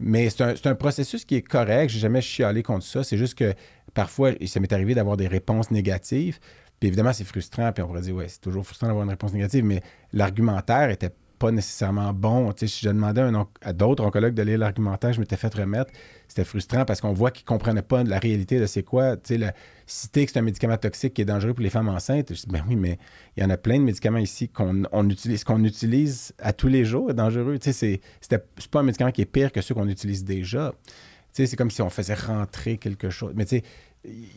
Mais 0.00 0.30
c'est 0.30 0.66
un, 0.66 0.74
processus 0.74 1.24
qui 1.24 1.34
est 1.36 1.42
correct. 1.42 1.90
J'ai 1.90 1.98
jamais 1.98 2.20
chialé 2.20 2.62
contre 2.62 2.84
ça. 2.84 3.04
C'est 3.04 3.18
juste 3.18 3.34
que 3.34 3.52
parfois, 3.92 4.30
ça 4.46 4.60
m'est 4.60 4.72
arrivé 4.72 4.94
d'avoir 4.94 5.16
des 5.16 5.28
réponses 5.28 5.70
négatives. 5.70 6.38
Puis 6.82 6.88
évidemment, 6.88 7.12
c'est 7.12 7.22
frustrant. 7.22 7.70
Puis 7.70 7.80
on 7.80 7.86
pourrait 7.86 8.00
dire, 8.00 8.16
ouais, 8.16 8.26
c'est 8.26 8.40
toujours 8.40 8.66
frustrant 8.66 8.88
d'avoir 8.88 9.04
une 9.04 9.10
réponse 9.10 9.32
négative, 9.32 9.64
mais 9.64 9.82
l'argumentaire 10.12 10.90
était 10.90 11.12
pas 11.38 11.52
nécessairement 11.52 12.12
bon. 12.12 12.52
Tu 12.52 12.66
sais, 12.66 12.74
si 12.74 12.84
je 12.84 12.88
demandais 12.88 13.20
à, 13.20 13.30
à 13.60 13.72
d'autres 13.72 14.02
oncologues 14.04 14.34
de 14.34 14.42
lire 14.42 14.58
l'argumentaire, 14.58 15.12
je 15.12 15.20
m'étais 15.20 15.36
fait 15.36 15.54
remettre. 15.54 15.92
C'était 16.26 16.42
frustrant 16.42 16.84
parce 16.84 17.00
qu'on 17.00 17.12
voit 17.12 17.30
qu'ils 17.30 17.44
ne 17.44 17.46
comprenaient 17.46 17.82
pas 17.82 18.02
la 18.02 18.18
réalité 18.18 18.58
de 18.58 18.66
c'est 18.66 18.82
quoi. 18.82 19.16
Tu 19.16 19.38
sais, 19.38 19.54
citer 19.86 20.26
que 20.26 20.32
c'est 20.32 20.40
un 20.40 20.42
médicament 20.42 20.76
toxique 20.76 21.14
qui 21.14 21.22
est 21.22 21.24
dangereux 21.24 21.54
pour 21.54 21.62
les 21.62 21.70
femmes 21.70 21.88
enceintes. 21.88 22.34
Je 22.34 22.40
dis, 22.40 22.46
ben 22.48 22.64
oui, 22.68 22.74
mais 22.74 22.98
il 23.36 23.44
y 23.44 23.46
en 23.46 23.50
a 23.50 23.56
plein 23.56 23.78
de 23.78 23.84
médicaments 23.84 24.18
ici 24.18 24.48
qu'on 24.48 24.82
on 24.90 25.08
utilise, 25.08 25.44
qu'on 25.44 25.62
utilise 25.62 26.32
à 26.40 26.52
tous 26.52 26.66
les 26.66 26.84
jours 26.84 27.10
est 27.12 27.14
dangereux. 27.14 27.60
Tu 27.60 27.66
sais, 27.66 27.72
c'est, 27.72 28.00
c'était- 28.20 28.44
c'est 28.58 28.68
pas 28.72 28.80
un 28.80 28.84
médicament 28.84 29.12
qui 29.12 29.22
est 29.22 29.26
pire 29.26 29.52
que 29.52 29.60
ceux 29.60 29.76
qu'on 29.76 29.88
utilise 29.88 30.24
déjà. 30.24 30.72
Tu 30.82 30.90
sais, 31.34 31.46
c'est 31.46 31.56
comme 31.56 31.70
si 31.70 31.80
on 31.80 31.90
faisait 31.90 32.14
rentrer 32.14 32.76
quelque 32.76 33.08
chose. 33.08 33.34
Mais 33.36 33.44
tu 33.44 33.58
sais, 33.58 33.62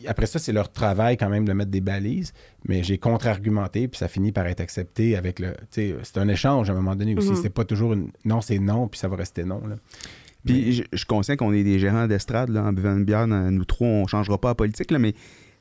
après 0.06 0.26
ça, 0.26 0.38
c'est 0.38 0.52
leur 0.52 0.70
travail 0.70 1.16
quand 1.16 1.28
même 1.28 1.44
de 1.44 1.52
mettre 1.52 1.70
des 1.70 1.80
balises, 1.80 2.32
mais 2.68 2.82
j'ai 2.84 2.98
contre-argumenté, 2.98 3.88
puis 3.88 3.98
ça 3.98 4.06
finit 4.08 4.30
par 4.32 4.46
être 4.46 4.60
accepté 4.60 5.16
avec 5.16 5.40
le. 5.40 5.54
C'est 5.70 5.94
un 6.16 6.28
échange 6.28 6.70
à 6.70 6.72
un 6.72 6.76
moment 6.76 6.94
donné 6.94 7.14
aussi. 7.16 7.30
Mhm. 7.30 7.38
C'est 7.42 7.50
pas 7.50 7.64
toujours 7.64 7.92
une. 7.94 8.10
Non, 8.24 8.40
c'est 8.40 8.58
non, 8.60 8.86
puis 8.88 8.98
ça 9.00 9.08
va 9.08 9.16
rester 9.16 9.44
non. 9.44 9.60
Là. 9.66 9.74
Puis 10.44 10.72
je, 10.72 10.82
je 10.92 10.96
suis 10.98 11.06
conscient 11.06 11.34
qu'on 11.36 11.52
est 11.52 11.64
des 11.64 11.80
gérants 11.80 12.06
d'estrade, 12.06 12.50
là, 12.50 12.62
en 12.62 12.72
buvant 12.72 12.96
une 12.96 13.04
bière, 13.04 13.26
dans- 13.26 13.50
nous 13.50 13.64
trois, 13.64 13.88
on 13.88 14.06
changera 14.06 14.38
pas 14.40 14.48
la 14.50 14.54
politique, 14.54 14.90
là, 14.92 14.98
mais. 15.00 15.14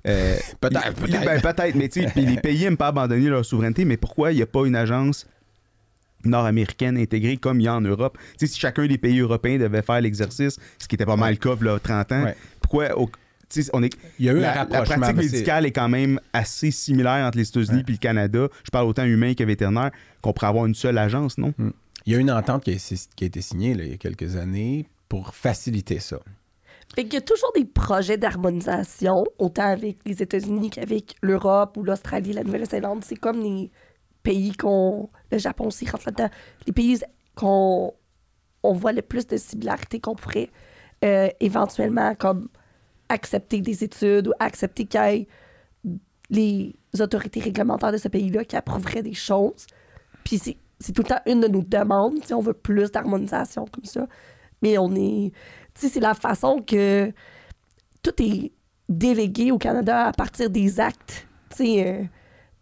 euh, 0.07 0.35
Peut-être, 0.61 0.83
il- 0.87 1.11
peut-être. 1.11 1.25
ben, 1.25 1.41
peut-être, 1.41 1.75
mais 1.75 1.89
tu 1.89 2.01
sais, 2.03 2.07
puis 2.11 2.25
les 2.27 2.37
pays 2.37 2.59
n'aiment 2.61 2.77
pas 2.77 2.87
abandonner 2.89 3.27
leur 3.29 3.43
souveraineté, 3.43 3.85
mais 3.85 3.97
pourquoi 3.97 4.31
il 4.31 4.35
n'y 4.35 4.41
a 4.43 4.45
pas 4.45 4.65
une 4.67 4.75
agence 4.75 5.25
nord-américaine 6.23 6.97
intégrée 6.97 7.37
comme 7.37 7.59
il 7.59 7.63
y 7.63 7.67
a 7.67 7.75
en 7.75 7.81
Europe? 7.81 8.17
Si 8.37 8.47
chacun 8.47 8.85
des 8.87 8.97
pays 8.99 9.19
européens 9.19 9.57
devait 9.57 9.81
faire 9.81 10.01
l'exercice, 10.01 10.59
ce 10.77 10.87
qui 10.87 10.93
était 10.95 11.05
pas 11.05 11.15
mal 11.15 11.31
le 11.31 11.37
cas, 11.37 11.55
là, 11.61 11.79
30 11.79 12.11
ans, 12.11 12.23
Ouais. 12.25 12.35
pourquoi. 12.61 12.97
au- 12.99 13.09
on 13.73 13.83
est, 13.83 13.93
Il 14.19 14.25
y 14.25 14.29
a 14.29 14.33
eu 14.33 14.37
un 14.37 14.41
la, 14.41 14.53
la 14.53 14.53
rapprochement. 14.61 14.97
pratique 15.01 15.17
médicale 15.31 15.65
est 15.65 15.71
quand 15.71 15.89
même 15.89 16.19
assez 16.33 16.71
similaire 16.71 17.25
entre 17.25 17.37
les 17.37 17.47
États-Unis 17.47 17.77
Ouais. 17.77 17.83
et 17.87 17.91
le 17.91 17.97
Canada. 17.97 18.47
Je 18.63 18.71
parle 18.71 18.87
autant 18.87 19.03
humain 19.05 19.33
que 19.33 19.43
vétérinaire, 19.43 19.91
qu'on 20.21 20.33
pourrait 20.33 20.47
avoir 20.47 20.65
une 20.65 20.75
seule 20.75 20.97
agence, 20.97 21.37
non? 21.37 21.53
Il 22.05 22.13
y 22.13 22.15
a 22.15 22.19
une 22.19 22.31
entente 22.31 22.63
qui 22.63 22.71
a, 22.71 23.07
qui 23.15 23.23
a 23.23 23.27
été 23.27 23.41
signée 23.41 23.73
là, 23.73 23.83
il 23.83 23.91
y 23.91 23.93
a 23.93 23.97
quelques 23.97 24.35
années 24.35 24.87
pour 25.09 25.33
faciliter 25.35 25.99
ça. 25.99 26.17
Fait 26.95 27.03
qu'il 27.03 27.15
y 27.15 27.17
a 27.17 27.21
toujours 27.21 27.51
des 27.55 27.65
projets 27.65 28.17
d'harmonisation, 28.17 29.23
autant 29.39 29.67
avec 29.71 29.97
les 30.05 30.21
États-Unis 30.21 30.69
qu'avec 30.69 31.15
l'Europe 31.21 31.77
ou 31.77 31.83
l'Australie, 31.83 32.31
la 32.33 32.43
Nouvelle-Zélande. 32.43 33.03
C'est 33.03 33.15
comme 33.15 33.41
les 33.41 33.71
pays 34.21 34.53
qu'on. 34.55 35.09
Le 35.31 35.37
Japon 35.39 35.65
aussi 35.67 35.89
rentre 35.89 36.03
là-dedans. 36.05 36.29
Les 36.67 36.73
pays 36.73 36.99
qu'on 37.35 37.91
on 38.63 38.73
voit 38.73 38.93
le 38.93 39.01
plus 39.01 39.25
de 39.27 39.35
similarité 39.37 39.99
qu'on 39.99 40.15
pourrait 40.15 40.49
euh, 41.03 41.27
éventuellement 41.39 42.13
comme 42.15 42.47
accepter 43.09 43.61
des 43.61 43.83
études 43.83 44.27
ou 44.29 44.31
accepter 44.39 44.85
qu'il 44.85 45.01
y 45.01 45.03
ait 45.03 45.27
les 46.29 46.75
autorités 46.99 47.39
réglementaires 47.39 47.91
de 47.91 47.97
ce 47.97 48.07
pays-là 48.07 48.43
qui 48.45 48.55
approuveraient 48.55 49.03
des 49.03 49.13
choses. 49.13 49.67
Puis 50.23 50.39
c'est 50.79 50.91
tout 50.91 51.03
le 51.03 51.07
temps 51.07 51.21
une 51.25 51.41
de 51.41 51.47
nos 51.47 51.61
demandes. 51.61 52.23
si 52.25 52.33
on 52.33 52.41
veut 52.41 52.53
plus 52.53 52.91
d'harmonisation 52.91 53.65
comme 53.71 53.85
ça. 53.85 54.07
Mais 54.61 54.77
on 54.77 54.93
est. 54.95 55.31
Tu 55.73 55.81
sais, 55.81 55.89
c'est 55.89 55.99
la 55.99 56.13
façon 56.13 56.61
que 56.61 57.11
tout 58.01 58.21
est 58.21 58.51
délégué 58.89 59.51
au 59.51 59.57
Canada 59.57 60.07
à 60.07 60.11
partir 60.11 60.49
des 60.49 60.79
actes. 60.79 61.27
Euh, 61.59 62.03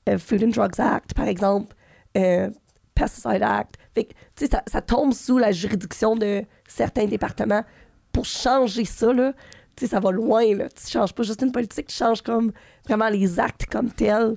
euh, 0.10 0.18
Food 0.18 0.44
and 0.44 0.50
Drugs 0.50 0.80
Act, 0.80 1.14
par 1.14 1.28
exemple, 1.28 1.76
euh, 2.18 2.50
Pesticide 2.94 3.42
Act. 3.42 3.76
Fait 3.96 4.06
que, 4.06 4.14
ça, 4.36 4.62
ça 4.68 4.82
tombe 4.82 5.14
sous 5.14 5.38
la 5.38 5.52
juridiction 5.52 6.16
de 6.16 6.44
certains 6.68 7.06
départements. 7.06 7.64
Pour 8.12 8.26
changer 8.26 8.86
ça, 8.86 9.12
là, 9.14 9.34
sais, 9.82 9.88
ça 9.88 10.00
va 10.00 10.12
loin, 10.12 10.44
là. 10.56 10.70
Tu 10.70 10.90
changes 10.92 11.14
pas 11.14 11.24
juste 11.24 11.42
une 11.42 11.52
politique, 11.52 11.88
tu 11.88 11.96
changes 11.96 12.22
comme 12.22 12.52
vraiment 12.88 13.10
les 13.10 13.40
actes 13.40 13.66
comme 13.68 13.92
tels. 13.92 14.36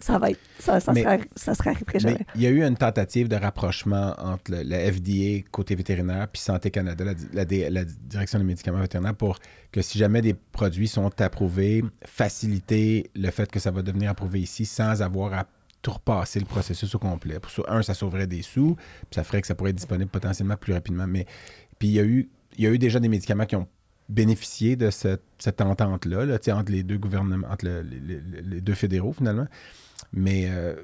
Ça 0.00 0.18
va 0.18 0.30
être... 0.32 0.40
Ça, 0.58 0.80
ça, 0.80 0.92
Mais- 0.92 1.02
sera, 1.02 1.16
ça 1.34 1.54
sera 1.54 1.72
jamais. 1.94 2.16
Mais 2.18 2.26
il 2.34 2.42
y 2.42 2.46
a 2.46 2.50
eu 2.50 2.62
une 2.62 2.76
tentative 2.76 3.26
de 3.28 3.36
rapprochement 3.36 4.14
entre 4.18 4.50
le, 4.50 4.62
la 4.62 4.92
FDA 4.92 5.46
côté 5.50 5.74
vétérinaire 5.76 6.28
puis 6.28 6.42
Santé 6.42 6.70
Canada, 6.70 7.04
la, 7.32 7.44
la 7.70 7.84
direction 7.84 8.38
des 8.38 8.44
médicaments 8.44 8.80
vétérinaires, 8.80 9.14
pour 9.14 9.38
que 9.72 9.80
si 9.80 9.96
jamais 9.96 10.20
des 10.20 10.34
produits 10.34 10.88
sont 10.88 11.10
approuvés, 11.22 11.82
faciliter 12.04 13.10
le 13.14 13.30
fait 13.30 13.50
que 13.50 13.58
ça 13.60 13.70
va 13.70 13.80
devenir 13.82 14.10
approuvé 14.10 14.40
ici 14.40 14.66
sans 14.66 15.00
avoir 15.00 15.32
à 15.32 15.46
tout 15.80 15.92
repasser 15.92 16.38
le 16.40 16.46
processus 16.46 16.94
au 16.94 16.98
complet. 16.98 17.38
Pour 17.38 17.50
ça, 17.50 17.62
un, 17.68 17.82
ça 17.82 17.94
sauverait 17.94 18.26
des 18.26 18.42
sous, 18.42 18.74
puis 18.74 19.14
ça 19.14 19.24
ferait 19.24 19.40
que 19.40 19.46
ça 19.46 19.54
pourrait 19.54 19.70
être 19.70 19.76
disponible 19.76 20.10
potentiellement 20.10 20.56
plus 20.56 20.72
rapidement. 20.74 21.06
Mais 21.06 21.24
puis 21.78 21.88
il 21.88 21.94
y 21.94 22.00
a 22.00 22.04
eu, 22.04 22.28
il 22.58 22.64
y 22.64 22.66
a 22.66 22.70
eu 22.70 22.78
déjà 22.78 23.00
des 23.00 23.08
médicaments 23.08 23.46
qui 23.46 23.56
ont 23.56 23.68
bénéficié 24.08 24.76
de 24.76 24.90
cette, 24.90 25.22
cette 25.38 25.60
entente-là, 25.60 26.24
là, 26.26 26.38
entre 26.52 26.72
les 26.72 26.82
deux 26.82 26.98
gouvernements, 26.98 27.46
entre 27.50 27.64
le- 27.66 27.82
les- 27.82 28.60
deux 28.60 28.74
fédéraux 28.74 29.12
finalement. 29.12 29.46
Mais, 30.12 30.46
euh, 30.48 30.74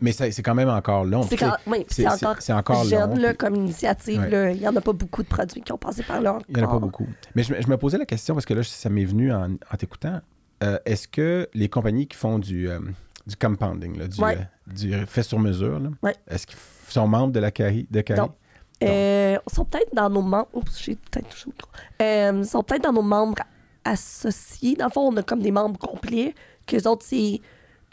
mais 0.00 0.12
ça- 0.12 0.30
c'est 0.30 0.42
quand 0.42 0.54
même 0.54 0.68
encore 0.70 1.04
long. 1.04 1.22
C'est 1.22 1.36
quand- 1.36 1.56
oui, 1.66 1.84
c'est- 1.88 2.02
c'est 2.02 2.08
encore, 2.08 2.36
c'est 2.40 2.52
encore 2.52 2.84
jeune 2.84 3.10
long, 3.10 3.16
là, 3.16 3.28
puis- 3.28 3.36
comme 3.36 3.56
initiative. 3.56 4.20
Ouais. 4.20 4.54
Il 4.54 4.60
n'y 4.60 4.68
en 4.68 4.74
a 4.74 4.80
pas 4.80 4.92
beaucoup 4.94 5.22
de 5.22 5.28
produits 5.28 5.60
qui 5.60 5.72
ont 5.72 5.78
passé 5.78 6.02
par 6.02 6.20
là. 6.22 6.38
Il 6.48 6.56
n'y 6.56 6.62
en 6.62 6.66
a 6.66 6.70
pas 6.70 6.78
beaucoup. 6.78 7.06
Mais 7.34 7.42
je, 7.42 7.52
me- 7.52 7.60
je 7.60 7.68
me 7.68 7.76
posais 7.76 7.98
la 7.98 8.06
question 8.06 8.34
parce 8.34 8.46
que 8.46 8.54
là, 8.54 8.62
ça 8.62 8.88
m'est 8.88 9.04
venu 9.04 9.32
en, 9.32 9.52
en 9.52 9.76
t'écoutant. 9.78 10.20
Euh, 10.62 10.78
Est-ce 10.86 11.08
que 11.08 11.48
les 11.54 11.68
compagnies 11.68 12.06
qui 12.06 12.16
font 12.16 12.38
du, 12.38 12.68
euh, 12.70 12.80
du 13.26 13.36
compounding, 13.36 13.98
là, 13.98 14.08
du, 14.08 14.20
Ouais. 14.20 14.38
du 14.66 14.92
fait 15.06 15.22
sur 15.22 15.38
mesure, 15.38 15.78
là, 15.78 15.90
Ouais. 16.02 16.14
est-ce 16.28 16.46
qu'ils 16.46 16.56
f- 16.58 16.92
sont 16.92 17.06
membres 17.06 17.32
de 17.32 17.40
la 17.40 17.50
CARI? 17.50 17.86
De 17.90 18.00
CARI? 18.00 18.20
Non. 18.20 18.30
Euh, 18.82 19.38
sont 19.52 19.64
peut-être 19.64 19.94
dans 19.94 20.08
nos 20.08 20.22
membres. 20.22 20.48
Oups, 20.54 20.82
j'ai 20.82 20.96
peut-être 20.96 21.28
touché 21.28 21.44
le 21.46 21.52
micro. 21.52 21.70
Euh, 22.02 22.44
sont 22.44 22.62
peut-être 22.62 22.84
dans 22.84 22.92
nos 22.92 23.02
membres 23.02 23.42
associés. 23.84 24.74
Dans 24.76 24.86
le 24.86 24.90
fond, 24.90 25.12
on 25.12 25.16
a 25.16 25.22
comme 25.22 25.40
des 25.40 25.50
membres 25.50 25.78
complets. 25.78 26.34
Que 26.66 26.76
les 26.76 26.86
autres, 26.86 27.04
c'est 27.06 27.40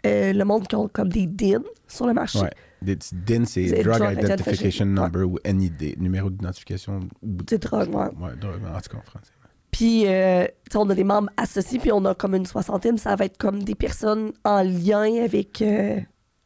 euh, 0.05 0.33
le 0.33 0.45
monde 0.45 0.67
qui 0.67 0.75
ont 0.75 0.87
comme 0.87 1.09
des 1.09 1.27
DIN 1.27 1.63
sur 1.87 2.07
le 2.07 2.13
marché. 2.13 2.39
Ouais. 2.39 2.51
Des, 2.81 2.95
DIN, 2.95 3.45
c'est 3.45 3.67
C'est 3.67 3.83
Drug 3.83 4.17
Identification 4.21 4.85
Number 4.85 5.27
ou 5.27 5.39
NID, 5.45 5.99
numéro 5.99 6.29
d'identification. 6.29 6.99
ou- 7.23 7.43
Des 7.43 7.57
drogues, 7.57 7.93
ouais. 7.93 8.05
Ouais, 8.19 8.35
drogue, 8.39 8.61
en 8.65 8.79
tout 8.79 8.89
cas 8.89 8.97
en 8.97 9.01
français. 9.01 9.31
Puis, 9.71 10.07
euh, 10.07 10.45
on 10.75 10.89
a 10.89 10.95
des 10.95 11.03
membres 11.03 11.29
associés, 11.37 11.79
puis 11.79 11.91
on 11.91 12.03
a 12.05 12.15
comme 12.15 12.35
une 12.35 12.45
soixantaine. 12.45 12.97
Ça 12.97 13.15
va 13.15 13.25
être 13.25 13.37
comme 13.37 13.63
des 13.63 13.75
personnes 13.75 14.31
en 14.43 14.61
lien 14.63 15.23
avec 15.23 15.61
euh, 15.61 15.99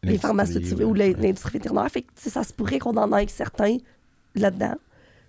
les 0.04 0.18
pharmaceutiques 0.18 0.78
ouais, 0.80 0.86
ou 0.86 0.94
l'industrie 0.94 1.54
vétérinaire. 1.54 1.90
Fait 1.90 2.02
que, 2.02 2.10
ça 2.16 2.44
se 2.44 2.54
pourrait 2.54 2.80
qu'on 2.80 2.98
en 2.98 3.16
ait 3.18 3.28
certains 3.28 3.78
là-dedans. 4.36 4.76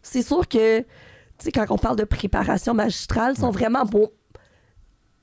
C'est 0.03 0.22
sûr 0.22 0.46
que, 0.48 0.80
tu 0.80 0.86
sais, 1.38 1.53
quand 1.53 1.66
on 1.70 1.78
parle 1.78 1.96
de 1.96 2.05
préparation 2.05 2.74
magistrale, 2.74 3.34
ils 3.36 3.40
sont 3.40 3.50
vraiment 3.50 3.84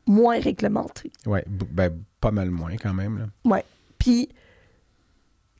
moins 0.05 0.39
réglementés. 0.39 1.11
Ouais, 1.25 1.43
b- 1.49 1.67
ben, 1.69 1.93
pas 2.19 2.31
mal 2.31 2.49
moins 2.49 2.75
quand 2.77 2.93
même. 2.93 3.29
Ouais. 3.45 3.63
Puis, 3.97 4.29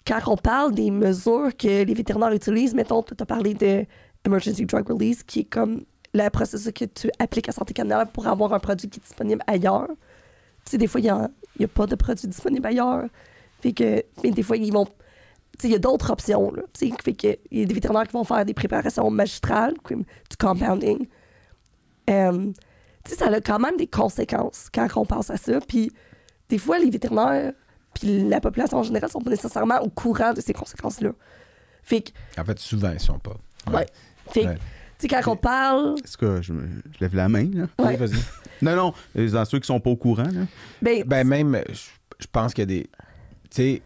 quand 0.08 0.20
on 0.28 0.38
parle 0.38 0.74
des 0.74 0.90
mesures 0.90 1.56
que 1.56 1.84
les 1.84 1.94
vétérinaires 1.94 2.32
utilisent, 2.34 2.74
mettons, 2.74 3.04
tu 3.04 3.14
as 3.20 3.26
parlé 3.26 3.54
de 3.54 3.86
Emergency 4.26 4.66
Drug 4.66 4.88
Release, 4.90 5.24
qui 5.24 5.42
est 5.42 5.44
comme 5.44 5.84
le 6.14 6.28
processus 6.30 6.72
que 6.72 6.86
tu 6.86 7.12
appliques 7.20 7.48
à 7.50 7.52
Santé 7.52 7.74
Canada 7.74 8.06
pour 8.06 8.26
avoir 8.28 8.54
un 8.54 8.60
produit 8.60 8.90
qui 8.90 9.00
est 9.00 9.04
disponible 9.04 9.44
ailleurs. 9.46 9.88
Tu 10.66 10.72
sais, 10.72 10.78
des 10.78 10.88
fois, 10.88 11.00
il 11.00 11.04
n'y 11.60 11.66
a, 11.66 11.68
pas 11.68 11.86
de 11.86 11.96
produit 11.96 12.28
disponible 12.28 12.66
ailleurs. 12.66 13.06
Fait 13.62 13.74
que, 13.74 14.04
mais 14.24 14.32
des 14.32 14.42
fois, 14.44 14.58
ils 14.58 14.74
vont. 14.74 14.88
Il 15.64 15.72
y 15.72 15.76
a 15.76 15.80
d'autres 15.80 16.10
options, 16.12 16.52
là. 16.54 16.62
Tu 16.78 16.90
sais, 16.90 16.94
fait 17.04 17.14
que, 17.14 17.28
il 17.52 17.60
y 17.60 17.64
a 17.64 17.66
des 17.66 17.74
vétérinaires 17.74 18.08
qui 18.08 18.14
vont 18.14 18.24
faire 18.24 18.46
des 18.46 18.54
préparations 18.54 19.10
magistrales, 19.12 19.74
du 19.90 20.38
compounding. 20.40 21.08
Tu 22.08 22.14
sais, 23.06 23.16
ça 23.16 23.28
a 23.28 23.42
quand 23.42 23.60
même 23.60 23.78
des 23.78 23.88
conséquences 23.88 24.68
quand 24.74 24.88
on 24.98 25.06
pense 25.06 25.30
à 25.30 25.38
ça. 25.38 25.60
Puis, 25.68 25.92
des 26.50 26.58
fois, 26.58 26.80
les 26.80 26.90
vétérinaires, 26.90 27.54
puis 27.94 28.28
la 28.28 28.40
population 28.42 28.78
en 28.80 28.84
général, 28.84 29.10
sont 29.10 29.22
pas 29.22 29.30
nécessairement 29.32 29.80
au 29.82 29.90
courant 29.90 30.34
de 30.34 30.42
ces 30.42 30.54
conséquences-là. 30.54 31.12
Fait 31.84 32.02
que, 32.02 32.12
En 32.40 32.46
fait, 32.46 32.60
souvent, 32.60 32.92
ils 32.92 33.00
sont 33.00 33.20
pas. 33.20 33.36
ouais. 33.72 33.86
Fait 34.32 34.42
que, 34.44 34.48
Ouais. 34.48 34.56
tu 34.56 34.62
sais, 35.00 35.08
quand 35.08 35.32
on 35.32 35.36
parle. 35.36 35.96
Est-ce 36.04 36.18
que 36.18 36.42
je, 36.42 36.54
me- 36.54 36.68
je 36.94 37.00
lève 37.00 37.16
la 37.16 37.30
main, 37.30 37.50
là? 37.54 37.68
Ouais. 37.84 37.96
Vas-y. 37.96 38.12
Non, 38.62 38.76
non, 38.76 38.94
dans 39.16 39.46
ceux 39.46 39.60
qui 39.60 39.68
sont 39.68 39.80
pas 39.80 39.90
au 39.90 39.96
courant, 39.96 40.24
là. 40.24 40.42
Ben, 40.82 41.02
Ben, 41.06 41.26
même, 41.26 41.62
je, 41.70 41.74
je 42.20 42.28
pense 42.30 42.54
qu'il 42.54 42.64
y 42.64 42.64
a 42.64 42.66
des. 42.66 42.84
Tu 42.84 42.90
sais, 43.52 43.82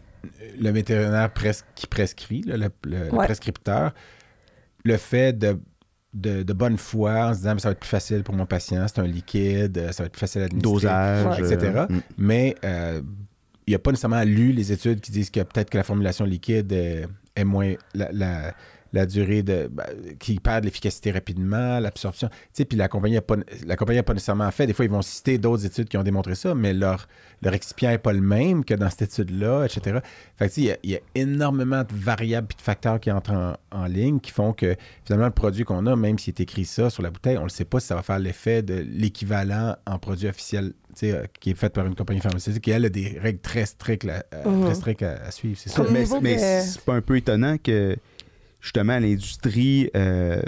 le 0.60 0.70
vétérinaire 0.70 1.28
pres- 1.28 1.62
qui 1.74 1.86
prescrit, 1.86 2.42
là, 2.42 2.56
le, 2.56 2.68
le- 2.84 3.04
le 3.06 3.12
Ouais. 3.14 3.24
prescripteur, 3.26 3.92
le 4.84 4.96
fait 4.96 5.32
de, 5.38 5.58
de, 6.12 6.42
de 6.42 6.52
bonne 6.52 6.76
foi 6.78 7.26
en 7.28 7.32
se 7.34 7.38
disant 7.38 7.58
ça 7.58 7.68
va 7.68 7.72
être 7.72 7.80
plus 7.80 7.88
facile 7.88 8.22
pour 8.22 8.34
mon 8.34 8.46
patient, 8.46 8.86
c'est 8.88 9.00
un 9.00 9.06
liquide, 9.06 9.90
ça 9.92 10.02
va 10.02 10.06
être 10.06 10.12
plus 10.12 10.20
facile 10.20 10.42
à 10.42 10.44
administrer. 10.44 10.72
Dosage. 10.72 11.40
Ouais. 11.40 11.52
etc. 11.54 11.72
euh, 11.76 11.86
mm. 11.88 12.00
Mais 12.18 12.54
euh, 12.64 13.02
il 13.66 13.72
n'a 13.72 13.78
pas 13.78 13.90
nécessairement 13.90 14.22
lu 14.24 14.52
les 14.52 14.72
études 14.72 15.00
qui 15.00 15.10
disent 15.10 15.30
que 15.30 15.40
peut-être 15.40 15.70
que 15.70 15.76
la 15.78 15.82
formulation 15.84 16.24
liquide 16.24 16.70
est, 16.72 17.06
est 17.34 17.44
moins. 17.44 17.74
La, 17.94 18.10
la- 18.12 18.54
la 18.94 19.06
durée 19.06 19.42
de. 19.42 19.68
ben, 19.70 19.84
qui 20.18 20.38
perd 20.40 20.60
de 20.60 20.66
l'efficacité 20.66 21.10
rapidement, 21.10 21.78
l'absorption. 21.80 22.28
Tu 22.28 22.34
sais, 22.54 22.64
puis 22.64 22.76
la 22.78 22.88
compagnie 22.88 23.14
n'a 23.16 23.20
pas, 23.22 23.36
la 23.66 23.76
compagnie 23.76 23.98
a 23.98 24.02
pas 24.02 24.14
nécessairement 24.14 24.50
fait. 24.50 24.66
Des 24.66 24.72
fois, 24.72 24.84
ils 24.84 24.90
vont 24.90 25.02
citer 25.02 25.36
d'autres 25.38 25.66
études 25.66 25.88
qui 25.88 25.96
ont 25.96 26.02
démontré 26.02 26.34
ça, 26.34 26.54
mais 26.54 26.72
leur, 26.72 27.06
leur 27.42 27.52
excipient 27.54 27.90
n'est 27.90 27.98
pas 27.98 28.12
le 28.12 28.20
même 28.20 28.64
que 28.64 28.74
dans 28.74 28.88
cette 28.90 29.02
étude-là, 29.02 29.64
etc. 29.66 29.98
Fait 30.38 30.48
que, 30.48 30.54
tu 30.54 30.54
sais, 30.54 30.60
il 30.62 30.66
y 30.66 30.70
a- 30.72 30.76
il 30.84 30.90
y, 30.90 30.96
a 30.96 31.00
énormément 31.14 31.80
de 31.82 31.92
variables 31.92 32.48
et 32.52 32.56
de 32.56 32.62
facteurs 32.62 33.00
qui 33.00 33.10
entrent 33.10 33.32
en, 33.32 33.54
en 33.72 33.86
ligne 33.86 34.20
qui 34.20 34.30
font 34.30 34.52
que 34.52 34.76
finalement, 35.04 35.26
le 35.26 35.32
produit 35.32 35.64
qu'on 35.64 35.86
a, 35.86 35.96
même 35.96 36.18
s'il 36.18 36.32
est 36.32 36.40
écrit 36.40 36.64
ça 36.64 36.88
sur 36.90 37.02
la 37.02 37.10
bouteille, 37.10 37.36
on 37.38 37.44
ne 37.44 37.48
sait 37.48 37.64
pas 37.64 37.80
si 37.80 37.88
ça 37.88 37.94
va 37.96 38.02
faire 38.02 38.18
l'effet 38.18 38.62
de 38.62 38.84
l'équivalent 38.86 39.76
en 39.86 39.98
produit 39.98 40.28
officiel 40.28 40.72
tu 40.96 41.00
sais, 41.08 41.12
euh, 41.12 41.24
qui 41.40 41.50
est 41.50 41.54
fait 41.54 41.70
par 41.70 41.86
une 41.86 41.94
compagnie 41.96 42.20
pharmaceutique. 42.20 42.68
Et 42.68 42.70
elle 42.70 42.84
a 42.84 42.88
des 42.88 43.18
règles 43.20 43.40
très 43.40 43.66
strictes, 43.66 44.04
là, 44.04 44.22
euh, 44.32 44.48
Mhm. 44.48 44.64
très 44.66 44.74
strictes 44.74 45.02
à, 45.02 45.24
à 45.26 45.30
suivre. 45.32 45.58
C'est 45.60 45.70
ça. 45.70 45.84
Mais, 45.90 46.04
mais 46.22 46.34
de- 46.36 46.64
c'est 46.66 46.80
pas 46.82 46.94
un 46.94 47.00
peu 47.00 47.16
étonnant 47.16 47.56
que 47.58 47.96
justement 48.64 48.98
l'industrie 48.98 49.90
euh, 49.94 50.40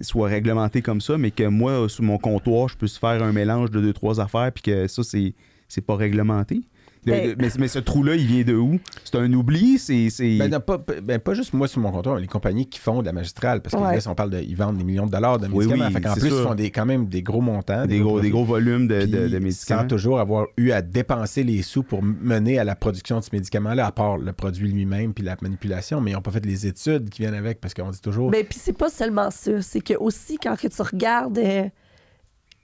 soit 0.00 0.28
réglementée 0.28 0.82
comme 0.82 1.00
ça, 1.00 1.16
mais 1.16 1.30
que 1.30 1.44
moi, 1.44 1.88
sous 1.88 2.02
mon 2.02 2.18
comptoir, 2.18 2.68
je 2.68 2.76
puisse 2.76 2.98
faire 2.98 3.22
un 3.22 3.32
mélange 3.32 3.70
de 3.70 3.80
deux, 3.80 3.92
trois 3.92 4.20
affaires, 4.20 4.50
puis 4.52 4.62
que 4.62 4.88
ça, 4.88 5.04
c'est, 5.04 5.34
c'est 5.68 5.80
pas 5.80 5.94
réglementé. 5.94 6.62
De- 7.08 7.16
Ben- 7.16 7.30
de- 7.30 7.36
mais, 7.42 7.48
mais 7.58 7.68
ce 7.68 7.78
trou-là, 7.78 8.14
il 8.14 8.26
vient 8.26 8.42
de 8.44 8.54
où? 8.54 8.78
C'est 9.04 9.16
un 9.16 9.32
oubli? 9.32 9.78
C'est. 9.78 10.10
c'est- 10.10 10.38
Ben, 10.38 10.50
non, 10.50 10.60
pas, 10.60 10.78
ben, 10.78 11.18
pas 11.18 11.34
juste 11.34 11.52
moi 11.52 11.66
sur 11.68 11.80
mon 11.80 11.90
comptoir, 11.90 12.14
mais 12.16 12.20
les 12.20 12.26
compagnies 12.26 12.66
qui 12.68 12.78
font 12.78 13.00
de 13.00 13.06
la 13.06 13.12
magistrale. 13.12 13.60
Parce 13.62 13.74
que 13.74 13.80
Ouais. 13.80 14.06
on 14.06 14.14
parle 14.14 14.30
de. 14.30 14.40
Ils 14.40 14.56
vendent 14.56 14.76
des 14.78 14.84
millions 14.84 15.06
de 15.06 15.10
dollars 15.10 15.38
de 15.38 15.46
médicaments. 15.48 15.86
oui, 15.86 15.92
fait 15.92 16.00
qu'en 16.00 16.14
c'est 16.14 16.20
plus, 16.20 16.28
sûr. 16.30 16.40
ils 16.40 16.44
font 16.46 16.54
des, 16.54 16.70
quand 16.70 16.86
même 16.86 17.06
des 17.06 17.22
gros 17.22 17.40
montants. 17.40 17.86
des, 17.86 18.00
gros, 18.00 18.20
des 18.20 18.30
gros 18.30 18.44
volumes 18.44 18.86
de, 18.88 18.98
Puis, 19.00 19.10
de- 19.10 19.28
de 19.28 19.38
médicaments. 19.38 19.82
Sans 19.82 19.86
toujours 19.88 20.20
avoir 20.20 20.46
eu 20.56 20.70
à 20.70 20.82
dépenser 20.82 21.42
les 21.44 21.62
sous 21.62 21.82
pour 21.82 22.02
mener 22.02 22.58
à 22.58 22.64
la 22.64 22.74
production 22.76 23.18
de 23.18 23.24
ce 23.24 23.30
médicament-là, 23.32 23.86
à 23.86 23.92
part 23.92 24.18
le 24.18 24.32
produit 24.32 24.68
lui-même 24.70 25.14
puis 25.14 25.24
la 25.24 25.36
manipulation, 25.40 26.00
mais 26.00 26.10
ils 26.10 26.14
n'ont 26.14 26.20
pas 26.22 26.30
fait 26.30 26.44
les 26.44 26.66
études 26.66 27.08
qui 27.10 27.22
viennent 27.22 27.34
avec 27.34 27.60
parce 27.60 27.74
qu'on 27.74 27.90
dit 27.90 28.00
toujours. 28.00 28.30
Ben, 28.30 28.44
puis 28.44 28.58
c'est 28.60 28.76
pas 28.76 28.90
seulement 28.90 29.30
ça. 29.30 29.62
C'est 29.62 29.80
que 29.80 29.94
aussi, 29.94 30.36
quand 30.36 30.56
que 30.58 30.68
tu 30.68 30.82
regardes 30.82 31.38
euh, 31.38 31.64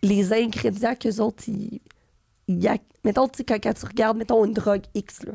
les 0.03 0.33
ingrédients 0.33 0.95
qu'eux 0.99 1.21
autres, 1.21 1.45
ils. 1.49 1.81
Ils 2.49 2.63
y 2.63 2.69
a- 2.69 2.77
mettons, 3.05 3.29
tu 3.29 3.39
sais, 3.39 3.45
quand, 3.45 3.59
quand 3.63 3.73
tu 3.75 3.87
regardes, 3.87 4.17
mettons, 4.17 4.45
une 4.45 4.53
drogue 4.53 4.83
X, 4.95 5.23
là, 5.25 5.33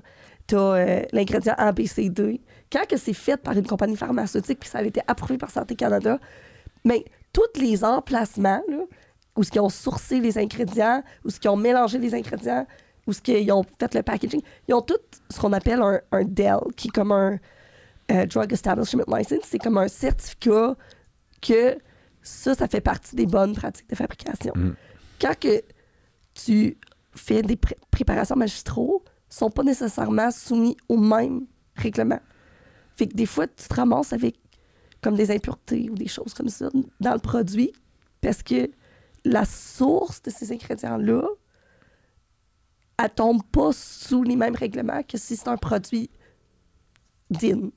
t'as 0.48 0.58
euh, 0.58 1.02
l'ingrédient 1.12 1.54
ABCD. 1.58 2.42
Quand 2.72 2.88
que 2.88 2.98
c'est 2.98 3.14
fait 3.14 3.38
par 3.38 3.58
une 3.58 3.66
compagnie 3.68 3.96
pharmaceutique, 3.96 4.60
puis 4.60 4.70
ça 4.70 4.80
a 4.80 4.84
été 4.84 5.02
approuvé 5.08 5.38
par 5.38 5.52
Santé 5.52 5.76
Canada, 5.76 6.20
mais 6.86 7.06
tous 7.34 7.60
les 7.60 7.84
emplacements, 7.84 8.62
là, 8.68 8.84
où 9.36 9.44
ce 9.44 9.52
qu'ils 9.52 9.62
ont 9.62 9.70
sourcé 9.70 10.20
les 10.20 10.38
ingrédients, 10.38 11.04
où 11.24 11.30
ce 11.30 11.40
qu'ils 11.40 11.50
ont 11.50 11.56
mélangé 11.56 11.98
les 11.98 12.14
ingrédients, 12.14 12.66
où 13.08 13.14
ce 13.14 13.22
qu'ils 13.22 13.52
ont 13.52 13.64
fait 13.80 13.94
le 13.96 14.04
packaging, 14.04 14.42
ils 14.68 14.74
ont 14.74 14.82
tout 14.82 14.98
ce 15.32 15.40
qu'on 15.40 15.54
appelle 15.54 15.82
un, 15.82 16.00
un 16.12 16.24
DEL, 16.24 16.58
qui 16.76 16.90
est 16.90 16.92
comme 16.92 17.12
un 17.12 17.38
euh, 18.12 18.26
Drug 18.26 18.52
Establishment 18.52 19.04
License. 19.08 19.44
C'est 19.46 19.60
comme 19.60 19.78
un 19.78 19.88
certificat 19.88 20.76
que 21.42 21.78
ça, 22.22 22.54
ça 22.54 22.68
fait 22.68 22.82
partie 22.82 23.16
des 23.16 23.26
bonnes 23.26 23.56
pratiques 23.56 23.90
de 23.90 23.96
fabrication. 23.96 24.54
Mm. 24.56 24.76
Quand 25.22 25.40
que 25.40 25.62
tu 26.34 26.78
fais 27.14 27.42
des 27.42 27.56
pré- 27.56 27.78
préparations 27.92 28.36
magistraux, 28.36 29.04
sont 29.30 29.50
pas 29.50 29.64
nécessairement 29.64 30.32
soumis 30.32 30.78
au 30.88 30.98
même 30.98 31.46
règlement. 31.76 32.20
Fait 32.96 33.08
que 33.08 33.14
des 33.14 33.26
fois, 33.26 33.48
tu 33.48 33.68
te 33.68 33.74
ramasses 33.74 34.14
avec 34.14 34.40
comme 35.02 35.16
des 35.16 35.32
impuretés 35.32 35.90
ou 35.90 35.96
des 35.96 36.08
choses 36.08 36.34
comme 36.34 36.50
ça 36.50 36.70
dans 37.00 37.14
le 37.14 37.20
produit 37.20 37.72
parce 38.22 38.44
que 38.44 38.70
la 39.24 39.46
source 39.46 40.22
de 40.22 40.30
ces 40.30 40.52
ingrédients-là, 40.52 41.24
elle 42.98 43.10
tombe 43.12 43.44
pas 43.46 43.72
sous 43.72 44.24
les 44.24 44.36
mêmes 44.36 44.56
règlements 44.56 45.04
que 45.04 45.18
si 45.18 45.38
c'est 45.38 45.48
un 45.48 45.58
produit 45.58 46.10
DIN. 47.30 47.70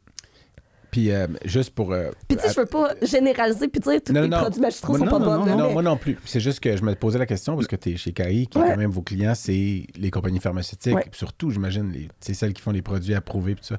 Puis 0.92 1.10
euh, 1.10 1.26
juste 1.46 1.70
pour. 1.74 1.92
euh, 1.92 2.10
Puis 2.28 2.36
tu 2.36 2.42
sais, 2.46 2.52
je 2.54 2.60
veux 2.60 2.66
pas 2.66 2.92
généraliser 3.02 3.66
puis 3.66 3.80
dire 3.80 3.94
que 3.94 4.04
tous 4.04 4.12
Non, 4.12 4.20
les 4.22 4.28
non, 4.28 4.40
produits 4.40 4.60
magistraux 4.60 4.98
sont 4.98 5.04
non, 5.06 5.10
pas 5.10 5.18
non, 5.18 5.24
bons. 5.24 5.38
Non, 5.38 5.44
là, 5.46 5.54
non, 5.56 5.66
mais- 5.68 5.72
moi 5.72 5.82
non 5.82 5.96
plus. 5.96 6.18
C'est 6.26 6.38
juste 6.38 6.60
que 6.60 6.76
je 6.76 6.82
me 6.84 6.94
posais 6.94 7.18
la 7.18 7.24
question 7.26 7.54
parce 7.56 7.66
que 7.66 7.76
tu 7.76 7.92
es 7.92 7.96
chez 7.96 8.12
KI, 8.12 8.46
qui 8.46 8.58
est 8.58 8.60
Ouais. 8.60 8.68
quand 8.68 8.76
même 8.76 8.90
vos 8.90 9.00
clients, 9.02 9.34
c'est 9.34 9.86
les 9.96 10.10
compagnies 10.10 10.38
pharmaceutiques. 10.38 10.94
Ouais. 10.94 11.06
Surtout, 11.12 11.50
j'imagine, 11.50 11.90
c'est 12.20 12.34
celles 12.34 12.52
qui 12.52 12.60
font 12.60 12.72
les 12.72 12.82
produits 12.82 13.14
approuvés. 13.14 13.54
Puis 13.54 13.62
tout 13.62 13.68
ça. 13.74 13.78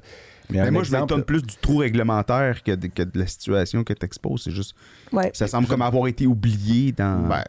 Mais, 0.50 0.60
Mais 0.60 0.66
un 0.68 0.70
moi, 0.72 0.82
je 0.82 0.90
m'étonne 0.94 1.22
plus 1.22 1.40
du 1.42 1.54
trou 1.56 1.78
réglementaire 1.78 2.62
que 2.64 2.72
de, 2.72 2.88
que 2.88 3.02
de 3.02 3.18
la 3.18 3.26
situation 3.28 3.82
que 3.84 3.92
tu 3.94 4.04
exposes. 4.04 4.42
C'est 4.42 4.50
juste. 4.50 4.74
Ouais. 5.12 5.30
Ça 5.34 5.46
semble 5.46 5.68
comme 5.68 5.80
avoir 5.82 6.06
été 6.08 6.26
oublié 6.26 6.90
dans. 6.92 7.28
Ben, 7.28 7.44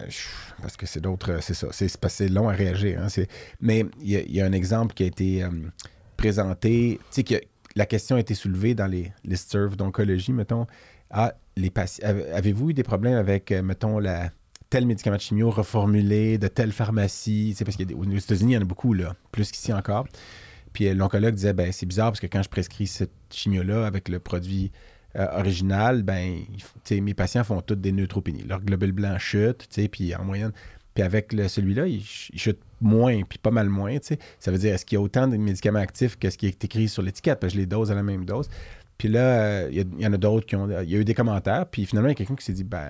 parce 0.62 0.76
que 0.78 0.86
c'est 0.86 1.00
d'autres. 1.00 1.38
C'est 1.42 1.54
ça. 1.54 1.66
C'est 1.72 2.28
long 2.28 2.48
à 2.48 2.52
réagir. 2.52 3.00
hein, 3.02 3.08
c'est- 3.08 3.28
Mais 3.60 3.84
il 4.00 4.10
y, 4.12 4.16
a- 4.16 4.22
il 4.22 4.34
y 4.34 4.40
a 4.40 4.46
un 4.46 4.52
exemple 4.52 4.94
qui 4.94 5.02
a 5.02 5.06
été 5.06 5.42
euh, 5.42 5.48
présenté. 6.16 6.98
Tu 7.10 7.16
sais, 7.16 7.22
que 7.24 7.34
la 7.76 7.86
question 7.86 8.16
a 8.16 8.20
été 8.20 8.34
soulevée 8.34 8.74
dans 8.74 8.86
les 8.86 9.12
listservs 9.24 9.76
d'oncologie, 9.76 10.32
mettons. 10.32 10.66
Ah, 11.10 11.34
les 11.56 11.72
Avez-vous 12.02 12.70
eu 12.70 12.74
des 12.74 12.82
problèmes 12.82 13.14
avec, 13.14 13.52
euh, 13.52 13.62
mettons, 13.62 13.98
la 13.98 14.30
tel 14.70 14.86
médicament 14.86 15.16
de 15.16 15.20
chimio 15.20 15.50
reformulé 15.50 16.38
de 16.38 16.48
telle 16.48 16.72
pharmacie? 16.72 17.54
Sais, 17.54 17.64
parce 17.64 17.76
qu'aux 17.76 18.04
États-Unis, 18.04 18.52
il 18.52 18.56
y 18.56 18.58
en 18.58 18.62
a 18.62 18.64
beaucoup, 18.64 18.94
là, 18.94 19.14
plus 19.30 19.52
qu'ici 19.52 19.72
encore. 19.72 20.06
Puis 20.72 20.88
euh, 20.88 20.94
l'oncologue 20.94 21.34
disait, 21.34 21.52
ben 21.52 21.70
c'est 21.70 21.86
bizarre 21.86 22.10
parce 22.10 22.20
que 22.20 22.26
quand 22.26 22.42
je 22.42 22.48
prescris 22.48 22.86
cette 22.86 23.12
chimio-là 23.30 23.86
avec 23.86 24.08
le 24.08 24.18
produit 24.18 24.72
euh, 25.14 25.26
original, 25.38 26.02
ben 26.02 26.40
mes 26.90 27.14
patients 27.14 27.44
font 27.44 27.60
toutes 27.60 27.80
des 27.80 27.92
neutropénies. 27.92 28.44
Leur 28.44 28.60
globule 28.60 28.92
blanc 28.92 29.18
chute, 29.18 29.68
puis 29.92 30.14
en 30.14 30.24
moyenne. 30.24 30.52
Puis 30.96 31.04
avec 31.04 31.32
le- 31.32 31.46
celui-là, 31.46 31.86
il, 31.86 32.00
ch- 32.00 32.30
il 32.32 32.40
chute 32.40 32.58
moins, 32.80 33.22
puis 33.22 33.38
pas 33.38 33.52
mal 33.52 33.68
moins. 33.68 33.96
Ça 34.40 34.50
veut 34.50 34.58
dire, 34.58 34.74
est-ce 34.74 34.84
qu'il 34.84 34.96
y 34.96 34.98
a 34.98 35.02
autant 35.02 35.28
de 35.28 35.36
médicaments 35.36 35.78
actifs 35.78 36.18
que 36.18 36.28
ce 36.30 36.36
qui 36.36 36.46
est 36.46 36.64
écrit 36.64 36.88
sur 36.88 37.02
l'étiquette? 37.02 37.38
Parce 37.38 37.52
que 37.52 37.56
je 37.58 37.60
les 37.60 37.66
dose 37.66 37.92
à 37.92 37.94
la 37.94 38.02
même 38.02 38.24
dose. 38.24 38.48
Puis 38.98 39.08
là, 39.08 39.20
euh, 39.20 39.68
il 39.70 40.00
y 40.02 40.06
en 40.06 40.12
a 40.12 40.16
d'autres 40.16 40.46
qui 40.46 40.56
ont. 40.56 40.66
Il 40.82 40.90
y 40.90 40.96
a 40.96 40.98
eu 40.98 41.04
des 41.04 41.14
commentaires, 41.14 41.66
puis 41.66 41.84
finalement, 41.86 42.08
il 42.08 42.12
y 42.12 42.14
a 42.14 42.16
quelqu'un 42.16 42.34
qui 42.34 42.44
s'est 42.46 42.54
dit, 42.54 42.64
ben, 42.64 42.88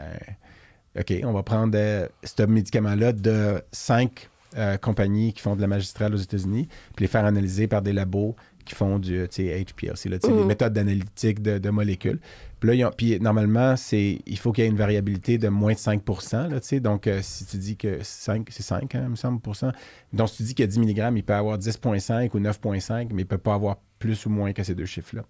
OK, 0.98 1.12
on 1.24 1.32
va 1.32 1.42
prendre 1.42 1.76
euh, 1.76 2.07
ce 2.22 2.42
médicament-là 2.44 3.12
de 3.12 3.61
cinq 3.72 4.30
euh, 4.57 4.76
compagnies 4.78 5.32
qui 5.34 5.42
font 5.42 5.57
de 5.57 5.61
la 5.61 5.66
magistrale 5.66 6.14
aux 6.14 6.18
États-Unis, 6.18 6.68
puis 6.94 7.02
les 7.04 7.09
faire 7.09 7.24
analyser 7.24 7.66
par 7.66 7.82
des 7.82 7.92
labos 7.92 8.34
qui 8.64 8.74
font 8.74 8.98
du 8.98 9.24
HPLC, 9.26 10.09
là, 10.09 10.18
des 10.18 10.28
Mhm. 10.28 10.46
méthodes 10.46 10.72
d'analytique 10.72 11.42
de, 11.42 11.59
de 11.59 11.70
molécules. 11.70 12.18
Puis 12.61 12.78
là, 12.78 12.90
normalement, 13.20 13.76
c'est, 13.76 14.20
il 14.26 14.38
faut 14.38 14.52
qu'il 14.52 14.64
y 14.64 14.66
ait 14.66 14.70
une 14.70 14.76
variabilité 14.76 15.36
de 15.36 15.48
moins 15.48 15.74
de 15.74 15.78
5 15.78 16.02
là. 16.32 16.80
Donc, 16.80 17.07
euh, 17.07 17.20
si 17.22 17.44
tu 17.44 17.59
dis 17.59 17.76
que 17.76 17.98
5, 18.02 18.46
c'est 18.50 18.62
5, 18.62 18.94
hein, 18.94 19.02
il 19.04 19.11
me 19.11 19.16
semble, 19.16 19.40
pour 19.40 19.57
cent. 19.57 19.72
Donc, 20.12 20.30
si 20.30 20.38
tu 20.38 20.42
dis 20.44 20.54
qu'il 20.54 20.64
y 20.64 20.68
a 20.68 20.70
10 20.70 20.78
mg, 20.80 21.16
il 21.16 21.22
peut 21.22 21.34
avoir 21.34 21.59
10,5 21.59 22.30
ou 22.34 22.40
9,5, 22.40 23.09
mais 23.11 23.11
il 23.11 23.16
ne 23.16 23.24
peut 23.24 23.38
pas 23.38 23.54
avoir 23.54 23.76
plus 23.98 24.24
ou 24.26 24.30
moins 24.30 24.52
que 24.52 24.62
ces 24.62 24.74
deux 24.74 24.86
chiffres-là 24.86 25.24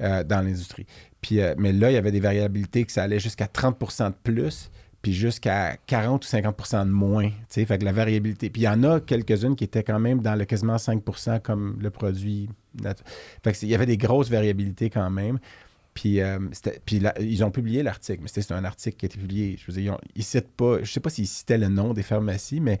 euh, 0.00 0.24
dans 0.24 0.40
l'industrie. 0.44 0.86
Puis, 1.20 1.40
euh, 1.40 1.54
mais 1.58 1.72
là, 1.72 1.90
il 1.90 1.94
y 1.94 1.96
avait 1.96 2.12
des 2.12 2.20
variabilités 2.20 2.84
que 2.84 2.92
ça 2.92 3.04
allait 3.04 3.20
jusqu'à 3.20 3.46
30% 3.46 4.10
de 4.10 4.14
plus. 4.22 4.70
puis 5.00 5.12
jusqu'à 5.12 5.76
40 5.86 6.24
ou 6.24 6.28
50% 6.28 6.86
de 6.86 6.90
moins. 6.90 7.30
Fait 7.50 7.66
que 7.66 7.84
la 7.84 7.92
variabilité. 7.92 8.48
Puis 8.48 8.62
il 8.62 8.64
y 8.64 8.68
en 8.68 8.82
a 8.84 9.00
quelques-unes 9.00 9.54
qui 9.54 9.64
étaient 9.64 9.82
quand 9.82 10.00
même 10.00 10.22
dans 10.22 10.34
le 10.34 10.46
quasiment 10.46 10.76
5% 10.76 11.40
comme 11.40 11.76
le 11.80 11.90
produit. 11.90 12.48
Fait 12.82 13.52
que 13.52 13.58
il 13.62 13.68
y 13.68 13.74
avait 13.74 13.84
des 13.84 13.98
grosses 13.98 14.30
variabilités 14.30 14.88
quand 14.88 15.10
même. 15.10 15.38
Puis, 15.94 16.20
euh, 16.20 16.38
puis 16.84 17.00
ils 17.20 17.44
ont 17.44 17.50
publié 17.52 17.82
l'article, 17.84 18.18
mais 18.22 18.28
c'était 18.28 18.42
c'est 18.42 18.52
un 18.54 18.64
article 18.64 18.96
qui 18.96 19.06
a 19.06 19.08
été 19.08 19.18
publié. 19.18 19.56
Je 19.58 19.70
veux 19.72 19.80
dire, 19.80 19.96
ils, 20.14 20.20
ils 20.20 20.24
citent 20.24 20.50
pas, 20.56 20.82
je 20.82 20.90
sais 20.92 21.00
pas 21.00 21.08
s'ils 21.10 21.28
citaient 21.28 21.58
le 21.58 21.68
nom 21.68 21.94
des 21.94 22.02
pharmacies, 22.02 22.60
mais 22.60 22.80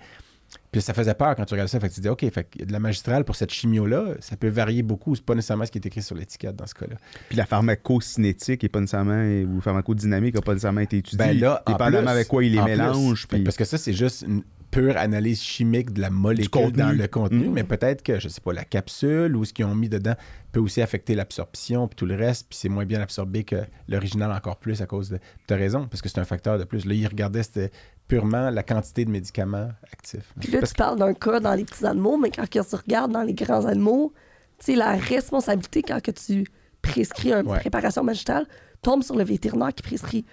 puis 0.70 0.80
ça 0.82 0.94
faisait 0.94 1.14
peur 1.14 1.34
quand 1.34 1.44
tu 1.44 1.54
regardais 1.54 1.70
ça. 1.70 1.80
Fait 1.80 1.88
que 1.88 1.94
tu 1.94 2.00
dis, 2.00 2.08
OK, 2.08 2.28
fait 2.30 2.46
de 2.64 2.72
la 2.72 2.78
magistrale 2.78 3.24
pour 3.24 3.34
cette 3.34 3.52
chimio-là, 3.52 4.14
ça 4.20 4.36
peut 4.36 4.48
varier 4.48 4.82
beaucoup. 4.82 5.14
C'est 5.16 5.24
pas 5.24 5.34
nécessairement 5.34 5.64
ce 5.66 5.70
qui 5.72 5.78
est 5.78 5.86
écrit 5.86 6.02
sur 6.02 6.14
l'étiquette 6.16 6.54
dans 6.56 6.66
ce 6.66 6.74
cas-là. 6.74 6.96
Puis 7.28 7.36
la 7.36 7.46
pharmacocinétique 7.46 8.62
est 8.64 8.68
pas 8.68 8.80
nécessairement, 8.80 9.22
ou 9.48 9.60
pharmacodynamique 9.60 10.34
n'a 10.34 10.42
pas 10.42 10.52
nécessairement 10.52 10.80
été 10.82 10.98
étudiée. 10.98 11.18
Ben 11.18 11.38
là, 11.38 11.62
en 11.66 11.72
dépendamment 11.72 12.02
plus- 12.02 12.08
avec 12.10 12.28
quoi 12.28 12.44
il 12.44 12.52
les 12.52 12.62
mélange. 12.62 13.26
puis- 13.28 13.42
Parce 13.42 13.56
que 13.56 13.64
ça, 13.64 13.78
c'est 13.78 13.92
juste 13.92 14.22
une 14.28 14.42
pure 14.74 14.96
analyse 14.96 15.40
chimique 15.40 15.92
de 15.92 16.00
la 16.00 16.10
molécule 16.10 16.72
dans 16.72 16.90
le 16.90 17.06
contenu, 17.06 17.48
Mm. 17.48 17.52
mais 17.52 17.64
peut-être 17.64 18.02
que, 18.02 18.18
je 18.18 18.28
sais 18.28 18.40
pas, 18.40 18.52
la 18.52 18.64
capsule 18.64 19.36
ou 19.36 19.44
ce 19.44 19.52
qu'ils 19.52 19.64
ont 19.66 19.74
mis 19.74 19.88
dedans 19.88 20.14
peut 20.52 20.60
aussi 20.60 20.82
affecter 20.82 21.14
l'absorption 21.14 21.86
puis 21.88 21.94
tout 21.96 22.06
le 22.06 22.14
reste, 22.16 22.46
puis 22.48 22.58
c'est 22.58 22.68
moins 22.68 22.84
bien 22.84 23.00
absorbé 23.00 23.44
que 23.44 23.56
l'original 23.88 24.32
encore 24.32 24.56
plus 24.56 24.82
à 24.82 24.86
cause 24.86 25.10
de... 25.10 25.18
Tu 25.46 25.54
as 25.54 25.56
raison, 25.56 25.86
parce 25.86 26.02
que 26.02 26.08
c'est 26.08 26.18
un 26.18 26.24
facteur 26.24 26.58
de 26.58 26.64
plus. 26.64 26.84
Là, 26.86 26.94
ils 26.94 27.06
regardaient, 27.06 27.42
c'était 27.44 27.70
purement 28.08 28.50
la 28.50 28.62
quantité 28.62 29.04
de 29.04 29.10
médicaments 29.10 29.68
actifs. 29.92 30.32
Puis 30.40 30.50
là, 30.52 30.58
Parce 30.60 30.72
tu 30.72 30.76
parles 30.78 30.98
d'un 30.98 31.14
cas 31.14 31.40
dans 31.40 31.54
les 31.54 31.64
petits 31.64 31.86
animaux, 31.86 32.16
mais 32.18 32.30
quand 32.30 32.44
tu 32.48 32.58
regardes 32.76 33.12
dans 33.12 33.22
les 33.22 33.34
grands 33.34 33.64
animaux, 33.66 34.12
tu 34.58 34.66
sais, 34.66 34.74
la 34.76 34.92
responsabilité 34.96 35.82
quand 35.82 36.02
que 36.02 36.10
tu 36.10 36.46
prescris 36.82 37.32
une 37.32 37.46
Ouais. 37.46 37.58
préparation 37.60 38.02
magistrale 38.04 38.46
tombe 38.82 39.02
sur 39.02 39.16
le 39.16 39.24
vétérinaire 39.24 39.72
qui 39.72 39.82
prescrit. 39.82 40.24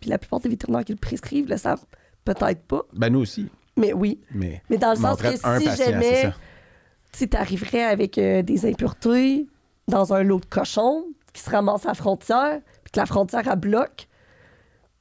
Puis 0.00 0.08
la 0.08 0.18
plupart 0.18 0.40
des 0.40 0.48
vétérinaires 0.48 0.84
qui 0.84 0.92
le 0.92 0.98
prescrivent 0.98 1.48
le 1.48 1.56
savent 1.56 1.84
peut-être 2.24 2.62
pas, 2.62 2.82
Ben 2.94 3.10
nous 3.12 3.20
aussi, 3.20 3.48
mais 3.78 3.92
oui. 3.92 4.20
mais... 4.34 4.62
Mais 4.68 4.76
dans 4.78 4.90
le 4.90 4.96
sens 4.96 5.20
que 5.20 5.30
si 5.34 5.42
patient, 5.42 5.74
jamais 5.76 6.32
tu 7.12 7.28
arriverais 7.36 7.84
avec 7.84 8.18
euh, 8.18 8.42
des 8.42 8.66
impuretés 8.66 9.46
dans 9.86 10.12
un 10.12 10.22
lot 10.22 10.40
de 10.40 10.46
cochons 10.46 11.04
qui 11.32 11.42
se 11.42 11.50
ramasse 11.50 11.84
à 11.86 11.88
la 11.88 11.94
frontière, 11.94 12.60
puis 12.84 12.92
que 12.92 13.00
la 13.00 13.06
frontière 13.06 13.48
à 13.48 13.56
bloc, 13.56 14.06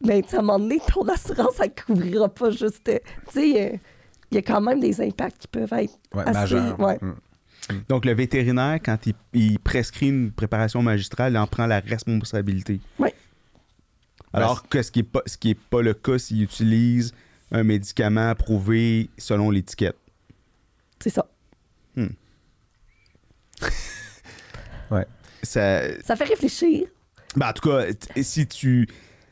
ben, 0.02 0.22
tu 0.22 0.30
sais, 0.30 0.36
à 0.38 0.40
un 0.40 0.44
moment 0.44 0.60
donné, 0.60 0.80
ton 0.94 1.08
assurance, 1.08 1.56
elle 1.60 1.74
couvrira 1.74 2.30
pas 2.30 2.52
juste. 2.52 2.88
euh, 2.90 3.00
tu 3.32 3.34
sais, 3.34 3.74
euh, 3.74 3.78
il 4.32 4.36
y 4.36 4.38
a 4.38 4.42
quand 4.42 4.62
même 4.62 4.80
des 4.80 5.02
impacts 5.02 5.38
qui 5.40 5.48
peuvent 5.48 5.74
être 5.74 5.94
Ouais, 6.14 6.24
assez. 6.24 6.32
majeur. 6.56 6.80
ouais. 6.80 6.98
Mm. 7.02 7.16
Donc, 7.90 8.06
le 8.06 8.14
vétérinaire, 8.14 8.80
quand 8.84 9.08
il, 9.08 9.14
il 9.34 9.60
prescrit 9.60 10.10
une 10.10 10.32
préparation 10.32 10.82
magistrale, 10.82 11.34
il 11.34 11.38
en 11.38 11.48
prend 11.48 11.66
la 11.66 11.80
responsabilité. 11.80 12.80
Oui. 13.00 13.10
Alors 14.34 14.68
que 14.68 14.82
ce 14.84 14.92
qui 14.92 15.00
n'est 15.00 15.04
pas, 15.04 15.22
ce 15.26 15.38
qui 15.38 15.52
est 15.52 15.60
pas 15.60 15.82
le 15.82 15.94
cas 15.94 16.18
s'il 16.20 16.44
utilise 16.44 17.14
un 17.52 17.64
médicament 17.64 18.30
approuvé 18.30 19.10
selon 19.18 19.50
l'étiquette. 19.52 19.96
C'est 21.00 21.10
ça. 21.10 21.26
Ça, 25.44 25.82
Ça 26.04 26.16
fait 26.16 26.26
réfléchir. 26.26 26.88
ben, 27.36 27.50
en 27.50 27.54
tout 27.54 27.70
cas, 27.70 27.86
si 28.22 28.48
tu, 28.48 28.88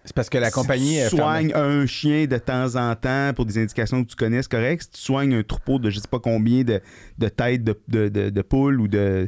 C'est 0.06 0.14
parce 0.16 0.30
que 0.30 0.38
la 0.38 0.48
si 0.50 0.54
compagnie... 0.54 0.96
tu 0.96 1.02
euh, 1.02 1.10
soignes 1.10 1.52
un 1.56 1.86
chien 1.88 2.26
de 2.26 2.38
temps 2.38 2.76
en 2.76 2.96
temps 2.96 3.32
pour 3.36 3.46
des 3.46 3.58
indications 3.58 4.04
que 4.04 4.10
tu 4.10 4.16
connais, 4.16 4.42
c'est 4.44 4.52
correct. 4.52 4.84
Si 4.84 4.90
tu 4.92 5.02
soignes 5.02 5.34
un 5.34 5.44
troupeau 5.44 5.80
de 5.80 5.90
je 5.90 6.00
sais 6.00 6.08
pas 6.08 6.20
combien 6.20 6.64
de, 6.64 6.80
de 7.18 7.28
têtes 7.28 7.64
de, 7.64 7.78
de, 7.88 8.08
de, 8.10 8.30
de 8.30 8.42
poules 8.42 8.80
ou 8.80 8.88
de 8.88 9.28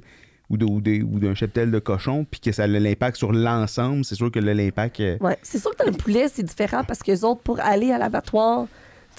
ou 0.50 0.58
de- 0.58 0.66
ou 0.66 0.80
de- 0.82 1.04
ou 1.04 1.20
d'un 1.20 1.36
cheptel 1.36 1.72
de 1.72 1.80
cochon, 1.80 2.26
puis 2.30 2.40
que 2.40 2.52
ça 2.52 2.64
a 2.64 2.68
l'impact 2.68 3.18
sur 3.18 3.32
l'ensemble, 3.34 4.06
c'est 4.06 4.16
sûr 4.16 4.32
que 4.32 4.40
là, 4.40 4.54
l'impact... 4.54 5.00
euh, 5.00 5.18
Ouais. 5.20 5.38
C'est 5.44 5.60
sûr 5.60 5.72
que 5.76 5.84
dans 5.84 5.92
le 5.92 5.98
poulet, 5.98 6.28
c'est 6.30 6.44
différent 6.44 6.84
parce 6.86 7.04
que 7.04 7.12
les 7.12 7.24
autres, 7.24 7.42
pour 7.42 7.60
aller 7.60 7.92
à 7.92 7.98
l'abattoir, 7.98 8.68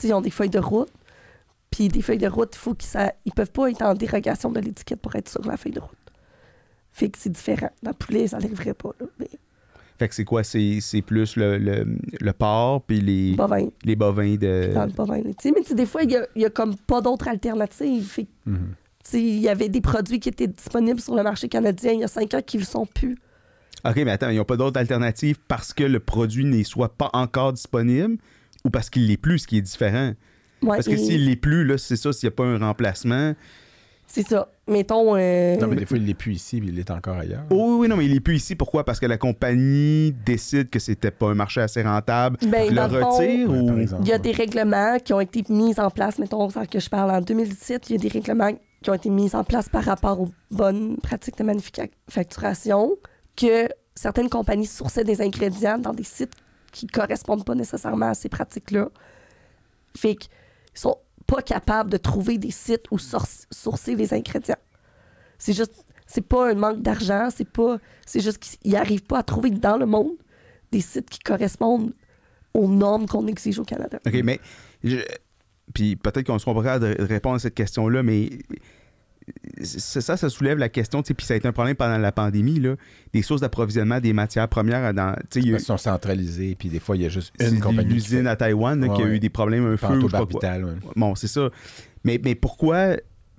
ils 0.03 0.13
ont 0.15 0.21
des 0.21 0.31
feuilles 0.31 0.49
de 0.51 0.59
route. 0.59 0.89
Puis 1.71 1.89
des 1.89 2.01
feuilles 2.01 2.17
de 2.19 2.29
route, 2.29 2.51
il 2.55 2.59
faut 2.59 2.73
qu'ils 2.75 2.89
ça... 2.89 3.13
ils 3.27 3.33
peuvent 3.33 3.51
pas 3.53 3.69
être 3.71 3.83
en 3.83 3.93
dérogation 3.95 4.51
de 4.51 4.61
l'étiquette 4.61 5.01
pour 5.03 5.15
être 5.17 5.29
sur 5.29 5.45
la 5.47 5.57
feuille 5.59 5.73
de 5.73 5.81
route. 5.81 5.91
Fait 6.93 7.11
que 7.11 7.19
c'est 7.19 7.31
différent. 7.31 7.71
Dans 7.83 7.91
le 7.91 7.97
poulet, 7.97 8.27
ça 8.27 8.39
n'arriverait 8.39 8.73
pas. 8.75 8.91
Là. 8.99 9.07
Mais 9.21 9.29
Fait 9.99 10.09
que 10.09 10.15
c'est 10.15 10.25
quoi? 10.25 10.43
C'est 10.45 10.79
c'est 10.81 11.03
plus 11.03 11.37
le, 11.37 11.59
le, 11.59 11.87
le 12.21 12.33
porc 12.33 12.83
puis 12.87 13.01
les, 13.03 13.35
bovin, 13.37 13.67
les 13.85 13.97
bovins 13.97 14.37
de... 14.37 14.71
dans 14.73 14.87
le 14.87 14.93
bovin. 14.93 15.21
mais 15.45 15.75
des 15.75 15.87
fois, 15.87 16.03
il 16.05 16.11
y 16.13 16.17
a, 16.17 16.27
il 16.35 16.43
y 16.43 16.45
a 16.47 16.51
comme 16.51 16.75
pas. 16.77 17.03
Fait 17.23 17.39
tu 17.39 17.49
sais, 17.71 18.27
il 19.13 19.39
y 19.39 19.49
avait 19.49 19.69
des 19.69 19.81
produits 19.81 20.21
qui 20.21 20.29
étaient 20.29 20.47
disponibles 20.47 21.01
sur 21.01 21.15
le 21.15 21.23
marché 21.23 21.49
canadien 21.49 21.93
il 21.93 22.01
y 22.01 22.05
a 22.05 22.09
cinq 22.09 22.35
ans 22.35 22.43
qui 22.45 22.57
ne 22.57 22.63
le 22.63 22.67
sont 22.67 22.87
plus. 22.87 23.17
OK, 23.85 23.97
mais 23.97 24.11
attends, 24.11 24.31
ils 24.31 24.37
n'ont 24.37 24.45
pas 24.45 24.57
d'autres 24.57 24.79
alternatives 24.79 25.39
parce 25.47 25.73
que 25.73 25.85
le 25.85 26.01
produit 26.01 26.45
n'est 26.45 26.65
soit 26.65 26.97
pas 26.97 27.11
encore 27.13 27.53
disponible 27.53 28.19
ou 28.65 28.71
parce 28.71 28.91
qu'il 28.91 29.07
l'est 29.07 29.17
plus, 29.17 29.41
ce 29.41 29.47
qui 29.47 29.59
est 29.59 29.63
différent? 29.63 30.13
Ouais, 30.63 30.77
Parce 30.77 30.87
que 30.87 30.93
et 30.93 30.97
s'il 30.97 31.27
l'est 31.27 31.37
plus, 31.37 31.65
là, 31.65 31.79
c'est 31.79 31.97
ça, 31.97 32.13
s'il 32.13 32.29
n'y 32.29 32.33
a 32.33 32.37
pas 32.37 32.45
un 32.45 32.59
remplacement. 32.59 33.35
C'est 34.09 34.27
ça. 34.27 34.51
Mettons... 34.67 35.15
euh, 35.17 35.57
Non, 35.59 35.69
mais 35.69 35.77
des 35.77 35.87
fois, 35.87 35.99
il 35.99 36.07
l'est 36.07 36.15
plus 36.15 36.33
ici, 36.33 36.59
puis 36.61 36.71
il 36.71 36.75
l'est 36.75 36.91
encore 36.91 37.19
ailleurs. 37.19 37.45
Oh, 37.51 37.75
oui, 37.75 37.77
oui, 37.83 37.89
non, 37.89 37.97
mais 37.97 38.07
il 38.07 38.13
n'est 38.15 38.21
plus 38.21 38.37
ici. 38.37 38.57
Pourquoi? 38.57 38.83
Parce 38.85 38.99
que 38.99 39.07
la 39.07 39.19
compagnie 39.19 40.13
décide 40.25 40.71
que 40.71 40.79
c'était 40.79 41.11
pas 41.11 41.29
un 41.29 41.35
marché 41.35 41.61
assez 41.61 41.83
rentable. 41.83 42.39
Ben, 42.49 42.65
il 42.67 42.71
le 42.71 42.77
dans 42.77 42.89
le 42.89 43.01
fond, 43.01 43.11
retire 43.11 43.51
ou... 43.51 43.79
Il 44.03 44.09
y 44.09 44.13
a 44.13 44.19
des 44.19 44.33
règlements 44.33 44.99
qui 44.99 45.13
ont 45.13 45.21
été 45.21 45.45
mis 45.51 45.79
en 45.79 45.91
place, 45.91 46.19
mettons, 46.19 46.49
sans 46.51 46.67
que 46.67 46.81
je 46.81 46.89
parle 46.89 47.11
en 47.11 47.21
2017, 47.21 47.91
il 47.91 47.93
y 47.93 47.97
a 47.97 47.99
des 47.99 48.09
règlements 48.09 48.51
qui 48.83 48.91
ont 48.91 48.95
été 48.95 49.11
mis 49.11 49.35
en 49.35 49.45
place 49.45 49.69
par 49.69 49.85
rapport 49.85 50.21
aux 50.21 50.31
bonnes 50.51 50.99
pratiques 50.99 51.37
de 51.39 51.45
manufacturation, 51.45 52.97
que 53.37 53.69
certaines 53.95 54.29
compagnies 54.29 54.67
sourçaient 54.67 55.05
des 55.05 55.21
ingrédients 55.21 55.79
dans 55.79 55.93
des 55.93 56.05
sites 56.05 56.35
qui 56.73 56.87
correspondent 56.87 57.45
pas 57.45 57.55
nécessairement 57.55 58.11
à 58.11 58.15
ces 58.15 58.29
pratiques-là. 58.29 58.89
Fait 59.97 60.15
qu'ils 60.15 60.31
sont 60.75 60.97
pas 61.27 61.43
capables 61.43 61.91
de 61.91 61.97
trouver 61.97 62.39
des 62.39 62.51
sites 62.51 62.85
où 62.91 62.99
sour- 62.99 63.27
sourcer 63.51 63.95
les 63.97 64.15
ingrédients. 64.15 64.57
C'est 65.39 65.53
juste, 65.53 65.85
c'est 66.07 66.27
pas 66.27 66.51
un 66.51 66.55
manque 66.55 66.83
d'argent, 66.83 67.29
c'est 67.35 67.49
pas, 67.49 67.79
c'est 68.07 68.21
juste 68.21 68.39
qu'ils 68.39 68.73
n'arrivent 68.73 69.05
pas 69.05 69.19
à 69.19 69.23
trouver 69.23 69.51
dans 69.51 69.77
le 69.77 69.87
monde 69.87 70.13
des 70.71 70.81
sites 70.81 71.11
qui 71.11 71.19
correspondent 71.19 71.93
aux 72.55 72.69
normes 72.69 73.07
qu'on 73.07 73.27
exige 73.27 73.59
au 73.59 73.65
Canada. 73.65 73.99
OK, 74.07 74.15
mais... 74.23 74.41
Puis 75.75 75.97
peut-être 75.97 76.27
qu'on 76.27 76.35
ne 76.35 76.39
sera 76.39 76.55
pas 76.55 76.63
capable 76.63 76.97
de 76.97 77.05
répondre 77.05 77.37
à 77.37 77.39
cette 77.39 77.55
question-là, 77.55 78.03
mais 78.03 78.31
ça, 79.63 80.17
ça 80.17 80.29
soulève 80.31 80.59
la 80.59 80.69
question, 80.69 81.03
puis 81.03 81.15
ça 81.21 81.35
a 81.35 81.37
été 81.37 81.47
un 81.49 81.53
problème 81.53 81.77
pendant 81.77 81.99
la 81.99 82.13
pandémie, 82.13 82.61
là, 82.61 82.77
des 83.13 83.23
sources 83.23 83.41
d'approvisionnement 83.41 84.01
des 84.01 84.13
matières 84.13 84.49
premières 84.49 84.95
dans... 84.95 85.13
a 85.13 85.17
Ils 85.35 85.61
sont 85.61 85.77
centralisés, 85.77 86.55
puis 86.59 86.69
des 86.69 86.81
fois, 86.81 86.97
il 86.97 87.03
y 87.03 87.07
a 87.07 87.09
juste 87.09 87.35
une 87.41 87.61
compagnie. 87.61 87.93
l'usine 87.93 88.23
fait. 88.23 88.29
à 88.29 88.37
Taïwan 88.37 88.81
là, 88.81 88.87
Ouais, 88.89 88.97
qui 88.97 89.03
a 89.03 89.05
ouais. 89.05 89.17
eu 89.17 89.21
des 89.21 89.29
problèmes, 89.29 89.67
un 89.67 89.77
feu, 89.77 89.87
ou 89.89 90.01
je 90.03 90.07
sais 90.07 90.13
pas 90.13 90.19
quoi. 90.19 90.27
Pantobarbital, 90.27 90.65
ouais. 90.65 90.93
Bon, 90.97 91.15
c'est 91.15 91.29
ça. 91.29 91.51
Mais, 92.05 92.21
mais 92.23 92.35
pourquoi, 92.35 92.97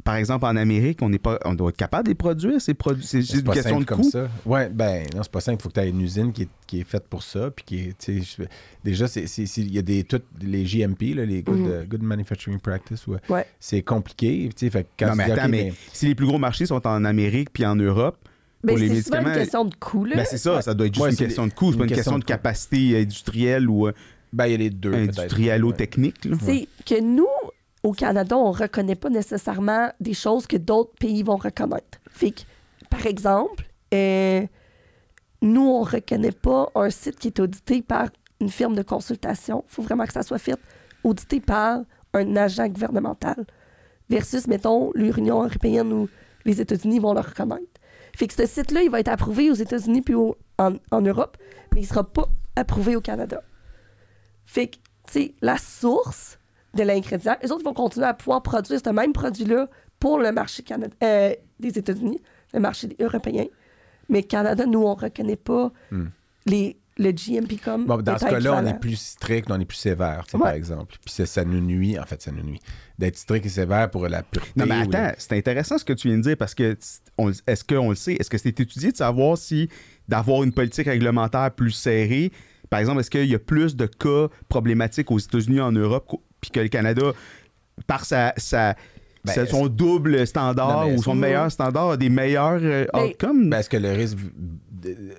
par 0.10 0.16
exemple, 0.18 0.46
en 0.46 0.56
Amérique, 0.56 1.00
on 1.02 1.10
n'est 1.10 1.20
pas, 1.20 1.38
on 1.46 1.54
doit 1.54 1.70
être 1.70 1.78
capable 1.78 2.06
de 2.06 2.10
les 2.10 2.16
produire, 2.16 2.60
ces 2.60 2.74
produits? 2.74 3.06
C'est 3.06 3.22
juste 3.22 3.36
une 3.36 3.44
pas 3.44 3.54
question 3.54 3.76
simple 3.76 3.84
de 3.84 3.88
comme 3.90 4.02
coût. 4.02 4.10
ça. 4.10 4.28
Ouais, 4.46 4.70
ben 4.70 5.06
non, 5.16 5.22
c'est 5.22 5.32
pas 5.32 5.40
simple. 5.42 5.58
Il 5.60 5.64
faut 5.64 5.70
que 5.70 5.74
tu 5.76 5.80
aies 5.82 5.90
une 5.90 6.02
usine 6.02 6.34
qui 6.34 6.42
est, 6.44 6.50
qui 6.66 6.80
est 6.80 6.84
faite 6.84 7.06
pour 7.08 7.22
ça. 7.22 7.52
Puis 7.52 7.64
qui 7.66 7.80
est, 7.80 8.42
déjà, 8.84 9.08
c'est, 9.08 9.28
c'est- 9.28 9.46
c'est- 9.46 9.62
il 9.62 9.74
y 9.74 9.78
a 9.78 9.82
des, 9.84 10.04
toutes 10.04 10.26
les 10.42 10.64
GMP, 10.66 11.14
là, 11.14 11.26
les 11.26 11.44
Good, 11.44 11.58
Mhm. 11.60 11.68
euh, 11.70 11.86
good 11.86 12.02
Manufacturing 12.02 12.60
Practice. 12.60 13.06
ouais. 13.08 13.20
Ouais. 13.30 13.46
C'est 13.60 13.82
compliqué. 13.84 14.50
tu 14.56 14.66
sais, 14.66 14.72
Fait 14.72 14.88
quand 14.98 15.10
Non, 15.10 15.16
mais 15.16 15.26
dis, 15.26 15.32
attends, 15.32 15.50
mais 15.50 15.74
si 15.94 16.06
les 16.08 16.16
plus 16.16 16.26
gros 16.26 16.40
marchés 16.40 16.66
sont 16.66 16.86
en 16.88 17.06
Amérique 17.06 17.50
puis 17.54 17.66
en 17.66 17.76
Europe, 17.76 18.18
Ben, 18.64 18.78
c'est 18.78 18.84
souvent 18.84 18.88
une 18.88 18.94
médicaments... 18.96 19.34
question 19.34 19.66
de 19.66 19.76
coût, 19.76 20.06
là. 20.06 20.16
Ben, 20.18 20.26
c'est 20.30 20.38
ça, 20.38 20.62
ça 20.62 20.74
doit 20.74 20.88
être 20.88 20.94
juste 20.96 21.04
Ouais, 21.06 21.12
une 21.12 21.18
question 21.18 21.48
de 21.48 21.54
coût, 21.54 21.72
c'est 21.72 21.78
pas 21.78 21.84
une 21.86 21.90
une 21.92 21.96
question 21.96 22.18
de 22.20 22.24
capacité 22.26 23.00
industrielle 23.00 23.70
ou 23.70 23.88
euh, 23.88 23.94
ben, 24.34 24.48
il 24.48 24.52
y 24.52 24.56
a 24.56 24.58
les 24.58 24.70
deux. 24.70 24.92
là. 24.92 26.38
C'est 26.42 26.68
que 26.86 27.02
nous, 27.02 27.28
au 27.84 27.94
Canada, 27.94 28.38
on 28.38 28.52
reconnaît 28.52 28.96
pas 28.96 29.10
nécessairement 29.10 29.92
des 30.00 30.14
choses 30.14 30.48
que 30.48 30.58
d'autres 30.58 30.94
pays 31.00 31.24
vont 31.24 31.38
reconnaître. 31.38 32.00
Fait 32.10 32.32
que, 32.32 32.42
par 32.90 33.06
exemple, 33.06 33.66
euh, 33.94 34.46
nous, 35.42 35.68
on 35.68 35.84
reconnaît 35.84 36.32
pas 36.32 36.70
un 36.76 36.90
site 36.90 37.18
qui 37.18 37.28
est 37.28 37.40
audité 37.40 37.82
par 37.82 38.10
une 38.42 38.50
firme 38.50 38.76
de 38.76 38.82
consultation. 38.82 39.64
Il 39.70 39.74
faut 39.74 39.82
vraiment 39.82 40.06
que 40.06 40.14
ça 40.14 40.24
soit 40.24 40.40
fait 40.40 40.60
audité 41.04 41.40
par 41.40 41.82
un 42.14 42.36
agent 42.36 42.68
gouvernemental. 42.68 43.46
Versus, 44.10 44.48
mettons, 44.48 44.92
l'Union 44.96 45.44
européenne 45.44 45.94
ou 45.94 46.10
les 46.46 46.60
États-Unis 46.60 47.00
vont 47.00 47.14
le 47.14 47.22
reconnaître. 47.22 47.64
Fait 48.18 48.28
que 48.28 48.34
ce 48.34 48.46
site-là, 48.46 48.82
il 48.82 48.90
va 48.90 49.00
être 49.00 49.10
approuvé 49.10 49.52
aux 49.52 49.56
États-Unis 49.56 50.02
puis 50.02 50.16
en 50.16 51.02
Europe, 51.02 51.38
mais 51.74 51.82
il 51.82 51.86
sera 51.86 52.04
pas 52.04 52.28
approuvé 52.56 52.96
au 52.96 53.02
Canada. 53.02 53.44
Fait 54.46 54.68
que, 54.68 54.78
tu 54.78 55.14
sais, 55.14 55.36
la 55.42 55.58
source 55.58 56.39
de 56.76 56.84
l'ingrédient, 56.84 57.36
les 57.42 57.52
autres 57.52 57.64
vont 57.64 57.74
continuer 57.74 58.06
à 58.08 58.14
pouvoir 58.14 58.42
produire 58.44 58.80
ce 58.84 58.90
même 58.92 59.14
produit-là 59.14 59.68
pour 60.00 60.20
le 60.20 60.32
marché 60.32 60.64
canada- 60.64 60.96
euh, 61.04 61.34
des 61.60 61.78
États-Unis, 61.78 62.22
le 62.54 62.60
marché 62.60 62.88
européen. 63.00 63.46
Mais 64.08 64.24
Canada, 64.24 64.66
nous, 64.66 64.80
on 64.84 64.96
ne 64.96 65.02
reconnaît 65.02 65.36
pas 65.36 65.72
Hmm. 65.92 66.08
les, 66.46 66.78
le 66.98 67.12
GMP 67.12 67.58
comme. 67.64 67.86
Bon, 67.86 68.02
dans 68.02 68.18
ce 68.18 68.26
cas-là, 68.26 68.62
on 68.62 68.66
est 68.66 68.80
plus 68.80 68.96
strict, 69.00 69.50
on 69.52 69.60
est 69.60 69.66
plus 69.66 69.78
sévère, 69.78 70.26
Ouais. 70.34 70.40
par 70.40 70.50
exemple. 70.52 70.96
Puis 71.06 71.14
ça, 71.14 71.26
ça 71.26 71.44
nous 71.46 71.60
nuit, 71.62 71.98
en 72.00 72.04
fait, 72.06 72.22
ça 72.22 72.32
nous 72.32 72.44
nuit. 72.44 72.60
D'être 72.98 73.18
strict 73.18 73.46
et 73.46 73.50
sévère 73.50 73.90
pour 73.90 74.08
la 74.08 74.24
pureté. 74.24 74.52
Non, 74.56 74.66
mais 74.68 74.80
ou 74.86 74.90
attends, 74.96 75.14
c'est 75.18 75.38
intéressant 75.38 75.78
ce 75.78 75.86
que 75.86 75.94
tu 75.94 76.08
viens 76.08 76.18
de 76.18 76.24
dire 76.24 76.38
parce 76.38 76.54
que 76.56 76.76
est-ce 77.48 77.64
qu'on 77.64 77.90
le 77.90 77.96
sait? 77.96 78.14
Est-ce 78.20 78.30
que 78.30 78.38
c'est 78.38 78.60
étudié 78.60 78.92
de 78.92 78.98
savoir 78.98 79.38
si 79.38 79.70
d'avoir 80.08 80.44
une 80.44 80.52
politique 80.54 80.88
réglementaire 80.88 81.52
plus 81.52 81.72
serrée 81.72 82.32
Par 82.70 82.80
exemple, 82.80 83.00
est-ce 83.00 83.10
qu'il 83.12 83.26
y 83.26 83.36
a 83.36 83.40
plus 83.40 83.76
de 83.76 83.86
cas 83.86 84.28
problématiques 84.50 85.10
aux 85.12 85.20
États-Unis 85.20 85.62
en 85.62 85.72
Europe, 85.72 86.06
qu'au- 86.08 86.24
puis 86.42 86.52
que 86.52 86.60
le 86.60 86.68
Canada, 86.70 87.12
par 87.88 88.06
sa, 88.06 88.34
sa- 88.38 88.76
Ben, 89.26 89.34
sa- 89.34 89.46
son 89.46 89.68
double 89.68 90.26
standard 90.26 90.88
Non, 90.88 90.96
ou 90.96 91.04
son 91.04 91.14
meilleur 91.14 91.52
standard, 91.52 91.92
a 91.92 91.98
des 91.98 92.08
meilleurs 92.10 92.60
euh, 92.62 92.86
Mais- 92.94 93.04
outcomes? 93.10 93.50
Ben, 93.50 93.60
est-ce 93.60 93.70
que 93.70 93.76
le 93.78 93.92
risque 93.92 94.18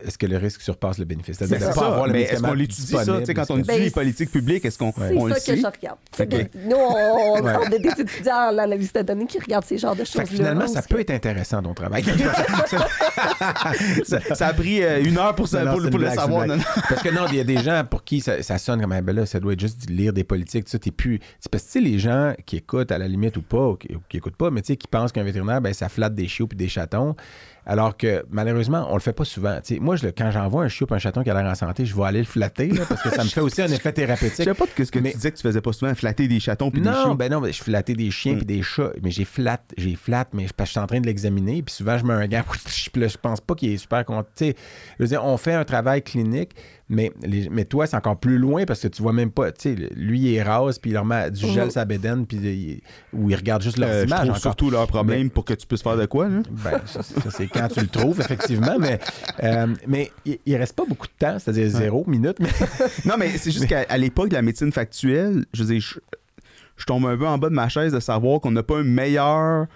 est-ce 0.06 0.18
que 0.18 0.26
le 0.26 0.36
risque 0.36 0.60
surpasse 0.62 0.98
le 0.98 1.04
bénéfice? 1.04 1.38
Ben, 1.38 1.48
c'est 1.48 1.58
pas 1.58 1.72
ça. 1.72 1.86
avoir 1.86 2.06
le 2.06 2.12
Mais 2.12 2.22
est-ce 2.22 2.42
qu'on 2.42 2.52
l'étudie 2.54 2.82
ça? 2.86 2.98
disponible, 2.98 3.22
Tu 3.22 3.26
sais, 3.26 3.34
quand 3.34 3.50
on 3.50 3.54
étudie 3.58 3.68
Ben, 3.68 3.80
les 3.82 3.90
politiques 3.90 4.30
publiques, 4.30 4.64
est-ce 4.64 4.78
qu'on 4.78 4.92
C'est 4.96 5.16
on 5.16 5.26
le 5.26 5.34
ça 5.34 5.54
que 5.54 5.60
je 5.60 5.66
regarde. 5.66 5.98
Nous, 6.54 6.76
on, 6.76 7.38
on 7.38 7.42
Ouais. 7.42 7.66
a 7.66 7.78
des 7.78 7.88
étudiants 8.00 8.34
en 8.52 8.58
analyse 8.58 8.92
de 8.92 9.02
données 9.02 9.26
qui 9.26 9.38
regardent 9.38 9.64
ces 9.64 9.78
genres 9.78 9.96
de 9.96 10.04
choses-là. 10.04 10.24
que 10.24 10.30
finalement, 10.30 10.66
ça 10.66 10.82
peut 10.82 10.96
que- 10.96 11.00
être 11.02 11.10
intéressant 11.10 11.62
ton 11.62 11.74
travail. 11.74 12.04
ça, 14.04 14.20
ça 14.34 14.46
a 14.48 14.52
pris 14.52 14.82
euh, 14.82 15.02
une 15.02 15.18
heure 15.18 15.34
pour, 15.34 15.48
ça, 15.48 15.64
Non, 15.64 15.72
pour, 15.72 15.80
le 15.98 16.10
savoir. 16.10 16.46
Non. 16.46 16.58
Parce 16.88 17.02
que 17.02 17.10
non, 17.10 17.22
il 17.30 17.36
y 17.36 17.40
a 17.40 17.44
des 17.44 17.58
gens 17.58 17.84
pour 17.88 18.04
qui 18.04 18.20
ça, 18.20 18.42
ça 18.42 18.58
sonne 18.58 18.80
comme, 18.80 18.92
Ah, 18.92 19.00
ben 19.02 19.14
là, 19.14 19.26
ça 19.26 19.40
doit 19.40 19.52
être 19.52 19.60
juste 19.60 19.88
lire 19.88 20.12
des 20.12 20.24
politiques. 20.24 20.64
Tu 20.64 20.70
sais, 20.72 20.78
t'es 20.78 20.90
plus. 20.90 21.20
C'est 21.38 21.50
parce 21.50 21.64
que, 21.64 21.68
tu 21.68 21.72
sais, 21.72 21.80
les 21.80 21.98
gens 21.98 22.34
qui 22.46 22.56
écoutent 22.56 22.92
à 22.92 22.98
la 22.98 23.08
limite 23.08 23.36
ou 23.36 23.42
pas, 23.42 23.68
ou 23.68 23.76
qui, 23.76 23.94
ou 23.94 24.00
qui 24.08 24.16
écoutent 24.18 24.36
pas, 24.36 24.50
mais 24.50 24.62
tu 24.62 24.68
sais, 24.68 24.76
qui 24.76 24.88
pensent 24.88 25.12
qu'un 25.12 25.24
vétérinaire, 25.24 25.60
ben, 25.60 25.72
ça 25.72 25.88
flatte 25.88 26.14
des 26.14 26.28
chiots 26.28 26.46
puis 26.46 26.56
des 26.56 26.68
chatons. 26.68 27.14
Alors 27.66 27.96
que, 27.96 28.24
malheureusement, 28.30 28.86
on 28.90 28.94
le 28.94 29.00
fait 29.00 29.12
pas 29.12 29.24
souvent. 29.24 29.58
Sais, 29.62 29.78
moi, 29.78 29.96
je, 29.96 30.08
quand 30.08 30.30
j'envoie 30.30 30.64
un 30.64 30.68
chiot 30.68 30.86
un 30.90 30.98
chaton 30.98 31.22
qui 31.22 31.30
a 31.30 31.34
l'air 31.40 31.50
en 31.50 31.54
santé, 31.54 31.84
je 31.84 31.94
vais 31.94 32.02
aller 32.04 32.20
le 32.20 32.24
flatter, 32.24 32.68
là, 32.68 32.84
parce 32.88 33.02
que 33.02 33.10
ça 33.10 33.22
me 33.22 33.28
fait 33.28 33.40
aussi 33.40 33.60
un 33.62 33.66
effet 33.68 33.90
Je 33.90 33.94
thérapeutique. 33.94 34.36
savais 34.36 34.54
pas 34.54 34.66
que 34.66 34.84
ce 34.84 34.90
que 34.90 34.98
Mais- 34.98 35.10
tu 35.10 35.16
disais 35.16 35.30
que 35.30 35.36
tu 35.36 35.42
faisais 35.42 35.60
pas 35.60 35.72
souvent, 35.72 35.94
flatter 35.94 36.26
des 36.26 36.40
chatons 36.40 36.70
puis 36.70 36.80
des 36.80 36.88
Non, 36.88 37.02
chiens. 37.04 37.14
ben 37.14 37.30
non, 37.30 37.40
ben, 37.40 37.52
je 37.52 37.62
flattais 37.62 37.94
des 37.94 38.10
chiens 38.10 38.36
puis 38.36 38.46
des 38.46 38.62
chats, 38.62 38.92
mais 39.02 39.10
j'ai 39.10 39.24
flatte, 39.24 39.72
j'ai 39.76 39.94
flatte, 39.94 40.28
mais 40.32 40.46
parce 40.56 40.68
que 40.68 40.70
je 40.70 40.70
suis 40.72 40.80
en 40.80 40.86
train 40.86 41.00
de 41.00 41.06
l'examiner, 41.06 41.62
puis 41.62 41.74
souvent 41.74 41.98
je 41.98 42.04
mets 42.04 42.14
un 42.14 42.26
là, 42.96 43.06
je 43.08 43.16
pense 43.18 43.40
pas 43.40 43.54
qu'il 43.54 43.72
est 43.72 43.76
super 43.78 44.04
content. 44.04 44.28
Sais, 44.34 44.54
je 44.98 45.04
veux 45.04 45.08
dire, 45.08 45.24
on 45.24 45.36
fait 45.36 45.52
un 45.54 45.64
travail 45.64 46.02
clinique, 46.02 46.50
mais, 46.90 47.10
les- 47.22 47.48
mais 47.48 47.64
toi, 47.64 47.86
c'est 47.86 47.96
encore 47.96 48.18
plus 48.18 48.36
loin 48.36 48.66
parce 48.66 48.80
que 48.80 48.88
tu 48.88 49.00
vois 49.00 49.12
même 49.14 49.30
pas, 49.30 49.50
tu 49.52 49.74
sais, 49.74 49.88
lui, 49.96 50.18
il 50.20 50.34
est 50.34 50.42
rase, 50.42 50.78
puis 50.78 50.90
il 50.90 50.94
leur 50.94 51.04
met 51.06 51.30
du 51.30 51.46
gel 51.46 51.64
Mhm. 51.66 51.70
sa 51.70 51.84
bédaine, 51.86 52.26
puis 52.26 52.36
il- 52.36 52.80
ou 53.18 53.30
il 53.30 53.36
regarde 53.36 53.62
juste 53.62 53.78
leurs 53.78 53.88
Euh, 53.88 54.00
je 54.02 54.06
images 54.06 54.18
trouve 54.18 54.30
encore. 54.30 54.40
surtout 54.42 54.70
leur 54.70 54.86
problème 54.88 55.30
pour 55.30 55.44
que 55.46 55.54
tu 55.54 55.66
puisses 55.66 55.82
faire 55.82 55.96
de 55.96 56.04
quoi. 56.06 56.28
Là? 56.28 56.42
Ben, 56.50 56.80
ça, 56.84 57.02
ça, 57.02 57.30
c'est 57.30 57.46
quand 57.46 57.68
tu 57.68 57.80
le 57.80 57.86
trouves, 57.86 58.20
effectivement, 58.20 58.76
mais, 58.78 58.98
euh, 59.42 59.66
mais 59.86 60.10
il, 60.26 60.38
il 60.44 60.56
reste 60.56 60.74
pas 60.76 60.84
beaucoup 60.84 61.06
de 61.06 61.12
temps, 61.18 61.38
c'est-à-dire 61.38 61.68
zéro 61.70 62.04
minute, 62.06 62.36
mais 62.40 62.48
Non, 63.06 63.14
mais 63.18 63.30
c'est 63.38 63.50
juste 63.52 63.66
qu'à 63.68 63.96
l'époque 63.96 64.28
de 64.28 64.34
la 64.34 64.42
médecine 64.42 64.72
factuelle, 64.72 65.44
je 65.54 65.62
veux 65.62 65.72
dire, 65.72 65.80
je, 65.80 65.98
je 66.76 66.84
tombe 66.86 67.06
un 67.06 67.16
peu 67.16 67.26
en 67.26 67.38
bas 67.38 67.48
de 67.50 67.54
ma 67.54 67.68
chaise 67.68 67.92
de 67.92 68.00
savoir 68.00 68.40
qu'on 68.40 68.50
n'a 68.50 68.62
pas 68.62 68.78
un 68.78 68.84
meilleur. 68.84 69.66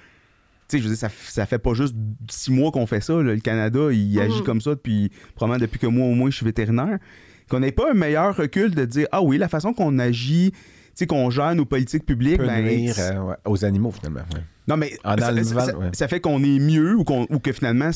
Tu 0.69 0.77
sais, 0.77 0.79
je 0.79 0.85
veux 0.89 0.95
dire, 0.95 0.99
ça, 0.99 1.09
ça 1.29 1.47
fait 1.47 1.59
pas 1.59 1.75
juste 1.75 1.95
six 2.31 2.51
mois 2.51 2.71
qu'on 2.71 2.87
fait 2.87 3.01
ça. 3.03 3.15
là. 3.15 3.35
Le 3.35 3.41
Canada, 3.41 3.93
il 3.93 4.19
agit 4.21 4.43
comme 4.43 4.61
ça 4.61 4.71
depuis, 4.71 5.11
probablement 5.35 5.61
depuis 5.65 5.79
que 5.79 5.87
moi, 5.87 6.07
au 6.07 6.15
moins, 6.15 6.31
je 6.31 6.37
suis 6.37 6.47
vétérinaire. 6.47 6.99
Qu'on 7.51 7.61
n'ait 7.61 7.73
pas 7.73 7.91
un 7.91 7.95
meilleur 7.95 8.35
recul 8.37 8.75
de 8.75 8.85
dire, 8.87 9.07
ah 9.13 9.23
oui, 9.23 9.37
la 9.37 9.49
façon 9.49 9.75
qu'on 9.75 9.99
agit, 9.99 10.53
tu 10.53 10.59
sais, 10.95 11.07
qu'on 11.07 11.29
gère 11.29 11.55
nos 11.55 11.67
politiques 11.67 12.07
publiques, 12.07 12.39
peut 12.39 12.47
ben, 12.47 12.65
nuire 12.65 12.95
euh, 12.99 13.21
ouais, 13.21 13.35
aux 13.45 13.65
animaux, 13.67 13.91
finalement. 13.91 14.21
ouais. 14.35 14.41
non, 14.67 14.79
mais 14.79 14.93
En 15.05 15.17
ça, 15.19 15.45
ça- 15.45 15.61
ça- 15.67 15.77
ouais. 15.77 15.91
ça 15.93 16.09
fait 16.09 16.21
qu'on 16.21 16.43
est 16.43 16.59
mieux 16.59 16.97
ou, 16.97 17.05
qu'on- 17.05 17.27
ou 17.29 17.39
que 17.41 17.53
finalement, 17.53 17.91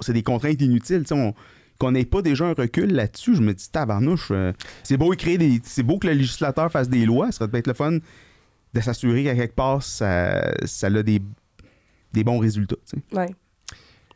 c'est 0.00 0.12
des 0.12 0.24
contraintes 0.24 0.60
inutiles. 0.60 1.02
tu 1.02 1.08
sais, 1.08 1.14
on- 1.14 1.34
qu'on 1.78 1.92
n'ait 1.92 2.04
pas 2.04 2.20
déjà 2.20 2.44
un 2.46 2.52
recul 2.52 2.92
là-dessus, 2.92 3.36
je 3.36 3.40
me 3.40 3.54
dis, 3.54 3.70
tabarnouche, 3.70 4.28
euh, 4.32 4.52
c'est 4.82 4.96
beau 4.98 5.14
écrire 5.14 5.38
des. 5.38 5.60
C'est 5.64 5.82
beau 5.84 5.98
que 5.98 6.08
le 6.08 6.12
législateur 6.12 6.70
fasse 6.70 6.90
des 6.90 7.06
lois, 7.06 7.26
ça 7.26 7.38
serait 7.38 7.48
peut-être 7.48 7.68
le 7.68 7.72
fun 7.74 7.92
de 8.74 8.80
s'assurer 8.80 9.24
qu'à 9.24 9.34
quelque 9.34 9.54
part, 9.54 9.82
ça, 9.82 10.52
ça 10.66 10.88
a 10.88 11.02
des, 11.02 11.22
des 12.12 12.24
bons 12.24 12.38
résultats. 12.38 12.76
tu 12.88 12.98
sais. 12.98 13.16
Ouais. 13.16 13.28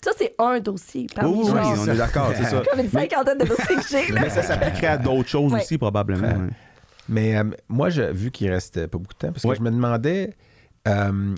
Ça, 0.02 0.10
c'est 0.18 0.34
un 0.38 0.60
dossier. 0.60 1.02
Oui, 1.02 1.14
Parmi 1.14 1.32
oui, 1.38 1.44
oui, 1.50 1.60
on 1.78 1.86
est 1.88 1.96
d'accord, 1.96 2.30
c'est 2.36 2.44
ça. 2.44 2.62
comme 2.70 2.80
une 2.80 2.90
cinquantaine 2.90 3.38
de 3.38 3.44
dossiers 3.46 3.76
que 3.76 3.88
j'ai. 3.90 4.12
Mais 4.12 4.28
ça 4.28 4.42
s'appliquerait 4.42 4.86
à 4.88 4.96
d'autres 4.98 5.28
choses 5.28 5.52
Ouais. 5.52 5.60
aussi, 5.62 5.78
probablement. 5.78 6.28
Ouais. 6.28 6.34
ouais. 6.34 6.50
Mais 7.08 7.36
euh, 7.38 7.44
moi, 7.68 7.88
je, 7.90 8.02
vu 8.02 8.30
qu'il 8.30 8.50
reste 8.50 8.86
pas 8.86 8.98
beaucoup 8.98 9.14
de 9.14 9.18
temps, 9.18 9.32
parce 9.32 9.42
que 9.42 9.48
Ouais. 9.48 9.56
je 9.56 9.62
me 9.62 9.70
demandais 9.70 10.34
euh, 10.88 11.34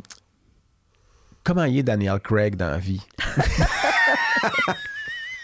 comment 1.44 1.64
il 1.64 1.78
est 1.78 1.82
Daniel 1.84 2.18
Craig 2.20 2.56
dans 2.56 2.70
la 2.70 2.78
vie? 2.78 3.02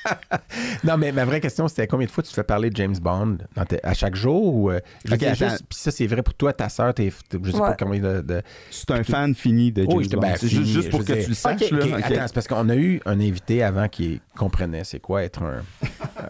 non, 0.85 0.97
mais 0.97 1.13
ma 1.13 1.25
vraie 1.25 1.41
question, 1.41 1.69
c'était 1.69 1.87
combien 1.87 2.07
de 2.07 2.11
fois 2.11 2.23
tu 2.23 2.31
te 2.31 2.35
fais 2.35 2.43
parler 2.43 2.71
de 2.71 2.77
James 2.77 2.97
Bond 3.01 3.39
dans 3.55 3.65
tes- 3.65 3.85
à 3.85 3.95
chaque 3.95 4.15
jour? 4.15 4.55
Ou, 4.55 4.71
euh, 4.71 4.81
je 5.05 5.11
veux 5.11 5.15
Ok, 5.15 5.21
dire, 5.21 5.33
attends. 5.33 5.49
juste- 5.51 5.65
Puis 5.69 5.79
ça, 5.79 5.91
c'est 5.91 6.07
vrai 6.07 6.23
pour 6.23 6.35
toi, 6.35 6.53
ta 6.53 6.69
soeur, 6.69 6.93
t'es, 6.95 7.13
t'es- 7.29 7.39
je 7.43 7.51
sais 7.51 7.59
pas 7.59 7.71
Ouais. 7.71 7.77
combien 7.79 8.01
de... 8.01 8.21
de- 8.21 8.43
C'est 8.71 8.91
un 8.91 9.03
fan 9.05 9.35
fini 9.35 9.73
de 9.73 9.83
James 9.83 9.93
Oui, 9.97 10.05
j'étais 10.05 10.17
Bond. 10.17 10.33
C'est 10.37 10.49
fini, 10.49 10.61
juste, 10.65 10.73
juste 10.73 10.91
pour 10.91 11.01
je 11.03 11.07
que 11.07 11.23
tu 11.23 11.29
le 11.29 11.35
saches. 11.35 11.63
Ok, 11.63 11.71
là. 11.71 11.85
Ok. 11.99 12.03
Attends, 12.05 12.27
c'est 12.27 12.35
parce 12.35 12.49
qu'on 12.49 12.69
a 12.69 12.77
eu 12.77 13.01
un 13.07 13.21
invité 13.21 13.63
avant 13.63 13.89
qui 13.89 14.21
comprenait 14.37 14.85
c'est 14.85 15.01
quoi 15.01 15.23
être 15.23 15.43
un, 15.43 15.63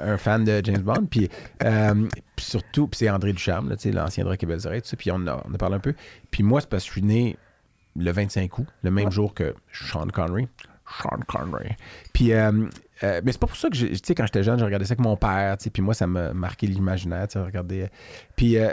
un 0.05 0.17
fan 0.19 0.45
de 0.45 0.61
James 0.65 0.83
Bond. 0.83 1.07
Puis, 1.11 1.29
euh, 1.65 1.95
puis 2.37 2.45
surtout, 2.45 2.89
puis 2.89 2.99
c'est 2.99 3.11
André 3.11 3.33
Ducharme, 3.33 3.69
là, 3.71 3.77
tu 3.77 3.83
sais, 3.85 3.93
l'ancien 3.93 4.25
Rock 4.25 4.43
et 4.43 4.47
Belles 4.47 4.67
Oreilles, 4.67 4.83
tout 4.83 4.89
ça. 4.89 4.97
Puis 4.97 5.11
on 5.11 5.27
a, 5.27 5.43
on 5.49 5.55
a 5.55 5.59
parlé 5.59 5.77
un 5.77 5.81
peu. 5.81 5.95
Puis 6.31 6.43
moi, 6.43 6.61
c'est 6.61 6.69
parce 6.69 6.83
que 6.85 6.89
je 6.89 6.93
suis 6.93 7.03
né 7.03 7.37
le 7.97 8.11
25 8.11 8.59
août, 8.59 8.67
le 8.83 8.91
même 8.91 9.11
jour 9.11 9.35
que 9.35 9.55
Sean 9.73 10.07
Connery. 10.09 10.49
Sean 11.01 11.21
Connery. 11.27 11.71
Puis, 12.13 12.33
euh, 12.33 12.53
euh, 13.03 13.21
mais 13.25 13.33
c'est 13.33 13.41
pas 13.41 13.47
pour 13.47 13.57
ça 13.57 13.69
que, 13.69 13.75
tu 13.75 13.99
sais, 14.03 14.15
quand 14.15 14.27
j'étais 14.27 14.43
jeune, 14.43 14.59
je 14.59 14.65
regardais 14.65 14.85
ça 14.85 14.93
avec 14.93 15.05
mon 15.05 15.17
père, 15.17 15.57
tu 15.57 15.65
sais, 15.65 15.71
puis 15.71 15.83
moi, 15.83 15.95
ça 15.95 16.07
m'a 16.07 16.33
marqué 16.33 16.67
l'imaginaire, 16.67 17.29
tu 17.29 17.35
sais, 17.35 17.41
regarder. 17.41 17.89
Puis, 18.37 18.57
euh, 18.57 18.73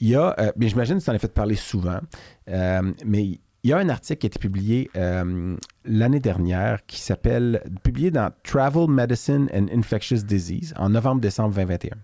il 0.00 0.08
y 0.08 0.16
a, 0.16 0.34
euh, 0.38 0.52
mais 0.56 0.68
j'imagine 0.68 0.98
que 0.98 1.04
tu 1.04 1.10
en 1.10 1.14
as 1.14 1.18
fait 1.18 1.32
parler 1.32 1.56
souvent, 1.56 2.00
euh, 2.48 2.92
mais 3.04 3.24
il 3.62 3.68
y 3.68 3.72
a 3.72 3.78
un 3.78 3.90
article 3.90 4.20
qui 4.20 4.26
a 4.26 4.28
été 4.28 4.38
publié 4.38 4.90
l'année 5.84 6.20
dernière 6.20 6.86
qui 6.86 6.98
s'appelle, 6.98 7.62
publié 7.82 8.10
dans 8.10 8.30
Travel 8.42 8.88
Medicine 8.88 9.50
and 9.54 9.66
Infectious 9.70 10.22
Disease 10.22 10.72
en 10.78 10.88
novembre-décembre 10.88 11.54
2021. 11.54 11.96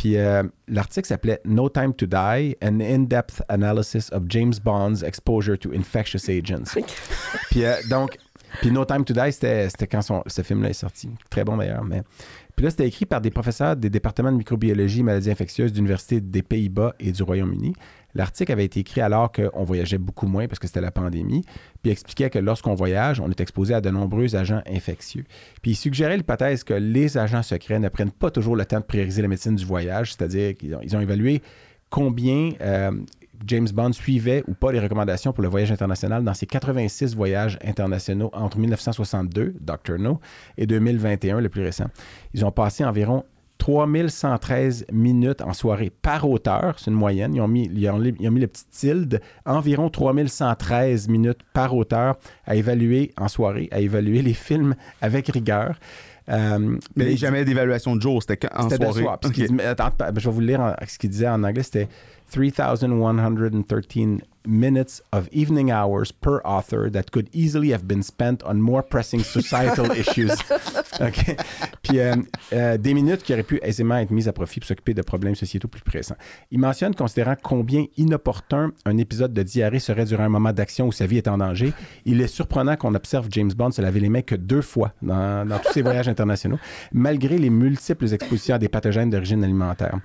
Puis 0.00 0.16
euh, 0.16 0.42
l'article 0.66 1.06
s'appelait 1.06 1.42
No 1.44 1.68
Time 1.68 1.92
to 1.92 2.06
Die, 2.06 2.56
an 2.62 2.80
in-depth 2.80 3.42
analysis 3.50 4.10
of 4.12 4.22
James 4.30 4.54
Bond's 4.64 5.02
exposure 5.02 5.58
to 5.58 5.72
infectious 5.74 6.30
agents. 6.30 6.74
Puis 7.50 7.66
euh, 7.66 7.74
donc, 7.90 8.16
puis 8.60 8.70
No 8.70 8.84
Time 8.84 9.04
to 9.04 9.14
Die, 9.14 9.32
c'était 9.32 9.68
quand 9.90 10.00
ce 10.26 10.42
film-là 10.42 10.70
est 10.70 10.74
sorti. 10.74 11.10
Très 11.30 11.44
bon 11.44 11.56
d'ailleurs. 11.56 11.84
Mais... 11.84 12.02
Puis 12.56 12.64
là, 12.64 12.70
c'était 12.70 12.86
écrit 12.86 13.06
par 13.06 13.20
des 13.20 13.30
professeurs 13.30 13.74
des 13.74 13.88
départements 13.88 14.32
de 14.32 14.36
microbiologie 14.36 15.00
et 15.00 15.02
maladies 15.02 15.30
infectieuses 15.30 15.72
d'universités 15.72 16.20
des 16.20 16.42
Pays-Bas 16.42 16.94
et 17.00 17.10
du 17.10 17.22
Royaume-Uni. 17.22 17.72
L'article 18.14 18.52
avait 18.52 18.64
été 18.64 18.80
écrit 18.80 19.00
alors 19.00 19.30
qu'on 19.32 19.64
voyageait 19.64 19.98
beaucoup 19.98 20.26
moins 20.26 20.46
parce 20.46 20.58
que 20.58 20.66
c'était 20.66 20.80
la 20.80 20.90
pandémie. 20.90 21.42
Puis 21.82 21.92
expliquait 21.92 22.28
que 22.28 22.38
lorsqu'on 22.38 22.74
voyage, 22.74 23.20
on 23.20 23.30
est 23.30 23.40
exposé 23.40 23.72
à 23.72 23.80
de 23.80 23.88
nombreux 23.88 24.34
agents 24.36 24.62
infectieux. 24.66 25.24
Puis 25.62 25.70
il 25.72 25.76
suggérait 25.76 26.16
l'hypothèse 26.16 26.64
que 26.64 26.74
les 26.74 27.16
agents 27.16 27.42
secrets 27.42 27.78
ne 27.78 27.88
prennent 27.88 28.10
pas 28.10 28.30
toujours 28.30 28.56
le 28.56 28.64
temps 28.64 28.80
de 28.80 28.84
prioriser 28.84 29.22
la 29.22 29.28
médecine 29.28 29.54
du 29.54 29.64
voyage, 29.64 30.12
c'est-à-dire 30.14 30.56
qu'ils 30.56 30.74
ont, 30.74 30.80
ils 30.82 30.96
ont 30.96 31.00
évalué 31.00 31.40
combien 31.88 32.52
euh, 32.60 32.92
James 33.46 33.68
Bond 33.72 33.92
suivait 33.92 34.44
ou 34.46 34.54
pas 34.54 34.72
les 34.72 34.80
recommandations 34.80 35.32
pour 35.32 35.42
le 35.42 35.48
voyage 35.48 35.72
international 35.72 36.24
dans 36.24 36.34
ses 36.34 36.46
86 36.46 37.14
voyages 37.14 37.58
internationaux 37.64 38.30
entre 38.32 38.58
1962, 38.58 39.54
Dr. 39.60 39.98
No, 39.98 40.20
et 40.58 40.66
2021, 40.66 41.40
le 41.40 41.48
plus 41.48 41.62
récent. 41.62 41.86
Ils 42.34 42.44
ont 42.44 42.52
passé 42.52 42.84
environ 42.84 43.24
3113 43.60 44.86
minutes 44.90 45.42
en 45.42 45.52
soirée 45.52 45.90
par 45.90 46.28
auteur, 46.28 46.78
c'est 46.78 46.90
une 46.90 46.96
moyenne. 46.96 47.34
Ils 47.34 47.40
ont, 47.42 47.48
mis, 47.48 47.70
ils, 47.72 47.88
ont, 47.90 47.98
mis 47.98 48.40
le 48.40 48.46
petit 48.46 48.64
tilde, 48.70 49.20
environ 49.44 49.90
3113 49.90 51.08
minutes 51.08 51.40
par 51.52 51.76
auteur 51.76 52.16
à 52.46 52.56
évaluer 52.56 53.12
en 53.18 53.28
soirée, 53.28 53.68
à 53.70 53.80
évaluer 53.80 54.22
les 54.22 54.32
films 54.32 54.74
avec 55.02 55.28
rigueur. 55.28 55.78
Euh, 56.28 56.76
Mais 56.96 57.04
les- 57.06 57.16
jamais 57.16 57.44
d'évaluation 57.44 57.96
de 57.96 58.02
jour, 58.02 58.22
c'était 58.22 58.48
en 58.54 58.66
de 58.66 58.74
soirée. 58.84 59.02
soir. 59.02 59.18
Dit- 59.46 59.46
attends, 59.62 59.90
je 60.16 60.28
vais 60.28 60.34
vous 60.34 60.40
lire 60.40 60.60
en- 60.60 60.74
ce 60.86 60.98
qu'il 60.98 61.10
disait 61.10 61.28
en 61.28 61.42
anglais. 61.42 61.62
C'était 61.62 61.88
3,113 62.30 64.20
minutes 64.46 65.02
of 65.12 65.28
evening 65.32 65.70
hours 65.70 66.12
per 66.12 66.40
author 66.44 66.90
that 66.90 67.10
could 67.10 67.28
easily 67.32 67.72
have 67.72 67.86
been 67.86 68.02
spent 68.02 68.42
on 68.44 68.54
more 68.54 68.82
pressing 68.82 69.22
societal 69.22 69.90
issues. 69.96 70.30
OK? 71.00 71.36
Puis 71.82 72.00
euh, 72.00 72.16
euh, 72.52 72.76
des 72.76 72.94
minutes 72.94 73.22
qui 73.22 73.32
auraient 73.32 73.42
pu 73.42 73.58
aisément 73.62 73.96
être 73.96 74.10
mises 74.10 74.28
à 74.28 74.32
profit 74.32 74.60
pour 74.60 74.66
s'occuper 74.66 74.94
de 74.94 75.02
problèmes 75.02 75.34
sociétaux 75.34 75.68
plus 75.68 75.82
pressants. 75.82 76.16
Il 76.50 76.58
mentionne, 76.58 76.94
considérant 76.94 77.36
combien 77.40 77.86
inopportun 77.96 78.72
un 78.84 78.98
épisode 78.98 79.32
de 79.32 79.42
diarrhée 79.42 79.78
serait 79.78 80.04
durant 80.04 80.24
un 80.24 80.28
moment 80.28 80.52
d'action 80.52 80.86
où 80.86 80.92
sa 80.92 81.06
vie 81.06 81.18
est 81.18 81.28
en 81.28 81.38
danger, 81.38 81.72
il 82.04 82.20
est 82.20 82.26
surprenant 82.26 82.76
qu'on 82.76 82.94
observe 82.94 83.28
James 83.30 83.52
Bond 83.54 83.70
se 83.70 83.82
laver 83.82 84.00
les 84.00 84.08
mains 84.08 84.22
que 84.22 84.34
deux 84.34 84.62
fois 84.62 84.92
dans, 85.02 85.46
dans 85.46 85.58
tous 85.58 85.72
ses 85.72 85.82
voyages 85.82 86.08
internationaux, 86.08 86.58
malgré 86.92 87.38
les 87.38 87.50
multiples 87.50 88.12
expositions 88.12 88.56
à 88.56 88.58
des 88.58 88.68
pathogènes 88.68 89.10
d'origine 89.10 89.44
alimentaire. 89.44 89.98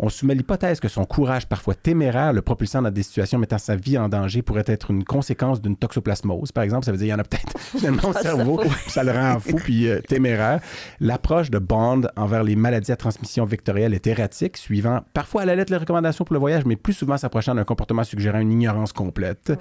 On 0.00 0.08
soumet 0.08 0.34
l'hypothèse 0.34 0.78
que 0.78 0.86
son 0.88 1.04
courage 1.04 1.46
parfois 1.46 1.74
téméraire, 1.74 2.32
le 2.32 2.40
propulsant 2.42 2.82
dans 2.82 2.90
des 2.90 3.02
situations 3.02 3.38
mettant 3.38 3.58
sa 3.58 3.74
vie 3.74 3.98
en 3.98 4.08
danger, 4.08 4.42
pourrait 4.42 4.62
être 4.66 4.90
une 4.92 5.02
conséquence 5.02 5.60
d'une 5.60 5.76
toxoplasmose. 5.76 6.52
Par 6.52 6.62
exemple, 6.62 6.84
ça 6.84 6.92
veut 6.92 6.98
dire 6.98 7.06
qu'il 7.06 7.10
y 7.10 7.14
en 7.14 7.18
a 7.18 7.24
peut-être 7.24 7.58
finalement 7.58 8.02
au 8.04 8.10
Ah, 8.10 8.12
ça 8.14 8.22
cerveau, 8.22 8.60
ça 8.86 9.02
le 9.02 9.10
rend 9.12 9.40
fou 9.40 9.56
puis 9.56 9.88
euh, 9.88 10.00
téméraire. 10.00 10.60
L'approche 11.00 11.50
de 11.50 11.58
Bond 11.58 12.02
envers 12.16 12.44
les 12.44 12.54
maladies 12.54 12.92
à 12.92 12.96
transmission 12.96 13.44
vectorielle 13.44 13.92
est 13.92 14.06
erratique, 14.06 14.56
suivant 14.56 15.00
parfois 15.14 15.42
à 15.42 15.44
la 15.46 15.56
lettre 15.56 15.72
les 15.72 15.78
recommandations 15.78 16.24
pour 16.24 16.34
le 16.34 16.40
voyage, 16.40 16.64
mais 16.64 16.76
plus 16.76 16.92
souvent 16.92 17.16
s'approchant 17.18 17.54
d'un 17.56 17.64
comportement 17.64 18.04
suggérant 18.04 18.38
une 18.38 18.52
ignorance 18.52 18.92
complète. 18.92 19.52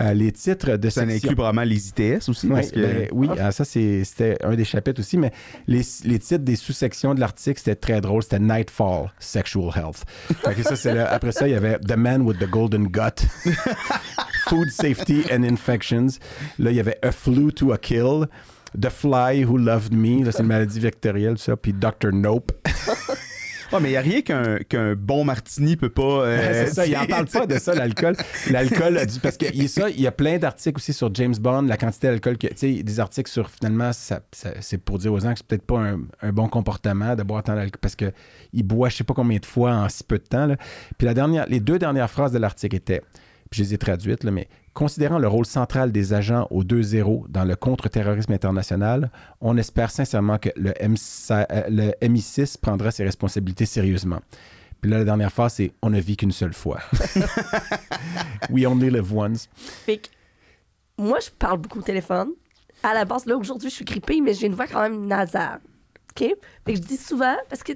Euh, 0.00 0.12
les 0.12 0.32
titres 0.32 0.76
de 0.76 0.90
Ça 0.90 1.02
section- 1.02 1.16
inclut 1.28 1.36
probablement 1.36 1.64
les 1.64 1.88
ITS 1.88 2.28
aussi. 2.28 2.46
oui, 2.48 2.52
parce 2.54 2.70
que... 2.72 2.80
ben 2.80 3.08
oui, 3.12 3.28
ah, 3.38 3.52
ça 3.52 3.64
c'est- 3.64 4.02
c'était 4.04 4.36
un 4.44 4.56
des 4.56 4.64
chapitres 4.64 5.00
aussi, 5.00 5.16
mais 5.18 5.30
les, 5.68 5.82
les 6.04 6.18
titres 6.18 6.44
des 6.44 6.56
sous-sections 6.56 7.14
de 7.14 7.20
l'article, 7.20 7.58
c'était 7.58 7.76
très 7.76 8.00
drôle. 8.00 8.22
C'était 8.24 8.40
Nightfall, 8.40 9.10
Sexual 9.20 9.67
Health. 9.74 10.04
Après 10.44 11.32
ça, 11.32 11.46
il 11.46 11.52
y 11.52 11.54
avait 11.54 11.78
The 11.78 11.96
Man 11.96 12.22
with 12.22 12.38
the 12.38 12.48
Golden 12.48 12.88
Gut, 12.88 13.26
Food 14.48 14.70
Safety 14.70 15.24
and 15.32 15.42
Infections. 15.42 16.18
Là, 16.58 16.70
il 16.70 16.76
y 16.76 16.80
avait 16.80 16.98
A 17.02 17.12
Flu 17.12 17.52
to 17.52 17.72
a 17.72 17.78
Kill, 17.78 18.26
The 18.78 18.90
Fly 18.90 19.44
Who 19.44 19.58
Loved 19.58 19.92
Me, 19.92 20.30
c'est 20.30 20.40
une 20.40 20.46
maladie 20.46 20.80
vectorielle, 20.80 21.38
ça, 21.38 21.56
puis 21.56 21.72
Dr. 21.72 22.12
Nope. 22.12 22.52
Ah, 23.70 23.80
mais 23.80 23.88
il 23.88 23.92
n'y 23.92 23.96
a 23.98 24.00
rien 24.00 24.22
qu'un 24.22 24.94
bon 24.94 25.24
martini 25.24 25.76
peut 25.76 25.90
pas. 25.90 26.02
euh, 26.24 26.64
c'est 26.66 26.74
ça, 26.74 26.86
il 26.86 26.92
n'en 26.94 27.04
parle 27.06 27.26
pas 27.26 27.46
de 27.46 27.58
ça, 27.58 27.74
l'alcool. 27.74 28.16
L'alcool, 28.50 28.98
parce 29.22 29.36
que 29.36 29.46
il 29.52 29.62
y 29.62 29.64
a 29.66 29.68
ça, 29.68 29.90
il 29.90 30.00
y 30.00 30.06
a 30.06 30.12
plein 30.12 30.38
d'articles 30.38 30.76
aussi 30.78 30.92
sur 30.92 31.14
James 31.14 31.34
Bond, 31.38 31.62
la 31.62 31.76
quantité 31.76 32.06
d'alcool, 32.08 32.38
tu 32.38 32.48
sais, 32.56 32.82
des 32.82 33.00
articles 33.00 33.30
sur 33.30 33.50
finalement, 33.50 33.92
ça, 33.92 34.20
ça- 34.32 34.54
c'est 34.60 34.78
pour 34.78 34.98
dire 34.98 35.12
aux 35.12 35.20
gens 35.20 35.32
que 35.32 35.38
c'est 35.38 35.46
peut-être 35.46 35.66
pas 35.66 35.80
un, 35.80 36.00
un 36.22 36.32
bon 36.32 36.48
comportement 36.48 37.14
de 37.14 37.22
boire 37.22 37.42
tant 37.42 37.54
d'alcool, 37.54 37.78
parce 37.80 37.94
que 37.96 38.10
il 38.54 38.62
boit 38.62 38.88
je 38.88 38.96
sais 38.96 39.04
pas 39.04 39.14
combien 39.14 39.38
de 39.38 39.46
fois 39.46 39.72
en 39.72 39.88
si 39.88 40.02
peu 40.02 40.18
de 40.18 40.24
temps. 40.24 40.46
là. 40.46 40.56
Puis 40.96 41.06
la 41.06 41.14
dernière, 41.14 41.46
les 41.48 41.60
deux 41.60 41.78
dernières 41.78 42.10
phrases 42.10 42.32
de 42.32 42.38
l'article 42.38 42.76
étaient, 42.76 43.02
puis 43.50 43.58
je 43.58 43.62
les 43.64 43.74
ai 43.74 43.78
traduites, 43.78 44.24
là, 44.24 44.30
mais 44.30 44.48
considérant 44.74 45.18
le 45.18 45.28
rôle 45.28 45.46
central 45.46 45.92
des 45.92 46.12
agents 46.12 46.46
au 46.50 46.62
2-0 46.62 47.28
dans 47.28 47.44
le 47.44 47.56
contre-terrorisme 47.56 48.32
international, 48.32 49.10
on 49.40 49.56
espère 49.56 49.90
sincèrement 49.90 50.38
que 50.38 50.50
le, 50.56 50.70
M5 50.72 51.46
euh, 51.50 51.62
le 51.68 52.06
MI6 52.06 52.58
prendra 52.60 52.90
ses 52.90 53.04
responsabilités 53.04 53.66
sérieusement. 53.66 54.20
Puis 54.80 54.90
là, 54.90 54.98
la 54.98 55.04
dernière 55.04 55.32
phrase, 55.32 55.54
c'est 55.54 55.72
On 55.82 55.90
ne 55.90 56.00
vit 56.00 56.16
qu'une 56.16 56.32
seule 56.32 56.54
fois. 56.54 56.78
We 58.50 58.66
only 58.66 58.90
live 58.90 59.12
once. 59.12 59.48
Fait 59.86 59.98
que 59.98 60.08
moi, 60.96 61.18
je 61.20 61.30
parle 61.30 61.58
beaucoup 61.58 61.80
au 61.80 61.82
téléphone. 61.82 62.30
À 62.82 62.94
la 62.94 63.04
base, 63.04 63.26
là, 63.26 63.36
aujourd'hui, 63.36 63.70
je 63.70 63.74
suis 63.76 63.84
grippée, 63.84 64.20
mais 64.20 64.34
j'ai 64.34 64.46
une 64.46 64.54
voix 64.54 64.66
quand 64.66 64.82
même 64.82 65.06
nasale. 65.06 65.60
OK? 66.10 66.28
Fait 66.64 66.72
que 66.72 66.76
je 66.76 66.82
dis 66.82 66.96
souvent, 66.96 67.36
parce 67.48 67.62
que 67.62 67.72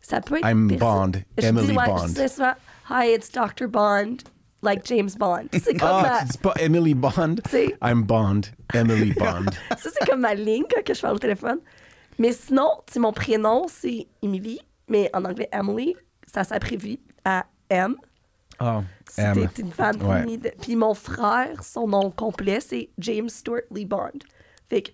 ça 0.00 0.20
peut 0.20 0.36
être. 0.38 0.48
I'm 0.48 0.68
Bond, 0.76 1.12
Je 1.38 1.46
Emily 1.46 1.66
dis, 1.68 1.72
ouais, 1.76 1.86
Bond. 1.86 2.06
Je 2.08 2.22
dis 2.22 2.28
souvent, 2.28 2.54
Hi, 2.90 3.14
it's 3.14 3.30
Dr. 3.30 3.68
Bond, 3.68 4.18
like 4.62 4.86
James 4.86 5.10
Bond. 5.18 5.46
C'est 5.52 5.74
comme, 5.78 5.88
Ah, 5.90 6.02
ma, 6.02 6.18
tu 6.20 6.32
dis 6.32 6.38
pas 6.38 6.54
Emily 6.60 6.94
Bond? 6.94 7.36
C'est- 7.50 7.76
I'm 7.82 8.02
Bond, 8.04 8.42
Emily 8.74 9.12
Bond. 9.18 9.46
ça, 9.70 9.90
c'est 9.92 10.06
comme 10.08 10.20
ma 10.20 10.34
ligne 10.34 10.64
quand 10.72 10.84
que 10.84 10.94
je 10.94 11.00
parle 11.00 11.16
au 11.16 11.18
téléphone. 11.18 11.58
Mais 12.18 12.32
sinon, 12.32 12.70
tu 12.86 12.94
sais, 12.94 12.98
mon 13.00 13.12
prénom, 13.12 13.66
c'est 13.68 14.06
Emily, 14.22 14.60
mais 14.88 15.10
en 15.14 15.24
anglais, 15.24 15.48
Emily, 15.52 15.96
ça 16.32 16.44
s'abrevie 16.44 17.00
à 17.24 17.46
M. 17.70 17.96
Ah, 18.58 18.82
Si 19.10 19.20
M. 19.20 19.48
t'es 19.54 19.62
une 19.62 19.72
fan 19.72 20.00
Ouais. 20.02 20.20
finie 20.20 20.38
de- 20.38 20.52
Puis 20.60 20.76
mon 20.76 20.94
frère, 20.94 21.64
son 21.64 21.88
nom 21.88 22.10
complet, 22.10 22.60
c'est 22.60 22.90
James 22.98 23.28
Stuart 23.28 23.62
Lee 23.74 23.86
Bond. 23.86 24.10
Fait 24.68 24.82
que 24.82 24.90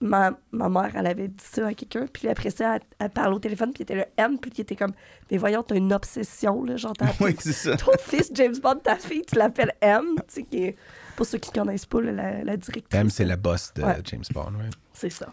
ma, 0.00 0.32
ma 0.52 0.68
mère, 0.68 0.90
elle 0.94 1.06
avait 1.06 1.28
dit 1.28 1.42
ça 1.42 1.66
à 1.66 1.74
quelqu'un, 1.74 2.06
puis 2.12 2.28
après 2.28 2.50
ça, 2.50 2.76
elle, 2.76 2.82
elle 3.00 3.10
parlait 3.10 3.34
au 3.34 3.38
téléphone, 3.40 3.72
puis 3.72 3.80
il 3.80 3.82
était 3.82 3.94
le 3.96 4.04
M, 4.16 4.38
puis 4.40 4.50
il 4.56 4.60
était 4.60 4.76
comme, 4.76 4.92
mais 5.30 5.38
voyons, 5.38 5.62
t'as 5.62 5.74
une 5.76 5.92
obsession, 5.92 6.62
là, 6.64 6.76
j'entends. 6.76 7.06
Oui, 7.20 7.34
c'est 7.38 7.52
ça. 7.52 7.76
Ton 7.76 7.92
fils, 7.98 8.30
James 8.34 8.56
Bond, 8.62 8.76
ta 8.84 8.96
fille, 8.96 9.22
tu 9.26 9.36
l'appelles 9.36 9.72
M, 9.80 10.04
tu 10.18 10.22
sais, 10.28 10.42
qui 10.44 10.64
est- 10.64 10.76
pour 11.16 11.26
ceux 11.26 11.38
qui 11.38 11.50
connaissent 11.50 11.86
pas, 11.86 12.00
là, 12.00 12.12
la, 12.12 12.44
la 12.44 12.56
directrice. 12.56 12.98
M, 13.00 13.10
c'est 13.10 13.24
la 13.24 13.36
boss 13.36 13.72
de 13.74 13.82
Ouais. 13.82 13.96
James 14.04 14.22
Bond, 14.32 14.52
oui. 14.58 14.70
C'est 14.92 15.10
ça. 15.10 15.26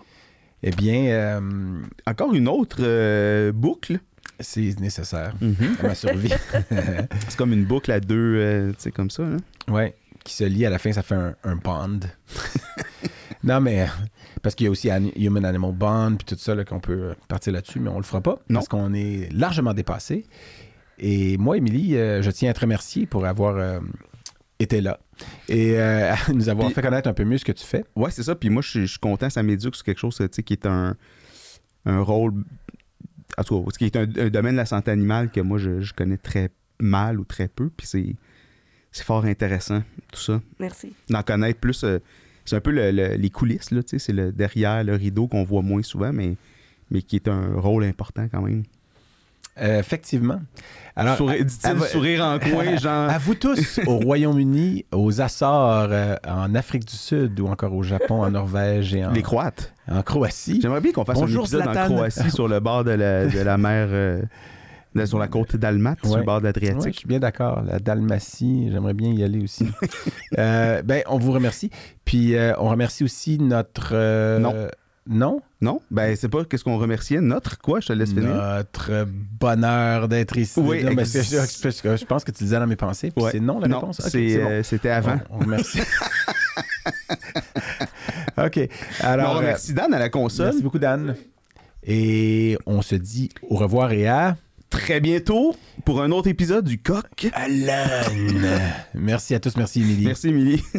Eh 0.64 0.72
bien, 0.72 1.06
euh, 1.12 1.82
Encore 2.08 2.34
une 2.34 2.48
autre 2.48 2.78
euh, 2.82 3.52
boucle. 3.52 4.00
c'est 4.40 4.80
nécessaire 4.80 5.34
à 5.80 5.84
ma 5.88 5.94
survie. 5.96 6.34
C'est 7.30 7.38
comme 7.38 7.54
une 7.54 7.66
boucle 7.66 7.92
à 7.92 8.00
deux, 8.00 8.36
euh, 8.38 8.70
tu 8.72 8.76
sais, 8.80 8.92
comme 8.92 9.12
ça. 9.12 9.24
hein. 9.24 9.38
Oui, 9.68 9.94
qui 10.24 10.34
se 10.34 10.44
lie 10.44 10.66
à 10.66 10.72
la 10.72 10.80
fin, 10.80 10.92
ça 10.92 11.04
fait 11.04 11.14
un, 11.16 11.36
un 11.44 11.56
bond. 11.56 12.00
non, 13.44 13.62
mais 13.62 13.88
parce 14.46 14.54
qu'il 14.54 14.66
y 14.66 14.68
a 14.68 14.72
aussi 14.72 14.92
An- 14.92 15.10
Human 15.16 15.44
Animal 15.44 15.72
Bond, 15.74 16.18
puis 16.18 16.26
tout 16.36 16.40
ça, 16.40 16.54
là, 16.54 16.64
qu'on 16.64 16.80
peut 16.80 16.94
euh, 16.94 17.14
partir 17.28 17.52
là-dessus, 17.52 17.80
mais 17.80 17.90
on 17.90 17.98
le 17.98 18.04
fera 18.04 18.22
pas 18.22 18.38
Non. 18.48 18.60
parce 18.60 18.68
qu'on 18.68 18.94
est 18.94 19.28
largement 19.34 19.74
dépassé. 19.74 20.26
Et 21.00 21.36
moi, 21.38 21.58
Émilie, 21.58 21.98
euh, 21.98 22.22
je 22.22 22.30
tiens 22.30 22.52
à 22.52 22.54
te 22.54 22.60
remercier 22.60 23.08
pour 23.08 23.26
avoir 23.26 23.58
euh, 23.58 23.80
été 24.60 24.82
là 24.82 25.00
et 25.50 25.80
euh, 25.80 26.14
nous 26.34 26.48
avoir 26.48 26.68
Puis- 26.68 26.76
fait 26.76 26.82
connaître 26.84 27.10
un 27.10 27.14
peu 27.14 27.24
mieux 27.24 27.40
ce 27.40 27.46
que 27.46 27.52
tu 27.54 27.66
fais. 27.66 27.84
Ouais, 27.96 28.12
c'est 28.12 28.22
ça. 28.24 28.36
Puis 28.36 28.50
moi, 28.52 28.62
je 28.62 28.70
suis- 28.70 28.82
je 28.82 28.92
suis 28.92 29.00
content, 29.00 29.30
ça 29.32 29.42
m'éduque 29.42 29.76
sur 29.76 29.84
quelque 29.84 29.98
chose, 30.00 30.16
tu 30.16 30.28
sais, 30.32 30.44
qui 30.44 30.54
est 30.54 30.66
un, 30.68 30.96
un 31.86 32.00
rôle. 32.02 32.44
En 33.38 33.44
tout 33.44 33.64
cas, 33.64 33.72
qui 33.78 33.86
est 33.86 33.96
un, 33.98 34.04
un 34.04 34.30
domaine 34.30 34.54
de 34.54 34.58
la 34.58 34.66
santé 34.68 34.92
animale 34.92 35.32
que 35.32 35.42
moi, 35.42 35.58
je, 35.58 35.82
je 35.82 35.94
connais 35.94 36.18
très 36.18 36.52
mal 36.80 37.20
ou 37.20 37.26
très 37.26 37.48
peu. 37.48 37.70
Puis 37.76 37.88
c'est, 37.88 38.16
c'est 38.92 39.04
fort 39.04 39.26
intéressant, 39.26 39.82
tout 40.14 40.22
ça. 40.22 40.40
Merci. 40.60 40.94
D'en 41.10 41.24
connaître 41.24 41.60
plus. 41.60 41.84
C'est 42.46 42.56
un 42.56 42.62
peu 42.62 42.72
le- 42.72 42.92
le- 42.92 43.16
les 43.16 43.30
coulisses, 43.30 43.72
là, 43.72 43.82
tu 43.84 43.90
sais. 43.92 44.00
C'est 44.00 44.14
le 44.14 44.32
derrière 44.32 44.84
le 44.84 44.96
rideau 44.96 45.28
qu'on 45.28 45.44
voit 45.44 45.62
moins 45.62 45.84
souvent, 45.84 46.12
mais, 46.14 46.36
mais 46.92 47.02
qui 47.02 47.16
est 47.18 47.28
un 47.28 47.54
rôle 47.56 47.84
important 47.84 48.28
quand 48.32 48.42
même. 48.42 48.64
Euh, 49.62 49.80
effectivement. 49.80 50.42
Alors, 50.98 51.16
Sourire- 51.16 51.46
à- 51.64 51.80
sourire 51.88 52.26
en 52.26 52.40
coin, 52.40 52.76
genre. 52.82 53.10
À 53.10 53.18
vous 53.18 53.36
tous, 53.36 53.80
au 53.88 53.98
Royaume-Uni, 54.00 54.84
aux 54.92 55.22
Açores, 55.22 55.88
euh, 55.92 56.16
en 56.28 56.54
Afrique 56.56 56.84
du 56.86 56.96
Sud 56.96 57.40
ou 57.40 57.48
encore 57.48 57.74
au 57.74 57.82
Japon, 57.82 58.22
en 58.24 58.32
Norvège 58.32 58.94
et 58.94 59.06
en, 59.06 59.12
Les 59.14 59.22
Croates. 59.22 59.74
en 59.90 60.02
Croatie. 60.02 60.60
J'aimerais 60.62 60.82
bien 60.82 60.92
qu'on 60.92 61.06
fasse 61.06 61.20
Bonjour, 61.20 61.44
un 61.44 61.46
épisode 61.46 61.64
Zlatan. 61.64 61.84
en 61.86 61.96
Croatie 61.96 62.32
sur 62.32 62.50
le 62.50 62.60
bord 62.60 62.84
de 62.84 62.92
la, 62.92 63.28
de 63.28 63.40
la 63.40 63.58
mer, 63.58 63.88
euh, 63.92 64.22
de- 64.96 65.06
sur 65.06 65.20
la 65.20 65.28
côte 65.28 65.56
d'Almat, 65.56 65.96
sur 66.02 66.12
Ouais. 66.14 66.20
le 66.20 66.26
bord 66.26 66.42
de 66.42 66.46
Ouais, 66.48 66.54
je 66.56 66.60
l'Adriatique. 66.66 67.00
suis 67.00 67.08
bien 67.08 67.20
d'accord. 67.20 67.62
La 67.64 67.80
Dalmatie, 67.80 68.70
j'aimerais 68.72 68.94
bien 68.94 69.12
y 69.12 69.24
aller 69.24 69.44
aussi. 69.44 69.68
Euh, 70.40 70.82
ben, 70.82 71.02
on 71.08 71.18
vous 71.18 71.32
remercie. 71.32 71.70
Puis, 72.04 72.36
euh, 72.36 72.54
on 72.58 72.70
remercie 72.70 73.04
aussi 73.04 73.38
notre... 73.40 73.92
euh, 73.94 74.40
Non. 74.40 74.54
Non? 75.08 75.40
Non? 75.62 75.82
Ben, 75.92 76.16
c'est 76.16 76.30
pas 76.30 76.44
qu'est-ce 76.46 76.64
qu'on 76.64 76.78
remerciait. 76.80 77.22
Notre 77.22 77.60
quoi? 77.60 77.80
Je 77.80 77.88
te 77.88 77.94
laisse 77.94 78.10
finir. 78.10 78.34
Notre 78.34 79.06
bonheur 79.40 80.08
d'être 80.08 80.36
ici. 80.38 80.60
Oui, 80.60 80.84
Non, 80.84 80.90
je, 80.92 81.22
je- 81.22 81.96
je 81.98 82.06
pense 82.06 82.24
que 82.24 82.32
tu 82.32 82.44
disais 82.44 82.58
dans 82.60 82.66
mes 82.68 82.76
pensées. 82.76 83.12
Puis 83.12 83.24
Ouais. 83.24 83.32
c'est 83.32 83.40
non 83.40 83.60
la 83.60 83.68
non, 83.68 83.80
réponse? 83.82 84.02
Bon. 84.02 84.10
euh, 84.16 84.64
c'était 84.64 84.90
avant. 84.90 85.20
On, 85.30 85.36
on 85.36 85.40
remercie. 85.40 85.80
OK. 88.38 88.60
Alors, 89.02 89.34
on 89.36 89.38
remercie 89.38 89.74
Dan 89.74 89.94
à 89.94 90.00
la 90.00 90.10
console. 90.10 90.48
merci 90.48 90.64
beaucoup, 90.64 90.80
Dan. 90.80 91.16
Et 91.84 92.58
on 92.66 92.82
se 92.82 92.96
dit 92.96 93.30
au 93.48 93.56
revoir 93.56 93.92
et 93.92 94.08
à... 94.08 94.36
Très 94.76 95.00
bientôt 95.00 95.56
pour 95.86 96.02
un 96.02 96.12
autre 96.12 96.28
épisode 96.28 96.66
du 96.66 96.78
Coq. 96.80 97.30
Alan. 97.32 97.86
merci 98.94 99.34
à 99.34 99.40
tous. 99.40 99.56
Merci, 99.56 99.82
Émilie. 99.82 100.06
Merci, 100.06 100.28
Émilie. 100.28 100.64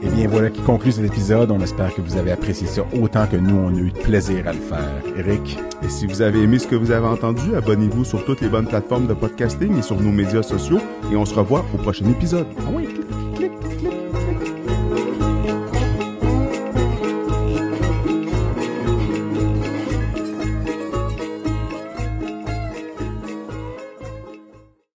Eh 0.00 0.08
bien, 0.10 0.28
voilà 0.28 0.48
qui 0.48 0.60
conclut 0.62 0.92
cet 0.92 1.04
épisode. 1.04 1.50
On 1.50 1.60
espère 1.60 1.92
que 1.92 2.00
vous 2.00 2.16
avez 2.16 2.30
apprécié 2.30 2.68
ça 2.68 2.82
autant 3.02 3.26
que 3.26 3.34
nous, 3.36 3.56
on 3.56 3.76
a 3.76 3.80
eu 3.80 3.90
de 3.90 3.98
plaisir 3.98 4.46
à 4.46 4.52
le 4.52 4.60
faire. 4.60 5.02
Eric, 5.16 5.58
Et 5.84 5.88
si 5.88 6.06
vous 6.06 6.22
avez 6.22 6.40
aimé 6.40 6.60
ce 6.60 6.68
que 6.68 6.76
vous 6.76 6.92
avez 6.92 7.06
entendu, 7.06 7.56
abonnez-vous 7.56 8.04
sur 8.04 8.24
toutes 8.24 8.40
les 8.40 8.48
bonnes 8.48 8.68
plateformes 8.68 9.08
de 9.08 9.14
podcasting 9.14 9.76
et 9.76 9.82
sur 9.82 10.00
nos 10.00 10.12
médias 10.12 10.44
sociaux. 10.44 10.78
Et 11.12 11.16
on 11.16 11.24
se 11.24 11.34
revoit 11.34 11.66
au 11.74 11.78
prochain 11.78 12.08
épisode. 12.08 12.46
ah 12.60 12.70
oui, 12.72 12.88